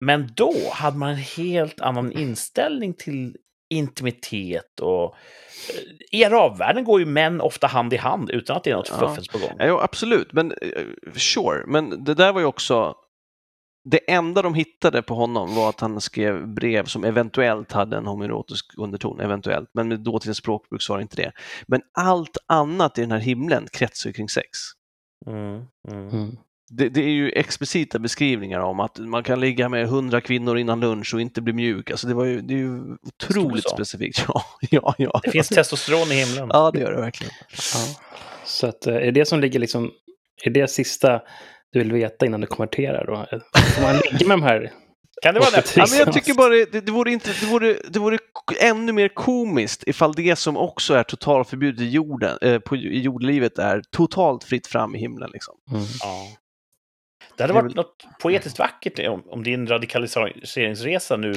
Men 0.04 0.30
då 0.34 0.54
hade 0.72 0.98
man 0.98 1.10
en 1.10 1.16
helt 1.16 1.80
annan 1.80 2.12
inställning 2.12 2.94
till 2.94 3.36
intimitet 3.70 4.80
och 4.80 5.04
eh, 5.04 6.18
i 6.18 6.24
arabvärlden 6.24 6.84
går 6.84 7.00
ju 7.00 7.06
män 7.06 7.40
ofta 7.40 7.66
hand 7.66 7.92
i 7.92 7.96
hand 7.96 8.30
utan 8.30 8.56
att 8.56 8.64
det 8.64 8.70
är 8.70 8.76
något 8.76 8.88
Ja. 8.90 9.08
fuffens 9.08 9.28
på 9.28 9.38
gång. 9.38 9.56
Ja, 9.58 9.82
absolut, 9.82 10.32
men 10.32 10.52
eh, 10.52 10.84
sure. 11.14 11.64
Men 11.66 12.04
det 12.04 12.14
där 12.14 12.32
var 12.32 12.40
ju 12.40 12.46
också... 12.46 12.94
Det 13.90 14.10
enda 14.10 14.42
de 14.42 14.54
hittade 14.54 15.02
på 15.02 15.14
honom 15.14 15.54
var 15.54 15.68
att 15.68 15.80
han 15.80 16.00
skrev 16.00 16.48
brev 16.48 16.84
som 16.84 17.04
eventuellt 17.04 17.72
hade 17.72 17.96
en 17.96 18.06
homoerotisk 18.06 18.78
underton, 18.78 19.20
eventuellt, 19.20 19.70
men 19.74 19.88
med 19.88 20.00
dåtidens 20.00 20.38
språkbruk 20.38 20.82
så 20.82 20.92
var 20.92 20.98
det 20.98 21.02
inte 21.02 21.16
det. 21.16 21.32
Men 21.66 21.80
allt 21.98 22.36
annat 22.48 22.98
i 22.98 23.00
den 23.00 23.10
här 23.10 23.18
himlen 23.18 23.66
kretsar 23.72 24.10
ju 24.10 24.14
kring 24.14 24.28
sex. 24.28 24.48
Mm, 25.26 25.64
mm. 25.88 26.08
Mm. 26.08 26.36
Det, 26.68 26.88
det 26.88 27.00
är 27.00 27.10
ju 27.10 27.30
explicita 27.30 27.98
beskrivningar 27.98 28.60
om 28.60 28.80
att 28.80 28.98
man 28.98 29.22
kan 29.22 29.40
ligga 29.40 29.68
med 29.68 29.88
hundra 29.88 30.20
kvinnor 30.20 30.58
innan 30.58 30.80
lunch 30.80 31.14
och 31.14 31.20
inte 31.20 31.42
bli 31.42 31.52
mjuk. 31.52 31.90
Alltså 31.90 32.06
det, 32.06 32.14
var 32.14 32.24
ju, 32.24 32.40
det 32.40 32.54
är 32.54 32.58
ju 32.58 32.96
otroligt 33.02 33.70
specifikt. 33.70 34.24
Ja, 34.28 34.44
ja, 34.70 34.94
ja. 34.98 35.20
Det 35.24 35.30
finns 35.30 35.48
testosteron 35.48 36.12
i 36.12 36.14
himlen. 36.14 36.50
Ja, 36.52 36.70
det 36.70 36.80
gör 36.80 36.92
det 36.92 37.00
verkligen. 37.00 37.32
Ja. 37.50 37.80
Så 38.44 38.66
att, 38.66 38.86
eh, 38.86 38.94
är 38.94 39.12
det 39.12 39.24
som 39.24 39.40
ligger 39.40 39.58
liksom, 39.58 39.90
är 40.44 40.50
det 40.50 40.70
sista 40.70 41.20
du 41.72 41.78
vill 41.78 41.92
veta 41.92 42.26
innan 42.26 42.40
du 42.40 42.46
konverterar 42.46 43.06
då? 43.06 43.38
Får 43.74 43.82
man 43.82 43.96
ligga 43.96 44.26
med 44.26 44.38
de 44.38 44.42
här? 44.42 44.72
Kan 45.22 45.34
det 45.34 45.40
vara 45.40 45.50
det? 45.50 45.76
Ja, 45.76 45.86
men 45.90 45.98
jag 45.98 46.12
tycker 46.12 46.34
bara 46.34 46.48
det, 46.48 46.80
det, 46.80 46.92
vore 46.92 47.12
inte, 47.12 47.30
det, 47.40 47.46
vore, 47.46 47.76
det 47.88 47.98
vore 47.98 48.18
ännu 48.60 48.92
mer 48.92 49.08
komiskt 49.08 49.84
ifall 49.86 50.12
det 50.12 50.36
som 50.36 50.56
också 50.56 50.94
är 50.94 51.02
totalförbjudet 51.02 51.80
i 51.80 51.88
jorden, 51.88 52.38
eh, 52.42 52.58
på, 52.58 52.76
i 52.76 53.00
jordlivet 53.00 53.58
är 53.58 53.82
totalt 53.90 54.44
fritt 54.44 54.66
fram 54.66 54.94
i 54.94 54.98
himlen. 54.98 55.30
Liksom. 55.32 55.54
Mm. 55.70 55.82
Ja. 56.00 56.26
Det 57.36 57.42
hade 57.42 57.52
varit 57.52 57.74
något 57.74 58.06
poetiskt 58.22 58.58
vackert 58.58 59.08
om, 59.08 59.22
om 59.26 59.42
din 59.42 59.66
radikaliseringsresa 59.66 61.16
nu 61.16 61.34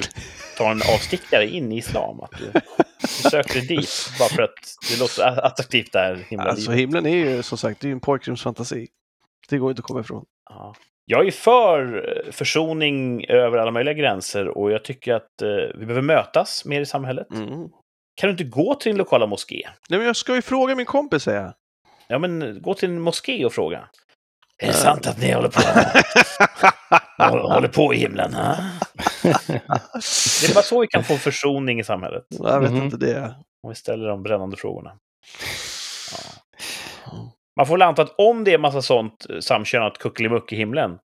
tar 0.56 0.70
en 0.70 0.82
avstickare 0.94 1.46
in 1.46 1.72
i 1.72 1.76
islam. 1.76 2.20
Att 2.20 2.30
du, 2.38 2.60
du 3.00 3.06
söker 3.30 3.54
dig 3.54 3.66
dit 3.66 4.10
bara 4.18 4.28
för 4.28 4.42
att 4.42 4.74
det 4.90 5.00
låter 5.00 5.22
attraktivt 5.46 5.92
där. 5.92 6.14
Himla 6.28 6.44
Alltså 6.44 6.72
himlen 6.72 7.06
är 7.06 7.16
ju 7.16 7.42
som 7.42 7.58
sagt 7.58 7.80
det 7.80 7.88
är 7.88 7.92
en 7.92 8.00
pojkrumsfantasi. 8.00 8.88
Det 9.48 9.58
går 9.58 9.70
inte 9.70 9.80
att 9.80 9.86
komma 9.86 10.00
ifrån. 10.00 10.24
Ja. 10.50 10.74
Jag 11.04 11.26
är 11.26 11.30
för 11.30 11.96
eh, 12.26 12.32
försoning 12.32 13.24
över 13.28 13.58
alla 13.58 13.70
möjliga 13.70 13.94
gränser 13.94 14.48
och 14.48 14.72
jag 14.72 14.84
tycker 14.84 15.14
att 15.14 15.42
eh, 15.42 15.48
vi 15.74 15.86
behöver 15.86 16.02
mötas 16.02 16.64
mer 16.64 16.80
i 16.80 16.86
samhället. 16.86 17.32
Mm. 17.34 17.68
Kan 18.14 18.28
du 18.28 18.30
inte 18.30 18.44
gå 18.44 18.74
till 18.74 18.90
din 18.90 18.98
lokala 18.98 19.26
moské? 19.26 19.62
Nej, 19.88 19.98
men 19.98 20.06
jag 20.06 20.16
ska 20.16 20.34
ju 20.34 20.42
fråga 20.42 20.74
min 20.74 20.86
kompis 20.86 21.22
säger 21.22 21.42
jag. 21.42 21.54
Ja, 22.08 22.18
men 22.18 22.62
gå 22.62 22.74
till 22.74 22.90
en 22.90 23.00
moské 23.00 23.44
och 23.44 23.52
fråga. 23.52 23.88
Är 24.60 24.66
det 24.66 24.72
sant 24.72 25.06
att 25.06 25.18
ni 25.20 25.32
håller 25.32 25.48
på, 25.48 25.60
håller 27.24 27.42
håller 27.54 27.68
på 27.68 27.94
i 27.94 27.96
himlen? 27.96 28.34
Ha? 28.34 28.56
Det 29.22 30.50
är 30.50 30.54
bara 30.54 30.62
så 30.64 30.80
vi 30.80 30.86
kan 30.86 31.04
få 31.04 31.16
försoning 31.16 31.80
i 31.80 31.84
samhället. 31.84 32.24
Jag 32.28 32.60
vet 32.60 32.70
Mhm. 32.72 32.82
inte 32.82 32.96
det. 32.96 33.34
Om 33.62 33.68
vi 33.70 33.74
ställer 33.74 34.08
de 34.08 34.22
brännande 34.22 34.56
frågorna. 34.56 34.92
Ja. 36.12 37.32
Man 37.56 37.66
får 37.66 37.74
väl 37.74 37.82
anta 37.82 38.02
att 38.02 38.14
om 38.18 38.44
det 38.44 38.52
är 38.54 38.58
massa 38.58 38.82
sånt 38.82 39.26
eh, 39.30 39.38
samkönat 39.40 39.98
kuckelimuck 39.98 40.52
i 40.52 40.56
himlen, 40.56 40.98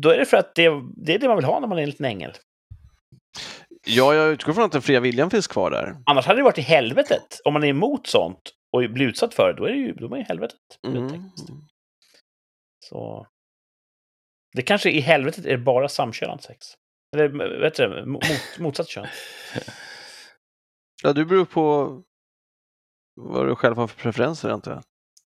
då 0.00 0.10
är 0.10 0.18
det 0.18 0.26
för 0.26 0.36
att 0.36 0.54
det, 0.54 0.70
det 0.96 1.14
är 1.14 1.18
det 1.18 1.28
man 1.28 1.36
vill 1.36 1.44
ha 1.46 1.60
när 1.60 1.68
man 1.68 1.78
är 1.78 1.82
en 1.82 1.90
liten 1.90 2.06
ängel. 2.06 2.32
Ja, 3.86 4.14
jag 4.14 4.28
utgår 4.32 4.52
från 4.52 4.64
att 4.64 4.72
den 4.72 4.82
fria 4.82 5.00
viljan 5.00 5.30
finns 5.30 5.46
kvar 5.46 5.70
där. 5.70 5.96
Annars 6.06 6.26
hade 6.26 6.38
det 6.38 6.44
varit 6.44 6.58
i 6.58 6.62
helvetet. 6.62 7.40
Om 7.44 7.52
man 7.52 7.64
är 7.64 7.68
emot 7.68 8.06
sånt 8.06 8.40
och 8.72 8.90
blir 8.90 9.06
utsatt 9.06 9.34
för 9.34 9.48
det, 9.52 9.54
då 9.58 9.64
är, 9.64 9.70
det 9.70 9.76
ju, 9.78 9.92
då 9.92 10.04
är 10.04 10.08
man 10.08 10.18
i 10.18 10.22
helvetet. 10.22 10.58
Mm. 10.86 11.30
Så... 12.92 13.26
Det 14.54 14.62
kanske 14.62 14.90
i 14.90 15.00
helvetet 15.00 15.46
är 15.46 15.56
bara 15.56 15.88
samkönat 15.88 16.42
sex. 16.42 16.66
Eller 17.16 17.60
vet 17.60 17.74
du, 17.74 18.06
mot, 18.06 18.22
motsatt 18.58 18.88
kön. 18.88 19.06
Ja, 21.02 21.12
du 21.12 21.24
beror 21.24 21.44
på 21.44 22.02
vad 23.14 23.46
du 23.46 23.56
själv 23.56 23.76
har 23.76 23.86
för 23.86 24.00
preferenser 24.00 24.50
antar 24.50 24.72
jag. 24.72 24.82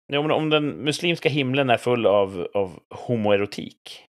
Ja, 0.06 0.22
men 0.22 0.30
om 0.30 0.50
den 0.50 0.68
muslimska 0.68 1.28
himlen 1.28 1.70
är 1.70 1.76
full 1.76 2.06
av, 2.06 2.48
av 2.54 2.82
homoerotik, 2.90 4.06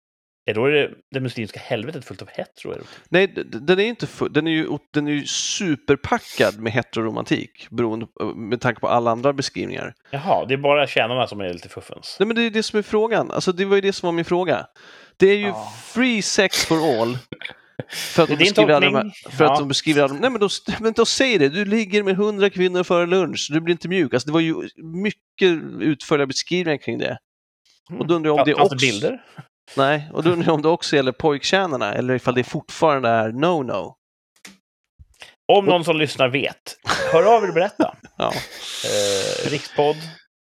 är 0.45 0.53
då 0.53 0.65
är 0.65 0.71
det, 0.71 0.91
det 1.11 1.19
muslimska 1.19 1.59
helvetet 1.59 2.05
fullt 2.05 2.21
av 2.21 2.27
heteroerotik? 2.31 2.89
Nej, 3.09 3.27
den 3.45 3.79
är 3.79 3.83
inte 3.83 4.07
full, 4.07 4.33
den 4.33 4.47
är 4.47 4.51
ju, 4.51 4.67
den 4.93 5.07
är 5.07 5.11
ju 5.11 5.25
superpackad 5.25 6.59
med 6.59 6.73
heteroromantik 6.73 7.67
beroende 7.69 8.05
på, 8.05 8.25
med 8.25 8.61
tanke 8.61 8.81
på 8.81 8.87
alla 8.87 9.11
andra 9.11 9.33
beskrivningar. 9.33 9.93
Jaha, 10.11 10.45
det 10.45 10.53
är 10.53 10.57
bara 10.57 10.87
tjänarna 10.87 11.27
som 11.27 11.41
är 11.41 11.53
lite 11.53 11.69
fuffens. 11.69 12.15
Nej, 12.19 12.27
men 12.27 12.35
det 12.35 12.41
är 12.41 12.49
det 12.49 12.63
som 12.63 12.79
är 12.79 12.83
frågan. 12.83 13.31
Alltså, 13.31 13.51
det 13.51 13.65
var 13.65 13.75
ju 13.75 13.81
det 13.81 13.93
som 13.93 14.07
var 14.07 14.11
min 14.13 14.25
fråga. 14.25 14.65
Det 15.17 15.27
är 15.27 15.37
ju 15.37 15.47
Ja. 15.47 15.73
free 15.85 16.21
sex 16.21 16.65
for 16.65 17.01
all. 17.01 17.17
För 17.89 18.23
att, 18.23 18.29
de 18.29 18.35
beskriver 18.35 18.73
alla 18.73 18.85
de 18.85 18.95
här, 18.95 19.11
för 19.31 19.45
att 19.45 19.51
Ja. 19.51 19.59
de 19.59 19.67
beskriver 19.67 20.03
alla, 20.03 20.13
nej 20.13 20.29
men 20.29 20.39
då, 20.39 20.49
men 20.79 20.93
då 20.93 21.05
säg 21.05 21.37
det, 21.37 21.49
du 21.49 21.65
ligger 21.65 22.03
med 22.03 22.15
hundra 22.15 22.49
kvinnor 22.49 22.83
före 22.83 23.05
lunch, 23.05 23.49
du 23.51 23.61
blir 23.61 23.71
inte 23.71 23.87
mjuk. 23.87 24.13
Alltså 24.13 24.27
det 24.27 24.33
var 24.33 24.39
ju 24.39 24.55
mycket 24.83 25.51
utförliga 25.79 26.27
beskrivningar 26.27 26.77
kring 26.77 26.97
det. 26.97 27.17
Och 27.99 28.07
då 28.07 28.13
undrar 28.15 28.29
jag 28.29 28.39
om 28.39 28.45
det 28.45 28.53
också... 28.53 28.75
bilder? 28.75 29.21
Nej, 29.77 30.09
och 30.13 30.23
då 30.23 30.29
undrar 30.29 30.45
jag 30.47 30.55
om 30.55 30.61
det 30.61 30.67
också 30.69 30.95
gäller 30.95 31.11
pojktjänarna 31.11 31.93
eller 31.93 32.13
ifall 32.13 32.35
det 32.35 32.43
fortfarande 32.43 33.09
är 33.09 33.29
no-no. 33.29 33.95
Om 35.53 35.65
någon 35.65 35.85
som 35.85 35.97
lyssnar 35.97 36.29
vet, 36.29 36.77
hör 37.13 37.35
av 37.37 37.43
er 37.43 37.47
och 37.47 37.53
berätta. 37.53 37.95
Ja, 38.17 38.33
Eh, 38.85 39.49
Rikspodd 39.49 39.95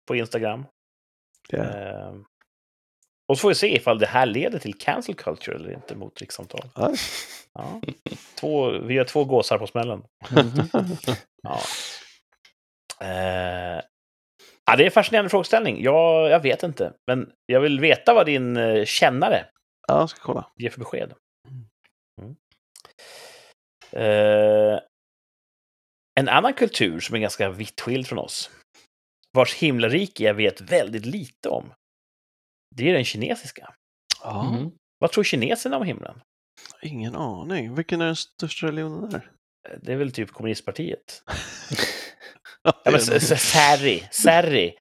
på 0.09 0.17
Instagram. 0.17 0.65
är. 1.53 2.07
Eh, 2.07 2.15
och 3.29 3.37
så 3.39 3.41
får 3.41 3.49
vi 3.49 3.55
se 3.55 3.77
ifall 3.77 3.99
det 3.99 4.07
här 4.07 4.27
leder 4.27 4.59
till 4.59 4.79
cancel 4.79 5.15
culture 5.15 5.57
eller 5.57 5.73
inte 5.73 5.95
mot 5.95 6.21
rikssamtal. 6.21 6.69
Ja. 6.75 6.93
Ja. 7.55 7.81
Två, 8.41 8.71
vi 8.71 8.95
gör 8.95 9.05
två 9.05 9.25
gåsar 9.25 9.59
på 9.59 9.67
smällen. 9.67 10.03
Ja. 11.43 11.61
Eh, 13.07 13.81
ja, 14.71 14.77
det 14.77 14.83
är 14.83 14.87
en 14.87 14.91
fascinerande 14.93 15.31
frågeställning. 15.31 15.83
Jag, 15.83 16.31
jag 16.31 16.41
vet 16.41 16.63
inte, 16.63 16.93
men 17.07 17.33
jag 17.47 17.61
vill 17.61 17.81
veta 17.81 18.15
vad 18.15 18.27
din 18.27 18.57
eh, 18.57 18.85
kännare 18.85 19.47
ja, 19.89 19.99
jag 19.99 20.11
ska 20.11 20.21
kolla. 20.23 20.51
ger 20.57 20.71
för 20.71 20.79
besked. 20.79 21.15
Mm. 22.23 22.37
Eh, 23.93 24.81
en 26.21 26.29
annan 26.29 26.53
kultur 26.55 27.01
som 27.01 27.17
är 27.17 27.21
ganska 27.21 27.51
vitt 27.51 27.81
skild 27.81 28.07
från 28.07 28.19
oss, 28.19 28.51
vars 29.37 29.55
himlarike 29.55 30.25
jag 30.25 30.35
vet 30.35 30.61
väldigt 30.61 31.07
lite 31.07 31.49
om, 31.49 31.73
det 32.77 32.89
är 32.91 32.95
den 32.95 33.05
kinesiska. 33.05 33.75
Ja, 34.23 34.49
Mm. 34.57 34.71
Vad 34.99 35.13
tror 35.13 35.25
kineserna 35.25 35.77
om 35.77 35.83
himlen? 35.87 36.21
ingen 36.83 37.15
aning. 37.17 37.75
Vilken 37.75 38.01
är 38.01 38.07
den 38.07 38.17
största 38.17 38.67
religionen 38.67 39.11
där? 39.11 39.31
Eh, 39.69 39.79
Det 39.83 39.93
är 39.93 39.97
väl 39.97 40.13
typ 40.13 40.31
kommunistpartiet. 40.31 41.23
Ja, 42.63 42.73
Ja, 42.85 42.91
men 42.91 43.01
Sarri, 43.21 44.03
Sarri. 44.11 44.75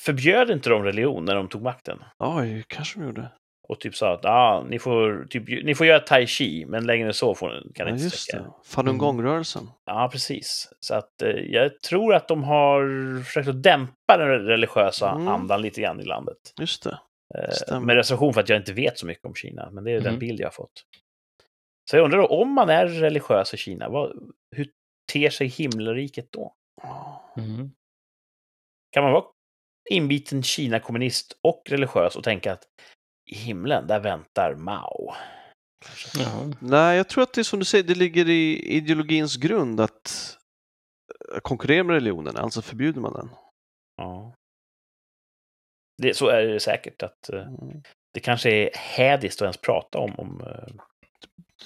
Förbjöd 0.00 0.50
inte 0.50 0.70
de 0.70 0.82
religion 0.84 1.24
när 1.24 1.34
de 1.34 1.48
tog 1.48 1.62
makten? 1.62 1.98
Oj, 2.18 2.64
kanske 2.66 2.98
de 3.00 3.06
gjorde. 3.06 3.28
Och 3.68 3.80
typ 3.80 3.96
sa 3.96 4.14
att 4.14 4.24
ah, 4.24 4.64
ni, 4.68 4.78
får, 4.78 5.26
typ, 5.30 5.64
ni 5.64 5.74
får 5.74 5.86
göra 5.86 6.00
tai 6.00 6.26
chi, 6.26 6.64
men 6.68 6.86
längre 6.86 7.06
än 7.06 7.14
så 7.14 7.34
får, 7.34 7.48
kan 7.74 7.86
ni 7.86 7.90
Ja, 7.90 7.94
inte 7.94 8.02
just 8.04 8.18
sträcka 8.18 8.42
det. 8.44 8.50
Falungongrörelsen. 8.64 9.70
Ja, 9.86 10.08
precis. 10.12 10.68
Så 10.80 10.94
att 10.94 11.22
eh, 11.22 11.28
jag 11.30 11.80
tror 11.82 12.14
att 12.14 12.28
de 12.28 12.44
har 12.44 13.22
försökt 13.24 13.48
att 13.48 13.62
dämpa 13.62 14.16
den 14.16 14.28
religiösa 14.28 15.10
Mm. 15.10 15.28
andan 15.28 15.62
lite 15.62 15.80
grann 15.80 16.00
i 16.00 16.04
landet. 16.04 16.36
Just 16.60 16.82
det. 16.84 16.98
Eh, 17.38 17.50
Stämmer. 17.50 17.86
med 17.86 17.96
reservation 17.96 18.34
för 18.34 18.40
att 18.40 18.48
jag 18.48 18.58
inte 18.58 18.72
vet 18.72 18.98
så 18.98 19.06
mycket 19.06 19.24
om 19.24 19.34
Kina, 19.34 19.70
men 19.70 19.84
det 19.84 19.90
är 19.90 19.94
den 19.96 20.06
Mm. 20.06 20.18
bild 20.18 20.40
jag 20.40 20.46
har 20.46 20.52
fått. 20.52 20.82
Så 21.90 21.96
jag 21.96 22.04
undrar 22.04 22.18
då, 22.18 22.26
om 22.26 22.52
man 22.52 22.68
är 22.70 22.86
religiös 22.86 23.54
i 23.54 23.56
Kina, 23.56 23.88
vad, 23.88 24.12
hur 24.56 24.68
ter 25.12 25.30
sig 25.30 25.46
himmelriket 25.46 26.26
då? 26.32 26.54
Mm. 27.36 27.70
Kan 28.90 29.04
man 29.04 29.12
vara 29.12 29.24
inbiten 29.90 30.42
Kina-kommunist 30.42 31.38
och 31.42 31.62
religiös 31.66 32.16
och 32.16 32.24
tänka 32.24 32.52
att 32.52 32.62
i 33.30 33.34
himlen, 33.34 33.86
där 33.86 34.00
väntar 34.00 34.54
Mao? 34.54 35.14
Ja. 36.18 36.44
Nej, 36.60 36.96
jag 36.96 37.08
tror 37.08 37.22
att 37.22 37.32
det 37.32 37.40
är 37.40 37.44
som 37.44 37.58
du 37.58 37.64
säger, 37.64 37.84
det 37.84 37.94
ligger 37.94 38.28
i 38.28 38.58
ideologins 38.76 39.36
grund 39.36 39.80
att 39.80 40.38
eh, 41.34 41.40
konkurrera 41.40 41.84
med 41.84 41.94
religionen, 41.94 42.36
alltså 42.36 42.62
förbjuder 42.62 43.00
man 43.00 43.12
den. 43.12 43.30
Ja. 43.96 44.34
Det, 46.02 46.14
så 46.16 46.28
är 46.28 46.42
det 46.42 46.60
säkert. 46.60 47.02
att 47.02 47.28
eh, 47.28 47.40
Mm. 47.40 47.82
Det 48.12 48.20
kanske 48.20 48.50
är 48.50 48.70
hädiskt 48.74 49.42
att 49.42 49.46
ens 49.46 49.56
prata 49.56 49.98
om, 49.98 50.14
om, 50.18 50.40
eh, 50.40 50.74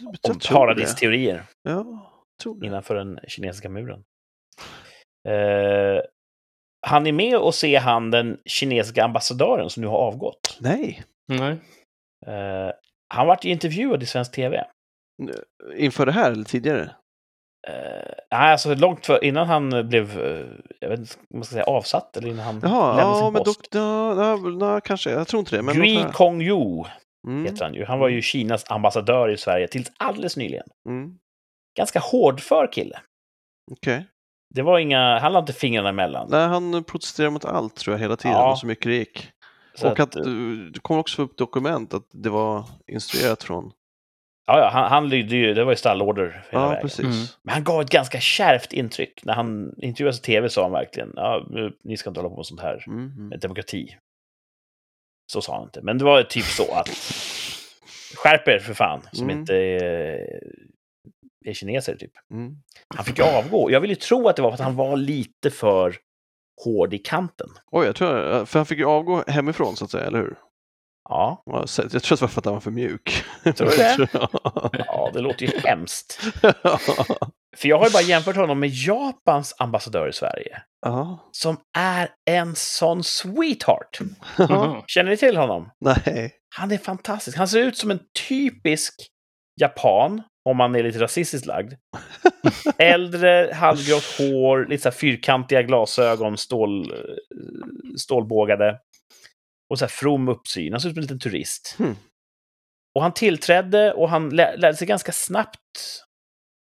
om 0.07 0.39
tror 0.39 0.55
paradisteorier. 0.55 1.43
Ja, 1.63 1.73
jag 1.73 2.39
tror 2.43 2.61
det. 2.61 2.67
innanför 2.67 2.95
den 2.95 3.21
kinesiska 3.29 3.69
muren. 3.69 4.05
Eh, 5.29 6.03
han 6.87 7.07
är 7.07 7.13
med 7.13 7.39
och 7.39 7.55
ser 7.55 7.81
han 7.81 8.11
den 8.11 8.39
kinesiska 8.45 9.05
ambassadören 9.05 9.71
som 9.71 9.81
nu 9.83 9.87
har 9.87 9.99
avgått. 9.99 10.57
Nej, 10.61 11.03
Nej. 11.29 11.57
Eh, 12.27 12.71
han 13.15 13.27
vart 13.27 13.45
intervjuad 13.45 14.03
i 14.03 14.07
svensk 14.07 14.33
tv. 14.33 14.65
inför 15.77 16.07
det 16.07 16.13
här 16.13 16.31
eller 16.33 16.45
tidigare? 16.45 16.81
Eh, 17.69 18.13
nej, 18.31 18.53
alltså 18.53 18.75
långt 18.75 19.07
för, 19.07 19.25
innan 19.25 19.47
han 19.47 19.89
blev, 19.89 20.21
eh, 20.21 20.47
jag 20.81 20.89
vet 20.89 20.99
inte 20.99 21.15
man 21.35 21.45
ska 21.45 21.53
säga, 21.53 21.65
avsatt 21.65 22.17
eller 22.17 22.29
innan 22.29 22.45
han 22.45 22.61
Jaha, 22.63 22.97
lämnade 22.97 23.09
ja, 23.19 23.25
sin 23.25 23.33
men 23.33 23.45
post. 23.45 23.59
dock, 23.73 23.81
ja, 23.81 24.15
ja, 24.17 24.39
ja, 24.61 24.81
kanske, 24.81 25.11
jag 25.11 25.29
tror 25.29 25.41
inte 25.41 25.57
det. 25.57 25.63
Men 25.63 25.75
Gui. 25.75 26.05
Kongyu 26.13 26.85
mm, 27.27 27.45
heter 27.45 27.65
han 27.65 27.75
ju. 27.75 27.85
Han 27.85 27.99
var 27.99 28.09
ju 28.09 28.23
Kinas 28.23 28.71
ambassadör 28.71 29.29
i 29.29 29.37
Sverige 29.37 29.69
tills 29.69 29.93
alldeles 29.97 30.37
nyligen. 30.37 30.67
mm, 30.89 31.19
Ganska 31.77 31.99
hårdför 32.01 32.73
kille. 32.73 33.01
Okej. 33.73 34.07
Det 34.55 34.63
var 34.63 34.79
inga, 34.79 35.19
han 35.19 35.23
hade 35.23 35.39
inte 35.39 35.53
fingrarna 35.53 35.89
emellan. 35.89 36.27
Nej, 36.31 36.47
han 36.47 36.85
protesterar 36.85 37.31
mot 37.31 37.45
allt 37.45 37.77
tror 37.77 37.95
jag 37.95 38.01
hela 38.01 38.17
tiden, 38.17 38.37
Ja. 38.37 38.57
så 38.57 38.67
mycket 38.67 38.85
det 38.85 38.95
gick. 38.97 39.29
Så 39.75 39.91
och 39.91 40.01
att, 40.01 40.13
du- 40.13 40.71
det 40.71 40.81
kommer 40.81 41.01
också 41.01 41.23
upp 41.23 41.37
dokument 41.39 41.95
att 41.95 42.07
det 42.13 42.31
var 42.31 42.65
instruerat 42.87 43.43
från... 43.45 43.73
ja, 44.47 44.59
ja, 44.59 44.71
han, 44.73 44.91
han 44.91 45.09
lydde 45.09 45.37
ju, 45.37 45.55
det 45.55 45.65
var 45.65 45.73
ju 45.73 45.77
stallorder 45.77 46.45
hela 46.51 46.63
Ja, 46.63 46.69
vägen. 46.69 46.83
precis. 46.83 47.05
Mm. 47.05 47.17
Men 47.43 47.55
han 47.55 47.65
gav 47.65 47.81
ett 47.81 47.91
ganska 47.91 48.21
kärvt 48.21 48.73
intryck. 48.73 49.25
När 49.25 49.35
han 49.35 49.75
intervjuades 49.83 50.19
i 50.19 50.23
tv 50.23 50.49
sa 50.49 50.63
han 50.63 50.73
verkligen, 50.73 51.13
ja, 51.17 51.47
ni 51.85 51.97
ska 51.97 52.11
inte 52.11 52.21
hålla 52.21 52.31
på 52.31 52.37
med 52.37 52.47
sånt 52.47 52.61
här 52.61 52.85
mm. 52.87 53.29
med 53.29 53.41
demokrati. 53.41 53.97
Så 55.33 55.41
sa 55.43 55.55
han 55.55 55.63
inte, 55.65 55.83
men 55.83 55.99
det 55.99 56.05
var 56.05 56.23
typ 56.23 56.45
så 56.45 56.75
att 56.75 56.89
skärp 58.17 58.49
er 58.49 58.59
för 58.59 58.75
fan, 58.75 59.01
som 59.13 59.25
Mm. 59.31 59.39
inte 59.41 59.57
är, 59.57 60.41
är 61.51 61.55
kineser 61.55 61.97
typ. 61.97 62.13
Mm. 62.33 62.55
Han 62.97 63.05
fick 63.05 63.21
avgå. 63.21 63.71
Jag 63.71 63.81
vill 63.81 63.91
ju 63.91 63.97
tro 63.97 64.29
att 64.29 64.37
det 64.37 64.43
var 64.43 64.51
för 64.51 64.55
att 64.55 64.61
han 64.61 64.77
var 64.77 64.97
lite 64.97 65.51
för 65.51 65.97
hård 66.65 66.95
i 66.95 66.99
kanten. 66.99 67.49
Oj, 67.71 67.87
jag 67.87 67.97
tror, 67.97 68.45
för 68.45 68.59
han 68.59 68.67
fick 68.67 68.79
ju 68.79 68.85
avgå 68.85 69.25
hemifrån 69.27 69.77
så 69.77 69.85
att 69.85 69.91
säga, 69.91 70.07
eller 70.07 70.19
hur? 70.19 70.37
Ja, 71.09 71.43
Jag 71.47 71.69
tror 71.69 71.85
att 71.87 72.03
det 72.03 72.21
var 72.21 72.29
för 72.29 72.41
att 72.41 72.45
han 72.45 72.55
var 72.55 72.61
för 72.61 72.71
mjuk. 72.71 73.25
Tror 73.43 73.71
du 73.71 73.77
det? 73.77 74.09
Ja 74.87 75.11
det 75.15 75.21
låter 75.21 75.47
ju 75.47 75.59
hemskt. 75.59 76.21
För 77.57 77.69
jag 77.69 77.79
har 77.79 77.87
ju 77.87 77.93
bara 77.93 78.03
jämfört 78.03 78.37
honom 78.37 78.61
med 78.61 78.71
Japans 78.73 79.55
ambassadör 79.59 80.09
i 80.09 80.13
Sverige. 80.13 80.63
Ja. 80.87 81.29
Som 81.33 81.57
är 81.79 82.09
en 82.31 82.55
sån 82.55 83.05
sweetheart. 83.05 83.99
Känner 84.87 85.11
ni 85.11 85.17
till 85.17 85.37
honom? 85.37 85.71
Nej. 85.81 86.33
Han 86.57 86.71
är 86.73 86.79
fantastisk. 86.79 87.39
Han 87.39 87.49
ser 87.49 87.59
ut 87.59 87.77
som 87.79 87.91
en 87.91 88.01
typisk 88.29 88.95
japan, 89.61 90.23
om 90.49 90.57
man 90.57 90.75
är 90.75 90.83
lite 90.83 91.01
rasistiskt 91.01 91.47
lagd. 91.47 91.75
Äldre, 92.79 93.51
halvgrått 93.55 94.05
hår, 94.19 94.67
lite 94.69 94.83
så 94.83 94.91
fyrkantiga 94.91 95.63
glasögon, 95.63 96.39
stål, 96.39 96.93
eh, 96.93 96.99
stålbågade. 97.97 98.81
Och 99.71 99.79
så 99.79 99.85
här 99.85 99.91
from 99.91 100.29
uppsyn. 100.29 100.73
Han 100.73 100.81
ser 100.81 100.89
ut 100.89 100.95
som 100.95 100.99
en 100.99 101.03
liten 101.03 101.19
turist. 101.19 101.75
Hmm. 101.79 101.97
Och 102.95 103.03
han 103.03 103.15
tillträdde 103.15 103.93
och 103.93 104.09
han 104.09 104.31
lä- 104.31 104.57
lärde 104.57 104.77
sig 104.77 104.87
ganska 104.87 105.13
snabbt 105.13 105.61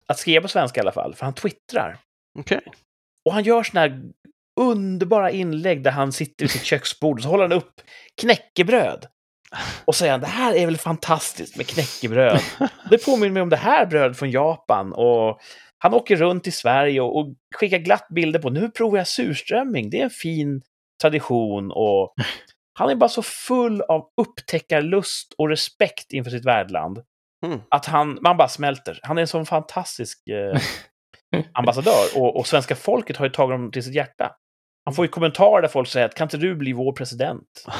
att 0.07 0.19
skriva 0.19 0.43
på 0.43 0.49
svenska 0.49 0.81
i 0.81 0.83
alla 0.83 0.93
fall, 0.93 1.15
för 1.15 1.25
han 1.25 1.35
twittrar. 1.35 1.99
Okej. 2.39 2.61
Och 3.25 3.33
han 3.33 3.43
gör 3.45 3.63
såna 3.63 3.81
här 3.81 4.03
underbara 4.61 5.31
inlägg 5.31 5.83
där 5.83 5.91
han 5.91 6.13
sitter 6.13 6.45
vid 6.45 6.51
sitt 6.51 6.65
köksbord 6.65 7.19
och 7.19 7.23
så 7.23 7.29
håller 7.29 7.45
han 7.45 7.53
upp 7.53 7.81
knäckebröd. 8.21 9.07
Och 9.85 9.95
säger 9.95 10.13
han, 10.13 10.21
det 10.21 10.27
här 10.27 10.55
är 10.55 10.67
väl 10.67 10.77
fantastiskt 10.77 11.57
med 11.57 11.67
knäckebröd. 11.67 12.41
Det 12.91 13.05
påminner 13.05 13.33
mig 13.33 13.43
om 13.43 13.49
det 13.49 13.57
här 13.57 13.87
brödet 13.87 14.19
från 14.19 14.31
Japan. 14.31 14.93
Och 14.93 15.41
han 15.79 15.95
åker 15.95 16.17
runt 16.17 16.47
i 16.47 16.51
Sverige 16.51 17.01
och, 17.01 17.19
och 17.19 17.35
skickar 17.55 17.79
glatt 17.79 18.07
bilder 18.15 18.41
på, 18.41 18.51
nu 18.51 18.71
provar 18.71 18.99
jag 18.99 19.09
surströmming, 19.09 19.91
det 19.91 20.01
är 20.01 20.05
en 20.05 20.11
fin 20.11 20.63
tradition. 21.03 21.71
Och 21.71 22.15
han 22.79 22.91
är 22.91 22.95
bara 22.95 23.09
så 23.09 23.23
full 23.23 23.83
av 23.83 24.09
upptäckarlust 24.21 25.35
och 25.39 25.49
respekt 25.49 26.13
inför 26.13 26.31
sitt 26.31 26.45
värdland. 26.45 26.99
Mm. 27.47 27.61
Att 27.71 27.87
han, 27.87 28.19
man 28.23 28.37
bara 28.37 28.49
smälter. 28.49 29.01
Han 29.03 29.19
är 29.19 29.23
en 29.23 29.29
sån 29.29 29.47
fantastisk 29.47 30.29
eh, 30.29 30.61
ambassadör 31.53 32.05
och, 32.17 32.37
och 32.37 32.47
svenska 32.47 32.77
folket 32.77 33.17
har 33.17 33.27
ju 33.27 33.33
tagit 33.33 33.53
honom 33.53 33.73
till 33.73 33.83
sitt 33.83 33.95
hjärta. 33.95 34.33
Han 34.85 34.95
får 34.95 35.05
ju 35.05 35.09
kommentarer 35.09 35.63
där 35.63 35.69
folk 35.69 35.89
säger 35.89 36.07
att 36.07 36.15
kan 36.15 36.25
inte 36.25 36.37
du 36.37 36.55
bli 36.55 36.73
vår 36.73 36.93
president? 36.93 37.65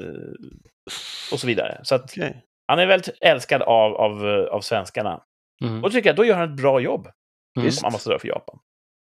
Eh, 0.00 1.32
och 1.32 1.40
så 1.40 1.46
vidare. 1.46 1.80
Så 1.82 1.94
att 1.94 2.04
Okej. 2.04 2.44
han 2.66 2.78
är 2.78 2.86
väldigt 2.86 3.18
älskad 3.20 3.62
av, 3.62 3.94
av, 3.94 4.28
eh, 4.28 4.44
av 4.44 4.60
svenskarna. 4.60 5.22
Mm. 5.64 5.74
Och 5.76 5.82
då 5.82 5.90
tycker 5.90 6.08
jag, 6.08 6.16
då 6.16 6.24
gör 6.24 6.36
han 6.36 6.50
ett 6.50 6.56
bra 6.62 6.80
jobb 6.80 7.08
Mm. 7.58 7.70
som 7.72 7.86
ambassadör 7.86 8.18
för 8.18 8.28
Japan. 8.28 8.58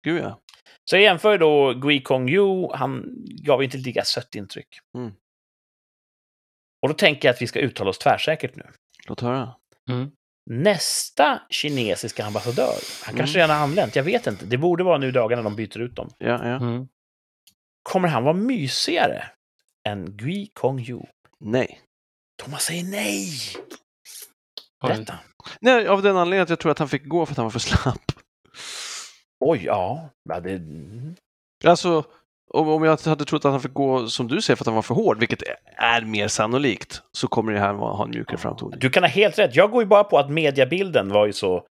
Gud 0.05 0.21
ja. 0.23 0.39
Så 0.89 0.95
jag 0.95 1.03
jämför 1.03 1.37
då 1.37 1.73
Gui 1.73 2.01
Kongyu, 2.01 2.67
han 2.73 3.05
gav 3.43 3.63
inte 3.63 3.77
lika 3.77 4.03
sött 4.03 4.35
intryck. 4.35 4.67
Mm. 4.97 5.11
Och 6.81 6.89
då 6.89 6.93
tänker 6.93 7.27
jag 7.27 7.33
att 7.33 7.41
vi 7.41 7.47
ska 7.47 7.59
uttala 7.59 7.89
oss 7.89 7.99
tvärsäkert 7.99 8.55
nu. 8.55 8.63
Låt 9.07 9.21
höra. 9.21 9.55
Mm. 9.89 10.11
Nästa 10.49 11.41
kinesiska 11.49 12.25
ambassadör, 12.25 12.75
han 13.03 13.15
kanske 13.15 13.39
Mm. 13.39 13.47
redan 13.47 13.57
har 13.57 13.63
anlänt, 13.63 13.95
jag 13.95 14.03
vet 14.03 14.27
inte. 14.27 14.45
Det 14.45 14.57
borde 14.57 14.83
vara 14.83 14.97
nu 14.97 15.07
i 15.07 15.11
dagarna 15.11 15.41
de 15.41 15.55
byter 15.55 15.79
ut 15.79 15.95
dem. 15.95 16.09
Ja, 16.17 16.27
ja. 16.47 16.55
Mm. 16.55 16.87
Kommer 17.83 18.07
han 18.07 18.23
vara 18.23 18.33
mysigare 18.33 19.23
än 19.87 20.17
Gui 20.17 20.49
Kongyu? 20.53 20.99
Nej. 21.39 21.81
Thomas 22.43 22.63
säger 22.63 22.83
nej! 22.83 23.29
Berätta. 24.81 25.19
Nej, 25.59 25.87
av 25.87 26.01
den 26.01 26.17
anledningen 26.17 26.43
att 26.43 26.49
jag 26.49 26.59
tror 26.59 26.71
att 26.71 26.79
han 26.79 26.89
fick 26.89 27.05
gå 27.07 27.25
för 27.25 27.33
att 27.33 27.37
han 27.37 27.45
var 27.45 27.51
för 27.51 27.59
slapp. 27.59 28.11
Oj, 29.39 29.63
ja. 29.65 30.09
ja 30.29 30.39
det... 30.39 30.51
mm. 30.51 31.15
Alltså, 31.65 32.03
om, 32.53 32.67
om 32.69 32.83
jag 32.83 32.99
hade 33.05 33.25
trott 33.25 33.45
att 33.45 33.51
han 33.51 33.61
fick 33.61 33.73
gå 33.73 34.07
som 34.07 34.27
du 34.27 34.41
säger 34.41 34.55
för 34.55 34.63
att 34.63 34.67
han 34.67 34.75
var 34.75 34.81
för 34.81 34.95
hård, 34.95 35.19
vilket 35.19 35.43
är 35.77 36.01
mer 36.01 36.27
sannolikt, 36.27 37.01
så 37.11 37.27
kommer 37.27 37.53
det 37.53 37.59
här 37.59 37.73
ha 37.73 38.03
en 38.03 38.09
mjukare 38.09 38.37
framtoning. 38.37 38.79
Du 38.79 38.89
kan 38.89 39.03
ha 39.03 39.09
helt 39.09 39.39
rätt. 39.39 39.55
Jag 39.55 39.71
går 39.71 39.83
ju 39.83 39.87
bara 39.87 40.03
på 40.03 40.17
att 40.17 40.29
mediabilden 40.29 41.09
var 41.09 41.25
ju 41.25 41.33
så... 41.33 41.65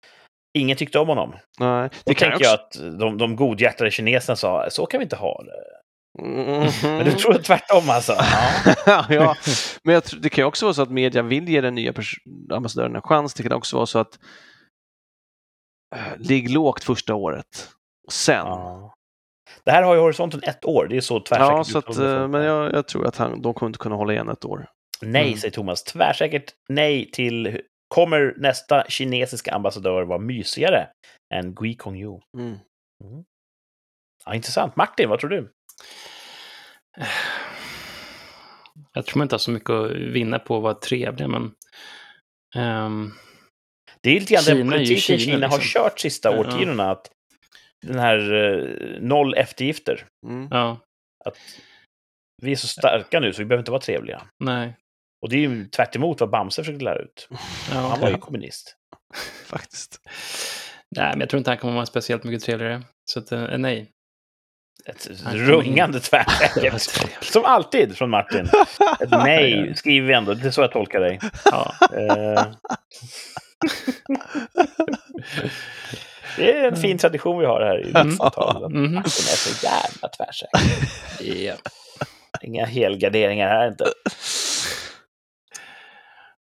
Ingen 0.59 0.76
tyckte 0.76 0.98
om 0.98 1.09
honom. 1.09 1.34
Nej, 1.59 1.88
Då 1.88 1.98
det 2.05 2.14
kan 2.14 2.30
tänker 2.30 2.44
jag 2.44 2.52
jag 2.52 2.60
också... 2.66 2.88
att 2.88 2.98
de, 2.98 3.18
de 3.18 3.36
godhjärtade 3.36 3.90
kineserna 3.90 4.36
sa, 4.36 4.66
så 4.70 4.86
kan 4.86 5.01
vi 5.01 5.05
inte 5.05 5.16
ha 5.16 5.42
det. 5.42 5.80
Mhm. 6.22 6.70
Men 6.82 7.05
du 7.05 7.12
tror 7.12 7.34
tvärtom 7.34 7.90
alltså? 7.90 8.12
Ja. 8.86 9.06
ja, 9.09 9.36
men 9.84 9.94
jag 9.94 10.05
tror, 10.05 10.20
det 10.20 10.28
kan 10.28 10.42
ju 10.42 10.47
också 10.47 10.66
vara 10.66 10.74
så 10.74 10.82
att 10.82 10.90
media 10.90 11.22
vill 11.22 11.48
ge 11.48 11.60
den 11.60 11.74
nya 11.74 11.92
ambassadören 12.52 12.97
en 12.97 13.02
chans. 13.02 13.34
Det 13.34 13.42
kan 13.42 13.52
också 13.52 13.76
vara 13.76 13.86
så 13.86 13.98
att 13.98 14.18
äh, 15.97 16.16
ligg 16.18 16.51
lågt 16.51 16.84
första 16.84 17.14
året. 17.14 17.68
Sen. 18.10 18.47
Ja. 18.47 18.94
Det 19.64 19.70
här 19.70 19.82
har 19.82 19.94
ju 19.94 20.01
horisonten 20.01 20.40
ett 20.43 20.64
år. 20.64 20.86
Det 20.90 20.97
är 20.97 21.01
så 21.01 21.20
tvärsäkert. 21.20 21.66
så 21.66 21.78
att, 21.78 21.97
eh, 21.97 22.28
men 22.28 22.43
jag, 22.43 22.72
jag 22.74 22.86
tror 22.89 23.06
att 23.06 23.16
han, 23.16 23.43
de 23.43 23.55
kommer 23.55 23.68
inte 23.68 23.78
kunna 23.78 23.94
hålla 23.97 24.12
igen 24.12 24.28
ett 24.28 24.44
år. 24.44 24.66
Nej, 25.02 25.27
Mm. 25.27 25.39
säger 25.39 25.52
Thomas. 25.52 25.85
Tvärsäkert 25.85 26.44
nej 26.68 27.10
till... 27.10 27.60
Kommer 27.94 28.35
nästa 28.36 28.85
kinesiska 28.89 29.52
ambassadör 29.55 30.02
vara 30.02 30.18
mysigare 30.18 30.89
än 31.35 31.55
Gui 31.55 31.74
Kongyu? 31.74 32.20
Mm. 32.39 32.59
Ja, 34.24 34.35
intressant. 34.35 34.77
Martin, 34.77 35.09
vad 35.09 35.20
tror 35.20 35.31
du? 35.31 35.52
Jag 38.93 39.06
tror 39.06 39.18
man 39.18 39.24
inte 39.24 39.35
har 39.35 39.39
så 39.39 39.51
mycket 39.51 39.70
att 39.70 39.90
vinna 39.93 40.39
på 40.39 40.56
att 40.56 40.62
vara 40.62 40.74
trevlig, 40.74 41.28
men... 41.28 41.52
ehm, 42.56 43.12
Det 44.02 44.10
är 44.10 44.20
lite 44.20 44.35
grann 44.35 44.44
den 44.44 44.70
politiken 44.70 45.18
Kina, 45.18 45.18
Kina, 45.35 45.48
har 45.48 45.59
liksom. 45.59 45.82
kört 45.82 46.01
sista 46.01 46.32
Ja. 46.32 46.40
årtiondena. 46.40 46.90
Att 46.90 47.10
den 47.86 47.98
här 47.98 48.32
eh, 48.35 49.01
noll 49.01 49.35
eftergifter. 49.35 50.07
Mm. 50.27 50.48
ja, 50.51 50.78
Att 51.24 51.36
vi 52.43 52.52
är 52.52 52.57
så 52.57 52.69
starka 52.69 53.20
nu 53.20 53.32
så 53.32 53.39
vi 53.43 53.44
behöver 53.47 53.61
inte 53.62 53.70
vara 53.70 53.81
trevliga. 53.81 54.23
nej. 54.44 54.77
Och 55.23 55.28
det 55.28 55.36
är 55.36 55.40
ju 55.40 55.65
tvärt 55.69 55.97
emot 55.97 56.20
vad 56.20 56.31
Bamse 56.31 56.62
försökte 56.62 56.85
lära 56.85 56.98
ut. 56.98 57.28
Ja, 57.73 57.77
Han 57.81 58.01
var 58.01 58.11
ju 58.11 58.19
kommunist. 58.19 58.77
Faktiskt. 59.47 60.01
Nej, 60.97 61.11
men 61.11 61.20
jag 61.20 61.28
tror 61.31 61.39
inte 61.39 61.51
han 61.51 61.59
kommer 61.59 61.74
vara 61.74 61.86
speciellt 61.86 62.24
mycket 62.24 62.43
trevligare. 62.44 62.82
Så 63.11 63.19
att, 63.19 63.32
eh, 63.32 63.59
nej. 63.59 63.90
Ett 64.86 65.07
rungande 65.32 66.01
tvärsäkert. 66.01 66.55
trevligt. 66.55 67.23
Som 67.32 67.44
alltid 67.44 67.97
från 67.97 68.11
Martin. 68.11 68.47
Ett 69.01 69.11
nej 69.24 69.74
skriver 69.77 70.07
vi 70.09 70.15
ändå. 70.15 70.35
Det 70.35 70.47
är 70.47 70.51
så 70.51 70.61
jag 70.61 70.73
tolkar 70.73 71.01
dig. 71.01 71.19
Ja. 71.44 71.74
Eh, 71.97 72.52
Det 76.36 76.59
är 76.59 76.69
en 76.69 76.77
fin 76.77 76.98
tradition 76.98 77.39
vi 77.39 77.47
har 77.47 77.61
här 77.61 77.86
i 77.86 77.90
Mm. 77.90 78.11
samtalen. 78.12 78.73
Mhm. 78.73 78.82
Den 78.93 78.97
är 79.05 79.09
så 79.09 79.66
jävla 79.66 80.09
tvärsäker. 80.09 80.61
Ja. 81.44 81.55
Inga 82.43 82.66
helgarderingar 82.66 83.48
här 83.48 83.69
inte. 83.69 83.85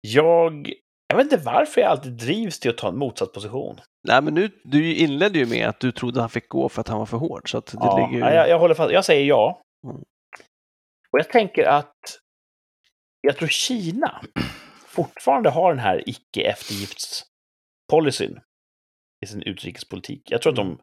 Jag, 0.02 0.73
jag 1.07 1.18
vet 1.18 1.23
inte 1.31 1.38
varför 1.45 1.81
jag 1.81 1.91
alltid 1.91 2.14
drivs 2.14 2.60
till 2.60 2.72
att 2.72 2.77
ta 2.77 2.88
en 2.89 2.97
motsatt 2.97 3.34
position. 3.34 3.80
Nej, 4.07 4.22
men 4.22 4.34
nu, 4.34 4.49
du 4.64 4.95
inledde 4.95 5.39
ju 5.39 5.45
med 5.45 5.69
att 5.69 5.80
du 5.80 5.91
trodde 5.91 6.19
han 6.19 6.30
fick 6.30 6.49
gå 6.49 6.69
för 6.69 6.81
att 6.81 6.88
han 6.88 6.99
var 6.99 7.06
för 7.06 7.18
hård. 7.18 7.52
Så 7.52 7.60
det 7.60 7.72
Ja, 7.73 7.97
ligger 7.97 8.11
ju... 8.30 8.35
jag, 8.35 8.49
jag 8.49 8.60
håller 8.60 8.76
fast. 8.76 8.91
Jag 8.93 9.06
säger 9.06 9.26
ja. 9.26 9.61
Mm. 9.88 9.97
Och 11.11 11.19
jag 11.19 11.30
tänker 11.30 11.64
att 11.65 11.95
jag 13.22 13.38
tror 13.38 13.47
Kina 13.47 14.22
fortfarande 14.88 15.49
har 15.49 15.69
den 15.73 15.80
här 15.80 16.03
icke-eftergiftspolicyn 16.10 18.39
i 19.26 19.27
sin 19.27 19.41
utrikespolitik. 19.41 20.31
Jag 20.31 20.41
tror 20.41 20.52
att 20.53 20.57
de, 20.57 20.80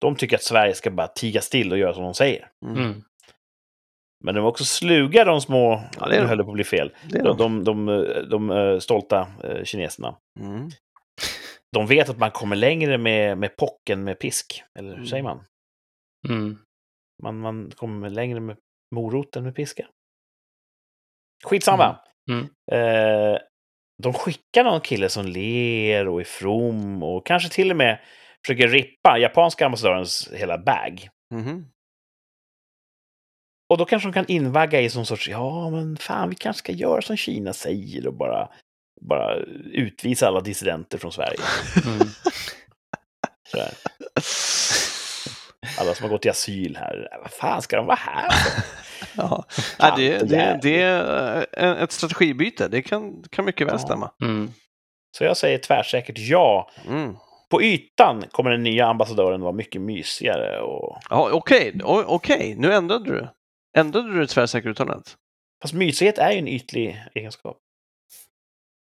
de 0.00 0.16
tycker 0.16 0.36
att 0.36 0.42
Sverige 0.42 0.74
ska 0.74 0.90
bara 0.90 1.08
tiga 1.08 1.40
still 1.40 1.72
och 1.72 1.78
göra 1.78 1.94
som 1.94 2.02
de 2.04 2.14
säger. 2.14 2.50
Mm. 2.66 2.76
Mm. 2.84 3.02
Men 4.24 4.34
de 4.34 4.40
är 4.44 4.48
också 4.48 4.64
sluga, 4.64 5.24
de 5.24 5.40
små, 5.40 5.82
Ja, 6.00 6.06
det 6.06 6.14
är 6.16 6.20
nu 6.20 6.22
de. 6.22 6.28
höll 6.28 6.38
det 6.38 6.44
på 6.44 6.50
att 6.50 6.54
bli 6.54 6.64
fel, 6.64 6.94
Det 7.10 7.22
de, 7.22 7.36
de. 7.36 7.64
de, 7.64 7.86
de, 8.30 8.50
eh, 8.50 8.78
stolta 8.78 9.28
eh, 9.44 9.64
kineserna. 9.64 10.18
Mm. 10.40 10.68
De 11.72 11.86
vet 11.86 12.08
att 12.08 12.18
man 12.18 12.30
kommer 12.30 12.56
längre 12.56 12.98
med, 12.98 13.38
med 13.38 13.56
pocken 13.56 14.04
med 14.04 14.18
pisk. 14.18 14.62
Eller 14.78 14.88
hur 14.88 14.96
Mm. 14.96 15.06
säger 15.06 15.22
man? 15.22 15.44
Mm. 16.28 16.58
man? 17.22 17.38
Man 17.38 17.70
kommer 17.76 18.10
längre 18.10 18.40
med 18.40 18.56
morot 18.94 19.36
än 19.36 19.44
med 19.44 19.54
piska. 19.54 19.86
Skitsamma. 21.44 21.98
Mm. 22.30 22.44
Eh, 22.72 23.38
de 24.02 24.12
skickar 24.12 24.64
någon 24.64 24.80
kille 24.80 25.08
som 25.08 25.26
ler 25.26 26.08
och 26.08 26.20
är 26.20 26.24
from 26.24 27.02
och 27.02 27.26
kanske 27.26 27.48
till 27.48 27.70
och 27.70 27.76
med 27.76 28.00
försöker 28.46 28.68
rippa 28.68 29.18
japanska 29.18 29.66
ambassadörens 29.66 30.30
hela 30.32 30.58
bag. 30.58 31.08
Mhm. 31.34 31.66
Och 33.68 33.78
då 33.78 33.84
kanske 33.84 34.08
de 34.08 34.12
kan 34.12 34.26
invagga 34.28 34.80
i 34.80 34.90
som 34.90 35.06
sorts, 35.06 35.28
ja 35.28 35.70
men 35.70 35.96
fan 35.96 36.28
vi 36.28 36.34
kanske 36.34 36.58
ska 36.58 36.72
göra 36.72 37.02
som 37.02 37.16
Kina 37.16 37.52
säger 37.52 38.06
och 38.06 38.14
bara, 38.14 38.48
bara 39.00 39.36
utvisa 39.72 40.26
alla 40.26 40.40
dissidenter 40.40 40.98
från 40.98 41.12
Sverige. 41.12 41.40
Mm. 41.86 42.08
Alla 45.78 45.94
som 45.94 46.04
har 46.04 46.10
gått 46.10 46.26
i 46.26 46.30
asyl 46.30 46.76
här, 46.76 47.08
vad 47.22 47.30
fan 47.30 47.62
ska 47.62 47.76
de 47.76 47.86
vara 47.86 47.96
här 47.96 48.30
för? 48.30 48.83
Ja. 49.16 49.44
Nej, 49.80 49.92
det, 49.96 50.18
det, 50.28 50.58
det 50.62 50.82
är 50.82 51.76
ett 51.84 51.92
strategibyte. 51.92 52.68
Det 52.68 52.82
kan, 52.82 53.22
kan 53.30 53.44
mycket 53.44 53.66
väl 53.66 53.74
Ja. 53.74 53.78
stämma. 53.78 54.10
Mm. 54.22 54.50
Så 55.16 55.24
jag 55.24 55.36
säger 55.36 55.58
tvärsäkert 55.58 56.18
ja. 56.18 56.70
Mm. 56.88 57.16
På 57.50 57.62
ytan 57.62 58.24
kommer 58.30 58.50
den 58.50 58.62
nya 58.62 58.86
ambassadören 58.86 59.40
vara 59.40 59.52
mycket 59.52 59.80
mysigare 59.80 60.60
och... 60.60 60.98
Ja, 61.10 61.30
Okej, 61.32 61.80
O- 61.84 62.04
okej, 62.06 62.54
nu 62.58 62.72
ändrade 62.72 63.04
du. 63.04 63.28
Ändrade 63.76 64.12
du 64.12 64.20
det 64.20 64.26
tvärsäkra 64.26 64.70
uttalandet? 64.70 65.14
Fast 65.62 65.74
mysighet 65.74 66.18
är 66.18 66.32
ju 66.32 66.38
en 66.38 66.48
ytlig 66.48 67.02
egenskap. 67.14 67.56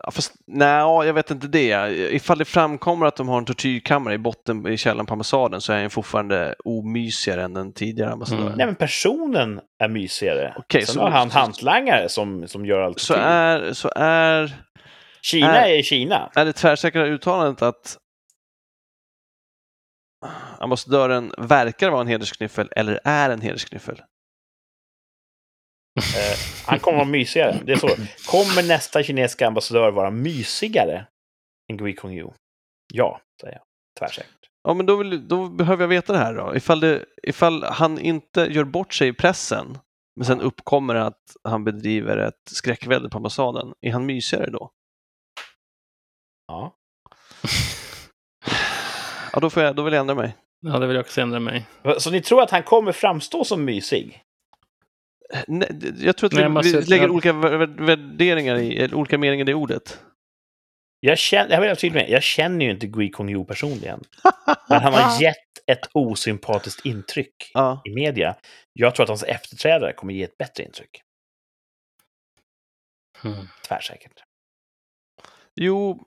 Ja, 0.08 0.12
fast, 0.12 0.32
nej, 0.46 0.68
jag 1.06 1.14
vet 1.14 1.30
inte 1.30 1.46
det. 1.46 1.90
Ifall 2.14 2.38
det 2.38 2.44
framkommer 2.44 3.06
att 3.06 3.16
de 3.16 3.28
har 3.28 3.38
en 3.38 3.44
tortyrkammare 3.44 4.14
i 4.14 4.18
botten 4.18 4.66
i 4.66 4.76
källaren 4.76 5.06
på 5.06 5.14
ambassaden 5.14 5.60
så 5.60 5.72
är 5.72 5.80
han 5.80 5.90
fortfarande 5.90 6.54
omysigare 6.64 7.42
än 7.44 7.54
den 7.54 7.72
tidigare 7.72 8.12
ambassadören. 8.12 8.46
Mm. 8.46 8.56
Nej, 8.58 8.66
men 8.66 8.74
personen 8.74 9.60
är 9.78 9.88
mysigare. 9.88 10.54
Okej, 10.58 10.82
Sen 10.86 10.94
så- 10.94 11.00
har 11.00 11.10
han 11.10 11.30
hantlangare 11.30 12.08
som, 12.08 12.48
som 12.48 12.66
gör 12.66 12.80
allt 12.80 13.00
Så 13.00 13.14
till. 13.14 13.22
är, 13.22 13.72
så 13.72 13.90
är, 13.96 14.52
Kina 15.22 15.60
är- 15.66 15.78
är 15.78 15.82
Kina. 15.82 16.30
är 16.34 16.44
det 16.44 16.52
tvärsäkra 16.52 17.06
uttalandet 17.06 17.62
att 17.62 17.98
ambassadören 20.58 21.32
verkar 21.38 21.90
vara 21.90 22.00
en 22.00 22.06
hedersknyffel 22.06 22.68
eller 22.76 23.00
är 23.04 23.30
en 23.30 23.40
hedersknyffel? 23.40 24.02
Eh, 25.96 26.38
han 26.66 26.78
kommer 26.78 26.98
vara 26.98 27.08
mysigare. 27.08 27.60
Det 27.64 27.72
är 27.72 27.76
så. 27.76 27.88
Kommer 28.30 28.68
nästa 28.68 29.02
kinesiska 29.02 29.46
ambassadör 29.46 29.90
vara 29.90 30.10
mysigare 30.10 31.06
än 31.70 31.76
Gui 31.76 31.94
Kongyu? 31.94 32.28
Ja, 32.94 33.20
säger 33.40 33.54
jag. 33.54 33.62
Tvärsäkert. 33.98 34.30
Ja, 34.62 34.74
men 34.74 34.86
då, 34.86 34.96
vill, 34.96 35.28
då 35.28 35.48
behöver 35.48 35.82
jag 35.82 35.88
veta 35.88 36.12
det 36.12 36.18
här 36.18 36.34
då. 36.34 36.56
Ifall, 36.56 36.80
det, 36.80 37.04
ifall 37.22 37.64
han 37.64 37.98
inte 37.98 38.40
gör 38.40 38.64
bort 38.64 38.94
sig 38.94 39.08
i 39.08 39.12
pressen, 39.12 39.78
men 40.16 40.26
sen 40.26 40.40
uppkommer 40.40 40.94
att 40.94 41.22
han 41.44 41.64
bedriver 41.64 42.16
ett 42.16 42.42
skräckvälde 42.50 43.08
på 43.08 43.16
ambassaden, 43.16 43.74
är 43.80 43.92
han 43.92 44.06
mysigare 44.06 44.50
då? 44.50 44.70
Ja. 46.46 46.74
Ja, 49.32 49.40
då, 49.40 49.50
får 49.50 49.62
jag, 49.62 49.76
då 49.76 49.82
vill 49.82 49.92
jag 49.92 50.00
ändra 50.00 50.14
mig. 50.14 50.36
Ja, 50.60 50.78
det 50.78 50.86
vill 50.86 50.96
jag 50.96 51.04
också 51.04 51.20
ändra 51.20 51.40
mig. 51.40 51.66
Så 51.98 52.10
ni 52.10 52.22
tror 52.22 52.42
att 52.42 52.50
han 52.50 52.62
kommer 52.62 52.92
framstå 52.92 53.44
som 53.44 53.64
mysig? 53.64 54.22
Nej, 55.46 55.68
jag 55.98 56.16
tror 56.16 56.28
att 56.28 56.52
Nej, 56.52 56.62
vi, 56.72 56.78
vi 56.80 56.86
lägger 56.86 57.10
olika 57.10 57.32
vär- 57.32 57.86
värderingar 57.86 58.56
i, 58.58 58.94
olika 58.94 59.18
meningar 59.18 59.50
i 59.50 59.54
ordet. 59.54 60.00
Jag 61.00 61.18
känner, 61.18 61.62
jag 61.62 61.76
vill 61.76 61.92
med, 61.92 62.10
jag 62.10 62.22
känner 62.22 62.64
ju 62.64 62.70
inte 62.70 62.86
Gui 62.86 63.10
Kongyu 63.10 63.44
personligen. 63.44 64.02
Men 64.68 64.80
han 64.82 64.94
har 64.94 65.20
gett 65.22 65.36
ett 65.66 65.90
osympatiskt 65.92 66.86
intryck 66.86 67.50
Ja, 67.54 67.82
i 67.84 67.90
media. 67.94 68.36
Jag 68.72 68.94
tror 68.94 69.04
att 69.04 69.08
hans 69.08 69.22
efterträdare 69.22 69.92
kommer 69.92 70.14
ge 70.14 70.22
ett 70.22 70.38
bättre 70.38 70.64
intryck. 70.64 71.02
Mm. 73.24 73.46
Tvärsäkert. 73.68 74.22
jo, 75.54 76.06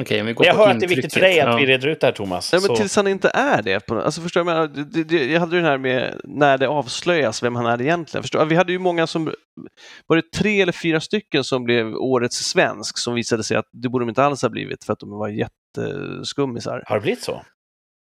Okej, 0.00 0.32
går 0.32 0.46
Jag 0.46 0.54
hör 0.54 0.70
att 0.70 0.80
det 0.80 0.86
är 0.86 0.88
viktigt 0.88 1.12
för 1.12 1.20
dig 1.20 1.40
att 1.40 1.48
ja. 1.48 1.56
vi 1.56 1.66
reder 1.66 1.88
ut 1.88 2.00
det 2.00 2.06
här, 2.06 2.12
Thomas. 2.12 2.52
nej, 2.52 2.60
men 2.60 2.66
så- 2.66 2.76
tills 2.76 2.96
han 2.96 3.06
inte 3.06 3.30
är 3.34 3.62
det. 3.62 3.86
På, 3.86 4.00
alltså 4.00 4.20
förstår 4.20 4.50
jag, 4.50 4.70
det, 5.08 5.24
jag 5.32 5.40
hade 5.40 5.56
ju 5.56 5.62
den 5.62 5.70
här 5.70 5.78
med 5.78 6.20
när 6.24 6.58
det 6.58 6.68
avslöjas 6.68 7.42
vem 7.42 7.54
han 7.56 7.66
är 7.66 7.82
egentligen. 7.82 8.22
Förstår, 8.22 8.44
vi 8.44 8.54
hade 8.56 8.72
ju 8.72 8.78
många 8.78 9.06
som, 9.06 9.32
var 10.06 10.16
det 10.16 10.32
tre 10.32 10.60
eller 10.62 10.72
fyra 10.72 11.00
stycken 11.00 11.44
som 11.44 11.64
blev 11.64 11.94
årets 11.94 12.36
svensk 12.36 12.98
som 12.98 13.14
visade 13.14 13.44
sig 13.44 13.56
att 13.56 13.68
det 13.72 13.88
borde 13.88 14.04
de 14.04 14.08
inte 14.08 14.24
alls 14.24 14.42
ha 14.42 14.48
blivit 14.48 14.84
för 14.84 14.92
att 14.92 14.98
de 15.00 15.10
var 15.10 15.28
jätteskummisar. 15.28 16.82
Har 16.86 16.96
det 16.96 17.02
blivit 17.02 17.22
så? 17.22 17.42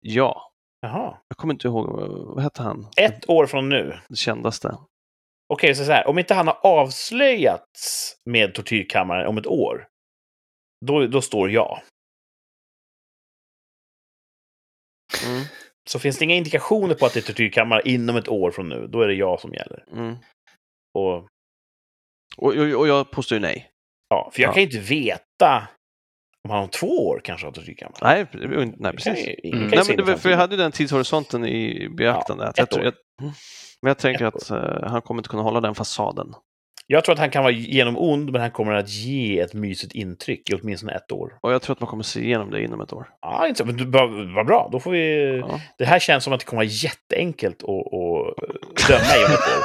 Ja, 0.01 0.41
Jaha. 0.81 1.17
jag 1.27 1.37
kommer 1.37 1.53
inte 1.53 1.67
ihåg, 1.67 1.87
vad 2.35 2.43
hette 2.43 2.63
han? 2.63 2.87
Ett 2.97 3.29
år 3.29 3.45
från 3.45 3.69
nu. 3.69 3.97
Det 4.09 4.15
kändaste. 4.15 4.77
Okej, 5.53 5.75
så, 5.75 5.85
så 5.85 5.91
här. 5.91 6.07
Om 6.07 6.19
inte 6.19 6.33
han 6.33 6.47
har 6.47 6.57
avslöjats 6.63 8.13
med 8.25 8.53
tortyrkammaren 8.53 9.27
om 9.27 9.37
ett 9.37 9.47
år, 9.47 9.85
då, 10.85 11.07
då 11.07 11.21
står 11.21 11.51
jag. 11.51 11.81
Mm, 15.25 15.43
Så 15.89 15.99
finns 15.99 16.17
det 16.17 16.25
inga 16.25 16.35
indikationer 16.35 16.95
på 16.95 17.05
att 17.05 17.13
det 17.13 17.19
är 17.19 17.21
tortyrkammare 17.21 17.81
inom 17.85 18.15
ett 18.15 18.27
år 18.27 18.51
från 18.51 18.69
nu, 18.69 18.87
då 18.87 19.01
är 19.01 19.07
det 19.07 19.13
jag 19.13 19.39
som 19.41 19.53
gäller. 19.53 19.83
mm. 19.91 20.15
Och, 20.93 21.15
Och, 22.37 22.53
och, 22.55 22.73
och 22.79 22.87
jag 22.87 23.11
påstår 23.11 23.35
ju 23.35 23.39
nej. 23.41 23.69
ja, 24.09 24.29
för 24.33 24.41
jag 24.41 24.49
Ja. 24.49 24.53
kan 24.53 24.63
ju 24.63 24.67
inte 24.67 24.79
veta 24.93 25.67
om 26.43 26.51
han 26.51 26.63
om 26.63 26.69
två 26.69 27.07
år 27.07 27.21
kanske 27.23 27.47
har 27.47 27.51
tortyrkammare. 27.51 27.97
Nej, 28.01 28.27
nej 28.77 28.91
precis. 28.91 29.27
ju- 29.27 29.49
Mm. 29.53 29.69
kan 29.71 29.79
ju 29.79 29.93
Nej, 29.93 29.97
men 29.97 30.05
det, 30.05 30.17
för 30.17 30.29
jag 30.29 30.37
hade 30.37 30.55
den 30.57 30.71
tidshorisonten 30.71 31.45
i 31.45 31.89
beaktande. 31.89 32.43
jag, 32.55 32.59
ett 32.63 32.69
tror- 32.71 32.81
år. 32.81 32.85
jag, 32.85 32.93
men 33.81 33.87
jag 33.89 33.97
tänker 33.97 34.25
Ett 34.27 34.35
att 34.35 34.49
eh, 34.49 34.89
han 34.89 35.01
kommer 35.01 35.19
inte 35.19 35.29
kunna 35.29 35.43
hålla 35.43 35.61
den 35.61 35.75
fasaden. 35.75 36.33
Jag 36.87 37.03
tror 37.03 37.13
att 37.13 37.19
han 37.19 37.29
kan 37.29 37.43
vara 37.43 37.53
genom 37.53 37.97
ond, 37.97 38.31
men 38.31 38.41
han 38.41 38.51
kommer 38.51 38.73
att 38.73 38.89
ge 38.89 39.39
ett 39.39 39.53
mysigt 39.53 39.93
intryck 39.93 40.49
i 40.49 40.55
åtminstone 40.55 40.93
ett 40.93 41.11
år. 41.11 41.37
Och 41.41 41.53
jag 41.53 41.61
tror 41.61 41.75
att 41.75 41.79
man 41.79 41.89
kommer 41.89 42.03
se 42.03 42.19
igenom 42.19 42.51
det 42.51 42.63
inom 42.63 42.81
ett 42.81 42.93
år. 42.93 43.09
Ja, 43.21 43.47
inte 43.47 43.57
så, 43.57 43.65
men 43.65 43.91
vad 44.33 44.45
bra. 44.45 44.69
Då 44.71 44.79
får 44.79 44.91
vi... 44.91 45.37
Ja. 45.39 45.59
Det 45.77 45.85
här 45.85 45.99
känns 45.99 46.23
som 46.23 46.33
att 46.33 46.39
det 46.39 46.45
kommer 46.45 46.63
vara 46.63 46.71
jätteenkelt 46.71 47.63
att, 47.63 48.87
döma 48.87 49.15
i 49.21 49.25
om 49.25 49.31
ett 49.31 49.57
år. 49.57 49.63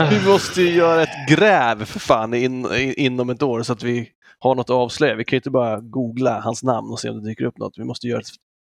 Vi 0.10 0.26
måste 0.26 0.62
ju 0.62 0.70
göra 0.70 1.02
ett 1.02 1.28
gräv 1.28 1.84
för 1.84 1.98
fan 1.98 2.34
in, 2.34 2.74
in, 2.74 2.94
inom 2.96 3.30
ett 3.30 3.42
år 3.42 3.62
så 3.62 3.72
att 3.72 3.82
vi 3.82 4.08
har 4.38 4.54
något 4.54 4.70
att 4.70 4.76
avslöja. 4.76 5.14
Vi 5.14 5.24
kan 5.24 5.36
ju 5.36 5.38
inte 5.38 5.50
bara 5.50 5.80
googla 5.80 6.40
hans 6.40 6.62
namn 6.62 6.90
och 6.90 7.00
se 7.00 7.08
om 7.08 7.22
det 7.22 7.30
dyker 7.30 7.44
upp 7.44 7.58
något. 7.58 7.74
Vi 7.76 7.84
måste 7.84 8.06
göra 8.06 8.20
ett 8.20 8.26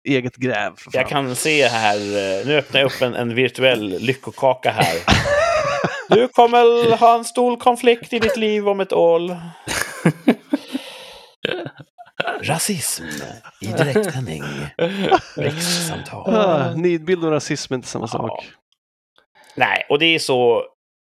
eget 0.08 0.36
gräv. 0.36 0.74
Jag 0.94 1.08
kan 1.08 1.36
se 1.36 1.68
här, 1.68 1.96
eh, 1.96 2.48
nu 2.48 2.58
öppnar 2.58 2.82
jag 2.82 2.92
upp 2.92 3.02
en, 3.02 3.14
en 3.14 3.36
virtuell 3.36 4.00
lyckokaka 4.00 4.72
här. 4.72 4.96
Du 6.12 6.28
kommer 6.28 6.96
ha 6.98 7.18
en 7.18 7.26
stor 7.26 7.58
konflikt 7.58 8.14
i 8.14 8.20
ditt 8.20 8.38
liv 8.38 8.70
om 8.70 8.80
ett 8.80 8.94
år. 8.94 9.38
Rasism 12.42 13.04
i 13.62 13.66
direktsändning. 13.66 14.44
Rikssamtal. 15.36 16.36
Ah, 16.36 16.74
nidbild 16.76 17.26
och 17.26 17.32
rasism 17.32 17.74
är 17.74 17.76
inte 17.76 17.88
samma 17.88 18.06
Ja. 18.06 18.08
sak. 18.08 18.52
Nej, 19.56 19.86
och 19.90 20.00
det 20.00 20.06
är 20.06 20.20
så... 20.20 20.66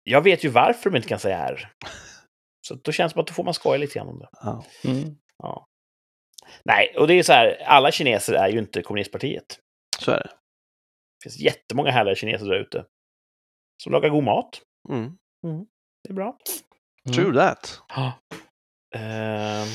Jag 0.04 0.22
vet 0.22 0.44
ju 0.44 0.50
varför 0.50 0.90
de 0.90 0.96
inte 0.96 1.08
kan 1.10 1.20
säga 1.20 1.38
R. 1.38 1.72
Så 2.68 2.76
då 2.76 2.92
känns 2.92 3.12
det 3.12 3.14
som 3.14 3.22
att 3.22 3.28
då 3.28 3.34
får 3.34 3.44
man 3.44 3.54
skoja 3.54 3.78
lite 3.78 3.94
grann 4.00 4.08
om 4.08 4.20
det. 4.20 4.30
Ja. 4.32 4.66
Mm. 4.86 5.16
Ja. 5.38 5.68
Nej, 6.64 6.96
och 6.98 7.08
det 7.08 7.14
är 7.14 7.24
så 7.24 7.34
här, 7.34 7.64
alla 7.66 7.92
kineser 7.92 8.34
är 8.34 8.48
ju 8.50 8.60
inte 8.60 8.82
kommunistpartiet. 8.82 9.60
Så 10.00 10.12
är 10.12 10.18
det. 10.18 10.30
Det 11.20 11.24
finns 11.24 11.40
jättemånga 11.40 11.92
härliga 11.92 12.16
kineser 12.16 12.46
där 12.46 12.60
ute. 12.60 12.86
Som 13.84 13.92
lagar 13.92 14.10
god 14.10 14.24
mat. 14.24 14.62
Mm. 14.90 15.18
Det 16.04 16.10
är 16.10 16.14
bra. 16.14 16.38
True 17.16 17.34
that. 17.34 17.82
Ja. 17.88 18.14
Eh, 18.96 19.66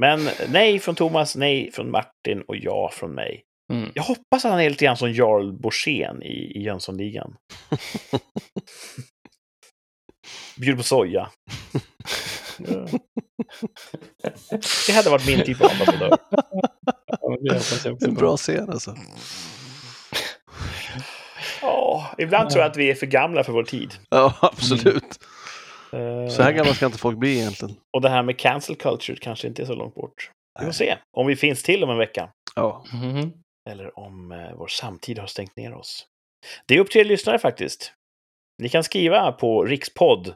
men 0.00 0.28
nej 0.48 0.78
från 0.78 0.94
Thomas, 0.94 1.36
nej 1.36 1.70
från 1.72 1.90
Martin 1.90 2.42
och 2.48 2.56
ja 2.56 2.90
från 2.92 3.14
mig. 3.14 3.44
Mm. 3.72 3.90
Jag 3.94 4.02
hoppas 4.02 4.44
att 4.44 4.50
han 4.50 4.60
är 4.60 4.70
lite 4.70 4.84
grann 4.84 4.96
som 4.96 5.12
Jarl 5.12 5.52
Borssén 5.52 6.22
i, 6.22 6.58
i 6.58 6.62
Jönssonligan. 6.62 7.36
Bjuder 10.56 10.76
på 10.76 10.82
soja. 10.82 11.30
Ja. 12.58 12.86
Det 14.86 14.92
hade 14.92 15.10
varit 15.10 15.26
min 15.26 15.44
typ 15.44 15.60
av 15.60 15.70
ambassadör. 15.70 16.18
Ja, 17.20 17.96
En 18.06 18.14
bra 18.14 18.36
scen 18.36 18.70
alltså. 18.70 18.96
Ja, 21.80 22.14
ibland 22.18 22.50
tror 22.50 22.62
jag 22.62 22.70
att 22.70 22.76
vi 22.76 22.90
är 22.90 22.94
för 22.94 23.06
gamla 23.06 23.44
för 23.44 23.52
vår 23.52 23.62
tid. 23.64 23.94
Ja, 24.10 24.34
absolut. 24.42 25.18
Eh, 25.92 26.28
Så 26.28 26.42
här 26.42 26.52
gamla 26.52 26.74
ska 26.74 26.86
inte 26.86 26.98
folk 26.98 27.18
bli 27.18 27.38
egentligen. 27.38 27.76
Och 27.92 28.00
det 28.00 28.08
här 28.08 28.22
med 28.22 28.38
cancel 28.38 28.76
culture 28.76 29.18
kanske 29.20 29.46
inte 29.48 29.62
är 29.62 29.66
så 29.66 29.74
långt 29.74 29.94
bort. 29.94 30.30
Vi 30.58 30.64
får 30.64 30.72
se 30.72 30.98
om 31.16 31.26
vi 31.26 31.36
finns 31.36 31.62
till 31.62 31.84
om 31.84 31.90
en 31.90 31.98
vecka. 31.98 32.30
Ja. 32.56 32.84
Mhm. 32.92 33.32
Eller 33.70 33.98
om 33.98 34.32
eh, 34.32 34.52
vår 34.56 34.66
samtid 34.66 35.18
har 35.18 35.26
stängt 35.26 35.56
ner 35.56 35.74
oss. 35.74 36.06
Det 36.66 36.74
är 36.74 36.80
upp 36.80 36.90
till 36.90 37.00
er 37.00 37.04
lyssnare 37.04 37.38
faktiskt. 37.38 37.92
Ni 38.62 38.68
kan 38.68 38.84
skriva 38.84 39.32
på 39.32 39.64
rikspodd. 39.64 40.34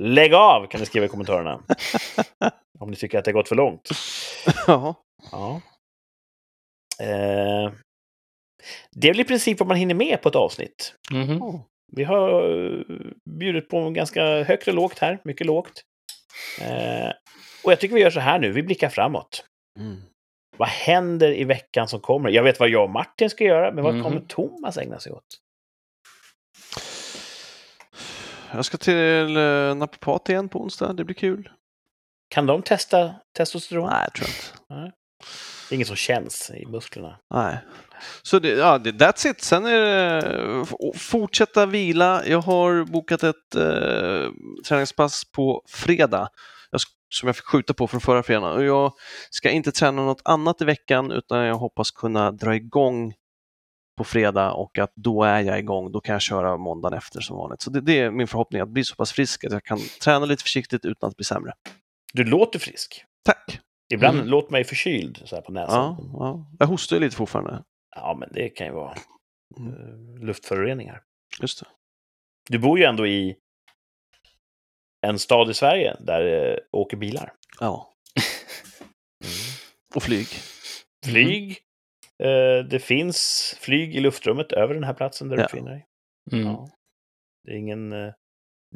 Lägg 0.00 0.34
av 0.34 0.66
kan 0.66 0.80
ni 0.80 0.86
skriva 0.86 1.06
i 1.06 1.08
kommentarerna. 1.08 1.62
om 2.78 2.90
ni 2.90 2.96
tycker 2.96 3.18
att 3.18 3.24
det 3.24 3.28
har 3.30 3.34
gått 3.34 3.48
för 3.48 3.56
långt. 3.56 3.88
ja. 4.66 4.94
Ja. 5.32 5.60
Eh, 7.00 7.72
det 8.90 9.08
är 9.08 9.12
väl 9.12 9.20
i 9.20 9.24
princip 9.24 9.58
vad 9.58 9.68
man 9.68 9.76
hinner 9.76 9.94
med 9.94 10.22
på 10.22 10.28
ett 10.28 10.36
avsnitt. 10.36 10.94
Mhm. 11.10 11.40
Vi 11.92 12.04
har 12.04 12.42
eh, 12.66 12.96
bjudit 13.38 13.68
på 13.68 13.90
ganska 13.90 14.42
högt 14.42 14.68
och 14.68 14.74
lågt 14.74 14.98
här, 14.98 15.18
mycket 15.24 15.46
lågt. 15.46 15.82
Eh, 16.60 17.10
och 17.64 17.72
jag 17.72 17.80
tycker 17.80 17.94
vi 17.94 18.00
gör 18.00 18.10
så 18.10 18.20
här 18.20 18.38
nu, 18.38 18.52
vi 18.52 18.62
blickar 18.62 18.88
framåt. 18.88 19.44
Mm. 19.78 19.96
Vad 20.56 20.68
händer 20.68 21.32
i 21.32 21.44
veckan 21.44 21.88
som 21.88 22.00
kommer? 22.00 22.30
Jag 22.30 22.42
vet 22.42 22.60
vad 22.60 22.68
jag 22.68 22.84
och 22.84 22.90
Martin 22.90 23.30
ska 23.30 23.44
göra, 23.44 23.72
men 23.72 23.84
vad 23.84 23.94
Mhm. 23.94 24.04
kommer 24.04 24.20
Thomas 24.20 24.76
ägna 24.78 24.98
sig 24.98 25.12
åt? 25.12 25.24
Jag 28.52 28.64
ska 28.64 28.76
till 28.76 29.36
eh, 29.36 29.74
naprapat 29.74 30.28
igen 30.28 30.48
på 30.48 30.60
onsdag. 30.62 30.92
Det 30.92 31.04
blir 31.04 31.14
kul. 31.14 31.50
Kan 32.28 32.46
de 32.46 32.62
testa 32.62 33.14
testosteron? 33.36 33.88
Nej, 33.90 34.02
jag 34.04 34.12
tror 34.14 34.28
inte. 34.28 34.92
Det 35.70 35.74
är 35.74 35.76
inget 35.76 35.88
som 35.88 35.96
känns 35.96 36.50
i 36.50 36.66
musklerna. 36.66 37.18
Nej. 37.34 37.58
Så 38.22 38.38
det, 38.38 38.48
ja, 38.48 38.78
det, 38.78 38.90
that's 38.90 39.30
it. 39.30 39.40
Sen 39.40 39.66
är 39.66 39.80
det 39.80 40.98
fortsätta 40.98 41.66
vila. 41.66 42.26
Jag 42.26 42.40
har 42.40 42.84
bokat 42.84 43.22
ett 43.22 43.54
eh, 43.56 44.30
träningspass 44.68 45.24
på 45.32 45.62
fredag 45.68 46.28
jag, 46.70 46.80
som 47.08 47.26
jag 47.26 47.36
fick 47.36 47.44
skjuta 47.44 47.74
på 47.74 47.86
från 47.86 48.00
förra 48.00 48.22
fredagen. 48.22 48.56
Och 48.56 48.64
jag 48.64 48.92
ska 49.30 49.50
inte 49.50 49.72
träna 49.72 50.02
något 50.02 50.22
annat 50.24 50.62
i 50.62 50.64
veckan 50.64 51.12
utan 51.12 51.44
jag 51.44 51.54
hoppas 51.54 51.90
kunna 51.90 52.32
dra 52.32 52.54
igång 52.54 53.14
på 53.96 54.04
fredag 54.04 54.52
och 54.52 54.78
att 54.78 54.92
då 54.94 55.22
är 55.22 55.40
jag 55.40 55.58
igång. 55.58 55.92
Då 55.92 56.00
kan 56.00 56.12
jag 56.12 56.22
köra 56.22 56.56
måndagen 56.56 56.98
efter 56.98 57.20
som 57.20 57.36
vanligt. 57.36 57.62
Så 57.62 57.70
det, 57.70 57.80
det 57.80 57.98
är 57.98 58.10
min 58.10 58.26
förhoppning 58.26 58.62
att 58.62 58.68
bli 58.68 58.84
så 58.84 58.94
pass 58.94 59.12
frisk 59.12 59.44
att 59.44 59.52
jag 59.52 59.64
kan 59.64 59.78
träna 60.04 60.26
lite 60.26 60.42
försiktigt 60.42 60.84
utan 60.84 61.10
att 61.10 61.16
bli 61.16 61.24
sämre. 61.24 61.52
Du 62.12 62.24
låter 62.24 62.58
frisk. 62.58 63.04
Tack! 63.24 63.60
Ibland 63.94 64.16
Mm. 64.16 64.28
låter 64.28 64.50
man 64.50 64.60
ju 64.60 64.64
förkyld 64.64 65.22
så 65.24 65.36
här 65.36 65.42
på 65.42 65.52
näsan. 65.52 65.96
Ja, 65.98 66.08
ja. 66.12 66.46
Jag 66.58 66.66
hostar 66.66 66.96
ju 66.96 67.00
lite 67.02 67.16
fortfarande. 67.16 67.64
Ja, 67.96 68.16
men 68.20 68.28
det 68.32 68.48
kan 68.48 68.66
ju 68.66 68.72
vara 68.72 68.94
Mm. 69.56 69.72
eh, 69.72 70.24
luftföroreningar. 70.24 71.02
Just 71.40 71.60
det. 71.60 71.66
Du 72.50 72.58
bor 72.58 72.78
ju 72.78 72.84
ändå 72.84 73.06
i 73.06 73.36
en 75.06 75.18
stad 75.18 75.50
i 75.50 75.54
Sverige 75.54 75.96
där 76.00 76.22
det 76.22 76.60
åker 76.72 76.96
bilar. 76.96 77.32
Ja. 77.60 77.92
Och 79.94 80.02
flyg. 80.02 80.26
Flyg. 81.06 81.58
Eh, 82.22 82.64
det 82.70 82.82
finns 82.82 83.54
flyg 83.60 83.96
i 83.96 84.00
luftrummet 84.00 84.52
över 84.52 84.74
den 84.74 84.84
här 84.84 84.94
platsen 84.94 85.28
där 85.28 85.36
Ja. 85.36 85.42
du 85.42 85.46
befinner 85.46 85.70
dig. 85.70 85.86
Mm. 86.32 86.46
Ja. 86.46 86.70
Det 87.44 87.50
är 87.52 87.56
ingen 87.56 87.92
eh, 87.92 88.12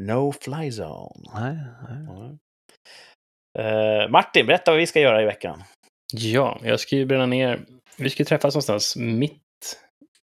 no-fly 0.01 0.71
zone. 0.71 1.31
Nej, 1.35 1.57
nej. 1.89 2.39
Eh, 3.59 4.11
Martin, 4.11 4.47
berätta 4.47 4.71
vad 4.71 4.81
vi 4.81 4.87
ska 4.87 5.01
göra 5.01 5.23
i 5.23 5.25
veckan. 5.25 5.63
Ja, 6.13 6.61
jag 6.63 6.81
ska 6.81 6.97
ju 6.97 7.07
bränna 7.07 7.27
ner. 7.27 7.61
Vi 7.97 8.11
ska 8.11 8.25
träffas 8.25 8.55
någonstans 8.55 8.97
mitt 8.97 9.41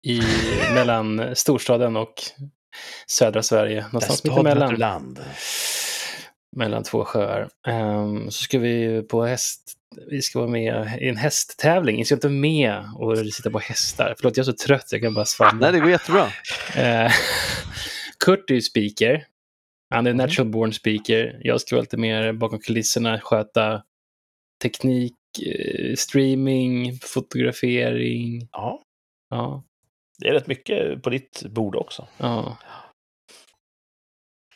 i 0.08 0.22
mellan 0.74 1.36
storstaden 1.36 1.96
och 1.96 2.14
södra 3.08 3.44
Sverige. 3.44 3.82
Någonstans 3.82 4.24
mitt 4.24 4.38
emellan. 4.38 4.76
land. 4.76 5.20
Mellan 6.56 6.84
två 6.84 7.06
sjöar. 7.06 7.50
Ehm, 7.68 8.32
så 8.32 8.44
ska 8.44 8.60
vi 8.60 8.70
ju 8.70 9.04
på 9.04 9.26
häst... 9.26 9.74
Vi 10.10 10.22
ska 10.22 10.40
vara 10.40 10.50
med 10.50 10.98
i 11.02 11.08
en 11.10 11.18
hästtävling. 11.18 11.98
Vi 11.98 12.06
ska 12.06 12.16
inte 12.16 12.30
med 12.30 12.90
och 12.96 13.18
sitta 13.18 13.50
på 13.50 13.60
hästar. 13.60 14.16
Förlåt, 14.18 14.38
jag 14.38 14.44
är 14.44 14.52
så 14.52 14.66
trött. 14.66 14.88
Jag 14.92 15.02
kan 15.02 15.14
bara 15.14 15.26
svamla. 15.26 15.66
Nej, 15.66 15.72
det 15.72 15.80
går 15.80 15.90
jättebra. 15.90 16.28
Eh, 16.76 17.12
Kurt 18.26 18.50
är 18.50 18.54
ju 18.54 18.62
speaker. 18.62 19.26
Han 19.92 20.08
är 20.08 20.14
natural 20.14 20.52
born 20.52 20.74
speaker. 20.74 21.40
Jag 21.44 21.62
ska 21.62 21.76
vara 21.76 21.82
lite 21.82 21.98
mer 21.98 22.34
bakom 22.34 22.60
kulisserna, 22.60 23.20
sköta 23.20 23.84
teknik, 24.64 25.16
eh, 25.46 25.96
streaming, 25.96 26.94
fotografering. 27.02 28.48
Ja, 28.52 28.82
Ja, 29.30 29.64
det 30.20 30.28
är 30.28 30.34
rätt 30.34 30.48
mycket 30.48 31.04
på 31.04 31.10
ditt 31.10 31.44
bord 31.50 31.76
också. 31.76 32.08
ja. 32.18 32.58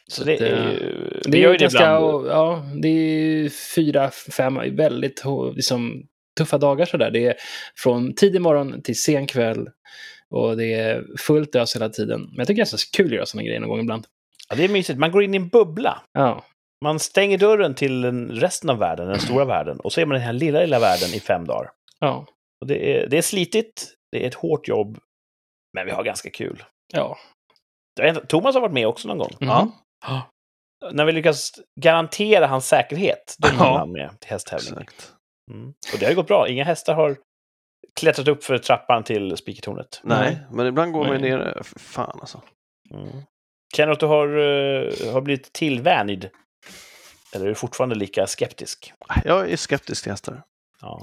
Så 0.08 0.24
det 0.24 0.36
det- 0.38 0.48
är 0.48 0.72
ju... 0.72 1.20
Det 1.26 1.38
är 1.38 1.42
gör 1.42 1.52
ju 1.52 1.58
det 1.58 1.64
ganska, 1.64 1.96
ibland. 1.96 2.28
ja, 2.28 2.66
det 2.82 2.88
är 2.90 3.50
fyra, 3.76 4.12
fem 4.12 4.76
väldigt 4.76 5.24
liksom, 5.56 6.08
tuffa 6.38 6.58
dagar 6.58 6.86
sådär. 6.86 7.12
Det 7.12 7.26
är 7.26 7.36
från 7.76 8.14
tidig 8.16 8.42
morgon 8.42 8.82
till 8.82 9.00
sen 9.02 9.28
kväll 9.28 9.70
och 10.30 10.58
det 10.58 10.74
är 10.74 11.06
fullt 11.20 11.56
ös 11.56 11.76
hela 11.76 11.90
tiden. 11.90 12.22
Men 12.22 12.38
jag 12.38 12.48
tycker 12.48 12.62
det 12.62 12.74
är 12.74 12.78
så 12.78 12.90
kul 12.98 13.06
att 13.06 13.12
göra 13.14 13.26
sådana 13.26 13.46
grejer 13.48 13.60
någon 13.60 13.70
gång 13.70 13.80
ibland. 13.80 14.06
Ja, 14.50 14.56
det 14.56 14.64
är 14.64 14.70
mysigt. 14.70 15.00
Man 15.00 15.12
går 15.12 15.24
in 15.24 15.34
i 15.34 15.38
en 15.38 15.48
bubbla. 15.48 16.02
Ja, 16.12 16.44
Man 16.84 17.00
stänger 17.00 17.38
dörren 17.38 17.76
till 17.76 18.02
den- 18.02 18.32
resten 18.32 18.70
av 18.70 18.78
världen, 18.78 19.08
den 19.08 19.20
stora 19.20 19.46
världen. 19.46 19.80
Och 19.80 19.94
så 19.94 20.02
är 20.02 20.06
man 20.06 20.16
i 20.16 20.20
den 20.20 20.26
här 20.26 20.34
lilla, 20.34 20.60
lilla 20.60 20.80
världen 20.80 21.10
i 21.14 21.20
fem 21.20 21.46
dagar. 21.46 21.72
ja, 22.00 22.26
Och 22.62 22.68
det, 22.68 22.94
är, 23.04 23.08
det 23.08 23.18
är 23.18 23.22
slitigt, 23.22 23.94
det 24.12 24.24
är 24.24 24.28
ett 24.28 24.34
hårt 24.34 24.68
jobb, 24.68 24.98
men 25.74 25.86
vi 25.86 25.92
har 25.92 26.04
ganska 26.04 26.30
kul. 26.30 26.64
ja. 26.94 27.18
Thomas 28.28 28.56
har 28.56 28.62
varit 28.62 28.74
med 28.74 28.88
också 28.88 29.08
någon 29.08 29.18
gång. 29.18 29.32
Mhm. 29.40 29.72
När 30.92 31.06
vi 31.06 31.12
lyckas 31.12 31.52
garantera 31.82 32.48
hans 32.48 32.68
säkerhet, 32.68 33.36
då 33.38 33.48
kommer 33.48 33.66
Ja. 33.66 33.78
han 33.78 33.92
med 33.92 34.20
till 34.20 34.30
hästtävling. 34.30 34.74
Exakt. 34.74 35.14
Mm. 35.52 35.68
Och 35.94 36.00
det 36.00 36.06
har 36.06 36.10
ju 36.10 36.16
gått 36.16 36.28
bra. 36.28 36.48
Inga 36.50 36.64
hästar 36.64 36.94
har 36.94 37.18
klättrat 38.00 38.28
upp 38.28 38.44
för 38.44 38.58
trappan 38.58 39.04
till 39.04 39.38
spikertornet. 39.38 40.02
Nej, 40.04 40.40
men 40.52 40.68
ibland 40.68 40.94
går 40.94 41.06
man 41.08 41.14
ju 41.14 41.22
ner. 41.22 41.62
För 41.64 41.80
fan 41.80 42.18
alltså. 42.20 42.42
Mm. 42.94 43.08
Känner 43.74 43.88
du 43.88 43.94
att 43.94 44.00
du 44.00 44.06
har, 44.06 44.28
eh, 44.28 45.14
har 45.14 45.22
blivit 45.22 45.54
tillvänjd? 45.54 46.30
Eller 47.34 47.46
är 47.46 47.50
du 47.50 47.56
fortfarande 47.56 47.96
lika 47.96 48.28
skeptisk? 48.28 48.94
Jag 49.24 49.52
är 49.52 49.58
skeptisk 49.58 50.04
till 50.04 50.12
hästar. 50.12 50.44
Ja. 50.82 51.02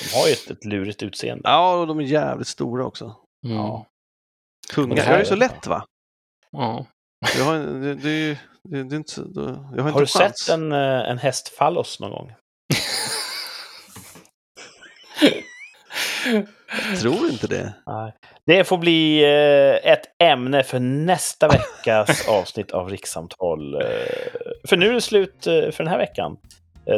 De 0.00 0.18
har 0.18 0.26
ju 0.26 0.32
ett, 0.32 0.50
ett 0.50 0.64
lurigt 0.64 1.02
utseende. 1.02 1.42
Ja, 1.48 1.74
och 1.76 1.86
de 1.86 1.98
är 1.98 2.02
jävligt 2.04 2.48
stora 2.48 2.84
också. 2.86 3.16
Mm. 3.44 3.56
Ja. 3.56 3.86
Tunga. 4.74 4.94
det 4.94 5.00
är 5.02 5.18
är- 5.18 5.24
så 5.24 5.36
lätt 5.36 5.66
va? 5.66 5.84
ja. 6.50 6.86
Jag 7.38 7.44
har, 7.44 7.58
det, 7.58 7.94
det, 7.94 8.10
är 8.10 8.14
ju- 8.28 8.36
det, 8.64 8.82
det 8.84 8.94
är 8.94 8.96
inte, 8.96 9.24
jag 9.76 9.82
har, 9.82 9.90
Har 9.90 10.00
du 10.00 10.06
chans. 10.06 10.38
sett 10.38 10.54
en, 10.54 10.72
eh, 10.72 11.10
en 11.10 11.18
hästfallos 11.18 12.00
någon 12.00 12.10
gång? 12.10 12.32
Jag 16.90 17.00
tror 17.00 17.28
inte 17.30 17.46
det. 17.46 17.72
Nej. 17.86 18.12
Det 18.46 18.64
får 18.64 18.78
bli 18.78 19.24
eh, 19.24 19.92
ett 19.92 20.02
ämne 20.22 20.62
för 20.62 20.78
nästa 20.80 21.48
veckas 21.48 22.28
avsnitt 22.28 22.70
av 22.70 22.90
Rikssamtal. 22.90 23.74
Eh, 23.74 23.80
För 24.68 24.76
nu 24.76 24.88
är 24.88 24.92
det 24.92 25.00
slut 25.00 25.46
eh, 25.46 25.52
för 25.70 25.84
den 25.84 25.88
här 25.88 25.98
veckan. 25.98 26.36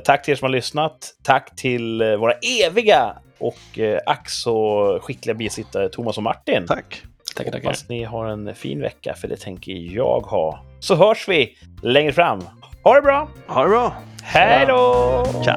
Tack 0.04 0.22
till 0.24 0.32
er 0.32 0.36
som 0.36 0.44
har 0.46 0.50
lyssnat. 0.50 1.10
Tack 1.22 1.56
till 1.56 2.02
våra 2.18 2.32
eviga 2.66 3.16
och 3.38 3.78
ack 4.06 4.30
så 4.30 4.98
skickliga 5.02 5.34
bisittare 5.34 5.88
Thomas 5.88 6.16
och 6.16 6.22
Martin. 6.22 6.66
Tack. 6.66 7.02
Tackar. 7.36 7.52
Hoppas 7.52 7.88
ni 7.88 8.04
har 8.04 8.26
en 8.26 8.54
fin 8.54 8.80
vecka, 8.80 9.14
för 9.14 9.28
det 9.28 9.36
tänker 9.36 9.72
jag 9.72 10.20
ha. 10.20 10.64
Så 10.80 10.94
hörs 10.94 11.28
vi 11.28 11.56
längre 11.82 12.12
fram. 12.12 12.40
Ha 12.84 12.94
det 12.94 13.02
bra! 13.02 13.28
Ha 13.46 13.62
det 13.62 13.68
bra. 13.68 13.96
Hej 14.22 14.66
då! 14.66 15.24
Tja. 15.44 15.54